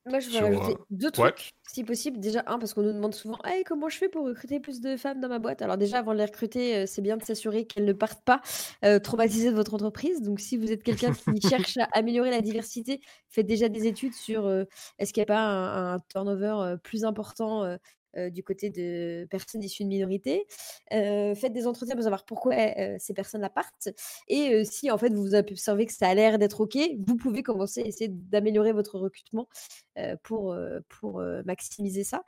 moi, 0.06 0.20
je 0.20 0.30
vais 0.30 0.40
rajouter 0.40 0.76
deux 0.90 1.10
trucs, 1.10 1.52
si 1.66 1.84
possible. 1.84 2.18
Déjà, 2.18 2.42
un, 2.46 2.58
parce 2.58 2.72
qu'on 2.74 2.82
nous 2.82 2.92
demande 2.92 3.14
souvent 3.14 3.38
hey, 3.44 3.64
comment 3.64 3.88
je 3.88 3.98
fais 3.98 4.08
pour 4.08 4.26
recruter 4.26 4.60
plus 4.60 4.80
de 4.80 4.96
femmes 4.96 5.20
dans 5.20 5.28
ma 5.28 5.38
boîte? 5.38 5.62
Alors, 5.62 5.76
déjà, 5.76 5.98
avant 5.98 6.12
de 6.12 6.18
les 6.18 6.24
recruter, 6.24 6.86
c'est 6.86 7.02
bien 7.02 7.16
de 7.16 7.22
s'assurer 7.22 7.66
qu'elles 7.66 7.84
ne 7.84 7.92
partent 7.92 8.24
pas 8.24 8.40
traumatiser 9.00 9.50
de 9.50 9.56
votre 9.56 9.74
entreprise. 9.74 10.22
Donc, 10.22 10.40
si 10.40 10.56
vous 10.56 10.72
êtes 10.72 10.82
quelqu'un 10.82 11.12
qui 11.12 11.40
cherche 11.48 11.76
à 11.78 11.88
améliorer 11.92 12.30
la 12.30 12.40
diversité, 12.40 13.00
faites 13.28 13.46
déjà 13.46 13.68
des 13.68 13.86
études 13.86 14.14
sur 14.14 14.48
est-ce 14.98 15.12
qu'il 15.12 15.20
n'y 15.20 15.26
a 15.26 15.34
pas 15.34 15.40
un, 15.40 15.94
un 15.94 15.98
turnover 16.10 16.76
plus 16.82 17.04
important 17.04 17.78
du 18.16 18.42
côté 18.42 18.70
de 18.70 19.26
personnes 19.30 19.62
issues 19.62 19.84
de 19.84 19.88
minorités. 19.88 20.46
faites 20.90 21.52
des 21.52 21.66
entretiens 21.66 21.94
pour 21.94 22.04
savoir 22.04 22.24
pourquoi 22.24 22.54
ces 22.98 23.14
personnes-là 23.14 23.50
partent. 23.50 23.88
Et 24.28 24.64
si 24.64 24.90
en 24.90 24.98
fait 24.98 25.12
vous 25.12 25.34
observez 25.34 25.86
que 25.86 25.92
ça 25.92 26.08
a 26.08 26.14
l'air 26.14 26.38
d'être 26.38 26.60
OK, 26.60 26.78
vous 27.06 27.16
pouvez 27.16 27.42
commencer 27.42 27.82
à 27.82 27.86
essayer 27.86 28.08
d'améliorer 28.08 28.72
votre 28.72 28.98
recrutement 28.98 29.48
pour, 30.22 30.56
pour 30.88 31.22
maximiser 31.44 32.04
ça. 32.04 32.22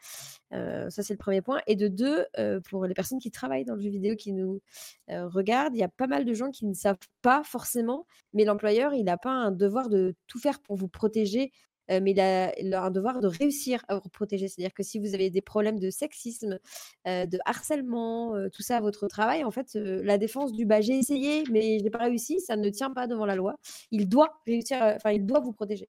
ça, 0.50 1.02
c'est 1.02 1.14
le 1.14 1.18
premier 1.18 1.42
point. 1.42 1.60
Et 1.66 1.76
de 1.76 1.88
deux, 1.88 2.26
pour 2.68 2.84
les 2.86 2.94
personnes 2.94 3.18
qui 3.18 3.30
travaillent 3.30 3.64
dans 3.64 3.74
le 3.74 3.80
jeu 3.80 3.90
vidéo, 3.90 4.16
qui 4.16 4.32
nous 4.32 4.60
regardent, 5.08 5.74
il 5.74 5.80
y 5.80 5.84
a 5.84 5.88
pas 5.88 6.06
mal 6.06 6.24
de 6.24 6.34
gens 6.34 6.50
qui 6.50 6.66
ne 6.66 6.74
savent 6.74 6.96
pas 7.22 7.42
forcément, 7.44 8.06
mais 8.32 8.44
l'employeur, 8.44 8.94
il 8.94 9.04
n'a 9.04 9.16
pas 9.16 9.30
un 9.30 9.50
devoir 9.50 9.88
de 9.88 10.14
tout 10.26 10.38
faire 10.38 10.60
pour 10.60 10.76
vous 10.76 10.88
protéger 10.88 11.52
mais 11.90 12.12
il 12.12 12.20
a, 12.20 12.82
un 12.82 12.90
devoir 12.90 13.20
de 13.20 13.26
réussir 13.26 13.84
à 13.88 13.98
vous 13.98 14.08
protéger. 14.08 14.48
C'est-à-dire 14.48 14.74
que 14.74 14.82
si 14.82 14.98
vous 14.98 15.14
avez 15.14 15.30
des 15.30 15.40
problèmes 15.40 15.78
de 15.78 15.90
sexisme, 15.90 16.58
de 17.06 17.38
harcèlement, 17.44 18.34
tout 18.52 18.62
ça 18.62 18.76
à 18.76 18.80
votre 18.80 19.08
travail, 19.08 19.44
en 19.44 19.50
fait, 19.50 19.74
la 19.74 20.18
défense 20.18 20.52
du 20.52 20.66
bah, 20.66 20.80
j'ai 20.80 20.96
essayé, 20.96 21.44
mais 21.50 21.78
je 21.78 21.84
n'ai 21.84 21.90
pas 21.90 21.98
réussi, 21.98 22.40
ça 22.40 22.56
ne 22.56 22.68
tient 22.70 22.90
pas 22.90 23.06
devant 23.06 23.26
la 23.26 23.34
loi. 23.34 23.56
Il 23.90 24.08
doit 24.08 24.40
réussir, 24.46 24.78
enfin, 24.80 25.10
il 25.10 25.26
doit 25.26 25.40
vous 25.40 25.52
protéger. 25.52 25.88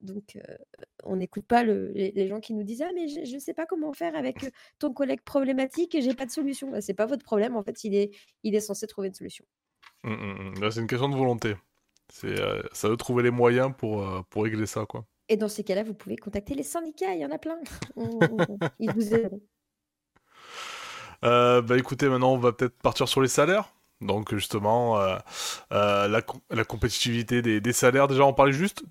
Donc, 0.00 0.38
on 1.04 1.16
n'écoute 1.16 1.46
pas 1.46 1.64
les, 1.64 2.28
gens 2.28 2.40
qui 2.40 2.54
nous 2.54 2.62
disent 2.62 2.82
Ah, 2.82 2.90
mais 2.94 3.08
je 3.08 3.34
ne 3.34 3.40
sais 3.40 3.54
pas 3.54 3.66
comment 3.66 3.92
faire 3.92 4.14
avec 4.14 4.50
ton 4.78 4.92
collègue 4.92 5.22
problématique 5.22 5.94
et 5.94 6.02
j'ai 6.02 6.14
pas 6.14 6.26
de 6.26 6.30
solution. 6.30 6.70
Bah, 6.70 6.80
c'est 6.80 6.94
pas 6.94 7.06
votre 7.06 7.24
problème. 7.24 7.56
En 7.56 7.62
fait, 7.62 7.84
il 7.84 7.94
est, 7.94 8.10
il 8.44 8.54
est 8.54 8.60
censé 8.60 8.86
trouver 8.86 9.08
une 9.08 9.14
solution. 9.14 9.44
Mmh, 10.04 10.10
mmh, 10.12 10.54
mmh. 10.60 10.70
c'est 10.70 10.80
une 10.80 10.86
question 10.86 11.08
de 11.08 11.16
volonté. 11.16 11.54
C'est, 12.12 12.40
euh, 12.40 12.62
ça 12.72 12.88
veut 12.88 12.96
trouver 12.96 13.22
les 13.22 13.30
moyens 13.30 13.72
pour, 13.76 14.02
euh, 14.02 14.22
pour 14.30 14.44
régler 14.44 14.66
ça, 14.66 14.86
quoi. 14.86 15.04
Et 15.28 15.36
dans 15.36 15.48
ces 15.48 15.62
cas-là, 15.62 15.82
vous 15.82 15.94
pouvez 15.94 16.16
contacter 16.16 16.54
les 16.54 16.62
syndicats, 16.62 17.14
il 17.14 17.20
y 17.20 17.26
en 17.26 17.30
a 17.30 17.38
plein. 17.38 17.58
Ils 18.78 18.90
vous 18.92 19.14
aideront. 19.14 19.42
Euh, 21.24 21.60
bah 21.62 21.76
écoutez, 21.76 22.08
maintenant 22.08 22.32
on 22.32 22.38
va 22.38 22.52
peut-être 22.52 22.80
partir 22.80 23.08
sur 23.08 23.20
les 23.20 23.28
salaires. 23.28 23.74
Donc 24.00 24.32
justement, 24.32 24.96
la, 25.70 26.22
la, 26.50 26.64
compétitivité 26.64 27.42
des, 27.42 27.60
des, 27.60 27.72
salaires, 27.72 28.06
déjà 28.06 28.24
on 28.24 28.32
parlait 28.32 28.52
juste, 28.52 28.84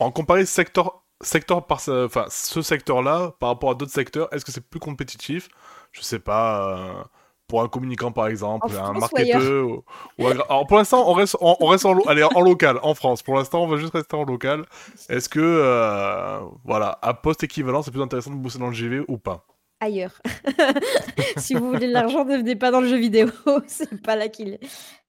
en 0.00 0.10
comparer 0.10 0.44
secteur, 0.44 1.04
secteur 1.20 1.64
par, 1.66 1.80
enfin, 1.88 2.26
ce 2.28 2.60
secteur-là 2.60 3.36
par 3.38 3.50
rapport 3.50 3.70
à 3.70 3.74
d'autres 3.76 3.92
secteurs, 3.92 4.28
est-ce 4.34 4.44
que 4.44 4.50
c'est 4.50 4.68
plus 4.68 4.80
compétitif? 4.80 5.48
Je 5.92 6.02
sais 6.02 6.18
pas 6.18 7.08
pour 7.48 7.62
un 7.62 7.68
communicant 7.68 8.12
par 8.12 8.28
exemple, 8.28 8.68
un 8.76 8.92
marketeur. 8.92 9.82
Ou, 10.18 10.26
Alors 10.26 10.66
pour 10.66 10.76
l'instant, 10.76 11.08
on 11.10 11.14
reste, 11.14 11.36
on, 11.40 11.66
reste 11.66 11.86
en, 11.86 11.98
allez, 12.02 12.22
en 12.22 12.40
local, 12.40 12.78
en 12.82 12.94
France. 12.94 13.22
Pour 13.22 13.36
l'instant, 13.36 13.64
on 13.64 13.66
va 13.66 13.78
juste 13.78 13.94
rester 13.94 14.14
en 14.14 14.24
local. 14.24 14.66
Est-ce 15.08 15.28
que, 15.28 15.40
euh, 15.40 16.40
voilà, 16.64 16.98
à 17.02 17.14
poste 17.14 17.42
équivalent, 17.42 17.82
c'est 17.82 17.90
plus 17.90 18.02
intéressant 18.02 18.30
de 18.30 18.36
bosser 18.36 18.58
dans 18.58 18.68
le 18.68 18.74
GV 18.74 19.04
ou 19.08 19.18
pas? 19.18 19.46
Ailleurs. 19.80 20.20
si 21.36 21.54
vous 21.54 21.68
voulez 21.68 21.86
de 21.86 21.92
l'argent, 21.92 22.24
ne 22.24 22.36
venez 22.36 22.56
pas 22.56 22.70
dans 22.70 22.80
le 22.80 22.88
jeu 22.88 22.98
vidéo. 22.98 23.28
c'est 23.66 24.02
pas 24.02 24.16
là 24.16 24.28
qu'il. 24.28 24.58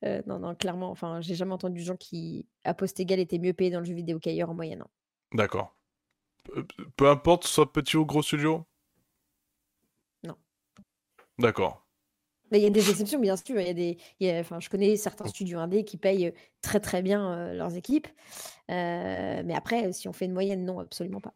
Euh, 0.05 0.21
non, 0.27 0.39
non, 0.39 0.55
clairement. 0.55 0.91
Enfin, 0.91 1.21
j'ai 1.21 1.35
jamais 1.35 1.53
entendu 1.53 1.81
de 1.81 1.85
gens 1.85 1.97
qui, 1.97 2.47
à 2.63 2.73
poste 2.73 2.99
égal, 2.99 3.19
étaient 3.19 3.39
mieux 3.39 3.53
payés 3.53 3.71
dans 3.71 3.79
le 3.79 3.85
jeu 3.85 3.95
vidéo 3.95 4.19
qu'ailleurs 4.19 4.51
en 4.51 4.53
moyenne. 4.53 4.81
Hein. 4.81 4.89
D'accord. 5.33 5.75
Peu 6.95 7.09
importe, 7.09 7.45
soit 7.45 7.71
petit 7.73 7.97
ou 7.97 8.05
gros 8.05 8.21
studio? 8.21 8.65
Non. 10.23 10.35
D'accord. 11.39 11.88
Il 12.51 12.59
y 12.59 12.65
a 12.65 12.69
des 12.69 12.89
exceptions, 12.89 13.19
bien 13.19 13.35
sûr. 13.35 13.59
Il 13.59 13.67
y 13.67 13.69
a 13.69 13.73
des, 13.73 14.39
enfin, 14.39 14.59
je 14.59 14.69
connais 14.69 14.95
certains 14.95 15.27
studios 15.27 15.59
indés 15.59 15.83
qui 15.83 15.97
payent 15.97 16.33
très 16.61 16.79
très 16.79 17.01
bien 17.01 17.53
leurs 17.53 17.75
équipes. 17.75 18.07
mais 18.67 19.53
après, 19.55 19.91
si 19.93 20.07
on 20.07 20.13
fait 20.13 20.25
une 20.25 20.33
moyenne, 20.33 20.65
non, 20.65 20.79
absolument 20.79 21.21
pas. 21.21 21.33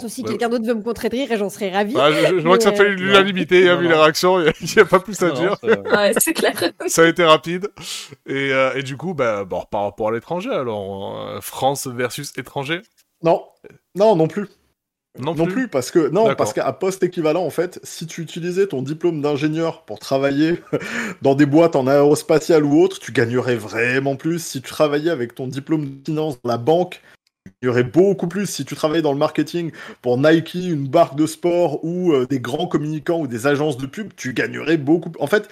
sauf 0.00 0.10
si 0.10 0.22
bah 0.22 0.30
quelqu'un 0.30 0.48
d'autre 0.48 0.66
veut 0.66 0.74
me 0.74 0.82
contredire 0.82 1.32
et 1.32 1.36
j'en 1.36 1.48
serais 1.48 1.70
ravi. 1.70 1.94
Ah, 1.96 2.10
je, 2.12 2.34
vois 2.46 2.58
que 2.58 2.64
ça 2.64 2.72
fait 2.72 2.90
l'unanimité, 2.90 3.68
hein, 3.68 3.76
vu 3.76 3.88
les 3.88 3.94
réactions, 3.94 4.40
il 4.40 4.68
n'y 4.74 4.82
a, 4.82 4.84
pas 4.84 5.00
plus 5.00 5.22
à 5.22 5.30
dire. 5.30 5.56
c'est 6.18 6.34
clair. 6.34 6.54
ça 6.86 7.02
a 7.02 7.06
été 7.06 7.24
rapide. 7.24 7.68
Et, 8.26 8.50
et 8.74 8.82
du 8.82 8.96
coup, 8.96 9.14
bah, 9.14 9.44
bon, 9.44 9.64
par 9.70 9.82
rapport 9.82 10.08
à 10.08 10.12
l'étranger, 10.12 10.50
alors, 10.50 11.42
France 11.42 11.86
versus 11.86 12.32
étranger? 12.36 12.82
Non, 13.22 13.44
non, 13.94 14.14
non 14.14 14.28
plus. 14.28 14.48
Non, 15.18 15.34
plus. 15.34 15.68
parce 15.68 15.90
que 15.90 16.10
non, 16.10 16.34
parce 16.36 16.52
qu'à 16.52 16.72
poste 16.72 17.02
équivalent, 17.02 17.44
en 17.44 17.50
fait, 17.50 17.80
si 17.82 18.06
tu 18.06 18.22
utilisais 18.22 18.68
ton 18.68 18.82
diplôme 18.82 19.20
d'ingénieur 19.20 19.82
pour 19.82 19.98
travailler 19.98 20.60
dans 21.22 21.34
des 21.34 21.46
boîtes 21.46 21.76
en 21.76 21.86
aérospatial 21.86 22.64
ou 22.64 22.80
autre, 22.80 23.00
tu 23.00 23.10
gagnerais 23.10 23.56
vraiment 23.56 24.16
plus. 24.16 24.38
Si 24.38 24.62
tu 24.62 24.68
travaillais 24.70 25.10
avec 25.10 25.34
ton 25.34 25.48
diplôme 25.48 25.86
de 25.86 26.04
finance 26.04 26.40
dans 26.42 26.50
la 26.50 26.58
banque, 26.58 27.00
tu 27.44 27.52
gagnerais 27.62 27.84
beaucoup 27.84 28.28
plus. 28.28 28.46
Si 28.46 28.64
tu 28.64 28.76
travaillais 28.76 29.02
dans 29.02 29.12
le 29.12 29.18
marketing 29.18 29.72
pour 30.02 30.18
Nike, 30.18 30.54
une 30.54 30.86
barque 30.86 31.16
de 31.16 31.26
sport 31.26 31.84
ou 31.84 32.12
euh, 32.12 32.26
des 32.26 32.38
grands 32.38 32.68
communicants 32.68 33.18
ou 33.18 33.26
des 33.26 33.48
agences 33.48 33.76
de 33.76 33.86
pub, 33.86 34.12
tu 34.14 34.34
gagnerais 34.34 34.76
beaucoup. 34.76 35.10
En 35.18 35.26
fait, 35.26 35.48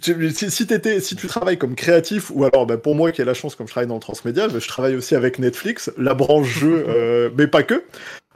si, 0.00 0.50
si, 0.50 1.16
tu 1.16 1.26
travailles 1.26 1.58
comme 1.58 1.74
créatif, 1.74 2.30
ou 2.34 2.44
alors 2.44 2.66
bah, 2.66 2.78
pour 2.78 2.94
moi 2.94 3.12
qui 3.12 3.20
ai 3.20 3.24
la 3.24 3.34
chance, 3.34 3.54
comme 3.54 3.66
je 3.66 3.72
travaille 3.72 3.88
dans 3.88 3.94
le 3.94 4.00
transmédia, 4.00 4.48
bah, 4.48 4.58
je 4.58 4.68
travaille 4.68 4.96
aussi 4.96 5.14
avec 5.14 5.38
Netflix, 5.38 5.90
la 5.98 6.14
branche 6.14 6.48
jeu, 6.48 6.84
euh, 6.88 7.30
mais 7.36 7.46
pas 7.46 7.62
que. 7.62 7.82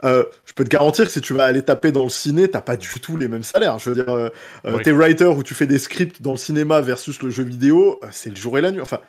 Euh, 0.03 0.23
je 0.45 0.53
peux 0.53 0.63
te 0.63 0.69
garantir 0.69 1.05
que 1.05 1.11
si 1.11 1.21
tu 1.21 1.33
vas 1.33 1.45
aller 1.45 1.61
taper 1.61 1.91
dans 1.91 2.03
le 2.03 2.09
ciné, 2.09 2.47
t'as 2.47 2.61
pas 2.61 2.77
du 2.77 2.87
tout 3.01 3.17
les 3.17 3.27
mêmes 3.27 3.43
salaires. 3.43 3.79
Je 3.79 3.89
veux 3.89 3.95
dire, 3.95 4.13
euh, 4.13 4.29
euh 4.65 4.79
t'es 4.83 4.91
writer 4.91 5.25
ou 5.25 5.43
tu 5.43 5.53
fais 5.53 5.67
des 5.67 5.79
scripts 5.79 6.21
dans 6.21 6.31
le 6.31 6.37
cinéma 6.37 6.81
versus 6.81 7.21
le 7.21 7.29
jeu 7.29 7.43
vidéo, 7.43 7.99
c'est 8.11 8.29
le 8.29 8.35
jour 8.35 8.57
et 8.57 8.61
la 8.61 8.71
nuit. 8.71 8.81
Enfin, 8.81 8.99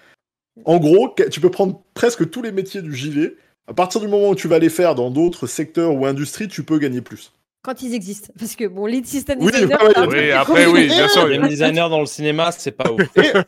en 0.64 0.78
gros, 0.78 1.14
tu 1.30 1.40
peux 1.40 1.50
prendre 1.50 1.82
presque 1.94 2.28
tous 2.30 2.42
les 2.42 2.52
métiers 2.52 2.82
du 2.82 2.94
JV. 2.94 3.36
À 3.66 3.74
partir 3.74 4.00
du 4.00 4.08
moment 4.08 4.30
où 4.30 4.34
tu 4.34 4.48
vas 4.48 4.58
les 4.58 4.70
faire 4.70 4.94
dans 4.94 5.10
d'autres 5.10 5.46
secteurs 5.46 5.94
ou 5.94 6.06
industries, 6.06 6.48
tu 6.48 6.62
peux 6.62 6.78
gagner 6.78 7.02
plus. 7.02 7.32
Quand 7.62 7.82
ils 7.82 7.92
existent. 7.92 8.32
Parce 8.38 8.56
que, 8.56 8.66
bon, 8.66 8.86
lead 8.86 9.06
system 9.06 9.40
designer. 9.40 9.78
Oui, 10.08 10.30
après, 10.30 10.66
oui, 10.66 10.86
bien 10.86 11.08
sûr. 11.08 11.26
Les 11.26 11.38
designers 11.38 11.88
dans 11.90 12.00
le 12.00 12.06
cinéma, 12.06 12.50
c'est 12.50 12.72
pas 12.72 12.90
ouf. 12.90 13.02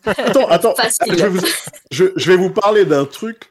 attends, 0.04 0.48
attends. 0.48 0.74
Je 1.08 1.14
vais, 1.14 1.28
vous, 1.28 1.46
je, 1.90 2.04
je 2.16 2.30
vais 2.30 2.36
vous 2.36 2.50
parler 2.50 2.84
d'un 2.84 3.06
truc 3.06 3.50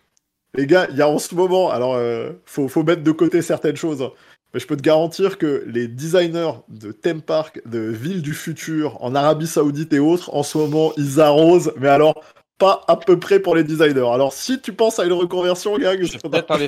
les 0.56 0.66
gars, 0.66 0.88
il 0.90 0.98
y 0.98 1.02
a 1.02 1.08
en 1.08 1.20
ce 1.20 1.36
moment, 1.36 1.70
alors 1.70 1.96
euh, 1.96 2.32
faut, 2.46 2.84
mettre 2.84 3.04
de 3.04 3.12
côté 3.12 3.42
certaines 3.42 3.76
choses, 3.76 4.10
mais 4.54 4.60
je 4.60 4.68
peux 4.68 4.78
te 4.78 4.82
garantir 4.82 5.38
que 5.38 5.64
les 5.68 5.88
designers 5.88 6.54
de 6.70 6.92
theme 6.92 7.22
park, 7.22 7.62
de 7.66 7.80
villes 7.80 8.22
du 8.22 8.34
futur, 8.34 9.02
en 9.04 9.14
Arabie 9.14 9.48
Saoudite 9.48 9.94
et 9.94 10.00
autres, 10.00 10.34
en 10.34 10.44
ce 10.44 10.58
moment, 10.58 10.92
ils 10.98 11.20
arrosent, 11.20 11.72
mais 11.78 11.90
alors 11.90 12.24
pas 12.60 12.84
à 12.88 12.98
peu 12.98 13.18
près 13.18 13.40
pour 13.40 13.56
les 13.56 13.64
designers. 13.64 14.12
Alors 14.14 14.34
si 14.34 14.62
tu 14.62 14.74
penses 14.74 15.00
à 15.00 15.06
une 15.06 15.14
reconversion, 15.14 15.76
gars, 15.78 15.96
je 16.00 16.18
peut-être 16.18 16.46
pas, 16.46 16.60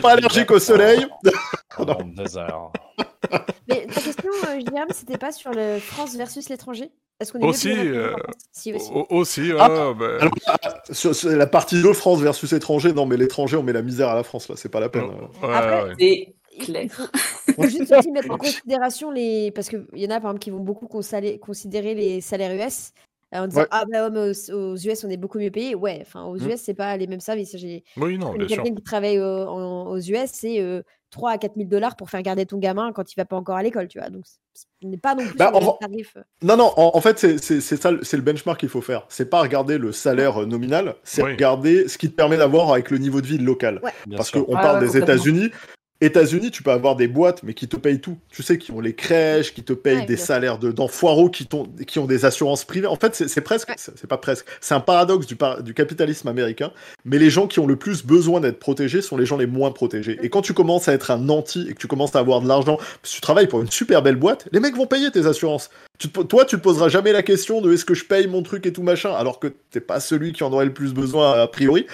pas 0.00 0.10
allergique 0.12 0.50
au 0.50 0.60
soleil. 0.60 1.04
mais 3.68 3.86
ta 3.86 4.00
question, 4.00 4.30
euh, 4.48 4.60
c'était 4.90 5.18
pas 5.18 5.32
sur 5.32 5.50
le 5.50 5.78
France 5.78 6.14
versus 6.14 6.48
l'étranger? 6.48 6.92
Est-ce 7.18 7.32
qu'on 7.32 7.40
est 7.40 7.46
aussi, 7.46 7.70
euh, 7.70 8.14
si, 8.50 8.72
aussi. 8.72 8.90
aussi 9.10 9.52
ah, 9.58 9.92
bah... 9.98 10.18
alors, 10.20 10.34
sur, 10.90 11.12
la 11.30 11.46
partie 11.46 11.82
de 11.82 11.92
France 11.92 12.20
versus 12.20 12.52
étranger, 12.54 12.94
non, 12.94 13.04
mais 13.04 13.18
l'étranger, 13.18 13.58
on 13.58 13.62
met 13.62 13.74
la 13.74 13.82
misère 13.82 14.08
à 14.08 14.14
la 14.14 14.22
France, 14.22 14.48
là, 14.48 14.54
c'est 14.56 14.70
pas 14.70 14.80
la 14.80 14.88
peine. 14.88 15.04
Ouais, 15.04 15.54
Après, 15.54 15.94
c'est 15.98 16.34
clair. 16.60 17.10
Il 17.48 17.54
faut 17.54 17.68
juste 17.68 17.92
aussi 17.92 18.10
mettre 18.10 18.30
en 18.30 18.38
considération 18.38 19.10
les. 19.10 19.50
Parce 19.50 19.68
qu'il 19.68 19.84
y 19.94 20.06
en 20.06 20.10
a, 20.10 20.20
par 20.20 20.30
exemple, 20.30 20.38
qui 20.38 20.50
vont 20.50 20.60
beaucoup 20.60 20.86
considérer 20.86 21.94
les 21.94 22.22
salaires 22.22 22.54
US. 22.54 22.92
En 23.32 23.46
disant, 23.46 23.64
ah 23.70 23.84
bah 23.90 24.08
aux, 24.08 24.76
US, 24.76 25.04
on 25.04 25.08
est 25.08 25.16
beaucoup 25.16 25.38
mieux 25.38 25.50
payé. 25.50 25.74
Ouais, 25.74 25.98
enfin, 26.02 26.24
aux 26.24 26.36
mmh. 26.36 26.50
US, 26.50 26.60
c'est 26.60 26.74
pas 26.74 26.96
les 26.96 27.06
mêmes 27.06 27.20
services. 27.20 27.54
Oui, 27.96 28.18
non, 28.18 28.32
bien 28.32 28.48
sûr. 28.48 28.56
Quelqu'un 28.62 28.74
qui 28.74 28.82
travaille 28.82 29.20
aux 29.20 29.98
US, 29.98 30.30
c'est. 30.32 30.60
Euh, 30.60 30.82
3 31.10 31.32
à 31.32 31.38
4 31.38 31.54
000 31.56 31.68
dollars 31.68 31.96
pour 31.96 32.08
faire 32.08 32.22
garder 32.22 32.46
ton 32.46 32.58
gamin 32.58 32.92
quand 32.92 33.12
il 33.12 33.16
va 33.16 33.24
pas 33.24 33.36
encore 33.36 33.56
à 33.56 33.62
l'école, 33.62 33.88
tu 33.88 33.98
vois. 33.98 34.10
Donc, 34.10 34.24
ce 34.54 34.64
n'est 34.82 34.96
pas 34.96 35.14
non 35.14 35.24
plus 35.24 35.36
bah, 35.36 35.52
tarif. 35.80 36.16
Non, 36.42 36.56
non, 36.56 36.72
en, 36.76 37.00
fait, 37.00 37.18
c'est 37.18 37.60
ça, 37.60 37.92
c'est 38.02 38.16
le 38.16 38.22
benchmark 38.22 38.60
qu'il 38.60 38.68
faut 38.68 38.80
faire. 38.80 39.06
C'est 39.08 39.28
pas 39.28 39.40
regarder 39.42 39.78
le 39.78 39.92
salaire 39.92 40.46
nominal, 40.46 40.96
c'est 41.02 41.22
regarder 41.22 41.88
ce 41.88 41.98
qui 41.98 42.10
te 42.10 42.14
permet 42.14 42.36
d'avoir 42.36 42.72
avec 42.72 42.90
le 42.90 42.98
niveau 42.98 43.20
de 43.20 43.26
vie 43.26 43.38
local. 43.38 43.80
Parce 44.16 44.30
qu'on 44.30 44.44
parle 44.52 44.80
des 44.80 44.96
États-Unis, 44.96 45.50
États-Unis, 46.00 46.50
tu 46.50 46.62
peux 46.62 46.70
avoir 46.70 46.96
des 46.96 47.08
boîtes, 47.08 47.42
mais 47.42 47.52
qui 47.52 47.68
te 47.68 47.76
payent 47.76 48.00
tout. 48.00 48.18
Tu 48.30 48.42
sais, 48.42 48.56
qui 48.56 48.72
ont 48.72 48.80
les 48.80 48.94
crèches, 48.94 49.52
qui 49.52 49.62
te 49.62 49.74
payent 49.74 50.06
des 50.06 50.16
salaires 50.16 50.58
d'enfoiraux, 50.58 51.28
qui, 51.28 51.46
qui 51.86 51.98
ont 51.98 52.06
des 52.06 52.24
assurances 52.24 52.64
privées. 52.64 52.86
En 52.86 52.96
fait, 52.96 53.14
c'est 53.14 53.40
presque, 53.42 53.70
c'est 53.76 54.06
pas 54.06 54.16
presque, 54.16 54.46
c'est 54.60 54.74
un 54.74 54.80
paradoxe 54.80 55.26
du, 55.26 55.36
du, 55.62 55.74
capitalisme 55.74 56.28
américain. 56.28 56.72
Mais 57.04 57.18
les 57.18 57.28
gens 57.28 57.46
qui 57.46 57.60
ont 57.60 57.66
le 57.66 57.76
plus 57.76 58.04
besoin 58.04 58.40
d'être 58.40 58.58
protégés 58.58 59.02
sont 59.02 59.16
les 59.16 59.26
gens 59.26 59.36
les 59.36 59.46
moins 59.46 59.72
protégés. 59.72 60.18
Et 60.22 60.30
quand 60.30 60.42
tu 60.42 60.54
commences 60.54 60.88
à 60.88 60.94
être 60.94 61.10
un 61.10 61.28
anti 61.28 61.66
et 61.68 61.74
que 61.74 61.78
tu 61.78 61.86
commences 61.86 62.16
à 62.16 62.20
avoir 62.20 62.40
de 62.40 62.48
l'argent, 62.48 62.76
parce 62.76 63.10
que 63.10 63.14
tu 63.14 63.20
travailles 63.20 63.48
pour 63.48 63.60
une 63.60 63.70
super 63.70 64.02
belle 64.02 64.16
boîte, 64.16 64.48
les 64.52 64.60
mecs 64.60 64.76
vont 64.76 64.86
payer 64.86 65.10
tes 65.10 65.26
assurances 65.26 65.70
toi, 66.08 66.44
tu 66.44 66.56
te 66.56 66.62
poseras 66.62 66.88
jamais 66.88 67.12
la 67.12 67.22
question 67.22 67.60
de 67.60 67.72
est-ce 67.72 67.84
que 67.84 67.94
je 67.94 68.04
paye 68.04 68.26
mon 68.26 68.42
truc 68.42 68.64
et 68.66 68.72
tout 68.72 68.82
machin, 68.82 69.12
alors 69.12 69.38
que 69.38 69.48
t'es 69.70 69.80
pas 69.80 70.00
celui 70.00 70.32
qui 70.32 70.42
en 70.44 70.52
aurait 70.52 70.64
le 70.64 70.72
plus 70.72 70.94
besoin 70.94 71.40
a 71.40 71.46
priori. 71.46 71.86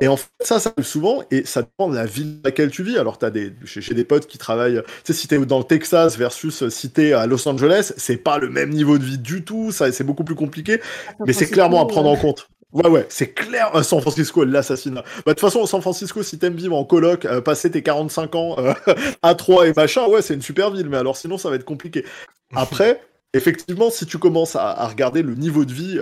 Et 0.00 0.08
en 0.08 0.16
fait, 0.16 0.28
ça, 0.40 0.60
ça 0.60 0.70
arrive 0.76 0.86
souvent 0.86 1.22
et 1.30 1.44
ça 1.44 1.62
dépend 1.62 1.88
de 1.88 1.94
la 1.94 2.06
ville 2.06 2.42
dans 2.42 2.48
laquelle 2.48 2.70
tu 2.70 2.82
vis. 2.82 2.98
Alors, 2.98 3.18
t'as 3.18 3.30
des, 3.30 3.52
chez, 3.64 3.94
des 3.94 4.04
potes 4.04 4.26
qui 4.26 4.38
travaillent, 4.38 4.82
tu 5.04 5.12
sais, 5.12 5.18
si 5.18 5.28
t'es 5.28 5.38
dans 5.38 5.58
le 5.58 5.64
Texas 5.64 6.18
versus 6.18 6.68
si 6.68 6.90
t'es 6.90 7.12
à 7.12 7.26
Los 7.26 7.48
Angeles, 7.48 7.92
c'est 7.96 8.18
pas 8.18 8.38
le 8.38 8.50
même 8.50 8.70
niveau 8.70 8.98
de 8.98 9.04
vie 9.04 9.18
du 9.18 9.44
tout, 9.44 9.72
ça, 9.72 9.90
c'est 9.92 10.04
beaucoup 10.04 10.24
plus 10.24 10.34
compliqué, 10.34 10.80
mais 11.26 11.32
c'est 11.32 11.48
clairement 11.48 11.82
à 11.82 11.86
prendre 11.86 12.10
en 12.10 12.16
compte. 12.16 12.48
Ouais, 12.74 12.88
ouais, 12.88 13.06
c'est 13.08 13.28
clair. 13.28 13.70
San 13.84 14.00
Francisco, 14.00 14.44
l'assassinat. 14.44 15.02
Bah, 15.02 15.22
de 15.28 15.30
toute 15.30 15.40
façon, 15.40 15.64
San 15.64 15.80
Francisco, 15.80 16.24
si 16.24 16.38
t'aimes 16.40 16.56
vivre 16.56 16.76
en 16.76 16.84
coloc, 16.84 17.26
passer 17.44 17.70
tes 17.70 17.82
45 17.82 18.34
ans 18.34 18.56
à 19.22 19.34
3 19.36 19.68
et 19.68 19.72
machin, 19.74 20.06
ouais, 20.08 20.22
c'est 20.22 20.34
une 20.34 20.42
super 20.42 20.72
ville. 20.72 20.88
Mais 20.88 20.96
alors, 20.96 21.16
sinon, 21.16 21.38
ça 21.38 21.48
va 21.50 21.54
être 21.54 21.64
compliqué. 21.64 22.04
Après, 22.56 23.00
effectivement, 23.34 23.90
si 23.90 24.06
tu 24.06 24.18
commences 24.18 24.56
à, 24.56 24.86
regarder 24.86 25.22
le 25.22 25.34
niveau 25.34 25.64
de 25.64 25.72
vie 25.72 26.00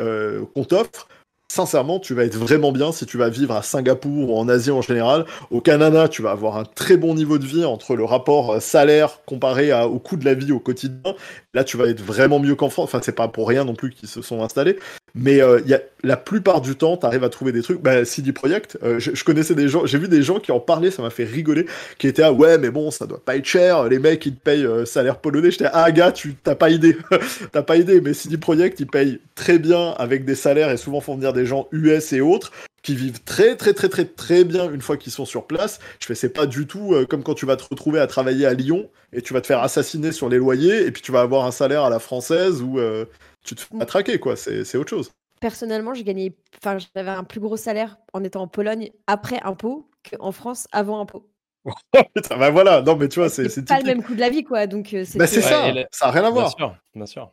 qu'on 0.54 0.64
t'offre, 0.64 1.08
sincèrement, 1.52 2.00
tu 2.00 2.14
vas 2.14 2.24
être 2.24 2.36
vraiment 2.36 2.72
bien 2.72 2.92
si 2.92 3.04
tu 3.04 3.18
vas 3.18 3.28
vivre 3.28 3.54
à 3.54 3.62
Singapour 3.62 4.30
ou 4.30 4.38
en 4.38 4.48
Asie 4.48 4.70
en 4.70 4.80
général. 4.80 5.26
Au 5.50 5.60
Canada, 5.60 6.08
tu 6.08 6.22
vas 6.22 6.30
avoir 6.30 6.56
un 6.56 6.64
très 6.64 6.96
bon 6.96 7.14
niveau 7.14 7.38
de 7.38 7.44
vie 7.44 7.64
entre 7.64 7.94
le 7.94 8.04
rapport 8.04 8.52
euh, 8.52 8.60
salaire 8.60 9.20
comparé 9.26 9.72
au 9.82 9.98
coût 9.98 10.16
de 10.16 10.24
la 10.24 10.34
vie 10.34 10.52
au 10.52 10.60
quotidien. 10.60 11.14
Là, 11.54 11.64
tu 11.64 11.76
vas 11.76 11.86
être 11.86 12.00
vraiment 12.00 12.40
mieux 12.40 12.54
qu'en 12.54 12.70
France. 12.70 12.84
Enfin, 12.84 13.00
c'est 13.02 13.14
pas 13.14 13.28
pour 13.28 13.46
rien 13.46 13.64
non 13.64 13.74
plus 13.74 13.90
qu'ils 13.90 14.08
se 14.08 14.22
sont 14.22 14.42
installés. 14.42 14.78
Mais 15.14 15.42
euh, 15.42 15.60
y 15.66 15.74
a, 15.74 15.80
la 16.02 16.16
plupart 16.16 16.62
du 16.62 16.76
temps, 16.76 16.96
tu 16.96 17.04
arrives 17.04 17.24
à 17.24 17.28
trouver 17.28 17.52
des 17.52 17.60
trucs. 17.60 17.82
Bah, 17.82 18.06
CD 18.06 18.32
Projekt, 18.32 18.78
euh, 18.82 18.98
je, 18.98 19.22
connaissais 19.22 19.54
des 19.54 19.68
gens, 19.68 19.84
j'ai 19.84 19.98
vu 19.98 20.08
des 20.08 20.22
gens 20.22 20.38
qui 20.38 20.50
en 20.50 20.60
parlaient, 20.60 20.90
ça 20.90 21.02
m'a 21.02 21.10
fait 21.10 21.24
rigoler, 21.24 21.66
qui 21.98 22.08
étaient 22.08 22.22
ah 22.22 22.32
ouais, 22.32 22.56
mais 22.56 22.70
bon, 22.70 22.90
ça 22.90 23.06
doit 23.06 23.22
pas 23.22 23.36
être 23.36 23.44
cher. 23.44 23.84
Les 23.84 23.98
mecs, 23.98 24.24
ils 24.24 24.34
te 24.34 24.40
payent 24.40 24.66
salaire 24.86 25.18
polonais. 25.18 25.50
J'étais 25.50 25.68
ah 25.72 25.92
gars, 25.92 26.12
tu 26.12 26.34
t'as 26.34 26.54
pas 26.54 26.70
idée, 26.70 26.96
t'as 27.52 27.62
pas 27.62 27.76
idée. 27.76 28.00
Mais 28.00 28.14
CD 28.14 28.38
Projekt, 28.38 28.80
ils 28.80 28.86
payent 28.86 29.20
très 29.34 29.58
bien 29.58 29.90
avec 29.98 30.24
des 30.24 30.34
salaires 30.34 30.70
et 30.70 30.78
souvent 30.78 31.00
font 31.00 31.16
venir 31.16 31.34
des 31.34 31.44
gens 31.44 31.68
US 31.72 32.12
et 32.14 32.22
autres 32.22 32.52
qui 32.82 32.96
vivent 32.96 33.22
très 33.22 33.56
très 33.56 33.72
très 33.72 33.88
très 33.88 34.04
très 34.04 34.44
bien 34.44 34.70
une 34.70 34.80
fois 34.80 34.96
qu'ils 34.96 35.12
sont 35.12 35.24
sur 35.24 35.46
place. 35.46 35.78
Je 36.00 36.06
fais 36.06 36.14
c'est 36.14 36.32
pas 36.32 36.46
du 36.46 36.66
tout 36.66 36.94
euh, 36.94 37.06
comme 37.06 37.22
quand 37.22 37.34
tu 37.34 37.46
vas 37.46 37.56
te 37.56 37.64
retrouver 37.64 38.00
à 38.00 38.06
travailler 38.06 38.46
à 38.46 38.54
Lyon 38.54 38.90
et 39.12 39.22
tu 39.22 39.32
vas 39.32 39.40
te 39.40 39.46
faire 39.46 39.62
assassiner 39.62 40.12
sur 40.12 40.28
les 40.28 40.38
loyers 40.38 40.86
et 40.86 40.90
puis 40.90 41.02
tu 41.02 41.12
vas 41.12 41.20
avoir 41.20 41.46
un 41.46 41.52
salaire 41.52 41.84
à 41.84 41.90
la 41.90 41.98
française 41.98 42.62
ou 42.62 42.78
euh, 42.78 43.06
tu 43.44 43.54
te 43.54 43.60
fais 43.60 43.78
pas 43.78 43.86
traquer 43.86 44.18
quoi. 44.18 44.36
C'est 44.36 44.76
autre 44.76 44.90
chose. 44.90 45.10
Personnellement, 45.40 45.94
j'ai 45.94 46.04
gagné, 46.04 46.36
enfin 46.58 46.78
j'avais 46.94 47.10
un 47.10 47.24
plus 47.24 47.40
gros 47.40 47.56
salaire 47.56 47.98
en 48.12 48.22
étant 48.22 48.42
en 48.42 48.48
Pologne 48.48 48.90
après 49.06 49.40
impôt 49.42 49.88
qu'en 50.08 50.32
France 50.32 50.66
avant 50.72 51.00
impôt. 51.00 51.28
bah 52.30 52.50
voilà, 52.50 52.82
non 52.82 52.96
mais 52.96 53.08
tu 53.08 53.20
vois, 53.20 53.28
c'est 53.28 53.64
pas 53.64 53.78
le 53.78 53.86
même 53.86 54.02
coût 54.02 54.14
de 54.14 54.20
la 54.20 54.30
vie 54.30 54.42
quoi, 54.42 54.66
donc 54.66 54.92
euh, 54.94 55.04
c'est 55.04 55.24
ça, 55.40 55.72
ça 55.92 56.06
a 56.06 56.10
rien 56.10 56.24
à 56.24 56.30
voir. 56.30 56.46
Bien 56.46 56.66
sûr, 56.66 56.76
bien 56.94 57.06
sûr. 57.06 57.32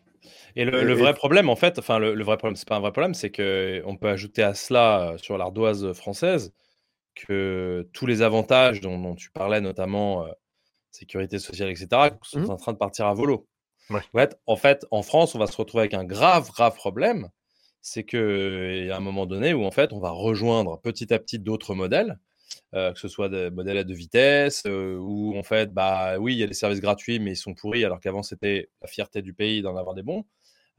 Et 0.56 0.66
le, 0.66 0.94
vrai 0.94 1.14
problème, 1.14 1.50
en 1.50 1.56
fait, 1.56 1.80
enfin, 1.80 2.00
le, 2.00 2.24
vrai 2.24 2.38
problème, 2.38 2.56
c'est 2.56 2.68
pas 2.68 2.76
un 2.76 2.80
vrai 2.82 2.92
problème, 2.92 3.14
c'est 3.14 3.32
qu'on 3.32 3.98
peut 3.98 4.10
ajouter 4.10 4.44
à 4.44 4.54
cela, 4.54 5.12
euh, 5.12 5.18
sur 5.18 5.38
l'ardoise 5.38 5.94
française, 5.94 6.54
que 7.16 7.88
tous 7.94 8.06
les 8.06 8.22
avantages 8.22 8.82
dont, 8.82 9.16
tu 9.16 9.32
parlais, 9.32 9.62
notamment 9.62 10.26
euh, 10.26 10.32
sécurité 10.92 11.40
sociale, 11.40 11.70
etc., 11.70 11.88
sont 12.22 12.40
mmh. 12.40 12.50
en 12.50 12.58
train 12.58 12.74
de 12.74 12.78
partir 12.78 13.08
à 13.08 13.14
volo. 13.14 13.48
En, 14.46 14.56
fait, 14.56 14.86
en 14.92 15.02
France, 15.02 15.36
on 15.36 15.40
va 15.40 15.48
se 15.48 15.58
retrouver 15.58 15.82
avec 15.82 15.94
un 15.94 16.06
grave, 16.06 16.50
grave 16.52 16.76
problème. 16.76 17.30
C'est 17.82 18.04
qu'il 18.04 18.86
y 18.86 18.92
a 18.92 18.98
un 18.98 19.02
moment 19.02 19.26
donné 19.26 19.54
où, 19.54 19.64
en 19.64 19.72
fait, 19.72 19.94
on 19.94 20.00
va 20.00 20.12
rejoindre 20.12 20.80
petit 20.80 21.14
à 21.14 21.20
petit 21.20 21.40
d'autres 21.40 21.74
modèles. 21.74 22.20
Euh, 22.76 22.94
que 22.94 23.00
ce 23.00 23.08
soit 23.08 23.30
des 23.30 23.50
modèles 23.50 23.80
à 23.80 23.84
deux 23.84 23.96
vitesses, 23.96 24.64
où 24.66 25.36
en 25.38 25.44
fait, 25.44 25.74
bah 25.74 26.18
oui, 26.20 26.34
il 26.34 26.40
y 26.40 26.44
a 26.44 26.48
des 26.48 26.54
services 26.54 26.82
gratuits, 26.82 27.20
mais 27.20 27.32
ils 27.32 27.38
sont 27.38 27.56
pourris, 27.56 27.84
alors 27.84 28.00
qu'avant 28.00 28.24
c'était 28.24 28.70
la 28.82 28.88
fierté 28.88 29.22
du 29.22 29.34
pays 29.34 29.62
d'en 29.62 29.76
avoir 29.76 29.96
des 29.96 30.04
bons. 30.04 30.26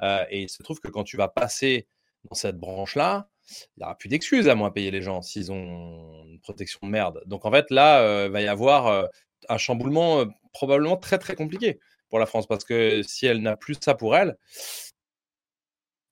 Euh, 0.02 0.24
et 0.30 0.42
il 0.42 0.48
se 0.48 0.62
trouve 0.62 0.80
que 0.80 0.88
quand 0.88 1.04
tu 1.04 1.16
vas 1.16 1.28
passer 1.28 1.86
dans 2.24 2.34
cette 2.34 2.58
branche-là, 2.58 3.28
il 3.48 3.80
n'y 3.80 3.84
aura 3.84 3.96
plus 3.96 4.08
d'excuses 4.08 4.48
à 4.48 4.54
moins 4.54 4.70
payer 4.70 4.90
les 4.90 5.02
gens 5.02 5.22
s'ils 5.22 5.50
ont 5.52 6.24
une 6.24 6.40
protection 6.40 6.80
de 6.82 6.90
merde. 6.90 7.22
Donc 7.26 7.44
en 7.44 7.50
fait, 7.50 7.70
là, 7.70 8.00
euh, 8.02 8.26
il 8.26 8.32
va 8.32 8.40
y 8.40 8.48
avoir 8.48 8.86
euh, 8.86 9.06
un 9.48 9.58
chamboulement 9.58 10.24
probablement 10.52 10.96
très 10.96 11.18
très 11.18 11.34
compliqué 11.34 11.80
pour 12.08 12.18
la 12.18 12.26
France 12.26 12.46
parce 12.46 12.64
que 12.64 13.02
si 13.02 13.26
elle 13.26 13.42
n'a 13.42 13.56
plus 13.56 13.76
ça 13.80 13.94
pour 13.94 14.16
elle, 14.16 14.36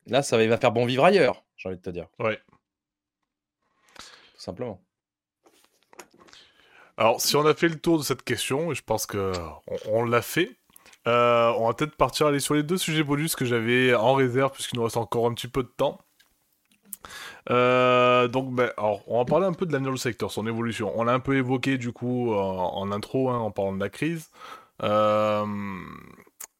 là, 0.07 0.23
ça 0.23 0.37
va, 0.37 0.43
il 0.43 0.49
va 0.49 0.59
faire 0.59 0.73
bon 0.73 0.87
vivre 0.87 1.05
ailleurs, 1.05 1.45
j'ai 1.57 1.69
envie 1.69 1.79
de 1.79 1.83
te 1.83 1.91
dire. 1.91 2.09
Ouais. 2.19 2.39
Tout 3.99 4.41
simplement. 4.41 4.83
Alors, 6.99 7.21
si 7.21 7.37
on 7.37 7.47
a 7.47 7.55
fait 7.55 7.69
le 7.69 7.79
tour 7.79 7.99
de 7.99 8.03
cette 8.03 8.25
question, 8.25 8.75
je 8.75 8.83
pense 8.83 9.07
que 9.07 9.33
on 9.87 10.05
l'a 10.05 10.21
fait, 10.21 10.57
euh, 11.07 11.53
on 11.57 11.69
va 11.69 11.75
peut-être 11.75 11.95
partir 11.95 12.27
aller 12.27 12.41
sur 12.41 12.55
les 12.55 12.65
deux 12.65 12.77
sujets 12.77 13.05
bonus 13.05 13.37
que 13.37 13.45
j'avais 13.45 13.95
en 13.95 14.15
réserve 14.15 14.51
puisqu'il 14.51 14.77
nous 14.79 14.83
reste 14.83 14.97
encore 14.97 15.27
un 15.27 15.33
petit 15.33 15.47
peu 15.47 15.63
de 15.63 15.69
temps. 15.69 16.01
Euh, 17.51 18.27
donc, 18.27 18.53
ben, 18.53 18.73
alors, 18.77 19.03
on 19.07 19.19
va 19.19 19.25
parler 19.25 19.47
un 19.47 19.53
peu 19.53 19.65
de 19.65 19.73
l'annual 19.73 19.97
sector, 19.97 20.33
son 20.33 20.49
évolution. 20.49 20.93
On 20.97 21.05
l'a 21.05 21.13
un 21.13 21.21
peu 21.21 21.37
évoqué 21.37 21.79
du 21.79 21.93
coup 21.93 22.35
en, 22.35 22.91
intro, 22.91 23.31
hein, 23.31 23.39
en 23.39 23.53
parlant 23.53 23.75
de 23.75 23.81
la 23.81 23.91
crise. 23.91 24.31
Euh, 24.83 25.47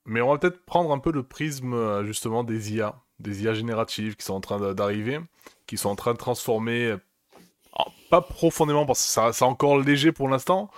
mais 0.07 0.21
on 0.21 0.31
va 0.31 0.39
peut-être 0.39 0.65
prendre 0.65 0.93
un 0.93 1.01
peu 1.01 1.11
le 1.11 1.25
prisme 1.25 2.05
justement 2.05 2.45
des 2.45 2.75
IA, 2.75 2.95
des 3.19 3.43
IA 3.43 3.55
génératives 3.55 4.15
qui 4.15 4.25
sont 4.25 4.35
en 4.35 4.41
train 4.41 4.73
d'arriver, 4.73 5.19
qui 5.67 5.77
sont 5.77 5.91
en 5.91 5.97
train 5.97 6.13
de 6.13 6.19
transformer, 6.19 6.97
pas 8.11 8.21
profondément 8.21 8.87
parce 8.87 9.15
que 9.15 9.33
c'est 9.33 9.45
encore 9.45 9.79
léger 9.79 10.13
pour 10.13 10.29
l'instant, 10.29 10.71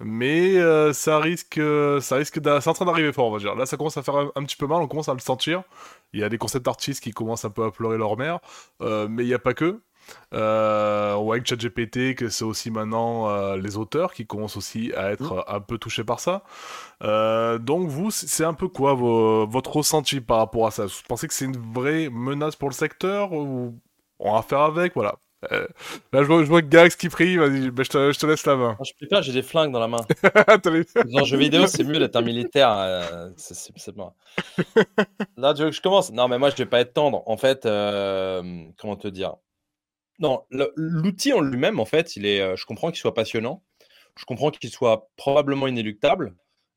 mais 0.00 0.56
euh, 0.56 0.92
ça 0.92 1.18
risque, 1.18 1.60
ça 2.00 2.16
risque 2.16 2.40
c'est 2.42 2.68
en 2.68 2.72
train 2.72 2.84
d'arriver 2.84 3.12
fort, 3.12 3.26
on 3.26 3.32
va 3.32 3.38
dire. 3.38 3.54
Là, 3.54 3.66
ça 3.66 3.76
commence 3.76 3.96
à 3.96 4.02
faire 4.02 4.16
un, 4.34 4.44
petit 4.44 4.56
peu 4.56 4.66
mal, 4.66 4.78
on 4.78 4.86
commence 4.86 5.08
à 5.08 5.14
le 5.14 5.20
sentir. 5.20 5.62
Il 6.12 6.20
y 6.20 6.24
a 6.24 6.28
des 6.28 6.38
concept 6.38 6.68
artistes 6.68 7.02
qui 7.02 7.10
commencent 7.10 7.44
un 7.44 7.50
peu 7.50 7.64
à 7.64 7.70
pleurer 7.70 7.98
leur 7.98 8.16
mère, 8.16 8.38
euh, 8.80 9.08
mais 9.08 9.24
il 9.24 9.26
n'y 9.26 9.34
a 9.34 9.38
pas 9.38 9.54
que. 9.54 9.80
Euh, 10.32 11.14
on 11.14 11.24
voit 11.24 11.34
avec 11.34 11.46
ChatGPT 11.46 12.14
que 12.14 12.30
c'est 12.30 12.44
aussi 12.44 12.70
maintenant 12.70 13.28
euh, 13.28 13.58
les 13.58 13.76
auteurs 13.76 14.14
qui 14.14 14.26
commencent 14.26 14.56
aussi 14.56 14.90
à 14.96 15.10
être 15.10 15.34
mmh. 15.34 15.44
un 15.48 15.60
peu 15.60 15.76
touchés 15.76 16.04
par 16.04 16.20
ça. 16.20 16.44
donc 17.58 17.88
vous, 17.88 18.10
c'est 18.10 18.44
un 18.44 18.54
peu 18.54 18.68
quoi 18.68 18.94
votre 18.94 19.76
ressenti 19.76 20.20
par 20.20 20.38
rapport 20.38 20.66
à 20.66 20.70
ça? 20.70 20.86
Vous 20.86 20.92
pensez 21.08 21.28
que 21.28 21.34
c'est 21.34 21.44
une 21.44 21.58
vraie 21.74 22.08
menace 22.10 22.56
pour 22.56 22.68
le 22.68 22.74
secteur 22.74 23.32
ou 23.32 23.78
on 24.18 24.32
va 24.32 24.42
faire 24.42 24.60
avec? 24.60 24.94
Voilà. 24.94 25.16
Euh, 25.52 25.68
là, 26.12 26.22
je 26.22 26.26
vois, 26.26 26.40
je 26.42 26.48
vois 26.48 26.62
Gax 26.62 26.96
qui 26.96 27.08
prie, 27.08 27.36
vas-y, 27.36 27.70
bah, 27.70 27.84
je, 27.84 27.90
te, 27.90 28.12
je, 28.12 28.18
te, 28.18 28.26
laisse 28.26 28.44
la 28.44 28.56
main. 28.56 28.76
je 28.84 28.92
peux 28.98 29.06
pas, 29.06 29.22
j'ai 29.22 29.32
des 29.32 29.42
flingues 29.42 29.72
dans 29.72 29.78
la 29.78 29.86
main. 29.86 30.04
dans 30.64 31.20
le 31.20 31.24
jeu 31.24 31.36
vidéo, 31.36 31.66
c'est 31.68 31.84
mieux 31.84 31.98
d'être 31.98 32.16
un 32.16 32.22
militaire. 32.22 32.72
Euh, 32.76 33.30
c'est 33.36 33.96
moi. 33.96 34.14
Là, 35.36 35.54
tu 35.54 35.62
veux 35.62 35.70
que 35.70 35.76
je 35.76 35.80
commence? 35.80 36.10
Non, 36.12 36.26
mais 36.26 36.38
moi, 36.38 36.50
je 36.50 36.56
vais 36.56 36.66
pas 36.66 36.80
être 36.80 36.92
tendre. 36.92 37.22
En 37.26 37.36
fait, 37.36 37.66
euh, 37.66 38.64
comment 38.78 38.96
te 38.96 39.08
dire? 39.08 39.36
Non, 40.18 40.42
l'outil 40.50 41.32
en 41.32 41.40
lui-même, 41.40 41.78
en 41.78 41.84
fait, 41.84 42.16
il 42.16 42.26
est, 42.26 42.56
je 42.56 42.66
comprends 42.66 42.90
qu'il 42.90 42.98
soit 42.98 43.14
passionnant. 43.14 43.62
Je 44.16 44.24
comprends 44.24 44.50
qu'il 44.50 44.70
soit 44.70 45.08
probablement 45.16 45.68
inéluctable. 45.68 46.34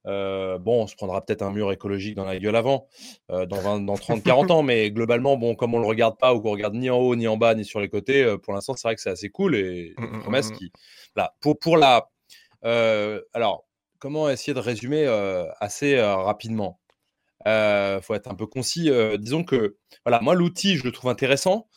Euh, 0.07 0.57
bon, 0.57 0.83
on 0.83 0.87
se 0.87 0.95
prendra 0.95 1.23
peut-être 1.23 1.41
un 1.41 1.51
mur 1.51 1.71
écologique 1.71 2.15
dans 2.15 2.25
la 2.25 2.39
gueule 2.39 2.55
avant, 2.55 2.87
euh, 3.29 3.45
dans, 3.45 3.79
dans 3.79 3.95
30, 3.95 4.23
40 4.23 4.51
ans, 4.51 4.63
mais 4.63 4.91
globalement, 4.91 5.37
bon, 5.37 5.55
comme 5.55 5.75
on 5.75 5.79
le 5.79 5.85
regarde 5.85 6.17
pas 6.17 6.33
ou 6.33 6.41
qu'on 6.41 6.51
regarde 6.51 6.73
ni 6.73 6.89
en 6.89 6.97
haut, 6.97 7.15
ni 7.15 7.27
en 7.27 7.37
bas, 7.37 7.53
ni 7.55 7.65
sur 7.65 7.79
les 7.79 7.89
côtés, 7.89 8.23
euh, 8.23 8.37
pour 8.37 8.53
l'instant, 8.53 8.75
c'est 8.75 8.87
vrai 8.87 8.95
que 8.95 9.01
c'est 9.01 9.11
assez 9.11 9.29
cool 9.29 9.55
et 9.55 9.93
mmh, 9.97 10.03
mmh, 10.03 10.19
promesse 10.21 10.49
mmh, 10.49 10.55
qui. 10.55 10.71
Là, 11.15 11.35
pour, 11.39 11.59
pour 11.59 11.77
la. 11.77 12.09
alors, 12.63 13.65
comment 13.99 14.29
essayer 14.29 14.53
de 14.53 14.59
résumer 14.59 15.05
assez 15.59 16.01
rapidement? 16.01 16.79
Il 17.45 17.99
faut 18.01 18.15
être 18.15 18.29
un 18.29 18.35
peu 18.35 18.47
concis. 18.47 18.89
disons 19.19 19.43
que, 19.43 19.77
voilà, 20.05 20.19
moi, 20.21 20.35
l'outil, 20.35 20.77
je 20.77 20.83
le 20.83 20.91
trouve 20.91 21.11
intéressant. 21.11 21.67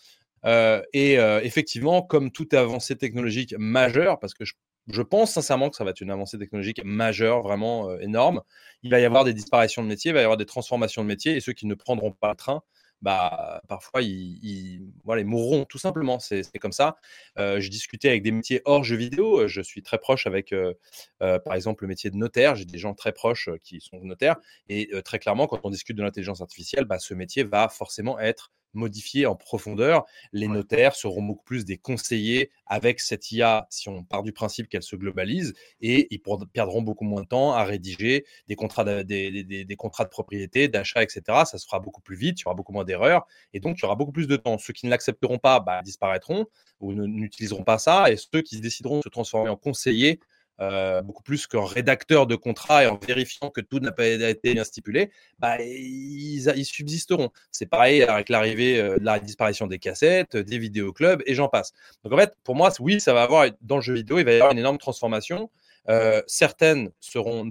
et 0.45 1.15
effectivement, 1.43 2.03
comme 2.03 2.31
toute 2.31 2.55
avancée 2.55 2.97
technologique 2.97 3.55
majeure, 3.59 4.19
parce 4.19 4.35
que 4.35 4.45
je 4.45 4.55
je 4.89 5.03
pense 5.03 5.33
sincèrement 5.33 5.71
que 5.71 5.77
ça 5.77 5.85
va 5.85 5.91
être 5.91 6.01
une 6.01 6.11
avancée 6.11 6.39
technologique 6.39 6.83
majeure, 6.85 7.43
vraiment 7.43 7.91
euh, 7.91 7.99
énorme. 8.01 8.43
Il 8.83 8.91
va 8.91 9.01
y 9.01 9.05
avoir 9.05 9.25
des 9.25 9.33
disparitions 9.33 9.83
de 9.83 9.89
métiers, 9.89 10.11
il 10.11 10.15
va 10.15 10.21
y 10.21 10.25
avoir 10.25 10.37
des 10.37 10.47
transformations 10.47 11.03
de 11.03 11.09
métiers, 11.09 11.37
et 11.37 11.41
ceux 11.41 11.53
qui 11.53 11.67
ne 11.67 11.75
prendront 11.75 12.13
pas 12.13 12.31
le 12.31 12.37
train, 12.37 12.63
bah, 13.03 13.61
parfois, 13.69 14.03
ils, 14.03 14.81
mourront 15.05 15.65
tout 15.67 15.79
simplement. 15.79 16.19
C'est 16.19 16.45
comme 16.59 16.73
ça. 16.73 16.97
Euh, 17.39 17.61
je 17.61 17.69
discutais 17.69 18.09
avec 18.09 18.23
des 18.23 18.33
métiers 18.33 18.63
hors 18.65 18.83
jeux 18.83 18.97
vidéo. 18.97 19.47
Je 19.47 19.61
suis 19.61 19.83
très 19.83 19.99
proche 19.99 20.27
avec, 20.27 20.53
euh, 20.53 20.73
par 21.19 21.55
exemple, 21.55 21.85
le 21.85 21.89
métier 21.89 22.11
de 22.11 22.17
notaire. 22.17 22.55
J'ai 22.55 22.65
des 22.65 22.79
gens 22.79 22.95
très 22.95 23.13
proches 23.13 23.51
qui 23.63 23.81
sont 23.81 24.01
notaires. 24.03 24.37
Et 24.69 24.91
très 25.05 25.19
clairement, 25.19 25.47
quand 25.47 25.61
on 25.65 25.71
discute 25.71 25.97
de 25.97 26.03
l'intelligence 26.03 26.41
artificielle, 26.41 26.87
bah, 26.87 26.99
ce 26.99 27.13
métier 27.13 27.45
va 27.45 27.69
forcément 27.69 28.19
être 28.19 28.53
modifier 28.75 29.27
en 29.27 29.37
profondeur. 29.37 30.05
Les 30.33 30.49
notaires 30.49 30.95
seront 30.95 31.23
beaucoup 31.23 31.45
plus 31.45 31.65
des 31.65 31.77
conseillers 31.77 32.51
avec 32.67 33.01
cette 33.01 33.31
IA 33.33 33.67
si 33.71 33.89
on 33.89 34.03
part 34.05 34.23
du 34.23 34.33
principe 34.33 34.69
qu'elle 34.69 34.83
se 34.83 34.97
globalise 34.97 35.55
et 35.81 36.09
ils 36.11 36.21
perdront 36.53 36.83
beaucoup 36.83 37.05
moins 37.05 37.23
de 37.23 37.29
temps 37.29 37.53
à 37.53 37.65
rédiger 37.65 38.25
des 38.49 38.57
contrats 38.57 38.85
de, 38.85 39.03
des, 39.03 39.77
contrats 39.77 40.05
de 40.05 40.11
propriété, 40.11 40.69
d'achat, 40.69 41.03
etc. 41.03 41.23
Ça 41.45 41.59
se 41.59 41.67
fera 41.67 41.81
beaucoup 41.81 42.01
plus 42.01 42.17
vite, 42.17 42.41
il 42.41 42.45
y 42.45 42.47
aura 42.47 42.55
beaucoup 42.55 42.73
moins 42.73 42.85
d'erreurs 42.85 43.27
et 43.53 43.61
donc 43.61 43.79
il 43.79 43.83
y 43.83 43.85
aura 43.85 43.97
beaucoup 43.97 44.13
plus 44.13 44.27
de 44.27 44.37
temps. 44.37 44.59
Ceux 44.59 44.73
qui 44.73 44.87
ne 44.87 44.91
l'accepteront 44.91 45.39
pas 45.39 45.61
bah, 45.61 45.83
disparaîtront 45.83 46.47
ou 46.81 46.93
n'utiliseront 46.93 47.65
pas 47.65 47.79
ça 47.79 48.11
et 48.11 48.17
ceux 48.17 48.43
qui 48.43 48.61
décideront 48.61 48.99
de 48.99 49.03
se 49.03 49.09
transformer 49.09 49.51
en 49.51 49.57
conseillers 49.57 50.21
euh, 50.61 51.03
beaucoup 51.03 51.25
plus 51.25 51.49
qu'en 51.49 51.65
rédacteur 51.65 52.29
de 52.29 52.37
contrat 52.37 52.85
et 52.85 52.87
en 52.87 52.97
vérifiant 52.97 53.51
que 53.51 53.61
tout 53.61 53.81
n'a 53.81 53.91
pas 53.91 54.07
été 54.07 54.55
bien 54.55 54.63
stipulé, 54.63 55.11
bah, 55.41 55.57
ils, 55.61 56.65
subsisteront. 56.65 57.31
C'est 57.51 57.67
pareil 57.67 58.03
avec 58.05 58.29
l'arrivée 58.29 58.81
euh, 58.81 58.97
la 59.01 59.19
disparition 59.19 59.67
des 59.67 59.81
cassettes, 59.81 60.37
des 60.37 60.59
vidéoclubs 60.59 61.23
et 61.27 61.35
j'en 61.35 61.49
passe. 61.49 61.73
Donc 62.05 62.13
en 62.13 62.17
fait, 62.17 62.35
pour 62.45 62.55
moi, 62.55 62.71
oui, 62.79 63.01
ça 63.01 63.13
va 63.13 63.23
avoir 63.23 63.47
dans 63.63 63.77
le 63.77 63.83
jeu 63.83 63.95
vidéo, 63.95 64.19
il 64.19 64.25
va 64.25 64.33
y 64.33 64.35
avoir 64.37 64.53
une 64.53 64.59
énorme 64.59 64.79
transformation. 64.79 65.51
Euh, 65.89 66.23
certaines 66.29 66.91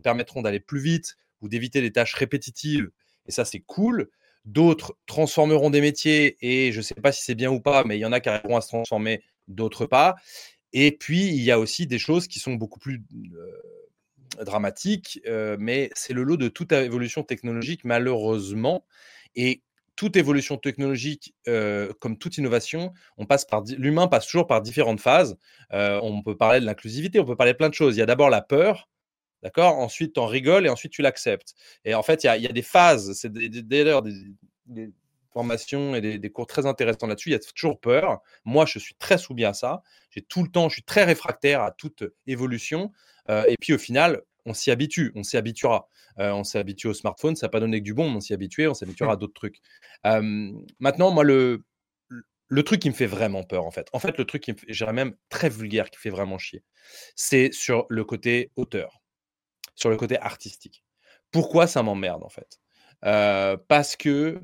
permettront 0.01 0.41
d'aller 0.41 0.62
plus 0.62 0.80
vite 0.80 1.18
ou 1.41 1.49
d'éviter 1.49 1.82
des 1.82 1.91
tâches 1.91 2.16
répétitives 2.16 2.89
et 3.28 3.32
ça 3.32 3.45
c'est 3.45 3.60
cool. 3.60 4.10
d'autres 4.45 4.97
transformeront 5.06 5.70
des 5.70 5.82
métiers 5.82 6.38
et 6.41 6.72
je 6.72 6.78
ne 6.78 6.84
sais 6.84 6.95
pas 6.95 7.12
si 7.12 7.24
c'est 7.24 7.36
bien 7.36 7.51
ou 7.51 7.60
pas, 7.60 7.84
mais 7.84 7.97
il 7.97 8.01
y 8.01 8.06
en 8.06 8.12
a 8.12 8.20
qui 8.20 8.30
arriveront 8.30 8.58
à 8.58 8.62
se 8.62 8.70
transformer, 8.70 9.24
d'autres 9.47 9.86
pas. 9.86 10.16
Et 10.74 10.92
puis, 10.92 11.28
il 11.28 11.42
y 11.42 11.52
a 11.52 11.60
aussi 11.60 11.88
des 11.88 12.00
choses 12.00 12.28
qui 12.28 12.40
sont 12.40 12.56
beaucoup 12.56 12.80
plus 12.80 13.04
dramatiques, 14.42 15.22
mais 15.60 15.90
c'est 15.96 16.14
le 16.14 16.24
lot 16.24 16.38
de 16.38 16.50
toute 16.50 16.72
évolution 16.72 17.24
technologique, 17.24 17.86
malheureusement. 17.86 18.86
Et 19.36 19.62
toute 19.96 20.16
évolution 20.16 20.58
technologique, 20.58 21.36
comme 22.00 22.18
toute 22.18 22.38
innovation, 22.38 22.94
on 23.18 23.26
passe 23.26 23.46
par 23.46 23.64
l'humain 23.78 24.08
passe 24.08 24.26
toujours 24.26 24.48
par 24.48 24.62
différentes 24.62 25.00
phases. 25.00 25.38
on 25.72 26.22
peut 26.24 26.36
parler 26.36 26.60
de 26.60 26.66
l'inclusivité, 26.66 27.20
on 27.20 27.26
peut 27.26 27.36
parler 27.36 27.54
de 27.54 27.58
plein 27.58 27.70
de 27.70 27.76
choses. 27.76 27.96
Il 27.96 28.00
y 28.00 28.04
a 28.04 28.08
d'abord 28.08 28.30
la 28.30 28.42
peur, 28.42 28.90
d'accord? 29.44 29.78
Ensuite, 29.78 30.14
tu 30.14 30.20
en 30.20 30.26
rigoles 30.26 30.66
et 30.66 30.70
ensuite 30.70 30.92
tu 30.92 31.02
l'acceptes. 31.04 31.54
Et 31.86 31.94
en 31.94 32.04
fait, 32.04 32.24
il 32.24 32.28
y 32.28 32.48
a, 32.48 32.52
des 32.52 32.62
phases. 32.64 33.14
C'est 33.14 33.32
d'ailleurs 33.32 34.02
des, 34.02 34.92
formations 35.34 35.96
et 35.96 36.18
des, 36.20 36.30
cours 36.32 36.48
très 36.48 36.66
intéressants 36.66 37.07
là-dessus. 37.07 37.30
Il 37.30 37.34
y 37.34 37.36
a 37.36 37.40
toujours 37.40 37.80
peur. 37.80 38.22
Moi, 38.45 38.66
je 38.66 38.80
suis 38.80 38.95
très 38.95 39.18
soumis 39.18 39.45
à 39.45 39.53
ça. 39.53 39.82
J'ai 40.12 40.22
tout 40.22 40.44
le 40.44 40.49
temps, 40.49 40.70
je 40.70 40.76
suis 40.76 40.84
très 40.84 41.03
réfractaire 41.03 41.62
à 41.62 41.72
toute 41.72 42.03
évolution. 42.28 42.91
et 43.30 43.56
puis 43.60 43.74
au 43.74 43.78
final, 43.78 44.22
on 44.45 44.53
s'y 44.53 44.72
habitue, 44.72 45.12
on 45.16 45.24
s'y 45.24 45.38
habituera. 45.38 45.88
Euh, 46.20 46.32
on 46.32 46.44
s'est 46.44 46.60
habitué 46.60 46.90
au 46.90 46.94
smartphone, 46.94 47.36
ça 47.36 47.48
n'a 47.48 47.49
pas 47.49 47.60
donné 47.60 47.80
que 47.80 47.86
du 47.86 47.94
bon, 47.94 48.16
on 48.16 48.20
s'y 48.20 48.34
habitué, 48.34 48.68
on 48.68 48.74
s'habituera 48.74 49.14
à 49.14 49.16
d'autres 49.16 49.34
trucs. 49.34 49.60
maintenant, 50.03 51.12
moi, 51.12 51.24
le, 51.24 51.64
le 52.48 52.64
truc 52.64 52.82
qui 52.82 52.90
me 52.90 52.95
fait 52.95 53.07
vraiment 53.07 53.44
peur, 53.44 53.66
en 53.66 53.72
fait, 53.72 53.90
en 53.94 53.99
fait, 53.99 54.18
le 54.18 54.26
truc 54.26 54.44
qui 54.44 54.53
me 54.53 54.91
même 54.91 55.16
très 55.30 55.49
vulgaire, 55.49 55.90
qui 55.90 55.99
fait 55.99 56.10
vraiment 56.12 56.38
chier, 56.38 56.64
c'est 57.16 57.52
sur 57.52 57.86
le 57.90 58.03
côté 58.03 58.52
auteur, 58.56 59.02
sur 59.76 59.90
le 59.90 59.98
côté 59.98 60.20
artistique. 60.20 60.84
Pourquoi 61.32 61.66
ça 61.66 61.82
m'emmerde, 61.82 62.24
en 62.24 62.30
fait? 62.30 62.60
Euh, 63.06 63.57
Parce 63.68 63.95
que 63.95 64.40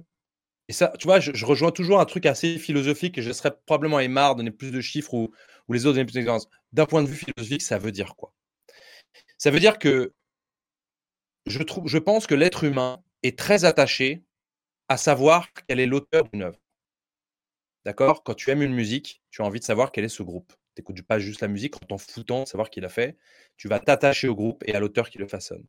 et 0.70 0.74
ça, 0.74 0.94
tu 1.00 1.08
vois, 1.08 1.20
je, 1.20 1.46
rejoins 1.46 1.72
toujours 1.72 2.00
un 2.00 2.06
truc 2.06 2.28
assez 2.28 2.60
philosophique 2.60 3.18
et 3.18 3.24
je 3.24 3.32
serais 3.32 3.52
probablement 3.66 4.00
aimard 4.00 4.36
donner 4.36 4.52
plus 4.52 4.72
de 4.72 4.82
chiffres 4.82 5.16
ou, 5.16 5.34
les 5.68 5.88
autres 5.88 5.96
donner 5.96 6.06
plus 6.06 6.14
d'expérience. 6.14 6.48
D'un 6.74 6.86
point 6.86 7.02
de 7.02 7.08
vue 7.08 7.16
philosophique, 7.16 7.64
ça 7.64 7.80
veut 7.80 7.92
dire 7.92 8.16
quoi? 8.16 8.36
Ça 9.40 9.50
veut 9.50 9.60
dire 9.60 9.80
que 9.80 10.14
je, 11.48 11.64
trouve, 11.64 11.88
je 11.88 11.98
pense 11.98 12.28
que 12.28 12.36
l'être 12.36 12.64
humain 12.64 13.02
est 13.24 13.38
très 13.38 13.66
attaché 13.66 14.24
à 14.90 14.98
savoir 14.98 15.48
quel 15.68 15.80
est 15.80 15.88
l'auteur 15.88 16.30
d'une 16.32 16.44
œuvre. 16.44 16.60
D'accord? 17.84 18.24
Quand 18.24 18.36
tu 18.36 18.52
aimes 18.52 18.62
une 18.62 18.76
musique, 18.76 19.24
tu 19.32 19.42
as 19.42 19.46
envie 19.46 19.60
de 19.60 19.66
savoir 19.66 19.92
quel 19.92 20.06
est 20.06 20.10
ce 20.10 20.22
groupe. 20.22 20.54
Tu 20.76 20.82
n'écoutes 20.82 21.02
pas 21.02 21.18
juste 21.18 21.42
la 21.42 21.48
musique 21.48 21.78
en 21.78 21.86
t'en 21.88 21.98
foutant 21.98 22.44
de 22.44 22.48
savoir 22.48 22.70
qui 22.70 22.80
l'a 22.80 22.90
fait. 22.90 23.18
Tu 23.58 23.68
vas 23.68 23.80
t'attacher 23.80 24.28
au 24.28 24.36
groupe 24.36 24.64
et 24.68 24.76
à 24.76 24.80
l'auteur 24.80 25.10
qui 25.10 25.18
le 25.18 25.28
façonne. 25.28 25.66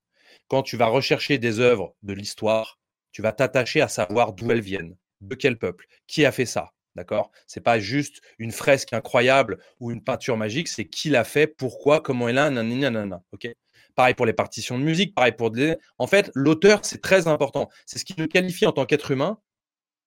Quand 0.48 0.62
tu 0.62 0.76
vas 0.76 0.86
rechercher 0.88 1.38
des 1.38 1.58
œuvres 1.58 1.94
de 2.02 2.12
l'histoire, 2.12 2.79
tu 3.12 3.22
vas 3.22 3.32
t'attacher 3.32 3.80
à 3.80 3.88
savoir 3.88 4.32
d'où 4.32 4.50
elles 4.50 4.60
viennent, 4.60 4.96
de 5.20 5.34
quel 5.34 5.58
peuple, 5.58 5.86
qui 6.06 6.24
a 6.24 6.32
fait 6.32 6.46
ça. 6.46 6.72
D'accord? 6.96 7.30
C'est 7.46 7.60
pas 7.60 7.78
juste 7.78 8.20
une 8.38 8.50
fresque 8.50 8.92
incroyable 8.92 9.58
ou 9.78 9.92
une 9.92 10.02
peinture 10.02 10.36
magique, 10.36 10.68
c'est 10.68 10.86
qui 10.86 11.08
l'a 11.08 11.24
fait, 11.24 11.46
pourquoi, 11.46 12.00
comment 12.00 12.28
elle 12.28 12.38
a, 12.38 12.50
nanana. 12.50 13.22
Ok? 13.32 13.48
Pareil 13.94 14.14
pour 14.14 14.26
les 14.26 14.32
partitions 14.32 14.78
de 14.78 14.84
musique, 14.84 15.14
pareil 15.14 15.32
pour 15.32 15.50
des... 15.50 15.76
En 15.98 16.06
fait, 16.06 16.30
l'auteur, 16.34 16.80
c'est 16.84 17.00
très 17.00 17.28
important. 17.28 17.68
C'est 17.86 17.98
ce 17.98 18.04
qui 18.04 18.14
le 18.14 18.26
qualifie 18.26 18.66
en 18.66 18.72
tant 18.72 18.86
qu'être 18.86 19.10
humain 19.10 19.38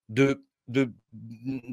de, 0.10 0.44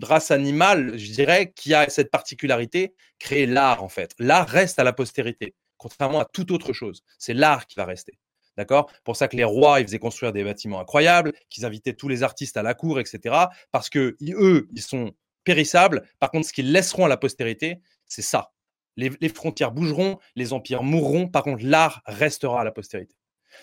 race 0.02 0.31
animale, 0.31 0.97
je 0.98 1.12
dirais, 1.12 1.52
qui 1.55 1.74
a 1.74 1.89
cette 1.89 2.11
particularité, 2.11 2.94
créer 3.19 3.47
l'art, 3.47 3.82
en 3.82 3.89
fait. 3.89 4.15
L'art 4.19 4.48
reste 4.48 4.78
à 4.78 4.85
la 4.85 4.93
postérité, 4.93 5.55
contrairement 5.77 6.20
à 6.20 6.24
toute 6.24 6.51
autre 6.51 6.73
chose. 6.73 7.02
C'est 7.19 7.35
l'art 7.35 7.66
qui 7.66 7.77
va 7.77 7.85
rester. 7.85 8.19
D'accord? 8.61 8.93
Pour 9.05 9.16
ça 9.16 9.27
que 9.27 9.39
les 9.39 9.45
rois, 9.45 9.81
ils 9.81 9.87
faisaient 9.87 9.99
construire 9.99 10.35
des 10.35 10.45
bâtiments 10.45 10.81
incroyables, 10.81 11.32
qu'ils 11.49 11.65
invitaient 11.65 11.95
tous 11.95 12.09
les 12.09 12.23
artistes 12.23 12.59
à 12.59 12.62
la 12.62 12.74
cour, 12.74 13.01
etc. 13.01 13.35
Parce 13.73 13.89
que 13.89 14.19
eux, 14.20 14.69
ils 14.74 14.82
sont 14.82 15.15
périssables. 15.45 16.07
Par 16.19 16.31
contre, 16.31 16.47
ce 16.47 16.53
qu'ils 16.53 16.70
laisseront 16.70 17.07
à 17.07 17.09
la 17.09 17.16
postérité, 17.16 17.81
c'est 18.07 18.20
ça. 18.20 18.53
Les, 18.99 19.31
frontières 19.31 19.73
bougeront, 19.73 20.19
les 20.37 20.53
empires 20.53 20.82
mourront, 20.82 21.27
par 21.27 21.43
contre, 21.43 21.65
l'art 21.65 22.03
restera 22.05 22.61
à 22.61 22.65
la 22.65 22.70
postérité. 22.70 23.15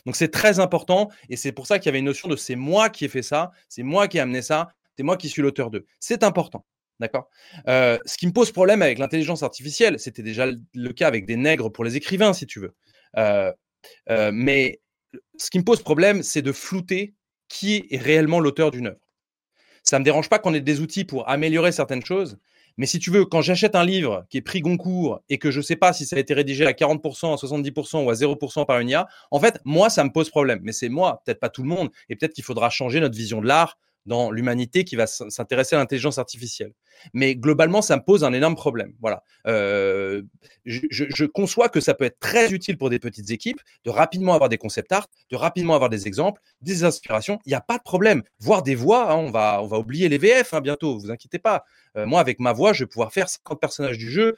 Donc 0.08 0.16
c'est 0.16 0.30
très 0.30 0.60
important, 0.60 1.12
et 1.30 1.36
c'est 1.36 1.52
pour 1.52 1.68
ça 1.68 1.78
qu'il 1.78 1.86
y 1.86 1.90
avait 1.90 2.00
une 2.00 2.06
notion 2.06 2.28
de 2.28 2.36
c'est 2.36 2.56
moi 2.56 2.90
qui 2.90 3.06
ai 3.06 3.08
fait 3.08 3.22
ça, 3.22 3.52
c'est 3.70 3.84
moi 3.84 4.08
qui 4.08 4.18
ai 4.18 4.22
amené 4.22 4.42
ça, 4.42 4.70
c'est 4.98 5.04
moi 5.04 5.16
qui 5.16 5.30
suis 5.30 5.44
l'auteur 5.44 5.70
d'eux. 5.70 5.86
C'est 6.00 6.24
important. 6.24 6.66
D'accord? 7.00 7.30
Euh, 7.68 8.00
Ce 8.06 8.18
qui 8.18 8.26
me 8.26 8.32
pose 8.32 8.52
problème 8.52 8.82
avec 8.82 8.98
l'intelligence 8.98 9.44
artificielle, 9.44 10.00
c'était 10.00 10.24
déjà 10.24 10.48
le 10.48 10.94
cas 10.94 11.08
avec 11.08 11.28
des 11.28 11.36
nègres 11.36 11.72
pour 11.72 11.84
les 11.84 11.98
écrivains, 11.98 12.34
si 12.34 12.48
tu 12.48 12.60
veux. 12.60 12.74
Euh, 13.18 13.54
euh, 14.10 14.32
mais 14.34 14.80
ce 15.38 15.50
qui 15.50 15.60
me 15.60 15.64
pose 15.64 15.82
problème, 15.82 16.24
c'est 16.24 16.42
de 16.42 16.52
flouter 16.52 17.16
qui 17.48 17.86
est 17.90 17.98
réellement 17.98 18.40
l'auteur 18.40 18.72
d'une 18.72 18.88
œuvre. 18.88 19.00
Ça 19.84 19.98
ne 19.98 20.02
me 20.02 20.06
dérange 20.06 20.30
pas 20.30 20.40
qu'on 20.40 20.54
ait 20.54 20.62
des 20.62 20.82
outils 20.82 21.06
pour 21.06 21.30
améliorer 21.30 21.72
certaines 21.72 22.04
choses, 22.04 22.38
mais 22.78 22.86
si 22.86 23.00
tu 23.00 23.10
veux, 23.10 23.26
quand 23.26 23.42
j'achète 23.42 23.76
un 23.76 23.84
livre 23.84 24.26
qui 24.30 24.38
est 24.38 24.42
pris 24.42 24.62
Goncourt 24.62 25.22
et 25.30 25.40
que 25.40 25.50
je 25.50 25.58
ne 25.58 25.64
sais 25.64 25.76
pas 25.76 25.94
si 25.94 26.06
ça 26.06 26.16
a 26.16 26.20
été 26.20 26.36
rédigé 26.36 26.66
à 26.66 26.74
40%, 26.74 27.34
à 27.34 27.36
70% 27.36 28.06
ou 28.06 28.10
à 28.10 28.14
0% 28.14 28.66
par 28.68 28.80
une 28.80 28.90
IA, 28.90 29.08
en 29.32 29.40
fait, 29.40 29.60
moi, 29.66 29.90
ça 29.90 30.04
me 30.04 30.12
pose 30.12 30.30
problème. 30.30 30.60
Mais 30.62 30.72
c'est 30.72 30.90
moi, 30.90 31.22
peut-être 31.26 31.40
pas 31.40 31.50
tout 31.50 31.64
le 31.64 31.70
monde. 31.70 31.90
Et 32.08 32.16
peut-être 32.16 32.34
qu'il 32.34 32.44
faudra 32.44 32.70
changer 32.70 33.00
notre 33.00 33.18
vision 33.18 33.42
de 33.42 33.48
l'art 33.48 33.80
dans 34.08 34.32
l'humanité 34.32 34.84
qui 34.86 34.96
va 34.96 35.06
s'intéresser 35.06 35.76
à 35.76 35.80
l'intelligence 35.80 36.18
artificielle. 36.18 36.74
Mais 37.14 37.36
globalement, 37.36 37.82
ça 37.82 37.98
me 37.98 38.02
pose 38.02 38.24
un 38.24 38.34
énorme 38.34 38.56
problème. 38.56 38.94
Voilà. 39.02 39.24
Euh, 39.46 40.24
je, 40.66 41.26
conçois 41.26 41.70
que 41.70 41.80
ça 41.80 41.94
peut 41.94 42.06
être 42.06 42.20
très 42.20 42.52
utile 42.54 42.78
pour 42.78 42.90
des 42.90 43.00
petites 43.00 43.30
équipes 43.30 43.62
de 43.84 43.90
rapidement 43.90 44.34
avoir 44.34 44.50
des 44.50 44.58
concept 44.58 44.92
art, 44.92 45.08
de 45.30 45.36
rapidement 45.36 45.76
avoir 45.76 45.90
des 45.90 46.08
exemples, 46.08 46.42
des 46.62 46.84
inspirations. 46.84 47.40
Il 47.46 47.50
n'y 47.50 47.56
a 47.56 47.62
pas 47.62 47.78
de 47.78 47.84
problème. 47.84 48.24
Voir 48.40 48.64
des 48.64 48.76
voix, 48.76 49.12
hein, 49.12 49.18
on, 49.18 49.30
va, 49.30 49.62
on 49.62 49.68
va 49.68 49.78
oublier 49.78 50.10
les 50.10 50.18
VF 50.18 50.54
hein, 50.54 50.62
bientôt, 50.62 50.98
vous 50.98 51.12
inquiétez 51.12 51.40
pas. 51.40 51.66
Euh, 51.98 52.06
moi, 52.06 52.22
avec 52.22 52.40
ma 52.40 52.54
voix, 52.54 52.74
je 52.74 52.84
vais 52.84 52.88
pouvoir 52.88 53.12
faire 53.12 53.30
50 53.30 53.60
personnages 53.60 53.98
du 53.98 54.10
jeu 54.10 54.38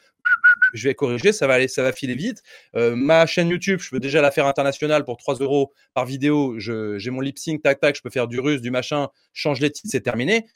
je 0.74 0.88
vais 0.88 0.96
corriger, 0.96 1.32
ça 1.32 1.48
va 1.48 1.56
aller, 1.56 1.68
ça 1.68 1.84
va 1.84 1.92
filer 1.92 2.16
vite. 2.16 2.42
Euh, 2.76 2.96
ma 2.96 3.26
chaîne 3.26 3.50
YouTube, 3.50 3.80
je 3.82 3.90
peux 3.90 4.00
déjà 4.00 4.22
la 4.22 4.32
faire 4.32 4.46
internationale 4.48 5.06
pour 5.06 5.18
3 5.18 5.36
euros 5.36 5.74
par 5.94 6.06
vidéo. 6.06 6.58
J'ai 6.60 7.10
mon 7.10 7.22
lip 7.22 7.38
sync, 7.38 7.62
tac 7.62 7.80
tac, 7.80 7.96
je 7.96 8.02
peux 8.02 8.10
faire 8.10 8.28
du 8.28 8.40
russe, 8.40 8.62
du 8.62 8.72
machin, 8.72 9.10
change 9.34 9.60
les 9.60 9.72
titres, 9.72 9.90
c'est 9.92 10.02
terminé. 10.02 10.48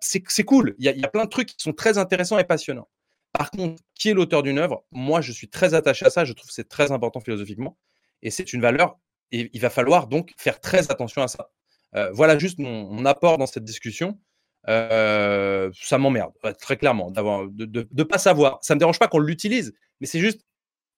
C'est 0.00 0.44
cool. 0.44 0.74
Il 0.78 0.84
y, 0.84 0.88
a, 0.88 0.92
il 0.92 1.00
y 1.00 1.04
a 1.04 1.08
plein 1.08 1.24
de 1.24 1.30
trucs 1.30 1.48
qui 1.48 1.56
sont 1.58 1.72
très 1.72 1.98
intéressants 1.98 2.38
et 2.38 2.44
passionnants. 2.44 2.88
Par 3.32 3.50
contre, 3.50 3.82
qui 3.94 4.08
est 4.08 4.14
l'auteur 4.14 4.42
d'une 4.42 4.58
œuvre? 4.58 4.84
Moi, 4.90 5.20
je 5.20 5.32
suis 5.32 5.48
très 5.48 5.74
attaché 5.74 6.06
à 6.06 6.10
ça. 6.10 6.24
Je 6.24 6.32
trouve 6.32 6.48
que 6.48 6.54
c'est 6.54 6.68
très 6.68 6.90
important 6.90 7.20
philosophiquement 7.20 7.78
et 8.22 8.30
c'est 8.30 8.52
une 8.52 8.60
valeur. 8.60 8.98
Et 9.32 9.50
il 9.52 9.60
va 9.60 9.70
falloir 9.70 10.08
donc 10.08 10.32
faire 10.36 10.60
très 10.60 10.90
attention 10.90 11.22
à 11.22 11.28
ça. 11.28 11.50
Euh, 11.96 12.10
voilà 12.12 12.38
juste 12.38 12.58
mon, 12.58 13.04
apport 13.04 13.38
dans 13.38 13.46
cette 13.46 13.64
discussion. 13.64 14.18
Ça 14.66 15.98
m'emmerde, 15.98 16.32
très 16.58 16.76
clairement, 16.76 17.10
de 17.10 17.88
ne 17.92 18.02
pas 18.02 18.18
savoir. 18.18 18.58
Ça 18.62 18.74
ne 18.74 18.76
me 18.76 18.80
dérange 18.80 18.98
pas 18.98 19.08
qu'on 19.08 19.18
l'utilise, 19.18 19.74
mais 20.00 20.06
c'est 20.06 20.20
juste 20.20 20.40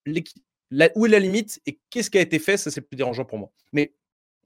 où 0.06 1.06
est 1.06 1.08
la 1.08 1.18
limite 1.18 1.60
et 1.66 1.78
qu'est-ce 1.90 2.10
qui 2.10 2.18
a 2.18 2.22
été 2.22 2.38
fait, 2.38 2.56
ça 2.56 2.70
c'est 2.70 2.80
plus 2.80 2.96
dérangeant 2.96 3.24
pour 3.24 3.38
moi. 3.38 3.50
Mais 3.72 3.94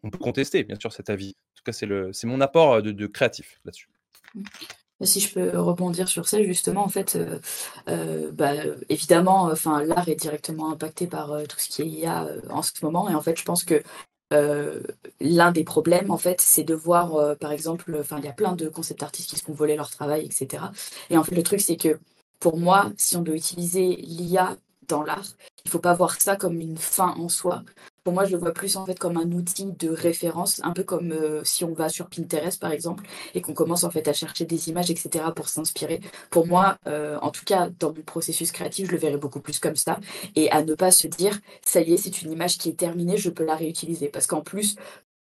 on 0.03 0.11
peut 0.11 0.19
contester, 0.19 0.65
bien 0.65 0.77
sûr, 0.79 0.93
cet 0.93 1.11
avis. 1.11 1.31
En 1.31 1.57
tout 1.57 1.63
cas, 1.65 1.73
c'est, 1.73 2.27
mon 2.27 2.41
apport 2.41 2.83
de, 2.83 3.07
créatif 3.07 3.61
là-dessus. 3.65 3.89
Si 5.03 5.21
je 5.21 5.35
peux 5.35 5.59
rebondir 5.59 6.09
sur 6.09 6.27
ça, 6.27 6.43
justement, 6.43 6.85
en 6.85 6.89
fait, 6.89 7.19
bah, 7.87 8.53
évidemment, 8.89 9.45
enfin, 9.45 9.83
l'art 9.85 10.09
est 10.09 10.17
directement 10.17 10.71
impacté 10.71 11.07
par 11.07 11.43
tout 11.49 11.59
ce 11.59 11.69
qu'il 11.69 11.89
y 11.89 12.07
a 12.07 12.29
en 12.51 12.63
ce 12.63 12.73
moment, 12.83 13.09
et 13.09 13.15
en 13.15 13.23
fait, 13.23 13.39
je 13.39 13.45
pense 13.45 13.65
que 13.65 13.83
euh, 14.33 14.83
l'un 15.21 15.53
des 15.53 15.65
problèmes, 15.65 16.11
en 16.11 16.19
fait, 16.19 16.41
c'est 16.41 16.65
de 16.65 16.75
voir, 16.75 17.15
euh, 17.17 17.35
par 17.35 17.53
exemple, 17.53 17.97
enfin, 18.01 18.19
il 18.19 18.25
y 18.25 18.29
a 18.29 18.33
plein 18.33 18.55
de 18.57 18.69
concept 18.69 19.03
artistes 19.03 19.31
qui 19.31 19.37
se 19.37 19.45
font 19.45 19.53
voler 19.53 19.77
leur 19.77 19.91
travail, 19.91 20.25
etc. 20.25 20.65
Et 21.11 21.17
en 21.17 21.25
fait, 21.25 21.35
le 21.35 21.43
truc, 21.43 21.61
c'est 21.61 21.77
que 21.77 21.99
pour 22.41 22.59
moi, 22.59 22.93
si 22.97 23.17
on 23.17 23.23
doit 23.23 23.37
utiliser 23.37 23.97
l'IA 23.97 24.57
dans 24.89 25.03
l'art, 25.03 25.27
il 25.65 25.71
faut 25.71 25.79
pas 25.79 25.95
voir 25.95 26.21
ça 26.21 26.37
comme 26.37 26.61
une 26.61 26.77
fin 26.77 27.15
en 27.19 27.29
soi. 27.29 27.63
Pour 28.07 28.13
moi, 28.13 28.25
je 28.25 28.31
le 28.31 28.39
vois 28.39 28.53
plus 28.53 28.77
en 28.77 28.87
fait 28.87 28.97
comme 28.97 29.17
un 29.17 29.33
outil 29.33 29.73
de 29.73 29.89
référence, 29.89 30.61
un 30.63 30.71
peu 30.71 30.85
comme 30.85 31.11
euh, 31.11 31.43
si 31.43 31.65
on 31.65 31.75
va 31.75 31.89
sur 31.89 32.07
Pinterest 32.07 32.61
par 32.61 32.71
exemple 32.71 33.03
et 33.35 33.41
qu'on 33.41 33.53
commence 33.53 33.83
en 33.83 33.91
fait 33.91 34.07
à 34.07 34.13
chercher 34.13 34.45
des 34.45 34.69
images, 34.69 34.93
etc. 34.93 35.25
pour 35.35 35.49
s'inspirer. 35.49 36.01
Pour 36.31 36.47
moi, 36.47 36.79
euh, 36.87 37.19
en 37.21 37.33
tout 37.33 37.45
cas 37.45 37.69
dans 37.81 37.93
mon 37.93 38.03
processus 38.03 38.53
créatif, 38.53 38.87
je 38.87 38.93
le 38.93 38.99
verrais 38.99 39.17
beaucoup 39.17 39.41
plus 39.41 39.59
comme 39.59 39.75
ça 39.75 39.99
et 40.37 40.49
à 40.53 40.63
ne 40.63 40.77
pas 40.77 40.93
se 40.93 41.09
dire 41.09 41.41
ça 41.63 41.81
y 41.81 41.95
est, 41.95 41.97
c'est 41.97 42.23
une 42.23 42.31
image 42.31 42.59
qui 42.59 42.69
est 42.69 42.79
terminée, 42.79 43.17
je 43.17 43.29
peux 43.29 43.45
la 43.45 43.57
réutiliser 43.57 44.07
parce 44.07 44.29
qu'en 44.29 44.41
plus, 44.41 44.77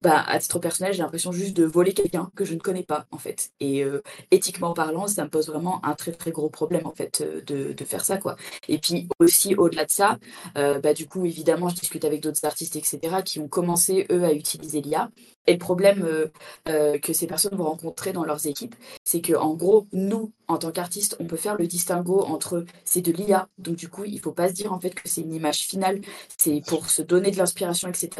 bah, 0.04 0.22
à 0.26 0.38
titre 0.38 0.58
personnel, 0.58 0.92
j'ai 0.92 1.02
l'impression 1.02 1.32
juste 1.32 1.56
de 1.56 1.64
voler 1.64 1.94
quelqu'un 1.94 2.30
que 2.36 2.44
je 2.44 2.52
ne 2.52 2.58
connais 2.58 2.82
pas, 2.82 3.06
en 3.10 3.16
fait. 3.16 3.52
Et 3.58 3.82
euh, 3.82 4.02
éthiquement 4.30 4.74
parlant, 4.74 5.06
ça 5.06 5.24
me 5.24 5.30
pose 5.30 5.48
vraiment 5.48 5.82
un 5.82 5.94
très 5.94 6.12
très 6.12 6.30
gros 6.30 6.50
problème, 6.50 6.86
en 6.86 6.94
fait, 6.94 7.22
euh, 7.22 7.40
de, 7.72 7.84
faire 7.86 8.04
ça, 8.04 8.18
quoi. 8.18 8.36
Et 8.68 8.78
puis 8.78 9.08
aussi, 9.18 9.54
au-delà 9.54 9.86
de 9.86 9.90
ça, 9.90 10.18
euh, 10.58 10.78
bah, 10.78 10.92
du 10.92 11.06
coup, 11.06 11.24
évidemment, 11.24 11.70
je 11.70 11.76
discute 11.76 12.04
avec 12.04 12.20
d'autres 12.20 12.44
artistes, 12.44 12.76
etc., 12.76 13.22
qui 13.24 13.40
ont 13.40 13.48
commencé, 13.48 14.06
eux, 14.12 14.24
à 14.24 14.34
utiliser 14.34 14.82
l'IA. 14.82 15.10
Et 15.46 15.52
le 15.52 15.58
problème 15.58 16.02
euh, 16.04 16.28
euh, 16.68 16.98
que 16.98 17.12
ces 17.12 17.26
personnes 17.26 17.54
vont 17.56 17.64
rencontrer 17.64 18.12
dans 18.12 18.24
leurs 18.24 18.46
équipes, 18.46 18.74
c'est 19.04 19.20
que 19.20 19.34
en 19.34 19.54
gros, 19.54 19.86
nous, 19.92 20.32
en 20.48 20.58
tant 20.58 20.70
qu'artistes, 20.72 21.16
on 21.20 21.26
peut 21.26 21.36
faire 21.36 21.56
le 21.56 21.66
distinguo 21.66 22.22
entre 22.24 22.64
c'est 22.84 23.02
de 23.02 23.12
l'IA, 23.12 23.48
donc 23.58 23.76
du 23.76 23.88
coup, 23.88 24.04
il 24.04 24.20
faut 24.20 24.32
pas 24.32 24.48
se 24.48 24.54
dire 24.54 24.72
en 24.72 24.80
fait 24.80 24.94
que 24.94 25.08
c'est 25.08 25.20
une 25.22 25.34
image 25.34 25.66
finale, 25.66 26.00
c'est 26.38 26.62
pour 26.66 26.88
se 26.90 27.02
donner 27.02 27.30
de 27.30 27.36
l'inspiration, 27.36 27.88
etc. 27.88 28.10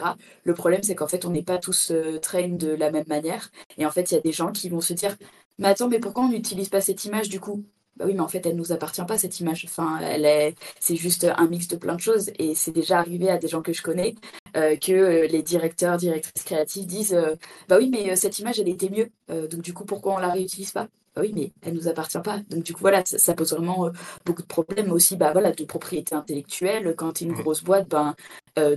Le 0.44 0.55
problème, 0.55 0.82
c'est 0.82 0.94
qu'en 0.94 1.09
fait, 1.09 1.24
on 1.24 1.30
n'est 1.30 1.42
pas 1.42 1.59
tous 1.59 1.90
euh, 1.90 2.18
de 2.34 2.74
la 2.74 2.90
même 2.90 3.05
manière, 3.09 3.51
et 3.78 3.86
en 3.86 3.90
fait, 3.90 4.10
il 4.10 4.14
y 4.14 4.18
a 4.18 4.20
des 4.20 4.32
gens 4.32 4.52
qui 4.52 4.68
vont 4.68 4.80
se 4.80 4.92
dire, 4.92 5.16
mais 5.59 5.68
attends, 5.68 5.88
mais 5.88 6.01
pourquoi 6.01 6.24
on 6.24 6.28
n'utilise 6.28 6.68
pas 6.68 6.80
cette 6.80 7.05
image 7.05 7.28
du 7.28 7.40
coup? 7.40 7.64
Bah 7.96 8.06
oui, 8.06 8.14
mais 8.14 8.20
en 8.20 8.28
fait, 8.28 8.44
elle 8.46 8.56
nous 8.56 8.72
appartient 8.72 9.04
pas 9.06 9.18
cette 9.18 9.38
image. 9.40 9.64
Enfin, 9.68 9.98
elle 10.00 10.24
est, 10.24 10.56
c'est 10.80 10.96
juste 10.96 11.24
un 11.24 11.46
mix 11.46 11.68
de 11.68 11.76
plein 11.76 11.94
de 11.94 12.00
choses. 12.00 12.30
Et 12.38 12.54
c'est 12.54 12.72
déjà 12.72 12.98
arrivé 12.98 13.30
à 13.30 13.38
des 13.38 13.48
gens 13.48 13.62
que 13.62 13.72
je 13.72 13.82
connais 13.82 14.14
euh, 14.56 14.76
que 14.76 14.92
euh, 14.92 15.26
les 15.28 15.42
directeurs, 15.42 15.96
directrices 15.96 16.44
créatives 16.44 16.86
disent, 16.86 17.14
euh, 17.14 17.34
bah 17.68 17.76
oui, 17.78 17.88
mais 17.90 18.16
cette 18.16 18.38
image, 18.38 18.58
elle 18.58 18.68
était 18.68 18.90
mieux. 18.90 19.10
donc 19.48 19.62
du 19.62 19.72
coup, 19.72 19.84
pourquoi 19.84 20.14
on 20.14 20.18
la 20.18 20.30
réutilise 20.30 20.72
pas? 20.72 20.88
Bah 21.14 21.22
oui, 21.22 21.32
mais 21.34 21.52
elle 21.62 21.74
nous 21.74 21.86
appartient 21.88 22.18
pas. 22.18 22.40
Donc 22.50 22.64
du 22.64 22.72
coup, 22.72 22.80
voilà, 22.80 23.04
ça, 23.04 23.34
pose 23.34 23.52
vraiment 23.52 23.90
beaucoup 24.24 24.42
de 24.42 24.46
problèmes 24.48 24.90
aussi, 24.90 25.16
bah 25.16 25.32
voilà, 25.32 25.52
de 25.52 25.64
propriété 25.64 26.14
intellectuelle. 26.16 26.94
Quand 26.96 27.12
tu 27.14 27.24
es 27.24 27.26
une 27.28 27.34
grosse 27.34 27.62
boîte, 27.62 27.88
ben 27.88 28.16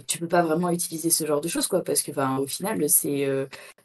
tu 0.07 0.19
peux 0.19 0.27
pas 0.27 0.43
vraiment 0.43 0.69
utiliser 0.69 1.09
ce 1.09 1.25
genre 1.25 1.41
de 1.41 1.47
choses, 1.47 1.67
quoi, 1.67 1.83
parce 1.83 2.01
que, 2.03 2.11
ben, 2.11 2.37
au 2.37 2.47
final, 2.47 2.87
c'est, 2.89 3.27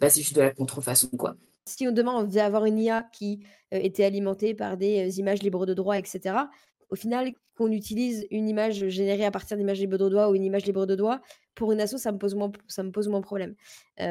bah, 0.00 0.10
c'est 0.10 0.20
juste 0.20 0.36
de 0.36 0.42
la 0.42 0.50
contrefaçon, 0.50 1.08
quoi. 1.08 1.34
Si 1.66 1.86
on 1.86 1.92
demain 1.92 2.14
on 2.14 2.24
devait 2.24 2.40
avoir 2.40 2.64
une 2.64 2.78
IA 2.78 3.02
qui 3.12 3.44
était 3.70 4.04
alimentée 4.04 4.54
par 4.54 4.76
des 4.76 5.18
images 5.18 5.42
libres 5.42 5.66
de 5.66 5.74
droit, 5.74 5.98
etc., 5.98 6.36
au 6.90 6.94
final, 6.94 7.32
qu'on 7.56 7.72
utilise 7.72 8.26
une 8.30 8.48
image 8.48 8.88
générée 8.88 9.24
à 9.24 9.30
partir 9.30 9.56
d'images 9.56 9.80
libres 9.80 9.96
de 9.96 10.08
droit 10.10 10.28
ou 10.28 10.34
une 10.34 10.44
image 10.44 10.66
libre 10.66 10.84
de 10.84 10.94
droit, 10.94 11.20
pour 11.54 11.72
une 11.72 11.80
asso, 11.80 11.96
ça 11.98 12.12
me 12.12 12.18
pose 12.18 12.34
moins, 12.34 12.50
ça 12.68 12.82
me 12.82 12.90
pose 12.90 13.08
moins 13.08 13.20
problème. 13.20 13.54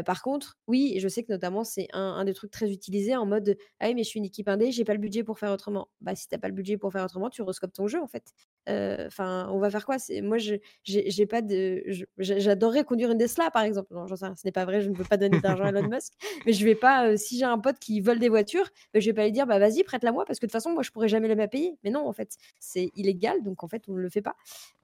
par 0.06 0.22
contre, 0.22 0.58
oui, 0.68 0.98
je 1.00 1.08
sais 1.08 1.24
que 1.24 1.32
notamment, 1.32 1.64
c'est 1.64 1.88
un, 1.94 2.24
des 2.26 2.34
trucs 2.34 2.52
très 2.52 2.72
utilisés 2.72 3.16
en 3.16 3.26
mode 3.26 3.58
Ah 3.80 3.88
oui, 3.88 3.96
mais 3.96 4.04
je 4.04 4.10
suis 4.10 4.20
une 4.20 4.26
équipe 4.26 4.48
indé, 4.48 4.72
j'ai 4.72 4.86
pas 4.86 4.94
le 4.94 5.00
budget 5.00 5.24
pour 5.24 5.40
faire 5.40 5.52
autrement. 5.52 5.90
Bah, 6.02 6.16
si 6.16 6.28
t'as 6.28 6.38
pas 6.38 6.48
le 6.48 6.54
budget 6.54 6.78
pour 6.78 6.92
faire 6.92 7.04
autrement, 7.06 7.30
tu 7.30 7.42
rescopes 7.42 7.74
ton 7.74 7.88
jeu 7.88 8.02
en 8.02 8.08
fait. 8.08 8.34
Enfin, 8.68 9.50
on 9.52 9.60
va 9.60 9.70
faire 9.70 9.86
quoi? 9.86 9.98
Moi, 10.22 10.38
j'ai 10.38 11.26
pas 11.26 11.42
de. 11.42 11.84
J'adorerais 12.18 12.84
conduire 12.84 13.12
une 13.12 13.18
Tesla, 13.18 13.52
par 13.52 13.64
exemple. 13.64 13.94
Non, 13.94 14.08
j'en 14.08 14.16
sais 14.16 14.26
rien, 14.26 14.36
ce 14.36 14.46
n'est 14.46 14.52
pas 14.52 14.66
vrai, 14.66 14.82
je 14.82 14.90
ne 14.90 14.96
veux 14.96 15.04
pas 15.04 15.18
donner 15.18 15.40
d'argent 15.40 15.66
à 15.66 15.70
Elon 15.70 15.88
Musk. 15.90 16.14
Mais 16.46 16.54
je 16.54 16.64
vais 16.66 16.76
pas, 16.76 17.18
si 17.18 17.38
j'ai 17.38 17.46
un 17.46 17.60
pote 17.60 17.80
qui 17.80 18.00
vole 18.02 18.20
des 18.20 18.30
voitures, 18.30 18.70
bah, 18.94 19.00
je 19.00 19.06
vais 19.08 19.14
pas 19.14 19.26
lui 19.26 19.32
dire 19.32 19.48
Bah 19.48 19.60
vas-y, 19.60 19.84
prête-la 19.84 20.12
moi, 20.12 20.26
parce 20.26 20.40
que 20.40 20.46
de 20.46 20.50
toute 20.50 20.54
façon, 20.54 20.72
moi, 20.72 20.84
je 20.84 20.92
pourrais 20.92 21.08
jamais 21.08 21.28
la 21.34 21.48
payer. 21.48 21.78
Mais 21.84 21.90
non, 21.90 22.08
en 22.08 22.14
fait, 22.14 22.38
c'est 22.60 22.92
illégal, 22.96 23.44
donc 23.44 23.64
en 23.64 23.68
fait, 23.68 23.84
on 23.88 23.94
ne 23.94 24.00
le 24.00 24.10
fait 24.10 24.22
pas. 24.22 24.36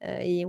et 0.01 0.43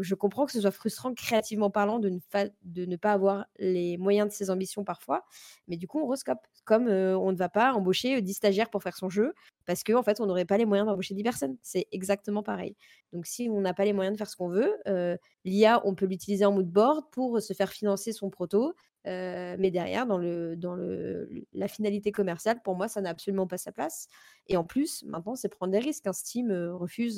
je 0.00 0.14
comprends 0.14 0.46
que 0.46 0.52
ce 0.52 0.60
soit 0.60 0.70
frustrant 0.70 1.14
créativement 1.28 1.70
parlant, 1.70 1.98
de 1.98 2.08
ne, 2.08 2.96
pas 2.96 3.12
avoir 3.12 3.44
les 3.58 3.98
moyens 3.98 4.28
de 4.28 4.32
ses 4.32 4.48
ambitions 4.48 4.82
parfois. 4.82 5.24
Mais 5.68 5.76
du 5.76 5.86
coup, 5.86 6.00
on 6.00 6.06
rescope. 6.06 6.40
Comme 6.64 6.88
on 6.88 7.32
ne 7.32 7.36
va 7.36 7.48
pas 7.48 7.72
embaucher 7.72 8.20
10 8.20 8.34
stagiaires 8.34 8.70
pour 8.70 8.82
faire 8.82 8.96
son 8.96 9.08
jeu, 9.10 9.34
parce 9.68 9.84
qu'en 9.84 9.98
en 9.98 10.02
fait, 10.02 10.18
on 10.18 10.24
n'aurait 10.24 10.46
pas 10.46 10.56
les 10.56 10.64
moyens 10.64 10.88
d'embaucher 10.88 11.12
10 11.12 11.22
personnes. 11.22 11.58
C'est 11.60 11.88
exactement 11.92 12.42
pareil. 12.42 12.74
Donc, 13.12 13.26
si 13.26 13.50
on 13.52 13.60
n'a 13.60 13.74
pas 13.74 13.84
les 13.84 13.92
moyens 13.92 14.14
de 14.14 14.16
faire 14.16 14.30
ce 14.30 14.34
qu'on 14.34 14.48
veut, 14.48 14.74
l'IA, 15.44 15.82
on 15.86 15.94
peut 15.94 16.06
l'utiliser 16.06 16.46
en 16.46 16.52
mood 16.52 16.66
board 16.66 17.04
pour 17.12 17.42
se 17.42 17.52
faire 17.52 17.70
financer 17.70 18.12
son 18.12 18.30
proto. 18.30 18.72
mais 19.04 19.70
derrière, 19.70 20.06
dans, 20.06 20.16
le, 20.16 20.56
dans 20.56 20.74
le, 20.74 21.28
la 21.52 21.68
finalité 21.68 22.12
commerciale, 22.12 22.62
pour 22.64 22.76
moi, 22.76 22.88
ça 22.88 23.02
n'a 23.02 23.10
absolument 23.10 23.46
pas 23.46 23.58
sa 23.58 23.70
place. 23.70 24.08
Et 24.46 24.56
en 24.56 24.64
plus, 24.64 25.04
maintenant, 25.04 25.34
c'est 25.36 25.50
prendre 25.50 25.72
des 25.72 25.80
risques. 25.80 26.06
Un 26.06 26.14
Steam 26.14 26.50
refuse 26.50 27.16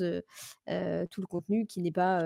tout 0.67 1.21
le 1.21 1.27
contenu 1.29 1.67
qui 1.67 1.81
n'est 1.81 1.93
pas, 1.93 2.19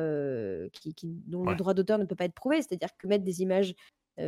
qui, 0.72 0.94
dont 1.26 1.44
le 1.44 1.54
droit 1.54 1.74
d'auteur 1.74 1.98
ne 1.98 2.06
peut 2.06 2.16
pas 2.16 2.24
être 2.24 2.32
prouvé. 2.32 2.62
C'est-à-dire 2.62 2.96
que 2.96 3.06
mettre 3.06 3.24
des 3.24 3.42
images 3.42 3.74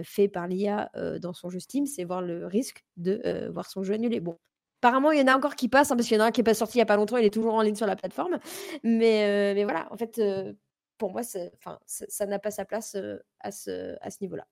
faites 0.03 0.31
par 0.31 0.47
l'IA 0.47 0.91
dans 1.23 1.33
son 1.33 1.49
jeu 1.49 1.59
Steam, 1.59 1.87
c'est 1.87 2.05
voir 2.05 2.21
le 2.21 2.45
risque 2.47 2.85
de 2.99 3.49
voir 3.51 3.71
son 3.71 3.83
jeu 3.83 3.95
annulé. 3.95 4.21
Bon, 4.21 4.37
Apparemment, 4.83 5.11
il 5.11 5.19
y 5.19 5.23
en 5.23 5.29
a 5.29 5.37
encore 5.37 5.57
qui 5.57 5.69
passent, 5.69 5.91
hein, 5.91 5.97
parce 5.97 6.07
qu'il 6.09 6.17
y 6.17 6.21
en 6.21 6.25
a 6.25 6.27
un 6.29 6.31
qui 6.31 6.41
n'est 6.41 6.45
pas 6.45 6.55
sorti 6.55 6.77
il 6.77 6.79
n'y 6.79 6.83
a 6.83 6.87
pas 6.87 6.97
longtemps, 6.97 7.17
il 7.17 7.25
est 7.25 7.31
toujours 7.31 7.55
en 7.55 7.63
ligne 7.63 7.75
sur 7.75 7.87
la 7.87 7.97
plateforme. 7.97 8.39
Mais, 8.85 9.55
mais 9.55 9.65
voilà, 9.65 9.89
en 9.91 9.97
fait, 9.97 10.21
pour 10.99 11.13
moi, 11.13 11.23
ça 11.23 12.27
n'a 12.27 12.39
pas 12.39 12.51
sa 12.51 12.65
place 12.65 12.97
à 13.41 13.51
ce, 13.53 13.97
à 14.01 14.11
ce 14.11 14.19
niveau-là. 14.21 14.47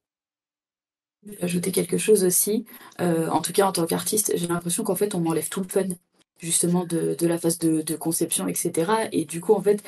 Ajouter 1.40 1.72
quelque 1.72 1.98
chose 1.98 2.24
aussi, 2.24 2.64
en 2.98 3.40
tout 3.42 3.52
cas 3.52 3.66
en 3.66 3.72
tant 3.72 3.86
qu'artiste, 3.86 4.32
j'ai 4.36 4.46
l'impression 4.46 4.82
qu'en 4.82 4.94
fait 4.94 5.14
on 5.14 5.20
m'enlève 5.20 5.48
tout 5.48 5.60
le 5.60 5.68
fun 5.68 5.88
justement 6.38 6.84
de, 6.84 7.14
de 7.18 7.26
la 7.26 7.38
phase 7.38 7.58
de, 7.58 7.82
de, 7.82 7.96
conception, 7.96 8.48
etc. 8.48 8.92
Et 9.12 9.24
du 9.24 9.40
coup, 9.40 9.54
en 9.54 9.62
fait, 9.62 9.82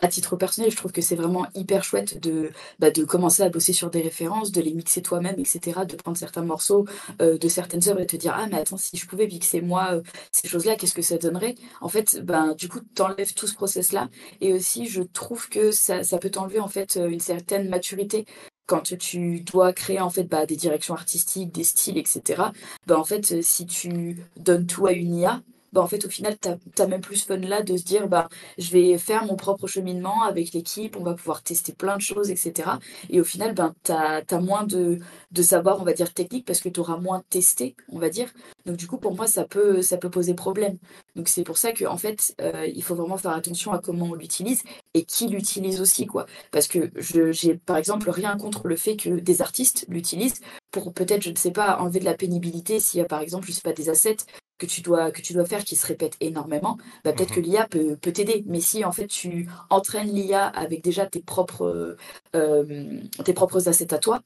à 0.00 0.08
titre 0.08 0.36
personnel, 0.36 0.70
je 0.70 0.76
trouve 0.76 0.92
que 0.92 1.02
c'est 1.02 1.16
vraiment 1.16 1.46
hyper 1.54 1.84
chouette 1.84 2.20
de, 2.20 2.50
bah, 2.78 2.90
de 2.90 3.04
commencer 3.04 3.42
à 3.42 3.48
bosser 3.48 3.72
sur 3.72 3.90
des 3.90 4.00
références, 4.00 4.52
de 4.52 4.60
les 4.60 4.72
mixer 4.72 5.02
toi-même, 5.02 5.36
etc., 5.38 5.80
de 5.88 5.96
prendre 5.96 6.16
certains 6.16 6.42
morceaux 6.42 6.86
euh, 7.20 7.38
de 7.38 7.48
certaines 7.48 7.88
œuvres 7.88 8.00
et 8.00 8.06
te 8.06 8.16
dire 8.16 8.34
Ah, 8.36 8.46
mais 8.50 8.58
attends, 8.58 8.76
si 8.76 8.96
je 8.96 9.06
pouvais 9.06 9.26
mixer 9.26 9.60
moi 9.60 9.94
euh, 9.94 10.02
ces 10.32 10.48
choses-là, 10.48 10.76
qu'est-ce 10.76 10.94
que 10.94 11.02
ça 11.02 11.18
donnerait? 11.18 11.54
En 11.80 11.88
fait, 11.88 12.20
ben, 12.24 12.54
du 12.54 12.68
coup, 12.68 12.80
t'enlèves 12.94 13.34
tout 13.34 13.46
ce 13.46 13.54
process-là. 13.54 14.08
Et 14.40 14.52
aussi, 14.52 14.86
je 14.86 15.02
trouve 15.02 15.48
que 15.48 15.70
ça, 15.70 16.04
ça 16.04 16.18
peut 16.18 16.30
t'enlever 16.30 16.60
en 16.60 16.68
fait 16.68 16.96
euh, 16.96 17.08
une 17.08 17.20
certaine 17.20 17.68
maturité 17.68 18.24
quand 18.66 18.82
tu 18.98 19.40
dois 19.40 19.72
créer 19.72 20.00
en 20.00 20.10
fait 20.10 20.24
bah, 20.24 20.44
des 20.44 20.56
directions 20.56 20.94
artistiques, 20.94 21.52
des 21.52 21.64
styles, 21.64 21.96
etc. 21.98 22.42
Bah, 22.86 22.98
en 22.98 23.04
fait, 23.04 23.42
si 23.42 23.66
tu 23.66 24.18
donnes 24.36 24.66
tout 24.66 24.86
à 24.86 24.92
une 24.92 25.14
IA, 25.14 25.42
bah, 25.72 25.82
en 25.82 25.86
fait, 25.86 26.04
au 26.04 26.08
final, 26.08 26.36
tu 26.40 26.82
as, 26.82 26.86
même 26.86 27.00
plus 27.00 27.24
fun 27.24 27.36
là 27.36 27.62
de 27.62 27.76
se 27.76 27.84
dire, 27.84 28.08
bah, 28.08 28.28
je 28.58 28.70
vais 28.70 28.98
faire 28.98 29.24
mon 29.24 29.36
propre 29.36 29.66
cheminement 29.66 30.22
avec 30.22 30.52
l'équipe, 30.52 30.96
on 30.96 31.02
va 31.04 31.14
pouvoir 31.14 31.42
tester 31.42 31.72
plein 31.72 31.96
de 31.96 32.02
choses, 32.02 32.30
etc. 32.30 32.70
Et 33.10 33.20
au 33.20 33.24
final, 33.24 33.54
ben, 33.54 33.74
tu 33.84 33.92
as, 33.92 34.40
moins 34.40 34.64
de, 34.64 34.98
de 35.32 35.42
savoir, 35.42 35.80
on 35.80 35.84
va 35.84 35.92
dire, 35.92 36.12
technique 36.12 36.46
parce 36.46 36.60
que 36.60 36.68
tu 36.68 36.80
auras 36.80 36.98
moins 36.98 37.22
testé, 37.30 37.76
on 37.88 37.98
va 37.98 38.10
dire. 38.10 38.32
Donc, 38.68 38.76
du 38.76 38.86
coup, 38.86 38.98
pour 38.98 39.14
moi, 39.14 39.26
ça 39.26 39.46
peut, 39.46 39.80
ça 39.80 39.96
peut 39.96 40.10
poser 40.10 40.34
problème. 40.34 40.76
Donc, 41.16 41.28
c'est 41.28 41.42
pour 41.42 41.56
ça 41.56 41.72
qu'en 41.72 41.94
en 41.94 41.96
fait, 41.96 42.34
euh, 42.42 42.66
il 42.66 42.82
faut 42.82 42.94
vraiment 42.94 43.16
faire 43.16 43.30
attention 43.30 43.72
à 43.72 43.78
comment 43.78 44.08
on 44.10 44.14
l'utilise 44.14 44.62
et 44.92 45.04
qui 45.04 45.26
l'utilise 45.26 45.80
aussi, 45.80 46.04
quoi. 46.04 46.26
Parce 46.50 46.68
que 46.68 46.90
j'ai, 46.98 47.54
par 47.56 47.78
exemple, 47.78 48.10
rien 48.10 48.36
contre 48.36 48.68
le 48.68 48.76
fait 48.76 48.96
que 48.96 49.08
des 49.08 49.40
artistes 49.40 49.86
l'utilisent 49.88 50.40
pour 50.70 50.92
peut-être, 50.92 51.22
je 51.22 51.30
ne 51.30 51.36
sais 51.36 51.50
pas, 51.50 51.78
enlever 51.78 52.00
de 52.00 52.04
la 52.04 52.12
pénibilité 52.12 52.78
s'il 52.78 52.98
y 52.98 53.02
a, 53.02 53.06
par 53.06 53.22
exemple, 53.22 53.46
je 53.46 53.52
sais 53.52 53.62
pas, 53.62 53.72
des 53.72 53.88
assets 53.88 54.18
que 54.58 54.66
tu 54.66 54.82
dois 54.82 55.10
que 55.12 55.22
tu 55.22 55.32
dois 55.32 55.46
faire 55.46 55.64
qui 55.64 55.76
se 55.76 55.86
répète 55.86 56.16
énormément, 56.20 56.76
bah, 57.04 57.12
peut-être 57.14 57.32
que 57.32 57.40
mhm. 57.40 57.46
l'IA 57.46 57.66
peut, 57.68 57.96
peut 57.96 58.12
t'aider. 58.12 58.44
Mais 58.46 58.60
si 58.60 58.84
en 58.84 58.92
fait 58.92 59.06
tu 59.06 59.48
entraînes 59.70 60.12
l'IA 60.12 60.46
avec 60.46 60.82
déjà 60.82 61.06
tes 61.06 61.22
propres 61.22 61.96
euh, 62.34 63.00
tes 63.24 63.32
propres 63.32 63.68
assets 63.68 63.94
à 63.94 63.98
toi, 63.98 64.20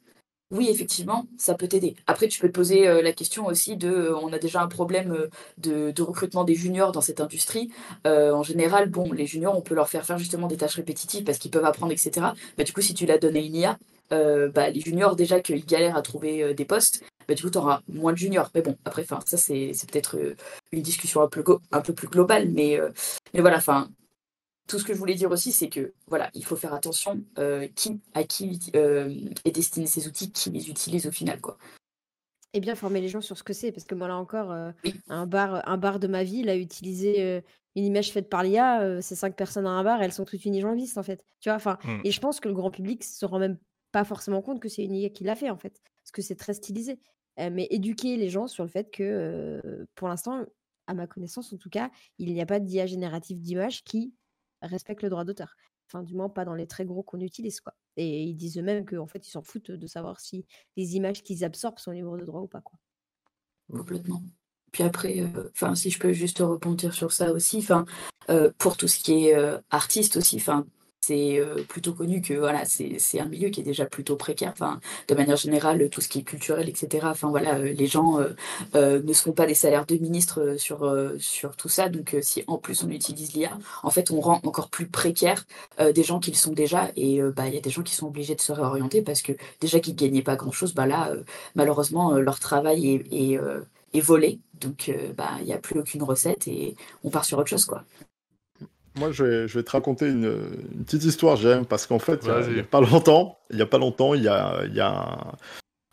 oui 0.53 0.69
effectivement 0.71 1.27
ça 1.37 1.55
peut 1.55 1.67
t'aider. 1.67 1.97
Après 2.07 2.29
tu 2.29 2.41
peux 2.41 2.49
te 2.49 2.53
poser 2.53 2.87
euh, 2.87 3.03
la 3.03 3.13
question 3.13 3.47
aussi 3.47 3.77
de 3.77 3.89
euh, 3.89 4.17
on 4.17 4.33
a 4.33 4.39
déjà 4.39 4.63
un 4.63 4.69
problème 4.69 5.29
de, 5.59 5.91
de 5.91 6.03
recrutement 6.03 6.45
des 6.45 6.55
juniors 6.55 6.93
dans 6.93 7.01
cette 7.01 7.21
industrie. 7.21 7.71
en 8.05 8.43
général 8.43 8.89
bon 8.89 9.13
les 9.13 9.27
juniors 9.27 9.57
on 9.57 9.63
peut 9.63 9.75
leur 9.75 9.89
faire 9.89 10.05
faire 10.05 10.19
justement 10.19 10.47
des 10.47 10.57
tâches 10.57 10.77
répétitives 10.77 11.25
parce 11.25 11.39
qu'ils 11.39 11.51
peuvent 11.51 11.65
apprendre 11.65 11.93
etc. 11.93 12.27
Bah, 12.57 12.65
du 12.65 12.73
coup 12.73 12.81
si 12.81 12.95
tu 12.95 13.07
l'as 13.07 13.19
donné 13.19 13.45
une 13.45 13.57
IA 13.57 13.79
bah, 14.11 14.71
les 14.71 14.81
juniors 14.81 15.17
déjà 15.17 15.41
qu'ils 15.41 15.65
galèrent 15.65 15.97
à 15.97 16.03
trouver 16.03 16.55
des 16.55 16.67
postes, 16.67 17.03
bah, 17.29 17.35
du 17.35 17.43
coup, 17.43 17.51
tu 17.51 17.59
auras 17.59 17.81
moins 17.89 18.13
de 18.13 18.19
juniors. 18.19 18.51
Mais 18.55 18.63
bon, 18.63 18.77
après, 18.85 19.05
ça, 19.05 19.37
c'est, 19.37 19.73
peut-être 19.91 20.17
euh, 20.17 20.37
une 20.73 20.83
discussion 20.83 21.23
un 21.23 21.29
peu, 21.29 21.43
plus 21.95 22.09
globale. 22.09 22.49
Mais, 22.51 22.79
euh, 22.79 22.91
mais 23.35 23.41
voilà, 23.41 23.59
enfin, 23.59 23.89
tout 24.73 24.79
ce 24.79 24.85
que 24.85 24.95
je 24.95 24.99
voulais 24.99 25.15
dire 25.15 25.31
aussi, 25.31 25.53
c'est 25.53 25.69
que 25.69 25.93
voilà, 26.07 26.31
il 26.33 26.43
faut 26.47 26.57
faire 26.57 26.73
attention 26.73 27.23
euh, 27.39 27.69
qui, 27.75 28.01
à 28.15 28.25
qui 28.25 28.59
est 28.75 29.51
destiné 29.51 29.87
ces 29.87 30.09
outils, 30.09 30.33
qui 30.33 30.49
les 30.49 30.71
utilise 30.71 31.07
au 31.07 31.11
final. 31.11 31.43
quoi. 31.43 31.59
Et 32.55 32.61
bien 32.61 32.75
former 32.75 33.03
les 33.03 33.09
gens 33.09 33.21
sur 33.21 33.37
ce 33.37 33.43
que 33.43 33.53
c'est, 33.53 33.71
parce 33.71 33.85
que 33.85 33.95
moi 33.95 34.09
là 34.09 34.17
encore, 34.17 34.51
un, 35.09 35.27
bar, 35.27 35.69
un 35.69 35.77
bar 35.77 35.99
de 35.99 36.07
ma 36.07 36.25
ville 36.25 36.49
a 36.49 36.57
utilisé 36.57 37.43
une 37.77 37.85
image 37.85 38.13
faite 38.13 38.31
par 38.31 38.43
l'IA, 38.43 39.03
ces 39.03 39.15
cinq 39.15 39.37
personnes 39.37 39.67
à 39.67 39.71
un 39.71 39.85
bar, 39.85 40.03
elles 40.03 40.13
sont 40.13 40.25
toutes 40.25 40.45
unijonvistes 40.47 40.97
en 40.97 41.03
fait. 41.03 41.23
Tu 41.41 41.51
vois, 41.51 41.57
enfin, 41.57 41.77
mmh. 41.85 42.01
et 42.05 42.11
je 42.11 42.21
pense 42.21 42.41
que 42.41 42.49
le 42.49 42.55
grand 42.55 42.71
public 42.71 43.05
se 43.05 43.27
rend 43.27 43.39
même 43.39 43.59
pas 43.93 44.05
forcément 44.05 44.41
compte 44.41 44.59
que 44.59 44.71
c'est 44.71 44.85
une 44.85 44.95
IA 44.95 45.11
qui 45.11 45.25
l'a 45.25 45.35
fait 45.35 45.51
en 45.51 45.59
fait, 45.59 45.83
parce 46.03 46.13
que 46.13 46.23
c'est 46.23 46.37
très 46.37 46.55
stylisé 46.55 46.99
mais 47.39 47.67
éduquer 47.71 48.17
les 48.17 48.29
gens 48.29 48.47
sur 48.47 48.65
le 48.65 48.69
fait 48.69 48.91
que, 48.91 49.87
pour 49.95 50.09
l'instant, 50.09 50.45
à 50.87 50.95
ma 50.95 51.07
connaissance 51.07 51.53
en 51.53 51.57
tout 51.57 51.71
cas, 51.71 51.91
il 52.19 52.33
n'y 52.33 52.41
a 52.41 52.47
pas 52.47 52.61
d'IA 52.61 52.87
générative 52.87 53.41
d'images 53.41 53.85
qui 53.85 54.13
respecte 54.63 55.03
le 55.03 55.11
droit 55.11 55.25
d'auteur. 55.25 55.57
Enfin, 55.87 56.03
du 56.03 56.15
moins, 56.15 56.29
pas 56.29 56.45
dans 56.45 56.55
les 56.55 56.67
très 56.67 56.85
gros 56.85 57.03
qu'on 57.03 57.21
utilise, 57.21 57.61
quoi. 57.61 57.75
Et 57.97 58.23
ils 58.23 58.35
disent 58.35 58.57
eux-mêmes 58.59 58.87
qu'en 58.87 59.07
fait, 59.07 59.27
ils 59.27 59.31
s'en 59.31 59.43
foutent 59.43 59.71
de 59.71 59.87
savoir 59.87 60.21
si 60.21 60.47
les 60.77 60.97
images 60.97 61.23
qu'ils 61.23 61.45
absorbent 61.45 61.79
sont 61.79 61.91
libres 61.91 62.17
de 62.17 62.25
droit 62.25 62.41
ou 62.41 62.47
pas. 62.47 62.63
Complètement. 63.71 64.23
Puis 64.71 64.83
après, 64.83 65.23
enfin, 65.51 65.75
si 65.75 65.91
je 65.91 65.99
peux 65.99 66.13
juste 66.15 66.39
rebondir 66.39 66.95
sur 66.95 67.13
ça 67.13 67.33
aussi, 67.33 67.59
enfin, 67.59 67.85
pour 68.57 68.79
tout 68.79 68.89
ce 68.89 68.99
qui 68.99 69.27
est 69.27 69.35
artiste 69.71 70.17
aussi, 70.17 70.43
c'est 71.05 71.41
euh, 71.41 71.65
plutôt 71.69 71.95
connu 71.95 72.23
que 72.23 72.35
voilà, 72.35 72.65
c'est 72.65 73.21
un 73.21 73.25
milieu 73.27 73.49
qui 73.49 73.61
est 73.61 73.65
déjà 73.65 73.87
plutôt 73.87 74.17
précaire. 74.17 74.55
De 75.09 75.15
manière 75.15 75.37
générale, 75.37 75.89
tout 75.91 76.01
ce 76.01 76.09
qui 76.09 76.21
est 76.21 76.23
culturel, 76.23 76.69
etc. 76.69 77.07
Enfin 77.11 77.29
voilà, 77.29 77.57
euh, 77.57 77.73
les 77.73 77.87
gens 77.87 78.21
euh, 78.75 79.03
ne 79.03 79.13
seront 79.13 79.33
pas 79.33 79.47
des 79.47 79.55
salaires 79.55 79.85
de 79.87 79.97
ministre 79.97 80.57
sur, 80.59 80.79
tout 81.57 81.69
ça. 81.69 81.89
Donc 81.89 82.17
si 82.23 82.45
en 82.47 82.59
plus 82.59 82.85
on 82.85 82.91
utilise 82.91 83.35
l'IA, 83.35 83.59
en 83.83 83.91
fait, 83.91 84.11
on 84.11 84.21
rend 84.21 84.41
encore 84.45 84.71
plus 84.71 84.87
précaire 84.87 85.45
des 85.79 86.03
gens 86.03 86.21
qui 86.21 86.31
le 86.31 86.37
sont 86.37 86.53
déjà. 86.53 86.91
Et 86.97 87.21
bah 87.21 87.49
il 87.49 87.55
y 87.55 87.59
a 87.59 87.61
des 87.61 87.71
gens 87.71 87.83
qui 87.83 87.95
sont 87.95 88.07
obligés 88.07 88.35
de 88.35 88.41
se 88.41 88.53
réorienter 88.53 89.03
parce 89.03 89.23
que 89.23 89.33
déjà 89.61 89.81
qu'ils 89.81 89.97
gagnaient 89.97 90.23
pas 90.23 90.37
grand 90.37 90.53
chose, 90.53 90.75
bah 90.75 90.87
là 90.87 91.13
malheureusement 91.55 92.13
leur 92.13 92.39
travail 92.39 93.03
est, 93.11 93.39
est, 93.93 94.01
volé. 94.01 94.41
Donc 94.61 94.93
bah 95.17 95.31
il 95.41 95.47
n'y 95.47 95.53
a 95.53 95.59
plus 95.59 95.81
aucune 95.81 96.03
recette 96.03 96.47
et 96.49 96.77
on 97.03 97.11
part 97.11 97.25
sur 97.25 97.39
autre 97.39 97.49
chose 97.49 97.65
quoi. 97.65 97.85
Moi, 98.95 99.11
je 99.11 99.25
vais, 99.25 99.49
je 99.49 99.59
vais, 99.59 99.65
te 99.65 99.71
raconter 99.71 100.07
une, 100.07 100.37
petite 100.85 101.05
histoire, 101.05 101.37
j'aime, 101.37 101.65
parce 101.65 101.87
qu'en 101.87 101.99
fait, 101.99 102.21
il 102.25 102.55
n'y 102.55 102.61
a, 102.61 102.63
pas 102.65 102.81
longtemps, 102.81 103.39
il 103.51 103.59
y 103.59 103.63
a 103.63 103.67
pas 103.67 103.79
longtemps, 103.79 104.15
il 104.15 104.23
y 104.23 104.29
a, 104.29 104.65
y 104.71 104.81
a 104.81 105.35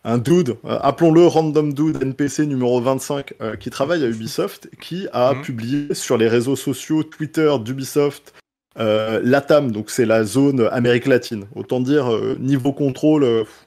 un, 0.04 0.18
dude, 0.18 0.58
euh, 0.66 0.80
appelons-le 0.82 1.26
Random 1.26 1.74
Dude 1.74 2.02
NPC 2.02 2.46
numéro 2.46 2.82
25, 2.82 3.34
euh, 3.42 3.56
qui 3.56 3.70
travaille 3.70 4.04
à 4.04 4.08
Ubisoft, 4.08 4.70
qui 4.82 5.08
a 5.14 5.34
mhm. 5.34 5.42
publié 5.42 5.94
sur 5.94 6.18
les 6.18 6.28
réseaux 6.28 6.58
sociaux 6.58 7.04
Twitter 7.04 7.52
d'Ubisoft, 7.64 8.34
euh, 8.78 9.22
Latam, 9.24 9.72
donc 9.72 9.90
c'est 9.90 10.06
la 10.06 10.26
zone 10.26 10.68
Amérique 10.72 11.06
latine. 11.06 11.46
Autant 11.56 11.80
dire, 11.80 12.10
niveau 12.38 12.74
contrôle, 12.74 13.24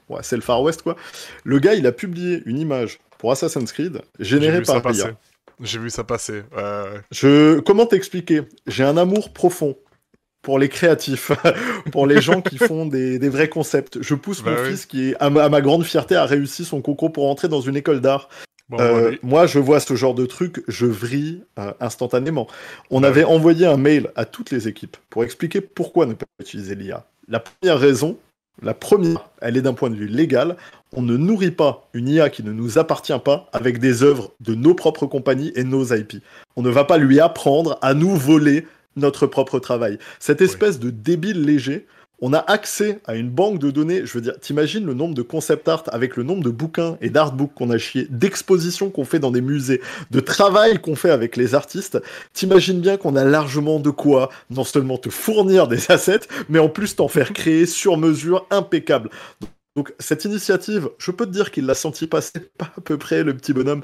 ouais, 0.09 0.19
c'est 0.21 0.35
le 0.35 0.41
Far 0.43 0.61
West, 0.61 0.83
quoi. 0.83 0.95
Le 1.43 1.57
gars, 1.57 1.73
il 1.73 1.87
a 1.87 1.91
publié 1.91 2.43
une 2.45 2.59
image 2.59 2.99
pour 3.17 3.31
Assassin's 3.31 3.71
Creed, 3.71 4.01
générée 4.19 4.61
par 4.61 4.79
IA. 4.93 5.15
J'ai 5.61 5.79
vu 5.79 5.89
ça 5.89 6.03
passer. 6.03 6.43
Je... 7.11 7.59
Comment 7.59 7.85
t'expliquer? 7.85 8.41
J'ai 8.67 8.83
un 8.83 8.97
amour 8.97 9.33
profond 9.33 9.75
pour 10.43 10.59
les 10.59 10.69
créatifs, 10.69 11.31
pour 11.91 12.05
les 12.05 12.21
gens 12.21 12.41
qui 12.41 12.57
font 12.59 12.85
des, 12.85 13.17
vrais 13.29 13.49
concepts. 13.49 14.01
Je 14.01 14.13
pousse 14.13 14.43
bah 14.43 14.51
mon 14.51 14.65
fils 14.65 14.85
qui, 14.85 15.15
à 15.19 15.29
ma, 15.31 15.61
grande 15.61 15.83
fierté, 15.83 16.15
a 16.15 16.25
réussi 16.25 16.65
son 16.65 16.81
concours 16.81 17.11
pour 17.11 17.29
entrer 17.29 17.47
dans 17.47 17.61
une 17.61 17.75
école 17.75 18.01
d'art. 18.01 18.29
Euh, 18.79 19.15
moi, 19.23 19.45
je 19.45 19.59
vois 19.59 19.79
ce 19.79 19.95
genre 19.95 20.13
de 20.13 20.25
truc, 20.25 20.63
je 20.67 20.85
vrille 20.85 21.43
euh, 21.59 21.73
instantanément. 21.79 22.47
On 22.89 23.01
bah 23.01 23.07
avait 23.07 23.23
envoyé 23.23 23.65
un 23.65 23.77
mail 23.77 24.09
à 24.15 24.25
toutes 24.25 24.51
les 24.51 24.67
équipes 24.67 24.97
pour 25.09 25.23
expliquer 25.23 25.61
pourquoi 25.61 26.05
ne 26.05 26.13
pas 26.13 26.25
utiliser 26.39 26.75
l'IA. 26.75 27.05
La 27.27 27.39
première 27.39 27.79
raison, 27.79 28.17
la 28.61 28.73
première, 28.73 29.29
elle 29.41 29.57
est 29.57 29.61
d'un 29.61 29.73
point 29.73 29.89
de 29.89 29.95
vue 29.95 30.07
légal. 30.07 30.57
On 30.95 31.01
ne 31.01 31.17
nourrit 31.17 31.51
pas 31.51 31.89
une 31.93 32.07
IA 32.07 32.29
qui 32.29 32.43
ne 32.43 32.51
nous 32.51 32.77
appartient 32.77 33.17
pas 33.25 33.49
avec 33.51 33.79
des 33.79 34.03
œuvres 34.03 34.31
de 34.41 34.53
nos 34.53 34.75
propres 34.75 35.07
compagnies 35.07 35.51
et 35.55 35.63
nos 35.63 35.91
IP. 35.91 36.17
On 36.55 36.61
ne 36.61 36.69
va 36.69 36.83
pas 36.83 36.99
lui 36.99 37.19
apprendre 37.19 37.79
à 37.81 37.95
nous 37.95 38.15
voler 38.15 38.67
notre 38.95 39.25
propre 39.25 39.57
travail. 39.57 39.97
Cette 40.19 40.41
espèce 40.41 40.79
de 40.79 40.91
débile 40.91 41.41
léger, 41.41 41.87
on 42.21 42.31
a 42.31 42.37
accès 42.37 42.99
à 43.05 43.15
une 43.15 43.31
banque 43.31 43.57
de 43.57 43.71
données. 43.71 44.05
Je 44.05 44.13
veux 44.13 44.21
dire, 44.21 44.39
t'imagines 44.39 44.85
le 44.85 44.93
nombre 44.93 45.15
de 45.15 45.23
concept 45.23 45.67
art 45.67 45.83
avec 45.87 46.15
le 46.15 46.21
nombre 46.21 46.43
de 46.43 46.51
bouquins 46.51 46.95
et 47.01 47.09
d'artbooks 47.09 47.55
qu'on 47.55 47.71
a 47.71 47.79
chié, 47.79 48.07
d'expositions 48.11 48.91
qu'on 48.91 49.03
fait 49.03 49.19
dans 49.19 49.31
des 49.31 49.41
musées, 49.41 49.81
de 50.11 50.19
travail 50.19 50.79
qu'on 50.79 50.95
fait 50.95 51.09
avec 51.09 51.37
les 51.37 51.55
artistes. 51.55 51.99
T'imagines 52.33 52.79
bien 52.79 52.97
qu'on 52.97 53.15
a 53.15 53.25
largement 53.25 53.79
de 53.79 53.89
quoi 53.89 54.29
non 54.51 54.63
seulement 54.63 54.99
te 54.99 55.09
fournir 55.09 55.67
des 55.67 55.91
assets, 55.91 56.27
mais 56.49 56.59
en 56.59 56.69
plus 56.69 56.95
t'en 56.95 57.07
faire 57.07 57.33
créer 57.33 57.65
sur 57.65 57.97
mesure 57.97 58.45
impeccable. 58.51 59.09
Donc 59.75 59.93
cette 59.99 60.25
initiative, 60.25 60.89
je 60.99 61.11
peux 61.11 61.25
te 61.25 61.31
dire 61.31 61.49
qu'il 61.51 61.65
l'a 61.65 61.73
senti 61.73 62.07
passer 62.07 62.39
pas 62.57 62.71
à 62.77 62.81
peu 62.81 62.97
près 62.97 63.23
le 63.23 63.35
petit 63.35 63.53
bonhomme, 63.53 63.81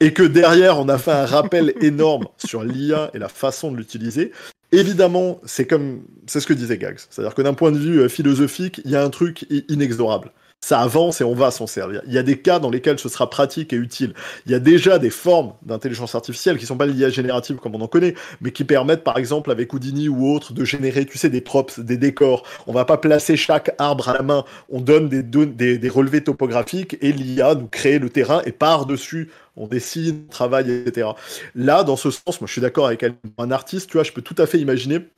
et 0.00 0.12
que 0.12 0.22
derrière 0.22 0.78
on 0.78 0.88
a 0.88 0.98
fait 0.98 1.12
un 1.12 1.26
rappel 1.26 1.74
énorme 1.80 2.26
sur 2.38 2.64
l'IA 2.64 3.10
et 3.14 3.18
la 3.18 3.28
façon 3.28 3.70
de 3.70 3.76
l'utiliser. 3.76 4.32
Évidemment, 4.72 5.40
c'est 5.44 5.66
comme 5.66 6.02
c'est 6.26 6.40
ce 6.40 6.46
que 6.46 6.52
disait 6.52 6.78
Gags, 6.78 6.98
c'est-à-dire 7.08 7.34
que 7.34 7.42
d'un 7.42 7.54
point 7.54 7.70
de 7.70 7.78
vue 7.78 8.00
euh, 8.00 8.08
philosophique, 8.08 8.80
il 8.84 8.90
y 8.90 8.96
a 8.96 9.04
un 9.04 9.10
truc 9.10 9.46
inexorable 9.68 10.32
ça 10.60 10.80
avance 10.80 11.20
et 11.20 11.24
on 11.24 11.34
va 11.34 11.50
s'en 11.50 11.66
servir. 11.66 12.02
Il 12.06 12.12
y 12.12 12.18
a 12.18 12.22
des 12.22 12.38
cas 12.38 12.58
dans 12.58 12.70
lesquels 12.70 12.98
ce 12.98 13.08
sera 13.08 13.30
pratique 13.30 13.72
et 13.72 13.76
utile. 13.76 14.14
Il 14.46 14.52
y 14.52 14.54
a 14.54 14.58
déjà 14.58 14.98
des 14.98 15.10
formes 15.10 15.52
d'intelligence 15.62 16.14
artificielle 16.14 16.58
qui 16.58 16.66
sont 16.66 16.76
pas 16.76 16.86
à 16.86 17.08
générative 17.08 17.56
comme 17.56 17.74
on 17.74 17.80
en 17.80 17.86
connaît, 17.86 18.14
mais 18.40 18.50
qui 18.50 18.64
permettent 18.64 19.04
par 19.04 19.18
exemple 19.18 19.50
avec 19.50 19.72
Houdini 19.72 20.08
ou 20.08 20.28
autre 20.28 20.52
de 20.52 20.64
générer, 20.64 21.04
tu 21.04 21.18
sais, 21.18 21.28
des 21.28 21.40
props, 21.40 21.78
des 21.78 21.96
décors. 21.96 22.42
On 22.66 22.72
va 22.72 22.84
pas 22.84 22.96
placer 22.96 23.36
chaque 23.36 23.74
arbre 23.78 24.08
à 24.08 24.14
la 24.14 24.22
main, 24.22 24.44
on 24.68 24.80
donne 24.80 25.08
des, 25.08 25.22
des, 25.22 25.88
relevés 25.88 26.24
topographiques 26.24 26.96
et 27.00 27.12
l'IA 27.12 27.54
nous 27.54 27.68
crée 27.68 27.98
le 27.98 28.10
terrain 28.10 28.42
et 28.44 28.52
par-dessus 28.52 29.30
on 29.58 29.66
dessine, 29.66 30.26
travaille, 30.26 30.70
etc. 30.70 31.08
Là, 31.54 31.82
dans 31.82 31.96
ce 31.96 32.10
sens, 32.10 32.40
moi 32.40 32.46
je 32.46 32.52
suis 32.52 32.60
d'accord 32.60 32.86
avec 32.86 33.04
un 33.38 33.50
artiste, 33.50 33.88
tu 33.88 33.96
vois, 33.96 34.04
je 34.04 34.12
peux 34.12 34.20
tout 34.20 34.34
à 34.36 34.46
fait 34.46 34.58
imaginer, 34.58 35.08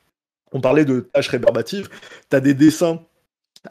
on 0.52 0.60
parlait 0.60 0.84
de 0.84 1.00
tâches 1.00 1.28
réverbatives, 1.28 1.88
tu 2.30 2.36
as 2.36 2.40
des 2.40 2.54
dessins 2.54 3.00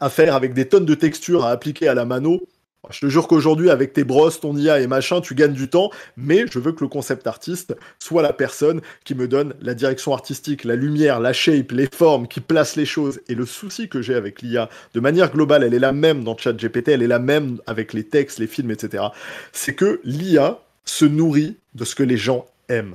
à 0.00 0.10
faire 0.10 0.34
avec 0.34 0.54
des 0.54 0.68
tonnes 0.68 0.86
de 0.86 0.94
textures 0.94 1.44
à 1.44 1.50
appliquer 1.50 1.88
à 1.88 1.94
la 1.94 2.04
mano. 2.04 2.40
Je 2.90 3.00
te 3.00 3.06
jure 3.06 3.28
qu'aujourd'hui, 3.28 3.70
avec 3.70 3.92
tes 3.92 4.04
brosses, 4.04 4.40
ton 4.40 4.56
IA 4.56 4.80
et 4.80 4.86
machin, 4.86 5.20
tu 5.20 5.34
gagnes 5.34 5.52
du 5.52 5.68
temps, 5.68 5.90
mais 6.16 6.44
je 6.50 6.58
veux 6.58 6.72
que 6.72 6.82
le 6.82 6.88
concept 6.88 7.26
artiste 7.26 7.76
soit 7.98 8.22
la 8.22 8.32
personne 8.32 8.80
qui 9.04 9.14
me 9.14 9.28
donne 9.28 9.54
la 9.60 9.74
direction 9.74 10.14
artistique, 10.14 10.64
la 10.64 10.76
lumière, 10.76 11.20
la 11.20 11.32
shape, 11.32 11.72
les 11.72 11.88
formes, 11.92 12.28
qui 12.28 12.40
place 12.40 12.76
les 12.76 12.86
choses. 12.86 13.20
Et 13.28 13.34
le 13.34 13.44
souci 13.44 13.88
que 13.88 14.00
j'ai 14.00 14.14
avec 14.14 14.40
l'IA, 14.42 14.70
de 14.94 15.00
manière 15.00 15.30
globale, 15.30 15.64
elle 15.64 15.74
est 15.74 15.80
la 15.80 15.92
même 15.92 16.24
dans 16.24 16.36
ChatGPT, 16.36 16.88
elle 16.88 17.02
est 17.02 17.08
la 17.08 17.18
même 17.18 17.58
avec 17.66 17.92
les 17.92 18.04
textes, 18.04 18.38
les 18.38 18.46
films, 18.46 18.70
etc. 18.70 19.04
C'est 19.52 19.74
que 19.74 20.00
l'IA 20.04 20.58
se 20.84 21.04
nourrit 21.04 21.56
de 21.74 21.84
ce 21.84 21.94
que 21.94 22.04
les 22.04 22.16
gens 22.16 22.46
aiment. 22.68 22.94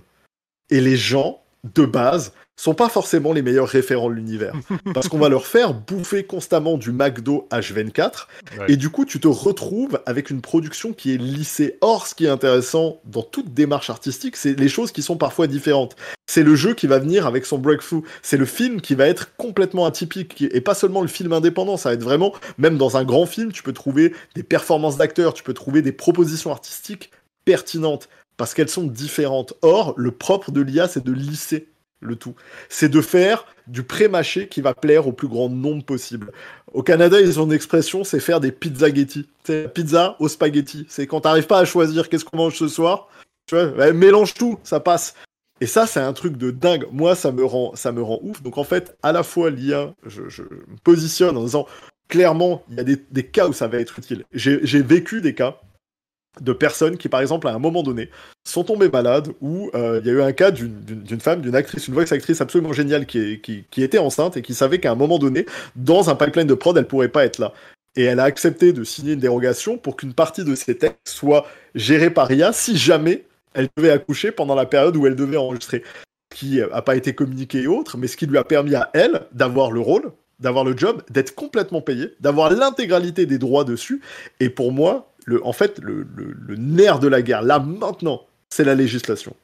Et 0.72 0.82
les 0.82 0.98
gens, 0.98 1.44
de 1.76 1.86
base, 1.86 2.34
sont 2.56 2.74
pas 2.74 2.90
forcément 2.90 3.34
les 3.34 3.42
meilleurs 3.42 3.68
référents 3.68 4.10
de 4.10 4.16
l'univers. 4.16 4.54
Parce 4.94 5.08
qu'on 5.08 5.18
va 5.18 5.30
leur 5.30 5.48
faire 5.48 5.74
bouffer 5.74 6.24
constamment 6.24 6.78
du 6.78 6.92
McDo 6.92 7.48
H24, 7.52 8.28
et 8.68 8.78
du 8.78 8.90
coup, 8.90 9.06
tu 9.06 9.20
te 9.20 9.28
retrouves 9.28 10.00
avec 10.06 10.30
une 10.30 10.42
production 10.42 10.94
qui 10.94 11.14
est 11.14 11.18
lissée. 11.18 11.78
Or, 11.82 12.08
ce 12.08 12.16
qui 12.16 12.26
est 12.26 12.30
intéressant 12.30 13.02
dans 13.06 13.24
toute 13.24 13.54
démarche 13.54 13.90
artistique, 13.90 14.38
c'est 14.38 14.58
les 14.58 14.70
choses 14.70 14.92
qui 14.92 15.02
sont 15.02 15.18
parfois 15.18 15.48
différentes. 15.48 15.96
C'est 16.28 16.44
le 16.44 16.56
jeu 16.56 16.74
qui 16.74 16.88
va 16.88 17.00
venir 17.00 17.28
avec 17.28 17.46
son 17.46 17.58
breakthrough. 17.58 18.04
C'est 18.22 18.38
le 18.38 18.46
film 18.46 18.82
qui 18.82 18.96
va 18.96 19.08
être 19.08 19.36
complètement 19.36 19.86
atypique, 19.86 20.42
et 20.42 20.62
pas 20.62 20.76
seulement 20.76 21.02
le 21.02 21.08
film 21.08 21.34
indépendant, 21.34 21.78
ça 21.78 21.90
va 21.90 21.96
être 21.96 22.04
vraiment, 22.04 22.34
même 22.58 22.78
dans 22.78 22.98
un 22.98 23.04
grand 23.04 23.26
film, 23.26 23.52
tu 23.52 23.64
peux 23.64 23.74
trouver 23.74 24.14
des 24.36 24.44
performances 24.44 24.98
d'acteurs, 24.98 25.34
tu 25.34 25.44
peux 25.44 25.54
trouver 25.54 25.82
des 25.82 25.92
propositions 25.92 26.52
artistiques 26.52 27.12
pertinentes, 27.46 28.10
parce 28.38 28.54
qu'elles 28.54 28.70
sont 28.70 28.86
différentes. 28.86 29.54
Or, 29.62 29.94
le 29.98 30.12
propre 30.12 30.52
de 30.52 30.62
l'IA, 30.62 30.88
c'est 30.88 31.04
de 31.04 31.12
lisser 31.12 31.68
le 32.04 32.16
tout. 32.16 32.36
C'est 32.70 32.90
de 32.90 33.02
faire 33.02 33.46
du 33.68 33.84
pré-mâché 33.84 34.48
qui 34.48 34.62
va 34.62 34.74
plaire 34.74 35.08
au 35.08 35.14
plus 35.14 35.28
grand 35.28 35.50
nombre 35.50 35.84
possible. 35.84 36.32
Au 36.74 36.84
Canada, 36.84 37.20
ils 37.22 37.40
ont 37.40 37.46
une 37.46 37.54
expression, 37.54 38.04
c'est 38.04 38.20
faire 38.20 38.40
des 38.40 38.52
pizzaghetti. 38.52 39.28
C'est 39.44 39.74
pizza 39.74 40.16
au 40.20 40.28
spaghetti. 40.28 40.86
C'est 40.90 41.08
quand 41.08 41.22
t'arrives 41.22 41.48
pas 41.48 41.60
à 41.60 41.66
choisir 41.66 42.10
qu'est-ce 42.10 42.26
qu'on 42.26 42.38
mange 42.38 42.58
ce 42.58 42.68
soir, 42.68 43.08
tu 43.48 43.56
vois, 43.56 43.94
mélange 43.94 44.34
tout, 44.34 44.60
ça 44.64 44.80
passe. 44.80 45.16
Et 45.62 45.66
ça, 45.66 45.88
c'est 45.88 46.00
un 46.00 46.14
truc 46.14 46.38
de 46.38 46.52
dingue. 46.52 46.88
Moi, 46.92 47.16
ça 47.16 47.32
me 47.32 47.46
rend, 47.46 47.76
ça 47.76 47.92
me 47.92 48.02
rend 48.02 48.20
ouf. 48.22 48.42
Donc 48.42 48.58
en 48.58 48.64
fait, 48.64 48.98
à 49.02 49.12
la 49.12 49.24
fois 49.24 49.50
l'IA, 49.50 49.94
je, 50.06 50.42
me 50.42 50.78
positionne 50.84 51.38
en 51.38 51.44
disant 51.44 51.68
clairement, 52.10 52.64
il 52.70 52.76
y 52.78 52.80
a 52.80 52.84
des, 52.84 52.98
des 53.12 53.26
cas 53.26 53.48
où 53.48 53.54
ça 53.54 53.68
va 53.68 53.80
être 53.80 53.98
utile. 53.98 54.26
J'ai 54.34 54.82
vécu 54.82 55.22
des 55.22 55.34
cas 55.34 55.62
de 56.41 56.53
personnes 56.53 56.97
qui, 56.97 57.10
par 57.10 57.22
exemple, 57.22 57.47
à 57.47 57.53
un 57.53 57.60
moment 57.60 57.84
donné, 57.84 58.10
sont 58.43 58.64
tombées 58.64 58.89
malades, 58.89 59.30
ou 59.41 59.69
euh, 59.76 59.99
il 60.01 60.07
y 60.07 60.10
a 60.10 60.14
eu 60.14 60.22
un 60.22 60.31
cas 60.31 60.51
d'une 60.51 61.19
femme, 61.19 61.41
d'une 61.41 61.55
actrice, 61.55 61.88
une 61.88 61.93
voix 61.93 62.03
actrice 62.11 62.41
absolument 62.41 62.73
géniale 62.73 63.05
qui, 63.05 63.65
était 63.77 63.97
enceinte 63.99 64.38
et 64.38 64.41
qui 64.41 64.53
savait 64.53 64.80
qu'à 64.80 64.91
un 64.91 64.95
moment 64.95 65.19
donné, 65.19 65.45
dans 65.76 66.10
un 66.10 66.15
pipeline 66.15 66.47
de 66.47 66.53
prod, 66.53 66.77
elle 66.77 66.88
pourrait 66.88 67.10
pas 67.10 67.26
être 67.26 67.39
là. 67.39 67.53
Et 67.95 68.03
elle 68.03 68.19
a 68.19 68.23
accepté 68.23 68.73
de 68.73 68.84
signer 68.84 69.14
une 69.14 69.19
dérogation 69.19 69.77
pour 69.77 69.95
qu'une 69.95 70.14
partie 70.14 70.43
de 70.43 70.55
ses 70.55 70.77
textes 70.77 71.07
soit 71.07 71.45
gérée 71.76 72.10
par 72.10 72.31
IA 72.31 72.51
si 72.51 72.76
jamais 72.76 73.26
elle 73.53 73.69
devait 73.77 73.91
accoucher 73.91 74.31
pendant 74.31 74.55
la 74.55 74.65
période 74.65 74.97
où 74.97 75.05
elle 75.05 75.15
devait 75.15 75.38
enregistrer. 75.38 75.84
Qui 76.34 76.57
n'a 76.57 76.81
pas 76.81 76.95
été 76.95 77.14
communiqué 77.14 77.61
et 77.61 77.68
autres, 77.68 77.97
mais 77.99 78.07
ce 78.07 78.18
qui 78.18 78.26
lui 78.26 78.39
a 78.39 78.43
permis 78.43 78.73
à 78.73 78.89
elle 78.95 79.27
d'avoir 79.31 79.72
le 79.72 79.80
rôle, 79.80 80.11
d'avoir 80.39 80.65
le 80.65 80.76
job, 80.76 81.03
d'être 81.11 81.35
complètement 81.35 81.81
payée, 81.81 82.15
d'avoir 82.19 82.51
l'intégralité 82.51 83.27
des 83.27 83.38
droits 83.38 83.64
dessus. 83.64 84.01
Et 84.39 84.49
pour 84.49 84.72
moi, 84.72 85.12
en 85.44 85.54
fait, 85.54 85.80
le, 85.82 86.06
nerf 86.58 87.00
de 87.00 87.08
la 87.08 87.22
guerre, 87.22 87.41
là, 87.41 87.60
maintenant, 87.60 88.24
c'est 88.50 88.64
la 88.64 88.76
législation. 88.76 89.36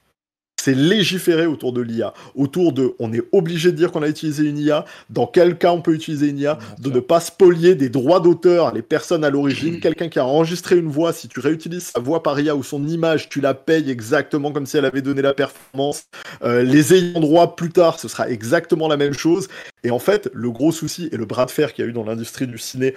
C'est 0.62 0.76
légiférer 0.76 1.46
autour 1.46 1.72
de 1.72 1.80
l'IA, 1.80 2.14
autour 2.36 2.74
de 2.74 2.94
on 3.00 3.14
est 3.14 3.24
obligé 3.32 3.72
de 3.72 3.78
dire 3.78 3.94
qu'on 3.94 4.04
a 4.04 4.10
utilisé 4.10 4.44
une 4.44 4.58
IA, 4.58 4.84
dans 5.10 5.26
quel 5.26 5.58
cas 5.58 5.72
on 5.72 5.82
peut 5.82 5.94
utiliser 5.94 6.28
une 6.28 6.38
IA, 6.38 6.60
de 6.80 6.90
ne 6.90 7.00
pas 7.00 7.22
spolier 7.22 7.76
des 7.76 7.88
droits 7.88 8.20
d'auteur 8.20 8.74
les 8.74 8.82
personnes 8.82 9.24
à 9.24 9.30
l'origine. 9.30 9.80
Quelqu'un 9.80 10.10
qui 10.10 10.20
a 10.20 10.26
enregistré 10.26 10.76
une 10.76 10.90
voix, 10.90 11.14
si 11.14 11.30
tu 11.30 11.40
réutilises 11.40 11.92
sa 11.94 12.02
voix 12.02 12.24
par 12.24 12.38
IA 12.38 12.58
ou 12.58 12.64
son 12.64 12.86
image, 12.86 13.30
tu 13.30 13.40
la 13.40 13.54
payes 13.54 13.90
exactement 13.90 14.52
comme 14.52 14.66
si 14.66 14.76
elle 14.76 14.84
avait 14.84 15.02
donné 15.02 15.22
la 15.22 15.34
performance. 15.34 16.04
Euh, 16.44 16.62
les 16.62 16.94
ayants 16.94 17.22
droit 17.22 17.56
plus 17.56 17.70
tard, 17.70 17.98
ce 17.98 18.10
sera 18.10 18.30
exactement 18.30 18.90
la 18.90 18.98
même 18.98 19.14
chose. 19.14 19.48
Et 19.86 19.92
en 19.92 20.00
fait, 20.00 20.30
le 20.34 20.52
gros 20.52 20.74
souci 20.74 21.08
et 21.14 21.16
le 21.16 21.26
bras 21.26 21.46
de 21.46 21.52
fer 21.52 21.74
qu'il 21.74 21.86
y 21.86 21.88
a 21.88 21.90
eu 21.90 21.94
dans 21.94 22.04
l'industrie 22.04 22.48
du 22.48 22.58
ciné 22.58 22.96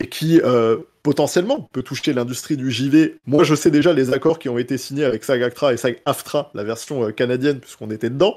et 0.00 0.08
qui 0.08 0.40
euh, 0.40 0.78
potentiellement 1.04 1.68
peut 1.70 1.82
toucher 1.82 2.12
l'industrie 2.12 2.56
du 2.56 2.72
JV. 2.72 3.18
Moi, 3.26 3.44
je 3.44 3.54
sais 3.54 3.70
déjà 3.70 3.92
les 3.92 4.12
accords 4.12 4.40
qui 4.40 4.48
ont 4.48 4.58
été 4.58 4.76
signés 4.78 5.04
avec 5.04 5.22
SAG-AFTRA 5.22 5.74
et 5.74 5.76
SAG-AFTRA, 5.76 6.50
la 6.54 6.64
version 6.64 7.04
euh, 7.04 7.12
canadienne, 7.12 7.60
puisqu'on 7.60 7.90
était 7.92 8.10
dedans. 8.10 8.34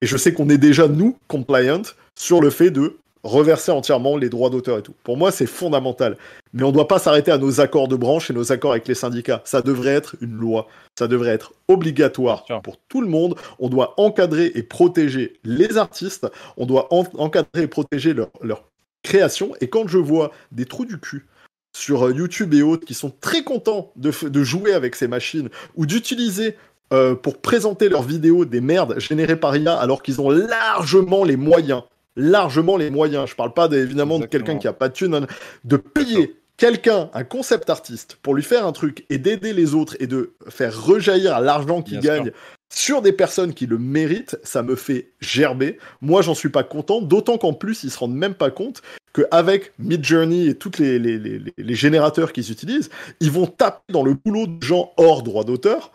Et 0.00 0.06
je 0.06 0.16
sais 0.16 0.32
qu'on 0.32 0.48
est 0.48 0.56
déjà, 0.56 0.88
nous, 0.88 1.18
compliant 1.28 1.82
sur 2.14 2.40
le 2.40 2.50
fait 2.50 2.70
de 2.70 2.96
reverser 3.24 3.72
entièrement 3.72 4.16
les 4.16 4.28
droits 4.28 4.48
d'auteur 4.48 4.78
et 4.78 4.82
tout. 4.82 4.94
Pour 5.02 5.16
moi, 5.16 5.32
c'est 5.32 5.46
fondamental. 5.46 6.16
Mais 6.52 6.62
on 6.62 6.68
ne 6.68 6.72
doit 6.72 6.86
pas 6.86 6.98
s'arrêter 6.98 7.32
à 7.32 7.38
nos 7.38 7.60
accords 7.60 7.88
de 7.88 7.96
branche 7.96 8.30
et 8.30 8.34
nos 8.34 8.52
accords 8.52 8.72
avec 8.72 8.86
les 8.86 8.94
syndicats. 8.94 9.42
Ça 9.44 9.60
devrait 9.60 9.94
être 9.94 10.14
une 10.20 10.36
loi. 10.36 10.68
Ça 10.96 11.08
devrait 11.08 11.30
être 11.30 11.52
obligatoire 11.66 12.44
pour 12.62 12.76
tout 12.88 13.00
le 13.00 13.08
monde. 13.08 13.34
On 13.58 13.68
doit 13.68 13.94
encadrer 13.96 14.52
et 14.54 14.62
protéger 14.62 15.40
les 15.42 15.78
artistes. 15.78 16.28
On 16.58 16.66
doit 16.66 16.88
encadrer 16.92 17.62
et 17.62 17.66
protéger 17.66 18.12
leur, 18.12 18.28
leur 18.42 18.64
création. 19.02 19.54
Et 19.60 19.68
quand 19.68 19.88
je 19.88 19.98
vois 19.98 20.30
des 20.52 20.66
trous 20.66 20.84
du 20.84 21.00
cul 21.00 21.26
sur 21.74 22.06
euh, 22.06 22.12
YouTube 22.12 22.54
et 22.54 22.62
autres 22.62 22.86
qui 22.86 22.94
sont 22.94 23.12
très 23.20 23.42
contents 23.42 23.92
de, 23.96 24.10
de 24.26 24.42
jouer 24.42 24.72
avec 24.72 24.94
ces 24.94 25.08
machines 25.08 25.50
ou 25.76 25.84
d'utiliser 25.84 26.56
euh, 26.92 27.14
pour 27.14 27.38
présenter 27.38 27.88
leurs 27.88 28.02
vidéos 28.02 28.44
des 28.44 28.60
merdes 28.60 28.98
générées 28.98 29.36
par 29.36 29.56
IA 29.56 29.74
alors 29.74 30.02
qu'ils 30.02 30.20
ont 30.20 30.30
largement 30.30 31.24
les 31.24 31.36
moyens, 31.36 31.82
largement 32.16 32.76
les 32.76 32.90
moyens, 32.90 33.28
je 33.28 33.34
parle 33.34 33.52
pas 33.52 33.66
évidemment 33.72 34.18
de 34.18 34.26
quelqu'un 34.26 34.56
qui 34.56 34.68
a 34.68 34.72
pas 34.72 34.88
de 34.88 34.94
thune, 34.94 35.14
hein, 35.14 35.26
de 35.64 35.76
payer 35.76 36.36
quelqu'un, 36.56 37.10
un 37.12 37.24
concept 37.24 37.68
artiste, 37.70 38.18
pour 38.22 38.34
lui 38.34 38.42
faire 38.42 38.66
un 38.66 38.72
truc 38.72 39.04
et 39.10 39.18
d'aider 39.18 39.52
les 39.52 39.74
autres 39.74 39.96
et 39.98 40.06
de 40.06 40.34
faire 40.48 40.80
rejaillir 40.80 41.40
l'argent 41.40 41.82
qu'il 41.82 41.98
gagne 41.98 42.30
sur 42.72 43.02
des 43.02 43.12
personnes 43.12 43.54
qui 43.54 43.66
le 43.66 43.78
méritent, 43.78 44.38
ça 44.42 44.62
me 44.62 44.76
fait 44.76 45.12
gerber. 45.20 45.78
Moi, 46.00 46.22
j'en 46.22 46.34
suis 46.34 46.48
pas 46.48 46.64
content, 46.64 47.00
d'autant 47.00 47.38
qu'en 47.38 47.52
plus, 47.52 47.84
ils 47.84 47.90
se 47.90 47.98
rendent 47.98 48.14
même 48.14 48.34
pas 48.34 48.50
compte 48.50 48.82
qu'avec 49.14 49.72
Midjourney 49.78 50.48
et 50.48 50.54
tous 50.54 50.72
les, 50.78 50.98
les, 50.98 51.18
les, 51.56 51.74
générateurs 51.74 52.32
qu'ils 52.32 52.50
utilisent, 52.50 52.90
ils 53.20 53.30
vont 53.30 53.46
taper 53.46 53.92
dans 53.92 54.02
le 54.02 54.14
boulot 54.14 54.46
de 54.46 54.62
gens 54.62 54.92
hors 54.96 55.22
droit 55.22 55.44
d'auteur 55.44 55.92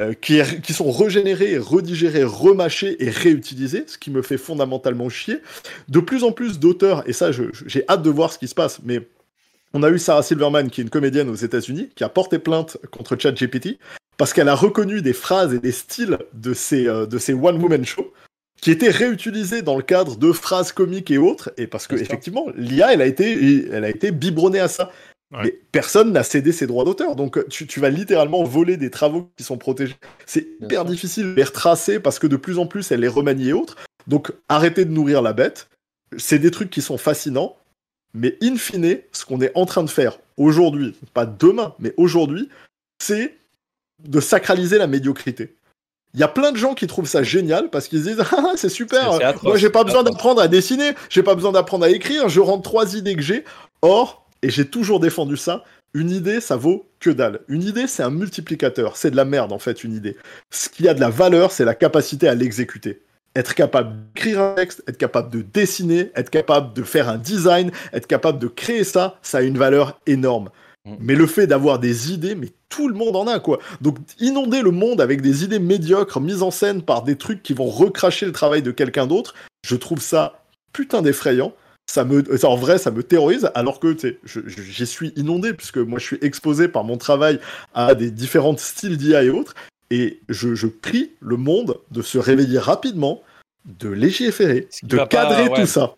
euh, 0.00 0.14
qui, 0.14 0.40
qui, 0.62 0.72
sont 0.72 0.90
régénérés, 0.90 1.58
redigérés, 1.58 2.24
remâchés 2.24 2.96
et 3.04 3.10
réutilisés, 3.10 3.84
ce 3.86 3.98
qui 3.98 4.10
me 4.10 4.22
fait 4.22 4.38
fondamentalement 4.38 5.08
chier. 5.08 5.38
De 5.88 6.00
plus 6.00 6.24
en 6.24 6.32
plus 6.32 6.58
d'auteurs, 6.58 7.06
et 7.08 7.12
ça 7.12 7.30
j'ai 7.32 7.84
hâte 7.88 8.02
de 8.02 8.10
voir 8.10 8.32
ce 8.32 8.38
qui 8.38 8.48
se 8.48 8.54
passe, 8.54 8.80
mais 8.84 9.06
on 9.72 9.82
a 9.82 9.90
eu 9.90 9.98
Sarah 9.98 10.22
Silverman, 10.22 10.70
qui 10.70 10.80
est 10.80 10.84
une 10.84 10.90
comédienne 10.90 11.28
aux 11.28 11.34
États-Unis, 11.34 11.90
qui 11.96 12.04
a 12.04 12.08
porté 12.08 12.38
plainte 12.38 12.78
contre 12.90 13.16
ChatGPT 13.18 13.78
parce 14.16 14.32
qu'elle 14.32 14.48
a 14.48 14.54
reconnu 14.54 15.02
des 15.02 15.12
phrases 15.12 15.54
et 15.54 15.58
des 15.58 15.72
styles 15.72 16.18
de 16.32 16.54
ces, 16.54 16.86
euh, 16.86 17.06
de 17.06 17.18
ces 17.18 17.34
one-woman 17.34 17.84
shows 17.84 18.12
qui 18.64 18.70
étaient 18.70 18.88
réutilisés 18.88 19.60
dans 19.60 19.76
le 19.76 19.82
cadre 19.82 20.16
de 20.16 20.32
phrases 20.32 20.72
comiques 20.72 21.10
et 21.10 21.18
autres, 21.18 21.52
et 21.58 21.66
parce 21.66 21.86
que 21.86 21.96
effectivement, 21.96 22.46
l'IA, 22.56 22.94
elle 22.94 23.02
a 23.02 23.06
été, 23.06 23.68
elle 23.70 23.84
a 23.84 23.90
été 23.90 24.10
biberonnée 24.10 24.58
à 24.58 24.68
ça. 24.68 24.90
Mais 25.42 25.50
personne 25.70 26.12
n'a 26.12 26.22
cédé 26.22 26.50
ses 26.50 26.66
droits 26.66 26.86
d'auteur. 26.86 27.14
Donc 27.14 27.46
tu, 27.48 27.78
vas 27.78 27.90
littéralement 27.90 28.42
voler 28.42 28.78
des 28.78 28.88
travaux 28.88 29.30
qui 29.36 29.44
sont 29.44 29.58
protégés. 29.58 29.96
C'est 30.24 30.46
hyper 30.62 30.86
difficile 30.86 31.24
de 31.24 31.34
les 31.34 31.44
retracer 31.44 32.00
parce 32.00 32.18
que 32.18 32.26
de 32.26 32.36
plus 32.36 32.58
en 32.58 32.66
plus 32.66 32.90
elle 32.90 33.00
les 33.00 33.08
remanie 33.08 33.50
et 33.50 33.52
autres. 33.52 33.76
Donc 34.06 34.32
arrêtez 34.48 34.86
de 34.86 34.92
nourrir 34.92 35.20
la 35.20 35.34
bête. 35.34 35.68
C'est 36.16 36.38
des 36.38 36.50
trucs 36.50 36.70
qui 36.70 36.80
sont 36.80 36.96
fascinants. 36.96 37.56
Mais 38.14 38.38
in 38.42 38.56
fine, 38.56 38.98
ce 39.12 39.26
qu'on 39.26 39.42
est 39.42 39.52
en 39.54 39.66
train 39.66 39.82
de 39.82 39.90
faire 39.90 40.20
aujourd'hui, 40.38 40.96
pas 41.12 41.26
demain, 41.26 41.74
mais 41.80 41.92
aujourd'hui, 41.98 42.48
c'est 42.98 43.36
de 44.02 44.20
sacraliser 44.20 44.78
la 44.78 44.86
médiocrité. 44.86 45.54
Il 46.14 46.20
y 46.20 46.22
a 46.22 46.28
plein 46.28 46.52
de 46.52 46.56
gens 46.56 46.74
qui 46.74 46.86
trouvent 46.86 47.08
ça 47.08 47.22
génial 47.22 47.70
parce 47.70 47.88
qu'ils 47.88 48.02
disent 48.02 48.22
ah 48.36 48.52
c'est 48.56 48.68
super, 48.68 49.18
moi 49.42 49.56
j'ai 49.56 49.70
pas 49.70 49.84
besoin 49.84 50.04
d'apprendre 50.04 50.40
à 50.40 50.48
dessiner, 50.48 50.92
j'ai 51.10 51.22
pas 51.22 51.34
besoin 51.34 51.52
d'apprendre 51.52 51.84
à 51.84 51.90
écrire, 51.90 52.28
je 52.28 52.40
rentre 52.40 52.62
trois 52.62 52.96
idées 52.96 53.16
que 53.16 53.22
j'ai. 53.22 53.44
Or, 53.82 54.24
et 54.42 54.50
j'ai 54.50 54.66
toujours 54.66 55.00
défendu 55.00 55.36
ça. 55.36 55.64
Une 55.94 56.10
idée, 56.10 56.40
ça 56.40 56.56
vaut 56.56 56.90
que 57.00 57.10
dalle. 57.10 57.40
Une 57.48 57.62
idée, 57.62 57.86
c'est 57.86 58.02
un 58.02 58.10
multiplicateur. 58.10 58.96
C'est 58.96 59.10
de 59.10 59.16
la 59.16 59.24
merde, 59.24 59.52
en 59.52 59.58
fait, 59.58 59.84
une 59.84 59.94
idée. 59.94 60.16
Ce 60.50 60.68
qui 60.68 60.88
a 60.88 60.92
de 60.92 61.00
la 61.00 61.08
valeur, 61.08 61.52
c'est 61.52 61.64
la 61.64 61.74
capacité 61.74 62.28
à 62.28 62.34
l'exécuter. 62.34 63.00
Être 63.36 63.54
capable 63.54 63.94
d'écrire 64.12 64.40
un 64.40 64.54
texte, 64.54 64.82
être 64.88 64.98
capable 64.98 65.30
de 65.30 65.42
dessiner, 65.42 66.10
être 66.14 66.30
capable 66.30 66.74
de 66.74 66.82
faire 66.82 67.08
un 67.08 67.16
design, 67.16 67.70
être 67.92 68.06
capable 68.06 68.38
de 68.38 68.48
créer 68.48 68.84
ça, 68.84 69.18
ça 69.22 69.38
a 69.38 69.42
une 69.42 69.56
valeur 69.56 70.00
énorme. 70.06 70.50
Mm. 70.84 70.94
Mais 71.00 71.14
le 71.14 71.26
fait 71.26 71.46
d'avoir 71.46 71.78
des 71.78 72.12
idées, 72.12 72.34
mais 72.34 72.48
tout 72.68 72.88
le 72.88 72.94
monde 72.94 73.16
en 73.16 73.26
a, 73.26 73.40
quoi. 73.40 73.58
Donc, 73.80 73.98
inonder 74.20 74.62
le 74.62 74.70
monde 74.70 75.00
avec 75.00 75.20
des 75.20 75.44
idées 75.44 75.58
médiocres 75.58 76.20
mises 76.20 76.42
en 76.42 76.50
scène 76.50 76.82
par 76.82 77.02
des 77.02 77.16
trucs 77.16 77.42
qui 77.42 77.54
vont 77.54 77.68
recracher 77.68 78.26
le 78.26 78.32
travail 78.32 78.62
de 78.62 78.70
quelqu'un 78.70 79.06
d'autre, 79.06 79.34
je 79.64 79.76
trouve 79.76 80.00
ça 80.00 80.40
putain 80.72 81.02
d'effrayant 81.02 81.54
ça 81.86 82.04
me, 82.04 82.24
en 82.44 82.56
vrai, 82.56 82.78
ça 82.78 82.90
me 82.90 83.02
terrorise, 83.02 83.50
alors 83.54 83.78
que 83.78 83.96
j'y 84.24 84.86
suis 84.86 85.12
inondé, 85.16 85.52
puisque 85.52 85.78
moi 85.78 85.98
je 85.98 86.06
suis 86.06 86.18
exposé 86.22 86.68
par 86.68 86.84
mon 86.84 86.96
travail 86.96 87.38
à 87.74 87.94
des 87.94 88.10
différents 88.10 88.56
styles 88.56 88.96
d'IA 88.96 89.24
et 89.24 89.30
autres, 89.30 89.54
et 89.90 90.20
je, 90.28 90.54
je, 90.54 90.66
prie 90.66 91.12
le 91.20 91.36
monde 91.36 91.78
de 91.90 92.02
se 92.02 92.18
réveiller 92.18 92.58
rapidement, 92.58 93.22
de 93.66 93.90
légiférer, 93.90 94.68
de 94.82 94.96
cadrer 95.04 95.50
tout 95.54 95.66
ça. 95.66 95.94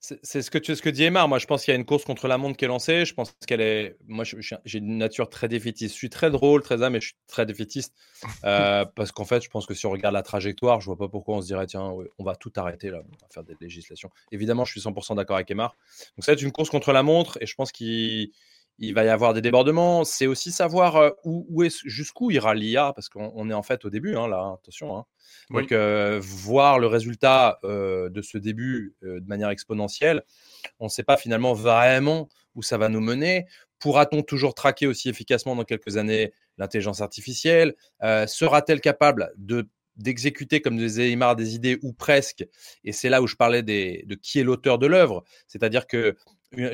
C'est 0.00 0.42
ce 0.42 0.50
que 0.50 0.58
tu 0.58 0.76
ce 0.76 0.82
que 0.82 0.90
dit 0.90 1.02
Emma. 1.02 1.26
Moi, 1.26 1.38
je 1.38 1.46
pense 1.46 1.64
qu'il 1.64 1.72
y 1.72 1.76
a 1.76 1.78
une 1.78 1.84
course 1.84 2.04
contre 2.04 2.28
la 2.28 2.38
montre 2.38 2.56
qui 2.56 2.64
est 2.64 2.68
lancée. 2.68 3.04
Je 3.04 3.14
pense 3.14 3.34
qu'elle 3.46 3.60
est. 3.60 3.96
Moi, 4.06 4.24
j'ai 4.24 4.78
une 4.78 4.96
nature 4.96 5.28
très 5.28 5.48
défaitiste. 5.48 5.94
Je 5.94 5.98
suis 5.98 6.10
très 6.10 6.30
drôle, 6.30 6.62
très 6.62 6.84
âme, 6.84 6.92
mais 6.92 7.00
je 7.00 7.06
suis 7.06 7.16
très 7.26 7.46
défaitiste. 7.46 7.94
Euh, 8.44 8.84
parce 8.84 9.12
qu'en 9.12 9.24
fait, 9.24 9.42
je 9.42 9.48
pense 9.48 9.66
que 9.66 9.74
si 9.74 9.86
on 9.86 9.90
regarde 9.90 10.14
la 10.14 10.22
trajectoire, 10.22 10.80
je 10.80 10.86
vois 10.86 10.96
pas 10.96 11.08
pourquoi 11.08 11.36
on 11.36 11.40
se 11.40 11.46
dirait 11.46 11.66
tiens, 11.66 11.92
on 12.18 12.24
va 12.24 12.34
tout 12.34 12.52
arrêter 12.56 12.90
là, 12.90 12.98
on 13.04 13.10
va 13.10 13.28
faire 13.30 13.44
des 13.44 13.56
législations. 13.60 14.10
Évidemment, 14.32 14.64
je 14.64 14.72
suis 14.72 14.80
100% 14.80 15.16
d'accord 15.16 15.36
avec 15.36 15.50
Emma. 15.50 15.72
Donc, 16.16 16.24
ça 16.24 16.32
va 16.32 16.34
être 16.34 16.42
une 16.42 16.52
course 16.52 16.68
contre 16.68 16.92
la 16.92 17.02
montre 17.02 17.38
et 17.40 17.46
je 17.46 17.54
pense 17.54 17.72
qu'il 17.72 18.30
il 18.78 18.94
va 18.94 19.04
y 19.04 19.08
avoir 19.08 19.34
des 19.34 19.40
débordements. 19.40 20.04
C'est 20.04 20.26
aussi 20.26 20.52
savoir 20.52 20.96
euh, 20.96 21.10
où, 21.24 21.62
est, 21.62 21.76
jusqu'où 21.84 22.30
ira 22.30 22.54
l'IA, 22.54 22.92
parce 22.94 23.08
qu'on 23.08 23.50
est 23.50 23.54
en 23.54 23.62
fait 23.62 23.84
au 23.84 23.90
début, 23.90 24.16
hein, 24.16 24.28
là, 24.28 24.54
attention. 24.58 24.96
Hein. 24.96 25.04
Donc, 25.50 25.72
euh, 25.72 26.20
voir 26.22 26.78
le 26.78 26.86
résultat 26.86 27.58
euh, 27.64 28.08
de 28.08 28.22
ce 28.22 28.38
début 28.38 28.94
de 29.02 29.26
manière 29.26 29.50
exponentielle, 29.50 30.22
on 30.78 30.84
ne 30.84 30.90
sait 30.90 31.02
pas 31.02 31.16
finalement 31.16 31.54
vraiment 31.54 32.28
où 32.54 32.62
ça 32.62 32.78
va 32.78 32.88
nous 32.88 33.00
mener. 33.00 33.46
Pourra-t-on 33.78 34.22
toujours 34.22 34.54
traquer 34.54 34.86
aussi 34.86 35.08
efficacement 35.08 35.54
dans 35.54 35.64
quelques 35.64 35.96
années 35.96 36.32
l'intelligence 36.56 37.00
artificielle? 37.00 37.74
Sera-t-elle 38.00 38.80
capable 38.80 39.32
de 39.36 39.68
d'exécuter 39.98 40.60
comme 40.60 40.76
des 40.76 41.00
Aymar 41.00 41.36
des 41.36 41.54
idées 41.54 41.78
ou 41.82 41.92
presque 41.92 42.46
Et 42.84 42.92
c'est 42.92 43.08
là 43.08 43.20
où 43.20 43.26
je 43.26 43.36
parlais 43.36 43.62
des, 43.62 44.04
de 44.06 44.14
qui 44.14 44.38
est 44.38 44.44
l'auteur 44.44 44.78
de 44.78 44.86
l'œuvre. 44.86 45.24
C'est-à-dire 45.46 45.86
que 45.86 46.16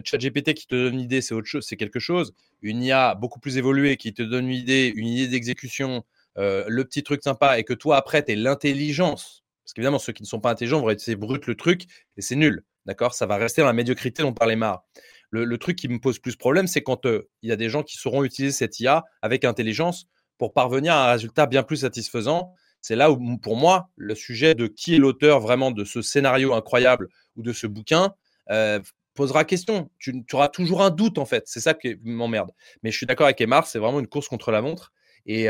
ChatGPT 0.05 0.55
qui 0.55 0.67
te 0.67 0.75
donne 0.75 0.95
une 0.95 1.01
idée, 1.01 1.21
c'est 1.21 1.35
autre 1.35 1.49
chose, 1.49 1.67
c'est 1.67 1.77
quelque 1.77 1.99
chose. 1.99 2.35
Une 2.63 2.83
IA 2.83 3.15
beaucoup 3.15 3.41
plus 3.41 3.57
évoluée 3.57 3.97
qui 3.97 4.15
te 4.15 4.23
donne 4.23 4.49
une 4.49 4.55
idée, 4.55 4.93
une 4.95 5.07
idée 5.07 5.29
d'exécution, 5.29 6.05
euh, 6.39 6.65
le 6.69 6.85
petit 6.85 7.03
truc 7.03 7.23
sympa, 7.23 7.59
et 7.59 7.65
que 7.65 7.75
toi 7.75 7.97
après 7.97 8.25
tu 8.25 8.33
es 8.33 8.37
l'intelligence. 8.37 9.45
Parce 9.65 9.73
qu'évidemment, 9.73 9.99
ceux 9.99 10.13
qui 10.13 10.23
ne 10.23 10.29
sont 10.29 10.41
pas 10.41 10.51
intelligents 10.51 10.81
vont 10.81 10.91
être 10.91 11.15
brut 11.15 11.47
le 11.47 11.55
truc 11.55 11.85
et 12.17 12.23
c'est 12.23 12.37
nul. 12.37 12.65
D'accord? 12.87 13.15
Ça 13.15 13.27
va 13.27 13.37
rester 13.37 13.63
dans 13.63 13.67
la 13.67 13.73
médiocrité 13.73 14.23
dont 14.23 14.35
parlait 14.35 14.57
Mar. 14.57 14.85
Le, 15.31 15.45
le 15.45 15.59
truc 15.59 15.77
qui 15.77 15.89
me 15.89 15.99
pose 15.99 16.19
plus 16.19 16.37
problème, 16.37 16.67
c'est 16.67 16.83
quand 16.83 17.07
euh, 17.07 17.29
il 17.43 17.49
y 17.49 17.53
a 17.53 17.57
des 17.57 17.71
gens 17.71 17.83
qui 17.83 17.97
sauront 17.97 18.25
utiliser 18.25 18.53
cette 18.53 18.79
IA 18.79 19.05
avec 19.23 19.45
intelligence 19.45 20.07
pour 20.39 20.53
parvenir 20.53 20.95
à 20.95 21.09
un 21.09 21.13
résultat 21.13 21.47
bien 21.47 21.63
plus 21.63 21.79
satisfaisant. 21.79 22.55
C'est 22.85 22.97
là 22.97 23.11
où, 23.11 23.39
pour 23.39 23.57
moi, 23.57 23.89
le 23.97 24.15
sujet 24.15 24.55
de 24.55 24.67
qui 24.67 24.95
est 24.95 24.99
l'auteur 24.99 25.41
vraiment 25.41 25.71
de 25.71 25.87
ce 25.87 26.03
scénario 26.03 26.53
incroyable 26.53 27.09
ou 27.35 27.41
de 27.41 27.55
ce 27.55 27.67
bouquin 27.67 28.15
euh, 28.51 28.79
posera 29.15 29.47
question. 29.47 29.91
Tu, 29.99 30.23
auras 30.35 30.49
toujours 30.49 30.83
un 30.83 30.91
doute, 30.91 31.17
en 31.17 31.25
fait. 31.25 31.45
C'est 31.47 31.61
ça 31.61 31.73
qui 31.73 31.97
m'emmerde. 32.03 32.51
Mais 32.83 32.91
je 32.91 32.99
suis 32.99 33.07
d'accord 33.07 33.25
avec 33.25 33.41
Emar, 33.41 33.67
c'est 33.67 33.79
vraiment 33.79 34.01
une 34.01 34.07
course 34.07 34.29
contre 34.29 34.51
la 34.51 34.61
montre. 34.61 34.93
Et, 35.25 35.49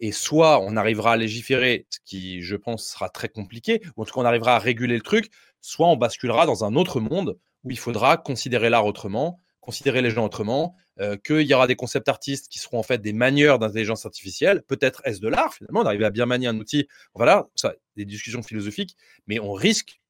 et 0.00 0.12
soit 0.12 0.62
on 0.62 0.74
arrivera 0.74 1.12
à 1.12 1.16
légiférer, 1.18 1.86
ce 1.90 1.98
qui, 2.06 2.40
je 2.40 2.56
pense, 2.56 2.86
sera 2.86 3.10
très 3.10 3.28
compliqué, 3.28 3.82
ou 3.98 4.02
en 4.02 4.04
tout 4.06 4.14
cas, 4.14 4.20
on 4.22 4.24
arrivera 4.24 4.56
à 4.56 4.58
réguler 4.58 4.96
le 4.96 5.02
truc, 5.02 5.30
soit 5.60 5.88
on 5.88 5.96
basculera 5.96 6.46
dans 6.46 6.64
un 6.64 6.76
autre 6.76 6.98
monde 6.98 7.36
où 7.62 7.70
il 7.70 7.78
faudra 7.78 8.16
considérer 8.16 8.70
l'art 8.70 8.86
autrement, 8.86 9.38
considérer 9.60 10.00
les 10.00 10.10
gens 10.10 10.24
autrement, 10.24 10.74
euh, 11.00 11.16
qu'il 11.16 11.42
y 11.42 11.54
aura 11.54 11.66
des 11.66 11.76
concepts 11.76 12.08
artistes 12.08 12.48
qui 12.48 12.58
seront 12.58 12.78
en 12.78 12.82
fait 12.82 12.98
des 12.98 13.12
manieurs 13.12 13.58
d'intelligence 13.58 14.04
artificielle. 14.04 14.62
Peut-être 14.62 15.00
est-ce 15.04 15.20
de 15.20 15.28
l'art, 15.28 15.54
finalement, 15.54 15.84
d'arriver 15.84 16.04
à 16.04 16.10
bien 16.10 16.26
manier 16.26 16.48
un 16.48 16.58
outil. 16.58 16.88
Voilà, 17.14 17.48
ça, 17.54 17.74
des 17.96 18.04
discussions 18.04 18.42
philosophiques, 18.42 18.96
mais 19.26 19.38
on 19.38 19.52
risque 19.52 20.00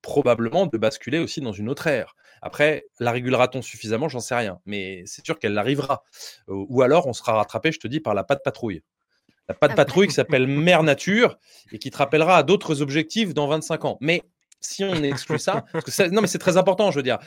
probablement 0.00 0.66
de 0.66 0.78
basculer 0.78 1.18
aussi 1.18 1.40
dans 1.40 1.52
une 1.52 1.68
autre 1.68 1.86
ère. 1.86 2.14
Après, 2.40 2.86
la 2.98 3.12
régulera-t-on 3.12 3.62
suffisamment? 3.62 4.08
J'en 4.08 4.20
sais 4.20 4.34
rien, 4.34 4.58
mais 4.64 5.02
c'est 5.06 5.24
sûr 5.24 5.38
qu'elle 5.38 5.56
arrivera. 5.58 6.02
Ou 6.48 6.82
alors, 6.82 7.06
on 7.06 7.12
sera 7.12 7.34
rattrapé, 7.34 7.72
je 7.72 7.78
te 7.78 7.88
dis, 7.88 8.00
par 8.00 8.14
la 8.14 8.24
patte 8.24 8.42
patrouille. 8.42 8.82
La 9.48 9.54
patte 9.54 9.74
patrouille 9.74 10.06
qui 10.06 10.14
s'appelle 10.14 10.46
Mère 10.46 10.82
Nature 10.82 11.38
et 11.72 11.78
qui 11.78 11.90
te 11.90 11.98
rappellera 11.98 12.38
à 12.38 12.42
d'autres 12.42 12.80
objectifs 12.80 13.34
dans 13.34 13.48
25 13.48 13.84
ans. 13.84 13.98
Mais 14.00 14.22
si 14.62 14.84
on 14.84 15.02
exclut 15.02 15.38
ça, 15.38 15.64
parce 15.72 15.96
que 15.96 16.08
non 16.10 16.22
mais 16.22 16.26
c'est 16.26 16.38
très 16.38 16.56
important, 16.56 16.90
je 16.90 16.96
veux 16.96 17.02
dire. 17.02 17.18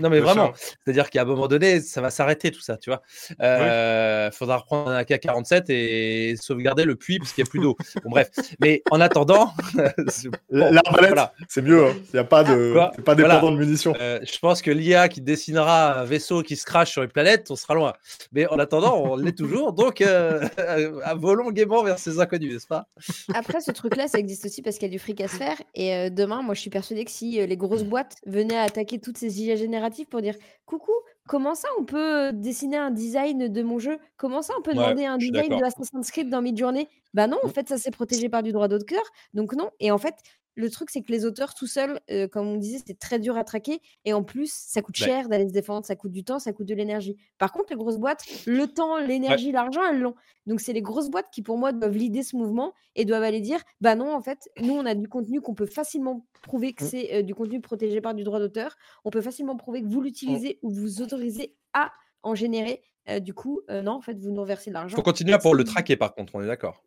non 0.00 0.10
mais 0.10 0.20
vraiment, 0.20 0.52
c'est-à-dire 0.54 1.10
qu'à 1.10 1.22
un 1.22 1.24
moment 1.24 1.48
donné, 1.48 1.80
ça 1.80 2.00
va 2.00 2.10
s'arrêter 2.10 2.50
tout 2.50 2.60
ça, 2.60 2.76
tu 2.76 2.90
vois. 2.90 3.02
Il 3.30 3.36
euh, 3.40 4.30
faudra 4.30 4.58
reprendre 4.58 4.90
un 4.90 4.98
AK-47 4.98 5.64
et 5.70 6.36
sauvegarder 6.36 6.84
le 6.84 6.96
puits 6.96 7.18
parce 7.18 7.32
qu'il 7.32 7.42
n'y 7.42 7.48
a 7.48 7.50
plus 7.50 7.60
d'eau. 7.60 7.76
Bon 8.04 8.10
bref, 8.10 8.30
mais 8.60 8.82
en 8.90 9.00
attendant, 9.00 9.52
l'arbalète, 10.50 11.18
c'est 11.48 11.62
mieux. 11.62 11.86
Hein. 11.86 11.94
Il 12.12 12.14
n'y 12.14 12.20
a 12.20 12.24
pas 12.24 12.44
de, 12.44 12.74
pas 13.02 13.14
dépendant 13.14 13.52
de 13.52 13.56
munitions. 13.56 13.94
Euh, 14.00 14.20
je 14.22 14.38
pense 14.38 14.62
que 14.62 14.70
l'IA 14.70 15.08
qui 15.08 15.20
dessinera 15.20 16.00
un 16.00 16.04
vaisseau 16.04 16.42
qui 16.42 16.56
se 16.56 16.64
crache 16.64 16.92
sur 16.92 17.02
une 17.02 17.10
planète, 17.10 17.50
on 17.50 17.56
sera 17.56 17.74
loin. 17.74 17.94
Mais 18.32 18.46
en 18.48 18.58
attendant, 18.58 18.96
on 18.96 19.16
l'est 19.16 19.36
toujours, 19.36 19.72
donc 19.72 20.00
euh, 20.00 20.46
volons 21.16 21.50
gaiement 21.50 21.82
vers 21.82 21.98
ces 21.98 22.20
inconnus, 22.20 22.52
n'est-ce 22.52 22.66
pas? 22.66 22.86
Après, 23.34 23.60
ce 23.60 23.70
truc-là, 23.70 24.08
ça 24.08 24.18
existe 24.18 24.44
aussi 24.44 24.62
parce 24.62 24.76
qu'il 24.76 24.88
y 24.88 24.90
a 24.90 24.92
du 24.92 24.98
fric 24.98 25.20
à 25.20 25.28
se 25.28 25.36
faire. 25.36 25.56
Et 25.74 26.10
demain, 26.10 26.42
moi, 26.42 26.54
je 26.54 26.60
suis 26.60 26.70
persuadée 26.74 27.04
que 27.04 27.10
si 27.12 27.46
les 27.46 27.56
grosses 27.56 27.84
boîtes 27.84 28.16
venaient 28.26 28.56
à 28.56 28.62
attaquer 28.62 28.98
toutes 28.98 29.16
ces 29.16 29.40
IA 29.40 29.54
génératives 29.54 30.06
pour 30.06 30.20
dire 30.20 30.34
coucou, 30.66 30.92
comment 31.28 31.54
ça 31.54 31.68
on 31.78 31.84
peut 31.84 32.32
dessiner 32.32 32.76
un 32.76 32.90
design 32.90 33.46
de 33.48 33.62
mon 33.62 33.78
jeu? 33.78 33.98
Comment 34.16 34.42
ça 34.42 34.54
on 34.58 34.62
peut 34.62 34.74
demander 34.74 35.04
un 35.06 35.16
design 35.16 35.48
de 35.48 35.64
Assassin's 35.64 36.10
Creed 36.10 36.28
dans 36.28 36.42
Midjourney? 36.42 36.88
Bah 37.14 37.28
non, 37.28 37.38
en 37.44 37.46
mmh. 37.46 37.52
fait, 37.52 37.68
ça 37.68 37.78
c'est 37.78 37.92
protégé 37.92 38.28
par 38.28 38.42
du 38.42 38.50
droit 38.50 38.66
d'auteur. 38.66 39.02
Donc 39.34 39.54
non. 39.54 39.70
Et 39.78 39.92
en 39.92 39.98
fait, 39.98 40.16
le 40.56 40.70
truc, 40.70 40.90
c'est 40.90 41.02
que 41.02 41.10
les 41.10 41.24
auteurs 41.24 41.54
tout 41.54 41.66
seuls, 41.66 42.00
euh, 42.10 42.28
comme 42.28 42.46
on 42.46 42.56
disait, 42.56 42.78
c'est 42.86 42.98
très 42.98 43.18
dur 43.18 43.36
à 43.36 43.44
traquer. 43.44 43.80
Et 44.04 44.12
en 44.12 44.22
plus, 44.22 44.52
ça 44.52 44.82
coûte 44.82 44.96
cher 44.96 45.28
d'aller 45.28 45.48
se 45.48 45.52
défendre, 45.52 45.84
ça 45.84 45.96
coûte 45.96 46.12
du 46.12 46.24
temps, 46.24 46.38
ça 46.38 46.52
coûte 46.52 46.66
de 46.66 46.74
l'énergie. 46.74 47.16
Par 47.38 47.52
contre, 47.52 47.70
les 47.70 47.76
grosses 47.76 47.98
boîtes, 47.98 48.24
le 48.46 48.66
temps, 48.66 48.98
l'énergie, 48.98 49.50
l'argent, 49.52 49.82
elles 49.90 50.00
l'ont. 50.00 50.14
Donc, 50.46 50.60
c'est 50.60 50.72
les 50.72 50.82
grosses 50.82 51.10
boîtes 51.10 51.30
qui, 51.32 51.42
pour 51.42 51.58
moi, 51.58 51.72
doivent 51.72 51.96
lider 51.96 52.22
ce 52.22 52.36
mouvement 52.36 52.72
et 52.94 53.04
doivent 53.04 53.22
aller 53.22 53.40
dire 53.40 53.60
bah 53.80 53.96
non, 53.96 54.14
en 54.14 54.20
fait, 54.20 54.48
nous, 54.60 54.74
on 54.74 54.86
a 54.86 54.94
du 54.94 55.08
contenu 55.08 55.40
qu'on 55.40 55.54
peut 55.54 55.66
facilement 55.66 56.26
prouver 56.42 56.72
que 56.72 56.84
mmh. 56.84 56.88
c'est 56.88 57.14
euh, 57.14 57.22
du 57.22 57.34
contenu 57.34 57.60
protégé 57.60 58.00
par 58.00 58.14
du 58.14 58.22
droit 58.22 58.38
d'auteur. 58.38 58.76
On 59.04 59.10
peut 59.10 59.22
facilement 59.22 59.56
prouver 59.56 59.82
que 59.82 59.88
vous 59.88 60.00
mmh. 60.00 60.04
l'utilisez 60.04 60.58
ou 60.62 60.70
vous 60.70 61.02
autorisez 61.02 61.54
à 61.72 61.90
en 62.22 62.34
générer. 62.34 62.82
Euh, 63.08 63.20
du 63.20 63.34
coup, 63.34 63.60
non, 63.68 63.92
en 63.92 64.00
fait, 64.00 64.18
vous 64.18 64.30
nous 64.30 64.40
reversez 64.40 64.70
de 64.70 64.74
l'argent. 64.74 64.94
Il 64.94 64.96
faut 64.96 65.02
continuer 65.02 65.36
pour 65.38 65.54
le 65.54 65.64
traquer, 65.64 65.96
par 65.96 66.14
contre, 66.14 66.34
on 66.36 66.42
est 66.42 66.46
d'accord. 66.46 66.82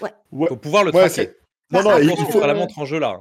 Ouais. 0.00 0.10
Il 0.32 0.46
faut 0.48 0.56
pouvoir 0.56 0.84
le 0.84 0.92
traquer. 0.92 1.30
Non, 1.70 1.82
non, 1.82 1.98
il 1.98 2.10
faut 2.30 2.40
la 2.40 2.54
montre 2.54 2.78
en 2.78 2.84
jeu 2.84 2.98
là. 2.98 3.20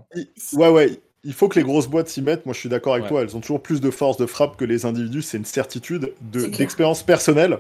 Ouais, 0.54 0.70
ouais. 0.70 1.00
Il 1.26 1.34
faut 1.34 1.50
que 1.50 1.60
les 1.60 1.66
grosses 1.66 1.88
boîtes 1.88 2.08
s'y 2.08 2.22
mettent. 2.22 2.46
Moi, 2.46 2.54
je 2.54 2.60
suis 2.60 2.70
d'accord 2.70 2.94
avec 2.94 3.08
toi. 3.08 3.22
Elles 3.22 3.36
ont 3.36 3.42
toujours 3.42 3.62
plus 3.62 3.82
de 3.82 3.92
force 3.92 4.16
de 4.18 4.26
frappe 4.26 4.56
que 4.56 4.64
les 4.64 4.86
individus. 4.86 5.22
C'est 5.22 5.38
une 5.38 5.46
certitude 5.46 6.14
d'expérience 6.22 7.04
personnelle. 7.04 7.60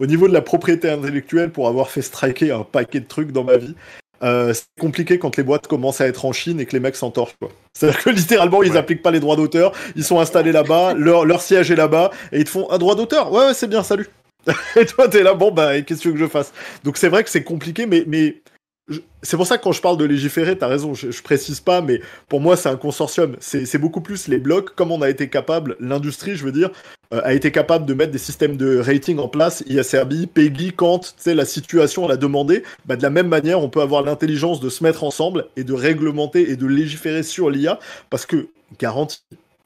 Au 0.00 0.06
niveau 0.06 0.26
de 0.26 0.32
la 0.32 0.40
propriété 0.40 0.90
intellectuelle, 0.90 1.50
pour 1.50 1.68
avoir 1.68 1.90
fait 1.90 2.02
striker 2.02 2.50
un 2.50 2.64
paquet 2.64 3.00
de 3.00 3.06
trucs 3.06 3.32
dans 3.32 3.44
ma 3.44 3.58
vie, 3.58 3.74
euh, 4.22 4.52
c'est 4.52 4.64
compliqué 4.80 5.18
quand 5.18 5.36
les 5.36 5.42
boîtes 5.42 5.66
commencent 5.66 6.00
à 6.00 6.06
être 6.06 6.24
en 6.24 6.32
Chine 6.32 6.60
et 6.60 6.66
que 6.66 6.72
les 6.72 6.80
mecs 6.80 6.96
s'entorchent. 6.96 7.36
C'est-à-dire 7.74 8.02
que 8.02 8.10
littéralement, 8.10 8.62
ils 8.62 8.72
n'appliquent 8.72 9.02
pas 9.02 9.10
les 9.10 9.20
droits 9.20 9.36
d'auteur. 9.36 9.72
Ils 9.96 10.04
sont 10.04 10.20
installés 10.20 10.52
là-bas, 10.52 10.94
leur, 10.96 11.24
leur 11.24 11.40
siège 11.40 11.70
est 11.70 11.76
là-bas, 11.76 12.10
et 12.32 12.38
ils 12.38 12.44
te 12.44 12.50
font 12.50 12.70
un 12.70 12.78
droit 12.78 12.94
d'auteur. 12.94 13.32
Ouais, 13.32 13.46
ouais 13.46 13.54
c'est 13.54 13.68
bien, 13.68 13.82
salut. 13.82 14.08
et 14.76 14.86
toi, 14.86 15.08
t'es 15.08 15.22
là, 15.22 15.34
bon, 15.34 15.50
bah, 15.50 15.80
qu'est-ce 15.82 15.98
que 15.98 16.02
tu 16.02 16.08
veux 16.08 16.14
que 16.14 16.20
je 16.20 16.26
fasse? 16.26 16.52
Donc 16.82 16.96
c'est 16.96 17.08
vrai 17.08 17.22
que 17.22 17.30
c'est 17.30 17.44
compliqué, 17.44 17.86
mais, 17.86 18.04
mais 18.06 18.40
c'est 19.22 19.36
pour 19.36 19.46
ça 19.46 19.58
que 19.58 19.62
quand 19.62 19.72
je 19.72 19.80
parle 19.80 19.96
de 19.96 20.04
légiférer, 20.04 20.56
t'as 20.56 20.66
raison, 20.66 20.94
je, 20.94 21.22
précise 21.22 21.60
pas, 21.60 21.80
mais 21.80 22.00
pour 22.28 22.40
moi 22.40 22.56
c'est 22.56 22.68
un 22.68 22.76
consortium. 22.76 23.36
C'est 23.40 23.78
beaucoup 23.78 24.00
plus 24.00 24.28
les 24.28 24.38
blocs, 24.38 24.74
comme 24.74 24.90
on 24.90 25.02
a 25.02 25.10
été 25.10 25.28
capable, 25.28 25.76
l'industrie, 25.80 26.36
je 26.36 26.44
veux 26.44 26.52
dire, 26.52 26.70
euh, 27.12 27.20
a 27.24 27.34
été 27.34 27.50
capable 27.52 27.86
de 27.86 27.94
mettre 27.94 28.12
des 28.12 28.18
systèmes 28.18 28.56
de 28.56 28.78
rating 28.78 29.18
en 29.18 29.28
place, 29.28 29.62
ISRB, 29.66 30.26
PEGI, 30.26 30.72
quand 30.72 31.14
la 31.26 31.44
situation 31.44 32.08
l'a 32.08 32.16
demandé. 32.16 32.62
Bah, 32.86 32.96
de 32.96 33.02
la 33.02 33.10
même 33.10 33.28
manière, 33.28 33.60
on 33.60 33.68
peut 33.68 33.82
avoir 33.82 34.02
l'intelligence 34.02 34.60
de 34.60 34.68
se 34.68 34.82
mettre 34.82 35.04
ensemble 35.04 35.46
et 35.56 35.64
de 35.64 35.72
réglementer 35.72 36.50
et 36.50 36.56
de 36.56 36.66
légiférer 36.66 37.22
sur 37.22 37.50
l'IA, 37.50 37.78
parce 38.10 38.26
que 38.26 38.48
garantie 38.78 39.20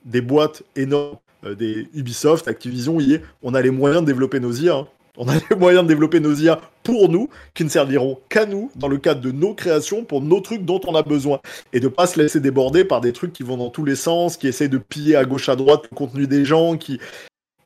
des 0.05 0.21
boîtes 0.21 0.63
énormes, 0.77 1.19
euh, 1.45 1.55
des 1.55 1.89
Ubisoft, 1.95 2.49
Activision, 2.49 3.01
EA, 3.01 3.19
on 3.43 3.55
a 3.55 3.63
les 3.63 3.71
moyens 3.71 4.03
de 4.03 4.07
développer 4.07 4.41
nos 4.41 4.53
IA. 4.53 4.75
Hein. 4.75 4.89
On 5.17 5.29
a 5.29 5.35
les 5.51 5.57
moyens 5.57 5.85
de 5.85 5.89
développer 5.89 6.21
nos 6.21 6.35
IA 6.35 6.61
pour 6.83 7.09
nous, 7.09 7.29
qui 7.55 7.65
ne 7.65 7.69
serviront 7.69 8.19
qu'à 8.29 8.47
nous, 8.47 8.71
dans 8.77 8.89
le 8.89 8.99
cadre 8.99 9.21
de 9.21 9.31
nos 9.31 9.55
créations, 9.55 10.05
pour 10.05 10.21
nos 10.21 10.41
trucs 10.41 10.65
dont 10.65 10.81
on 10.87 10.95
a 10.95 11.03
besoin. 11.03 11.41
Et 11.73 11.81
de 11.81 11.89
pas 11.89 12.07
se 12.07 12.21
laisser 12.21 12.41
déborder 12.41 12.85
par 12.85 13.01
des 13.01 13.13
trucs 13.13 13.33
qui 13.33 13.43
vont 13.43 13.57
dans 13.57 13.71
tous 13.71 13.85
les 13.85 13.97
sens, 13.97 14.37
qui 14.37 14.49
essayent 14.49 14.69
de 14.69 14.79
piller 14.79 15.17
à 15.17 15.25
gauche 15.25 15.49
à 15.49 15.57
droite 15.57 15.87
le 15.91 15.97
contenu 15.97 16.27
des 16.27 16.45
gens, 16.45 16.77
qui... 16.77 16.99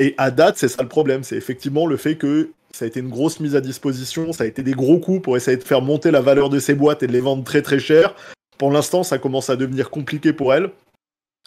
Et 0.01 0.15
à 0.16 0.31
date, 0.31 0.59
c'est 0.59 0.69
ça 0.69 0.83
le 0.83 0.89
problème, 0.89 1.25
c'est 1.25 1.37
effectivement 1.37 1.87
le 1.87 1.97
fait 1.97 2.16
que 2.16 2.51
ça 2.73 2.85
a 2.85 2.89
été 2.89 3.01
une 3.01 3.09
grosse 3.09 3.41
mise 3.41 3.57
à 3.57 3.61
disposition, 3.61 4.33
ça 4.33 4.45
a 4.45 4.47
été 4.47 4.62
des 4.62 4.73
gros 4.73 5.01
coups 5.01 5.20
pour 5.23 5.37
essayer 5.37 5.57
de 5.57 5.65
faire 5.65 5.83
monter 5.83 6.12
la 6.12 6.20
valeur 6.20 6.51
de 6.51 6.61
ces 6.61 6.75
boîtes 6.75 7.03
et 7.03 7.09
de 7.09 7.12
les 7.12 7.20
vendre 7.20 7.43
très 7.43 7.62
très 7.62 7.81
cher. 7.81 8.15
Pour 8.59 8.70
l'instant, 8.70 9.03
ça 9.03 9.19
commence 9.19 9.51
à 9.51 9.57
devenir 9.57 9.91
compliqué 9.91 10.33
pour 10.33 10.55
elles. 10.55 10.70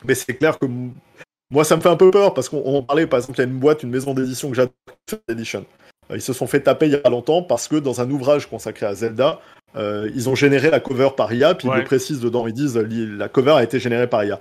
Mais 0.03 0.15
c'est 0.15 0.33
clair 0.33 0.59
que 0.59 0.65
moi, 1.51 1.63
ça 1.63 1.77
me 1.77 1.81
fait 1.81 1.89
un 1.89 1.95
peu 1.95 2.11
peur 2.11 2.33
parce 2.33 2.49
qu'on 2.49 2.83
parlait, 2.83 3.07
par 3.07 3.19
exemple, 3.19 3.39
il 3.39 3.41
y 3.41 3.45
a 3.45 3.47
une 3.47 3.59
boîte, 3.59 3.83
une 3.83 3.89
maison 3.91 4.13
d'édition 4.13 4.49
que 4.49 4.55
j'adore, 4.55 4.73
Edition. 5.29 5.65
Euh, 6.11 6.17
ils 6.17 6.21
se 6.21 6.33
sont 6.33 6.47
fait 6.47 6.61
taper 6.61 6.87
il 6.87 6.91
y 6.93 6.95
a 6.95 7.09
longtemps 7.09 7.41
parce 7.41 7.67
que 7.67 7.75
dans 7.75 8.01
un 8.01 8.09
ouvrage 8.09 8.47
consacré 8.47 8.85
à 8.85 8.93
Zelda, 8.93 9.39
euh, 9.75 10.09
ils 10.15 10.29
ont 10.29 10.35
généré 10.35 10.69
la 10.69 10.79
cover 10.79 11.09
par 11.15 11.33
IA, 11.33 11.55
puis 11.55 11.69
ils 11.71 11.77
le 11.77 11.83
précisent 11.83 12.19
dedans, 12.19 12.45
ils 12.47 12.53
disent 12.53 12.77
la 12.77 13.29
cover 13.29 13.51
a 13.51 13.63
été 13.63 13.79
générée 13.79 14.07
par 14.07 14.23
IA. 14.23 14.37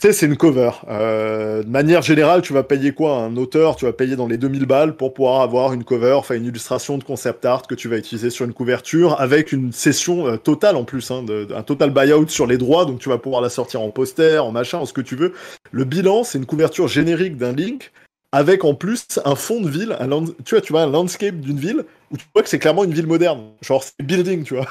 Tu 0.00 0.08
sais, 0.08 0.12
c'est 0.12 0.26
une 0.26 0.36
cover. 0.36 0.72
Euh, 0.88 1.62
de 1.62 1.68
manière 1.68 2.02
générale, 2.02 2.42
tu 2.42 2.52
vas 2.52 2.64
payer 2.64 2.92
quoi? 2.92 3.16
Un 3.16 3.36
auteur, 3.36 3.76
tu 3.76 3.86
vas 3.86 3.92
payer 3.92 4.16
dans 4.16 4.26
les 4.26 4.36
2000 4.36 4.66
balles 4.66 4.96
pour 4.96 5.14
pouvoir 5.14 5.40
avoir 5.40 5.72
une 5.72 5.84
cover, 5.84 6.12
enfin 6.12 6.34
une 6.34 6.44
illustration 6.44 6.98
de 6.98 7.04
concept 7.04 7.44
art 7.46 7.62
que 7.62 7.74
tu 7.74 7.88
vas 7.88 7.96
utiliser 7.96 8.28
sur 8.28 8.44
une 8.44 8.52
couverture, 8.52 9.18
avec 9.18 9.52
une 9.52 9.72
session 9.72 10.36
totale 10.36 10.76
en 10.76 10.84
plus, 10.84 11.10
hein, 11.10 11.24
un 11.54 11.62
total 11.62 11.90
buyout 11.90 12.28
sur 12.28 12.46
les 12.46 12.58
droits, 12.58 12.84
donc 12.84 12.98
tu 12.98 13.08
vas 13.08 13.18
pouvoir 13.18 13.40
la 13.40 13.48
sortir 13.48 13.80
en 13.80 13.90
poster, 13.90 14.42
en 14.42 14.50
machin, 14.50 14.78
en 14.78 14.84
ce 14.84 14.92
que 14.92 15.00
tu 15.00 15.16
veux. 15.16 15.32
Le 15.70 15.84
bilan, 15.84 16.24
c'est 16.24 16.38
une 16.38 16.46
couverture 16.46 16.88
générique 16.88 17.38
d'un 17.38 17.52
link 17.52 17.92
avec 18.34 18.64
en 18.64 18.74
plus 18.74 19.06
un 19.24 19.36
fond 19.36 19.60
de 19.60 19.68
ville, 19.68 19.96
un 20.00 20.08
tu 20.44 20.56
vois, 20.56 20.60
tu 20.60 20.72
vois, 20.72 20.82
un 20.82 20.90
landscape 20.90 21.36
d'une 21.36 21.56
ville 21.56 21.84
où 22.10 22.16
tu 22.16 22.24
vois 22.34 22.42
que 22.42 22.48
c'est 22.48 22.58
clairement 22.58 22.82
une 22.82 22.92
ville 22.92 23.06
moderne, 23.06 23.52
genre 23.62 23.84
c'est 23.84 24.04
building, 24.04 24.42
tu 24.42 24.56
vois. 24.56 24.66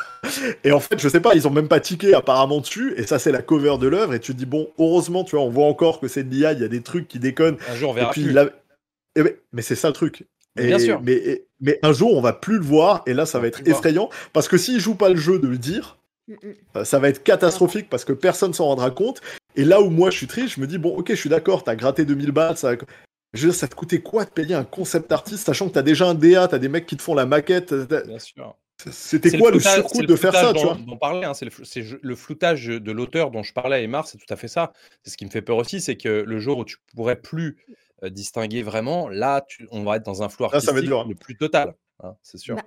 Et 0.65 0.73
en 0.73 0.81
fait, 0.81 0.99
je 0.99 1.07
sais 1.07 1.22
pas, 1.22 1.34
ils 1.34 1.48
ont 1.48 1.52
même 1.52 1.69
pas 1.69 1.80
tiqué 1.80 2.14
apparemment 2.14 2.60
dessus, 2.60 2.94
et 2.98 3.07
ça 3.07 3.19
c'est 3.19 3.31
la 3.31 3.41
cover 3.41 3.77
de 3.80 3.88
l'œuvre, 3.88 4.14
et 4.14 4.19
tu 4.19 4.34
te 4.34 4.38
dis 4.38 4.45
bon, 4.45 4.68
heureusement, 4.80 5.23
tu 5.23 5.38
vois, 5.38 5.45
on 5.45 5.49
voit 5.49 5.65
encore 5.65 6.02
que 6.02 6.10
c'est 6.10 6.23
de 6.26 6.35
l'IA, 6.35 6.52
il 6.52 6.60
y 6.60 6.65
a 6.65 6.68
des 6.68 6.81
trucs 6.81 7.07
qui 7.07 7.19
déconnent. 7.19 7.56
Un 7.69 7.76
jour 7.76 7.91
on 7.91 7.94
verra 7.94 8.11
plus. 8.11 8.35
mais 9.53 9.61
c'est 9.61 9.76
ça 9.76 9.88
le 9.88 9.94
truc. 9.94 10.26
Bien 10.57 10.77
sûr. 10.77 11.02
Mais, 11.02 11.45
mais 11.61 11.80
un 11.84 11.94
jour 11.94 12.18
on 12.18 12.22
va 12.22 12.34
plus 12.34 12.57
le 12.57 12.65
voir, 12.65 13.02
et 13.06 13.14
là 13.14 13.26
ça 13.26 13.40
va 13.40 13.48
être 13.48 13.65
effrayant, 13.65 14.10
parce 14.34 14.49
que 14.49 14.57
s'ils 14.57 14.81
jouent 14.81 14.95
pas 14.95 15.10
le 15.10 15.15
jeu 15.15 15.40
de 15.40 15.48
le 15.48 15.57
dire, 15.57 15.99
mm, 16.27 16.34
mm. 16.34 16.53
Euh, 16.76 16.84
ça 16.84 16.99
va 16.99 17.07
être 17.07 17.23
catastrophique 17.23 17.90
parce 17.90 18.03
que 18.03 18.11
personne 18.11 18.53
s'en 18.53 18.65
rendra 18.65 18.91
compte. 18.91 19.22
Et 19.56 19.64
là 19.64 19.81
où 19.81 19.90
moi 19.90 20.10
je 20.10 20.18
suis 20.18 20.27
triste, 20.27 20.56
je 20.56 20.60
me 20.60 20.68
dis 20.68 20.77
bon 20.77 20.90
ok 20.98 21.11
je 21.11 21.15
suis 21.15 21.30
d'accord, 21.30 21.64
t'as 21.64 21.76
gratté 21.76 22.03
2000 22.03 22.31
balles, 22.31 22.57
ça... 22.57 22.76
Je 23.34 23.41
veux 23.41 23.51
dire, 23.51 23.60
ça 23.60 23.68
te 23.68 23.76
coûtait 23.76 24.01
quoi 24.01 24.26
de 24.26 24.30
payer 24.30 24.55
un 24.55 24.64
concept 24.64 25.11
artiste, 25.11 25.45
sachant 25.45 25.68
que 25.68 25.73
t'as 25.73 25.81
déjà 25.81 26.07
un 26.07 26.14
DA, 26.14 26.47
t'as 26.47 26.60
des 26.60 26.69
mecs 26.69 26.85
qui 26.85 26.97
te 26.97 27.01
font 27.01 27.15
la 27.15 27.26
maquette 27.26 27.73
Bien 27.73 28.19
sûr. 28.19 28.55
C'était 28.91 29.38
quoi 29.38 29.51
le, 29.51 29.60
surcoût 29.60 30.01
de 30.01 30.15
faire 30.15 30.34
ça, 30.34 30.53
tu 30.53 30.65
vois 30.65 30.77
hein, 31.26 31.34
C'est 31.34 31.45
le, 32.01 32.15
floutage 32.15 32.68
de 32.68 32.91
l'auteur 32.91 33.31
dont 33.31 33.43
je 33.43 33.53
parlais, 33.53 33.84
Emar, 33.84 34.07
c'est 34.07 34.18
tout 34.18 34.31
à 34.31 34.35
fait 34.35 34.47
ça. 34.47 34.73
C'est 35.03 35.11
ce 35.11 35.18
qui 35.18 35.26
me 35.26 35.30
fait 35.30 35.41
peur 35.41 35.57
aussi, 35.57 35.80
c'est 35.80 35.95
que 35.95 36.10
le 36.10 36.39
jour 36.39 36.57
où 36.57 36.65
tu 36.65 36.77
pourrais 36.95 37.15
plus 37.15 37.57
euh, 38.03 38.10
distinguer 38.10 38.61
vraiment, 38.61 39.07
là, 39.10 39.45
on 39.72 39.84
va 39.84 39.97
être 39.97 40.05
dans 40.05 40.23
un 40.23 40.30
flou 40.30 40.45
artistique 40.45 40.73
le 40.76 41.15
plus 41.15 41.38
total, 41.38 41.76
hein, 42.03 42.15
c'est 42.23 42.38
sûr. 42.38 42.55
Bah, 42.55 42.64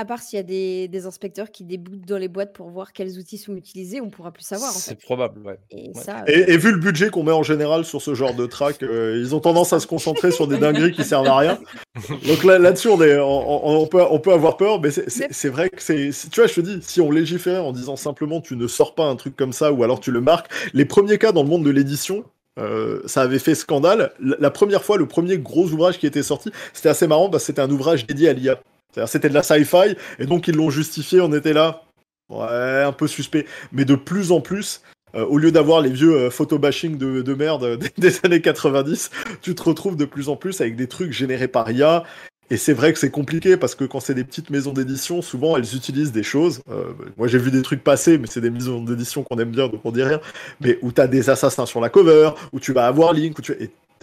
à 0.00 0.06
part 0.06 0.22
s'il 0.22 0.38
y 0.38 0.40
a 0.40 0.88
des, 0.88 1.06
inspecteurs 1.06 1.50
qui 1.50 1.62
déboutent 1.62 2.06
dans 2.06 2.16
les 2.16 2.28
boîtes 2.28 2.54
pour 2.54 2.70
voir 2.70 2.92
quels 2.92 3.18
outils 3.18 3.36
sont 3.36 3.54
utilisés, 3.54 4.00
on 4.00 4.08
pourra 4.08 4.32
plus 4.32 4.44
savoir. 4.44 4.70
C'est 4.70 4.98
probable, 4.98 5.40
ouais. 5.46 5.58
Et, 5.70 6.52
et, 6.52 6.56
vu 6.56 6.72
le 6.72 6.78
budget 6.78 7.10
qu'on 7.10 7.22
met 7.22 7.32
en 7.32 7.42
général 7.42 7.84
sur 7.84 8.00
ce 8.00 8.14
genre 8.14 8.34
de 8.34 8.46
track, 8.46 8.82
euh, 8.82 9.18
ils 9.20 9.34
ont 9.34 9.40
tendance 9.40 9.74
à 9.74 9.80
se 9.80 9.86
concentrer 9.86 10.30
sur 10.30 10.46
des 10.46 10.56
dingueries 10.56 10.92
qui 10.92 11.04
servent 11.04 11.26
à 11.26 11.36
rien. 11.36 11.58
Donc 12.26 12.44
là, 12.44 12.58
là-dessus, 12.58 12.88
on, 12.88 12.94
on, 12.98 13.86
peut, 13.86 14.02
on 14.10 14.18
peut 14.18 14.32
avoir 14.32 14.56
peur, 14.56 14.80
mais 14.80 14.90
c'est 14.90 15.48
vrai 15.48 15.68
que 15.68 15.82
c'est. 15.82 16.10
Tu 16.30 16.40
vois, 16.40 16.46
je 16.46 16.54
te 16.54 16.60
dis, 16.60 16.78
si 16.80 17.02
on 17.02 17.10
légiférait 17.10 17.58
en 17.58 17.72
disant 17.72 17.96
simplement 17.96 18.40
tu 18.40 18.56
ne 18.56 18.66
sors 18.66 18.94
pas 18.94 19.04
un 19.04 19.16
truc 19.16 19.36
comme 19.36 19.52
ça 19.52 19.70
ou 19.70 19.84
alors 19.84 20.00
tu 20.00 20.12
le 20.12 20.22
marques, 20.22 20.50
les 20.72 20.86
premiers 20.86 21.18
cas 21.18 21.32
dans 21.32 21.42
le 21.42 21.48
monde 21.48 21.64
de 21.64 21.70
l'édition, 21.70 22.24
euh, 22.58 23.00
ça 23.06 23.22
avait 23.22 23.38
fait 23.38 23.54
scandale. 23.54 24.12
La, 24.20 24.50
première 24.50 24.82
fois, 24.82 24.96
le 24.96 25.06
premier 25.06 25.38
gros 25.38 25.66
ouvrage 25.66 25.98
qui 25.98 26.06
était 26.06 26.22
sorti, 26.22 26.50
c'était 26.72 26.88
assez 26.88 27.06
marrant 27.06 27.28
parce 27.28 27.44
que 27.44 27.46
c'était 27.48 27.62
un 27.62 27.70
ouvrage 27.70 28.06
dédié 28.06 28.28
à 28.28 28.32
l'IA. 28.32 28.60
C'était 29.06 29.28
de 29.28 29.34
la 29.34 29.42
sci-fi, 29.42 29.96
et 30.18 30.26
donc 30.26 30.48
ils 30.48 30.56
l'ont 30.56 30.70
justifié, 30.70 31.20
on 31.20 31.32
était 31.32 31.52
là. 31.52 31.82
Ouais, 32.28 32.82
un 32.84 32.92
peu 32.92 33.08
suspect. 33.08 33.46
Mais 33.72 33.84
de 33.84 33.96
plus 33.96 34.30
en 34.30 34.40
plus, 34.40 34.82
euh, 35.14 35.24
au 35.26 35.38
lieu 35.38 35.50
d'avoir 35.50 35.80
les 35.80 35.90
vieux 35.90 36.14
euh, 36.14 36.30
photo-bashing 36.30 36.96
de, 36.96 37.34
merde 37.34 37.78
des, 37.98 38.20
années 38.24 38.40
90, 38.40 39.10
tu 39.42 39.54
te 39.54 39.62
retrouves 39.62 39.96
de 39.96 40.04
plus 40.04 40.28
en 40.28 40.36
plus 40.36 40.60
avec 40.60 40.76
des 40.76 40.86
trucs 40.86 41.12
générés 41.12 41.48
par 41.48 41.70
IA. 41.70 42.04
Et 42.52 42.56
c'est 42.56 42.72
vrai 42.72 42.92
que 42.92 42.98
c'est 42.98 43.10
compliqué 43.10 43.56
parce 43.56 43.76
que 43.76 43.84
quand 43.84 44.00
c'est 44.00 44.14
des 44.14 44.24
petites 44.24 44.50
maisons 44.50 44.72
d'édition, 44.72 45.22
souvent 45.22 45.56
elles 45.56 45.76
utilisent 45.76 46.10
des 46.10 46.24
choses. 46.24 46.62
Euh, 46.68 46.84
moi 47.16 47.28
j'ai 47.28 47.38
vu 47.38 47.52
des 47.52 47.62
trucs 47.62 47.84
passer, 47.84 48.18
mais 48.18 48.26
c'est 48.26 48.40
des 48.40 48.50
maisons 48.50 48.82
d'édition 48.82 49.22
qu'on 49.22 49.38
aime 49.38 49.50
bien, 49.50 49.68
donc 49.68 49.80
on 49.84 49.92
dit 49.92 50.02
rien. 50.02 50.20
Mais 50.60 50.78
où 50.82 50.90
t'as 50.90 51.06
des 51.06 51.30
assassins 51.30 51.66
sur 51.66 51.80
la 51.80 51.90
cover, 51.90 52.30
où 52.52 52.58
tu 52.58 52.72
vas 52.72 52.86
avoir 52.86 53.12
Link, 53.12 53.38
où 53.38 53.42
tu 53.42 53.54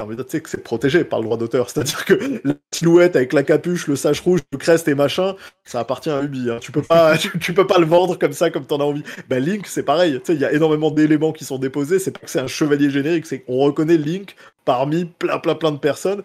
de 0.05 0.23
dire 0.23 0.43
que 0.43 0.49
c'est 0.49 0.63
protégé 0.63 1.03
par 1.03 1.19
le 1.19 1.25
droit 1.25 1.37
d'auteur. 1.37 1.69
C'est-à-dire 1.69 2.05
que 2.05 2.13
la 2.43 2.53
silhouette 2.71 3.15
avec 3.15 3.33
la 3.33 3.43
capuche, 3.43 3.87
le 3.87 3.95
sage 3.95 4.21
rouge, 4.21 4.41
le 4.51 4.57
crest 4.57 4.87
et 4.87 4.93
machin, 4.93 5.35
ça 5.65 5.79
appartient 5.79 6.09
à 6.09 6.21
Ubi. 6.21 6.49
Hein. 6.51 6.59
Tu 6.61 6.71
peux 6.71 6.83
pas, 6.83 7.17
tu, 7.41 7.53
peux 7.53 7.65
pas 7.65 7.79
le 7.79 7.85
vendre 7.85 8.17
comme 8.17 8.33
ça, 8.33 8.51
comme 8.51 8.65
t'en 8.65 8.79
as 8.79 8.83
envie. 8.83 9.03
Ben 9.27 9.43
Link, 9.43 9.65
c'est 9.65 9.83
pareil. 9.83 10.13
Tu 10.19 10.25
sais, 10.25 10.33
il 10.35 10.41
y 10.41 10.45
a 10.45 10.53
énormément 10.53 10.91
d'éléments 10.91 11.33
qui 11.33 11.45
sont 11.45 11.57
déposés. 11.57 11.99
C'est 11.99 12.11
pas 12.11 12.19
que 12.19 12.29
c'est 12.29 12.39
un 12.39 12.47
chevalier 12.47 12.89
générique, 12.89 13.25
c'est 13.25 13.39
qu'on 13.39 13.57
reconnaît 13.57 13.97
Link 13.97 14.35
parmi 14.65 15.05
plein, 15.05 15.39
plein, 15.39 15.55
plein 15.55 15.71
de 15.71 15.79
personnes. 15.79 16.23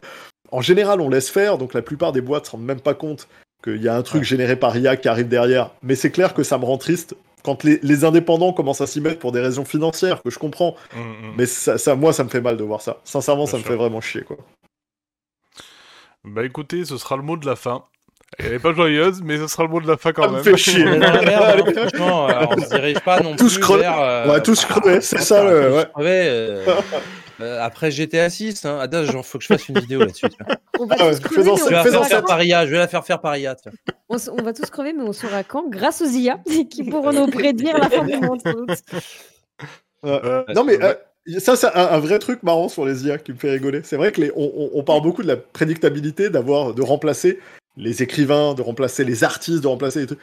En 0.51 0.61
général, 0.61 1.01
on 1.01 1.09
laisse 1.09 1.31
faire, 1.31 1.57
donc 1.57 1.73
la 1.73 1.81
plupart 1.81 2.13
des 2.13 2.21
boîtes 2.21 2.47
se 2.47 2.51
rendent 2.51 2.65
même 2.65 2.81
pas 2.81 2.93
compte 2.93 3.27
qu'il 3.63 3.83
y 3.83 3.89
a 3.89 3.97
un 3.97 4.03
truc 4.03 4.25
généré 4.25 4.57
par 4.57 4.77
IA 4.77 4.97
qui 4.97 5.09
arrive 5.09 5.29
derrière. 5.29 5.71
Mais 5.83 5.95
c'est 5.95 6.11
clair 6.11 6.35
que 6.35 6.43
ça 6.43 6.59
me 6.59 6.65
rend 6.65 6.79
triste 6.79 7.15
quand 7.45 7.65
les, 7.65 8.05
indépendants 8.05 8.53
commencent 8.53 8.81
à 8.81 8.87
s'y 8.87 9.01
mettre 9.01 9.19
pour 9.19 9.33
des 9.33 9.41
raisons 9.41 9.65
financières, 9.65 10.23
que 10.23 10.31
je 10.31 10.39
comprends. 10.39 10.77
Mm, 10.95 11.01
mm. 11.01 11.35
Mais 11.37 11.47
ça, 11.47 11.95
moi, 11.97 12.13
ça 12.13 12.25
me 12.25 12.29
fait 12.29 12.41
mal 12.41 12.57
de 12.57 12.65
voir 12.65 12.81
ça. 12.81 12.99
Sincèrement, 13.05 13.47
ça 13.47 13.59
me 13.59 13.63
fait 13.63 13.77
vraiment 13.77 14.01
chier, 14.01 14.23
quoi. 14.23 14.37
Bah 16.25 16.45
écoutez, 16.45 16.85
ce 16.85 16.97
sera 16.99 17.17
le 17.17 17.23
mot 17.23 17.37
de 17.37 17.47
la 17.47 17.57
fin. 17.57 17.83
Elle 18.39 18.55
est 18.55 18.59
pas 18.61 18.73
joyeuse, 18.73 19.21
mais 19.23 19.37
ce 19.39 19.47
sera 19.49 19.65
le 19.65 19.69
mot 19.69 19.81
de 19.81 19.89
la 19.89 19.97
fin 19.97 20.13
quand 20.13 20.31
même. 20.31 20.43
fait 20.43 20.57
chier. 20.57 20.87
On 20.87 20.99
dans 20.99 21.13
la 21.13 21.23
merde, 21.23 21.65
hein, 21.67 21.73
franchement, 21.89 22.29
euh, 22.31 22.47
on 22.49 22.61
se 22.63 22.69
dirige 22.69 23.01
pas 23.01 23.21
non 23.21 23.37
tous 23.37 23.55
plus 23.55 23.61
crever. 23.61 23.81
vers... 23.81 24.01
euh, 24.01 24.25
On 24.25 24.29
va 24.29 24.41
tous 24.41 24.65
crever, 24.65 25.01
c'est 25.01 25.21
ça, 25.21 25.45
le- 25.45 25.75
ouais. 25.75 25.87
crever, 25.93 26.23
euh, 26.29 26.65
euh, 27.43 27.63
après 27.63 27.91
GTA 27.91 28.31
6, 28.31 28.65
hein. 28.65 28.79
Attends, 28.81 29.05
genre, 29.05 29.25
faut 29.27 29.39
que 29.39 29.45
je 29.45 29.49
fasse 29.49 29.69
une 29.69 29.77
vidéo 29.79 30.01
là-dessus. 30.01 30.29
tiens. 30.31 30.47
On 30.79 30.87
va 30.87 30.97
Ah 30.99 31.07
ouais, 31.07 31.15
tous 31.15 31.21
crever, 31.21 31.43
faisons 31.43 31.53
mais 31.55 31.59
Je 31.59 31.65
vais 31.69 31.71
la 31.75 31.83
Fais-en 31.83 31.93
faire 31.93 31.93
saura 31.93 32.09
faire 32.09 32.21
quand. 32.23 32.27
par 32.29 32.43
IA, 32.43 32.67
je 32.67 32.71
vais 32.73 32.79
la 32.79 32.89
faire 32.89 33.05
faire 33.05 33.21
par 33.21 33.37
IA. 33.37 33.55
tiens. 33.57 33.73
On, 34.09 34.43
va 34.43 34.53
tous 34.53 34.69
crever, 34.71 34.93
mais 34.93 35.03
on 35.03 35.13
saura 35.13 35.43
quand 35.45 35.69
grâce 35.69 36.03
aux 36.03 36.07
IA 36.07 36.39
qui 36.71 36.85
pourront 36.85 37.13
nous 37.13 37.27
prédire 37.27 37.79
la 37.79 37.89
fin 37.91 38.05
du 38.05 38.17
monde. 38.17 38.41
doute. 38.45 38.79
Euh, 40.05 40.45
Non, 40.55 40.65
mais 40.65 40.83
euh, 40.83 40.95
ça, 41.39 41.57
c'est 41.57 41.69
un, 41.75 41.87
un 41.93 41.99
vrai 41.99 42.19
truc 42.19 42.43
marrant 42.43 42.69
sur 42.69 42.85
les 42.85 43.07
IA 43.07 43.19
qui 43.19 43.33
me 43.33 43.39
fait 43.39 43.51
rigoler. 43.51 43.81
C'est 43.85 43.97
vrai 43.97 44.13
que 44.13 44.21
les, 44.21 44.33
on, 44.37 44.53
on- 44.57 44.71
on 44.75 44.83
parle 44.85 45.03
beaucoup 45.03 45.23
de 45.23 45.29
la 45.29 45.37
prédictabilité, 45.37 46.29
d'avoir, 46.31 46.75
de 46.75 46.83
remplacer 46.83 47.39
les 47.77 48.03
écrivains, 48.03 48.55
de 48.55 48.63
remplacer 48.63 49.05
les 49.05 49.25
artistes, 49.25 49.63
de 49.63 49.69
remplacer 49.69 50.01
les 50.01 50.07
trucs. 50.07 50.19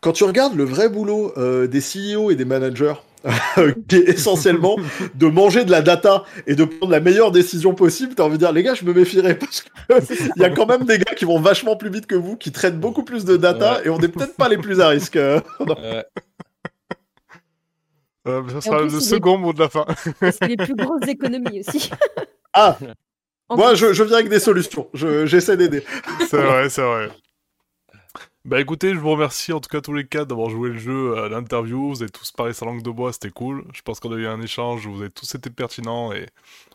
Quand 0.00 0.12
tu 0.12 0.24
regardes 0.24 0.54
le 0.54 0.64
vrai 0.64 0.88
boulot 0.88 1.32
euh, 1.36 1.66
des 1.66 1.80
CEO 1.80 2.30
et 2.30 2.36
des 2.36 2.44
managers, 2.44 2.94
qui 3.88 3.96
est 3.96 4.08
essentiellement 4.08 4.76
de 5.14 5.26
manger 5.26 5.64
de 5.64 5.70
la 5.70 5.82
data 5.82 6.24
et 6.46 6.54
de 6.54 6.64
prendre 6.64 6.90
la 6.92 7.00
meilleure 7.00 7.30
décision 7.32 7.74
possible, 7.74 8.14
t'as 8.14 8.22
envie 8.22 8.34
de 8.34 8.38
dire, 8.38 8.52
les 8.52 8.62
gars, 8.62 8.74
je 8.74 8.84
me 8.84 8.92
méfierais 8.94 9.38
parce 9.38 9.60
qu'il 10.08 10.32
y 10.36 10.44
a 10.44 10.50
quand 10.50 10.66
même 10.66 10.84
des 10.84 10.98
gars 10.98 11.14
qui 11.14 11.24
vont 11.26 11.38
vachement 11.40 11.76
plus 11.76 11.90
vite 11.90 12.06
que 12.06 12.14
vous, 12.14 12.36
qui 12.36 12.50
traitent 12.52 12.80
beaucoup 12.80 13.02
plus 13.04 13.24
de 13.24 13.36
data 13.36 13.74
Ouais. 13.74 13.86
et 13.86 13.88
on 13.90 13.98
n'est 13.98 14.08
peut-être 14.08 14.36
pas 14.36 14.48
les 14.48 14.56
plus 14.58 14.80
à 14.80 14.88
risque. 14.88 15.16
euh. 15.16 15.40
Euh, 18.28 18.42
ça 18.50 18.60
sera 18.60 18.78
plus, 18.82 18.92
le 18.94 19.00
second 19.00 19.38
mot 19.38 19.52
de 19.52 19.60
la 19.60 19.68
fin. 19.68 19.86
C'est 20.20 20.46
les 20.46 20.56
plus 20.56 20.74
grosses 20.74 21.08
économies 21.08 21.60
aussi. 21.60 21.90
Ah, 22.52 22.76
En 23.48 23.56
moi, 23.56 23.68
plus, 23.70 23.76
je, 23.78 23.92
je 23.94 24.02
viens 24.04 24.16
avec 24.16 24.28
des 24.28 24.40
solutions. 24.40 24.88
Je- 24.92 25.24
J'essaie 25.26 25.56
d'aider. 25.56 25.82
c'est 26.28 26.36
vrai, 26.36 26.68
c'est 26.68 26.82
vrai. 26.82 27.08
Bah 28.46 28.58
écoutez, 28.58 28.94
je 28.94 28.98
vous 28.98 29.10
remercie 29.10 29.52
en 29.52 29.60
tout 29.60 29.68
cas 29.68 29.82
tous 29.82 29.92
les 29.92 30.06
quatre 30.06 30.28
d'avoir 30.28 30.48
joué 30.48 30.70
le 30.70 30.78
jeu 30.78 31.18
à 31.18 31.28
l'interview. 31.28 31.90
Vous 31.90 32.02
avez 32.02 32.10
tous 32.10 32.32
parlé 32.32 32.54
sa 32.54 32.64
langue 32.64 32.82
de 32.82 32.90
bois, 32.90 33.12
c'était 33.12 33.30
cool. 33.30 33.66
Je 33.74 33.82
pense 33.82 34.00
qu'on 34.00 34.12
a 34.12 34.16
eu 34.16 34.26
un 34.26 34.40
échange 34.40 34.86
où 34.86 34.94
vous 34.94 35.00
avez 35.02 35.10
tous 35.10 35.34
été 35.34 35.50
pertinents 35.50 36.10
et 36.12 36.26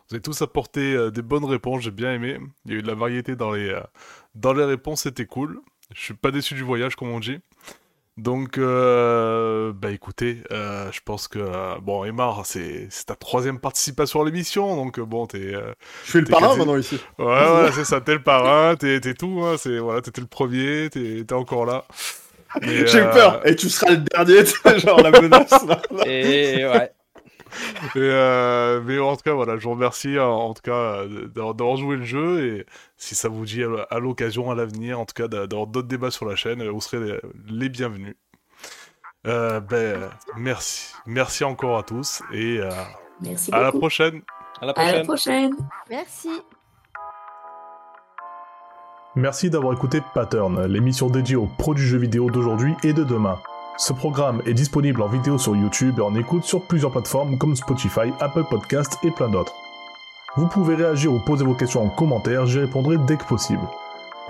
vous 0.08 0.14
avez 0.14 0.22
tous 0.22 0.40
apporté 0.42 0.94
euh, 0.94 1.10
des 1.10 1.22
bonnes 1.22 1.44
réponses. 1.44 1.82
J'ai 1.82 1.90
bien 1.90 2.12
aimé. 2.12 2.38
Il 2.66 2.72
y 2.72 2.74
a 2.76 2.78
eu 2.78 2.82
de 2.82 2.86
la 2.86 2.94
variété 2.94 3.34
dans 3.34 3.50
les, 3.50 3.68
euh, 3.68 3.82
dans 4.36 4.52
les 4.52 4.64
réponses, 4.64 5.02
c'était 5.02 5.26
cool. 5.26 5.60
Je 5.92 6.00
suis 6.00 6.14
pas 6.14 6.30
déçu 6.30 6.54
du 6.54 6.62
voyage, 6.62 6.94
comme 6.94 7.08
on 7.10 7.18
dit. 7.18 7.38
Donc, 8.16 8.56
euh, 8.56 9.72
bah 9.74 9.90
écoutez, 9.90 10.38
euh, 10.50 10.90
je 10.90 11.00
pense 11.04 11.28
que 11.28 11.38
euh, 11.38 11.74
bon, 11.82 12.02
Emar, 12.04 12.46
c'est 12.46 12.86
c'est 12.88 13.04
ta 13.06 13.14
troisième 13.14 13.58
participation 13.60 14.22
à 14.22 14.24
l'émission, 14.24 14.74
donc 14.74 14.98
euh, 14.98 15.04
bon, 15.04 15.26
t'es 15.26 15.54
euh, 15.54 15.74
Je 16.04 16.10
suis 16.10 16.20
le 16.20 16.26
parrain 16.26 16.46
quasi- 16.48 16.58
maintenant 16.58 16.78
ici. 16.78 16.98
Ouais, 17.18 17.26
ouais, 17.26 17.70
c'est 17.74 17.84
ça, 17.84 18.00
t'es 18.00 18.14
le 18.14 18.22
parrain, 18.22 18.74
t'es 18.74 19.00
t'es 19.00 19.12
tout, 19.12 19.42
hein, 19.44 19.56
c'est, 19.58 19.78
voilà, 19.78 20.00
t'étais 20.00 20.22
le 20.22 20.26
premier, 20.28 20.88
t'es 20.90 21.24
t'es 21.28 21.34
encore 21.34 21.66
là. 21.66 21.84
J'ai 22.62 22.80
eu 22.80 23.02
euh, 23.02 23.12
peur. 23.12 23.46
Et 23.46 23.54
tu 23.54 23.68
seras 23.68 23.90
le 23.90 23.98
dernier, 23.98 24.44
tu 24.44 24.58
sais, 24.64 24.78
genre 24.78 25.00
la 25.02 25.10
menace. 25.10 25.50
là. 25.66 25.82
et 26.06 26.64
ouais. 26.66 26.90
Mais, 27.94 28.00
euh, 28.02 28.80
mais 28.84 28.98
en 28.98 29.16
tout 29.16 29.22
cas, 29.22 29.32
voilà, 29.34 29.56
je 29.58 29.64
vous 29.64 29.70
remercie 29.70 30.18
en, 30.18 30.30
en 30.30 30.54
tout 30.54 30.62
cas 30.62 30.72
euh, 31.04 31.26
d'avoir 31.28 31.76
joué 31.76 31.96
le 31.96 32.04
jeu 32.04 32.46
et 32.46 32.66
si 32.96 33.14
ça 33.14 33.28
vous 33.28 33.44
dit 33.44 33.62
à 33.90 33.98
l'occasion, 33.98 34.50
à 34.50 34.54
l'avenir, 34.54 34.98
en 35.00 35.04
tout 35.06 35.14
cas, 35.14 35.28
d'a- 35.28 35.46
d'avoir 35.46 35.66
d'autres 35.66 35.88
débats 35.88 36.10
sur 36.10 36.26
la 36.26 36.36
chaîne, 36.36 36.60
euh, 36.62 36.70
vous 36.70 36.80
serez 36.80 36.98
les, 37.00 37.18
les 37.48 37.68
bienvenus. 37.68 38.14
Euh, 39.26 39.60
ben, 39.60 40.08
merci, 40.36 40.94
merci 41.06 41.42
encore 41.44 41.78
à 41.78 41.82
tous 41.82 42.22
et 42.32 42.58
euh, 42.60 42.70
Merci 43.20 43.50
à 43.52 43.60
la 43.60 43.72
prochaine. 43.72 44.22
À 44.60 44.66
la 44.66 44.72
À 44.72 44.92
la 44.92 45.04
prochaine. 45.04 45.50
prochaine. 45.50 45.68
Merci. 45.90 46.30
Merci 49.16 49.48
d'avoir 49.50 49.72
écouté 49.72 50.00
Pattern, 50.14 50.66
l'émission 50.66 51.08
dédiée 51.08 51.36
aux 51.36 51.46
pros 51.46 51.72
du 51.74 51.82
jeu 51.86 51.96
vidéo 51.98 52.30
d'aujourd'hui 52.30 52.74
et 52.82 52.92
de 52.92 53.02
demain. 53.02 53.38
Ce 53.78 53.92
programme 53.92 54.40
est 54.46 54.54
disponible 54.54 55.02
en 55.02 55.08
vidéo 55.08 55.36
sur 55.36 55.54
YouTube 55.54 55.98
et 55.98 56.02
en 56.02 56.14
écoute 56.14 56.44
sur 56.44 56.62
plusieurs 56.62 56.90
plateformes 56.90 57.36
comme 57.36 57.54
Spotify, 57.54 58.10
Apple 58.20 58.44
Podcasts 58.48 58.98
et 59.02 59.10
plein 59.10 59.28
d'autres. 59.28 59.54
Vous 60.36 60.46
pouvez 60.46 60.76
réagir 60.76 61.12
ou 61.12 61.18
poser 61.18 61.44
vos 61.44 61.54
questions 61.54 61.82
en 61.82 61.90
commentaire, 61.90 62.46
j'y 62.46 62.58
répondrai 62.58 62.96
dès 63.06 63.18
que 63.18 63.24
possible. 63.24 63.66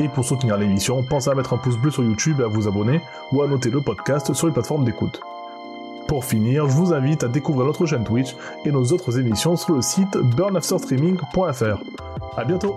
Et 0.01 0.09
pour 0.09 0.25
soutenir 0.25 0.57
l'émission, 0.57 1.05
pensez 1.05 1.31
à 1.31 1.35
mettre 1.35 1.53
un 1.53 1.59
pouce 1.59 1.77
bleu 1.77 1.93
sur 1.93 2.03
YouTube 2.03 2.41
et 2.41 2.45
à 2.45 2.49
vous 2.49 2.67
abonner 2.67 3.01
ou 3.31 3.41
à 3.41 3.47
noter 3.47 3.71
le 3.71 3.81
podcast 3.81 4.33
sur 4.35 4.49
les 4.49 4.53
plateformes 4.53 4.85
d'écoute. 4.85 5.21
Pour 6.09 6.25
finir, 6.25 6.69
je 6.69 6.75
vous 6.75 6.93
invite 6.93 7.23
à 7.23 7.29
découvrir 7.29 7.67
notre 7.67 7.87
chaîne 7.87 8.05
Twitch 8.05 8.37
et 8.65 8.73
nos 8.73 8.85
autres 8.93 9.19
émissions 9.19 9.57
sur 9.57 9.75
le 9.75 9.83
site 9.83 10.17
burnafterstreaming.fr. 10.17 11.83
A 12.37 12.45
bientôt 12.45 12.77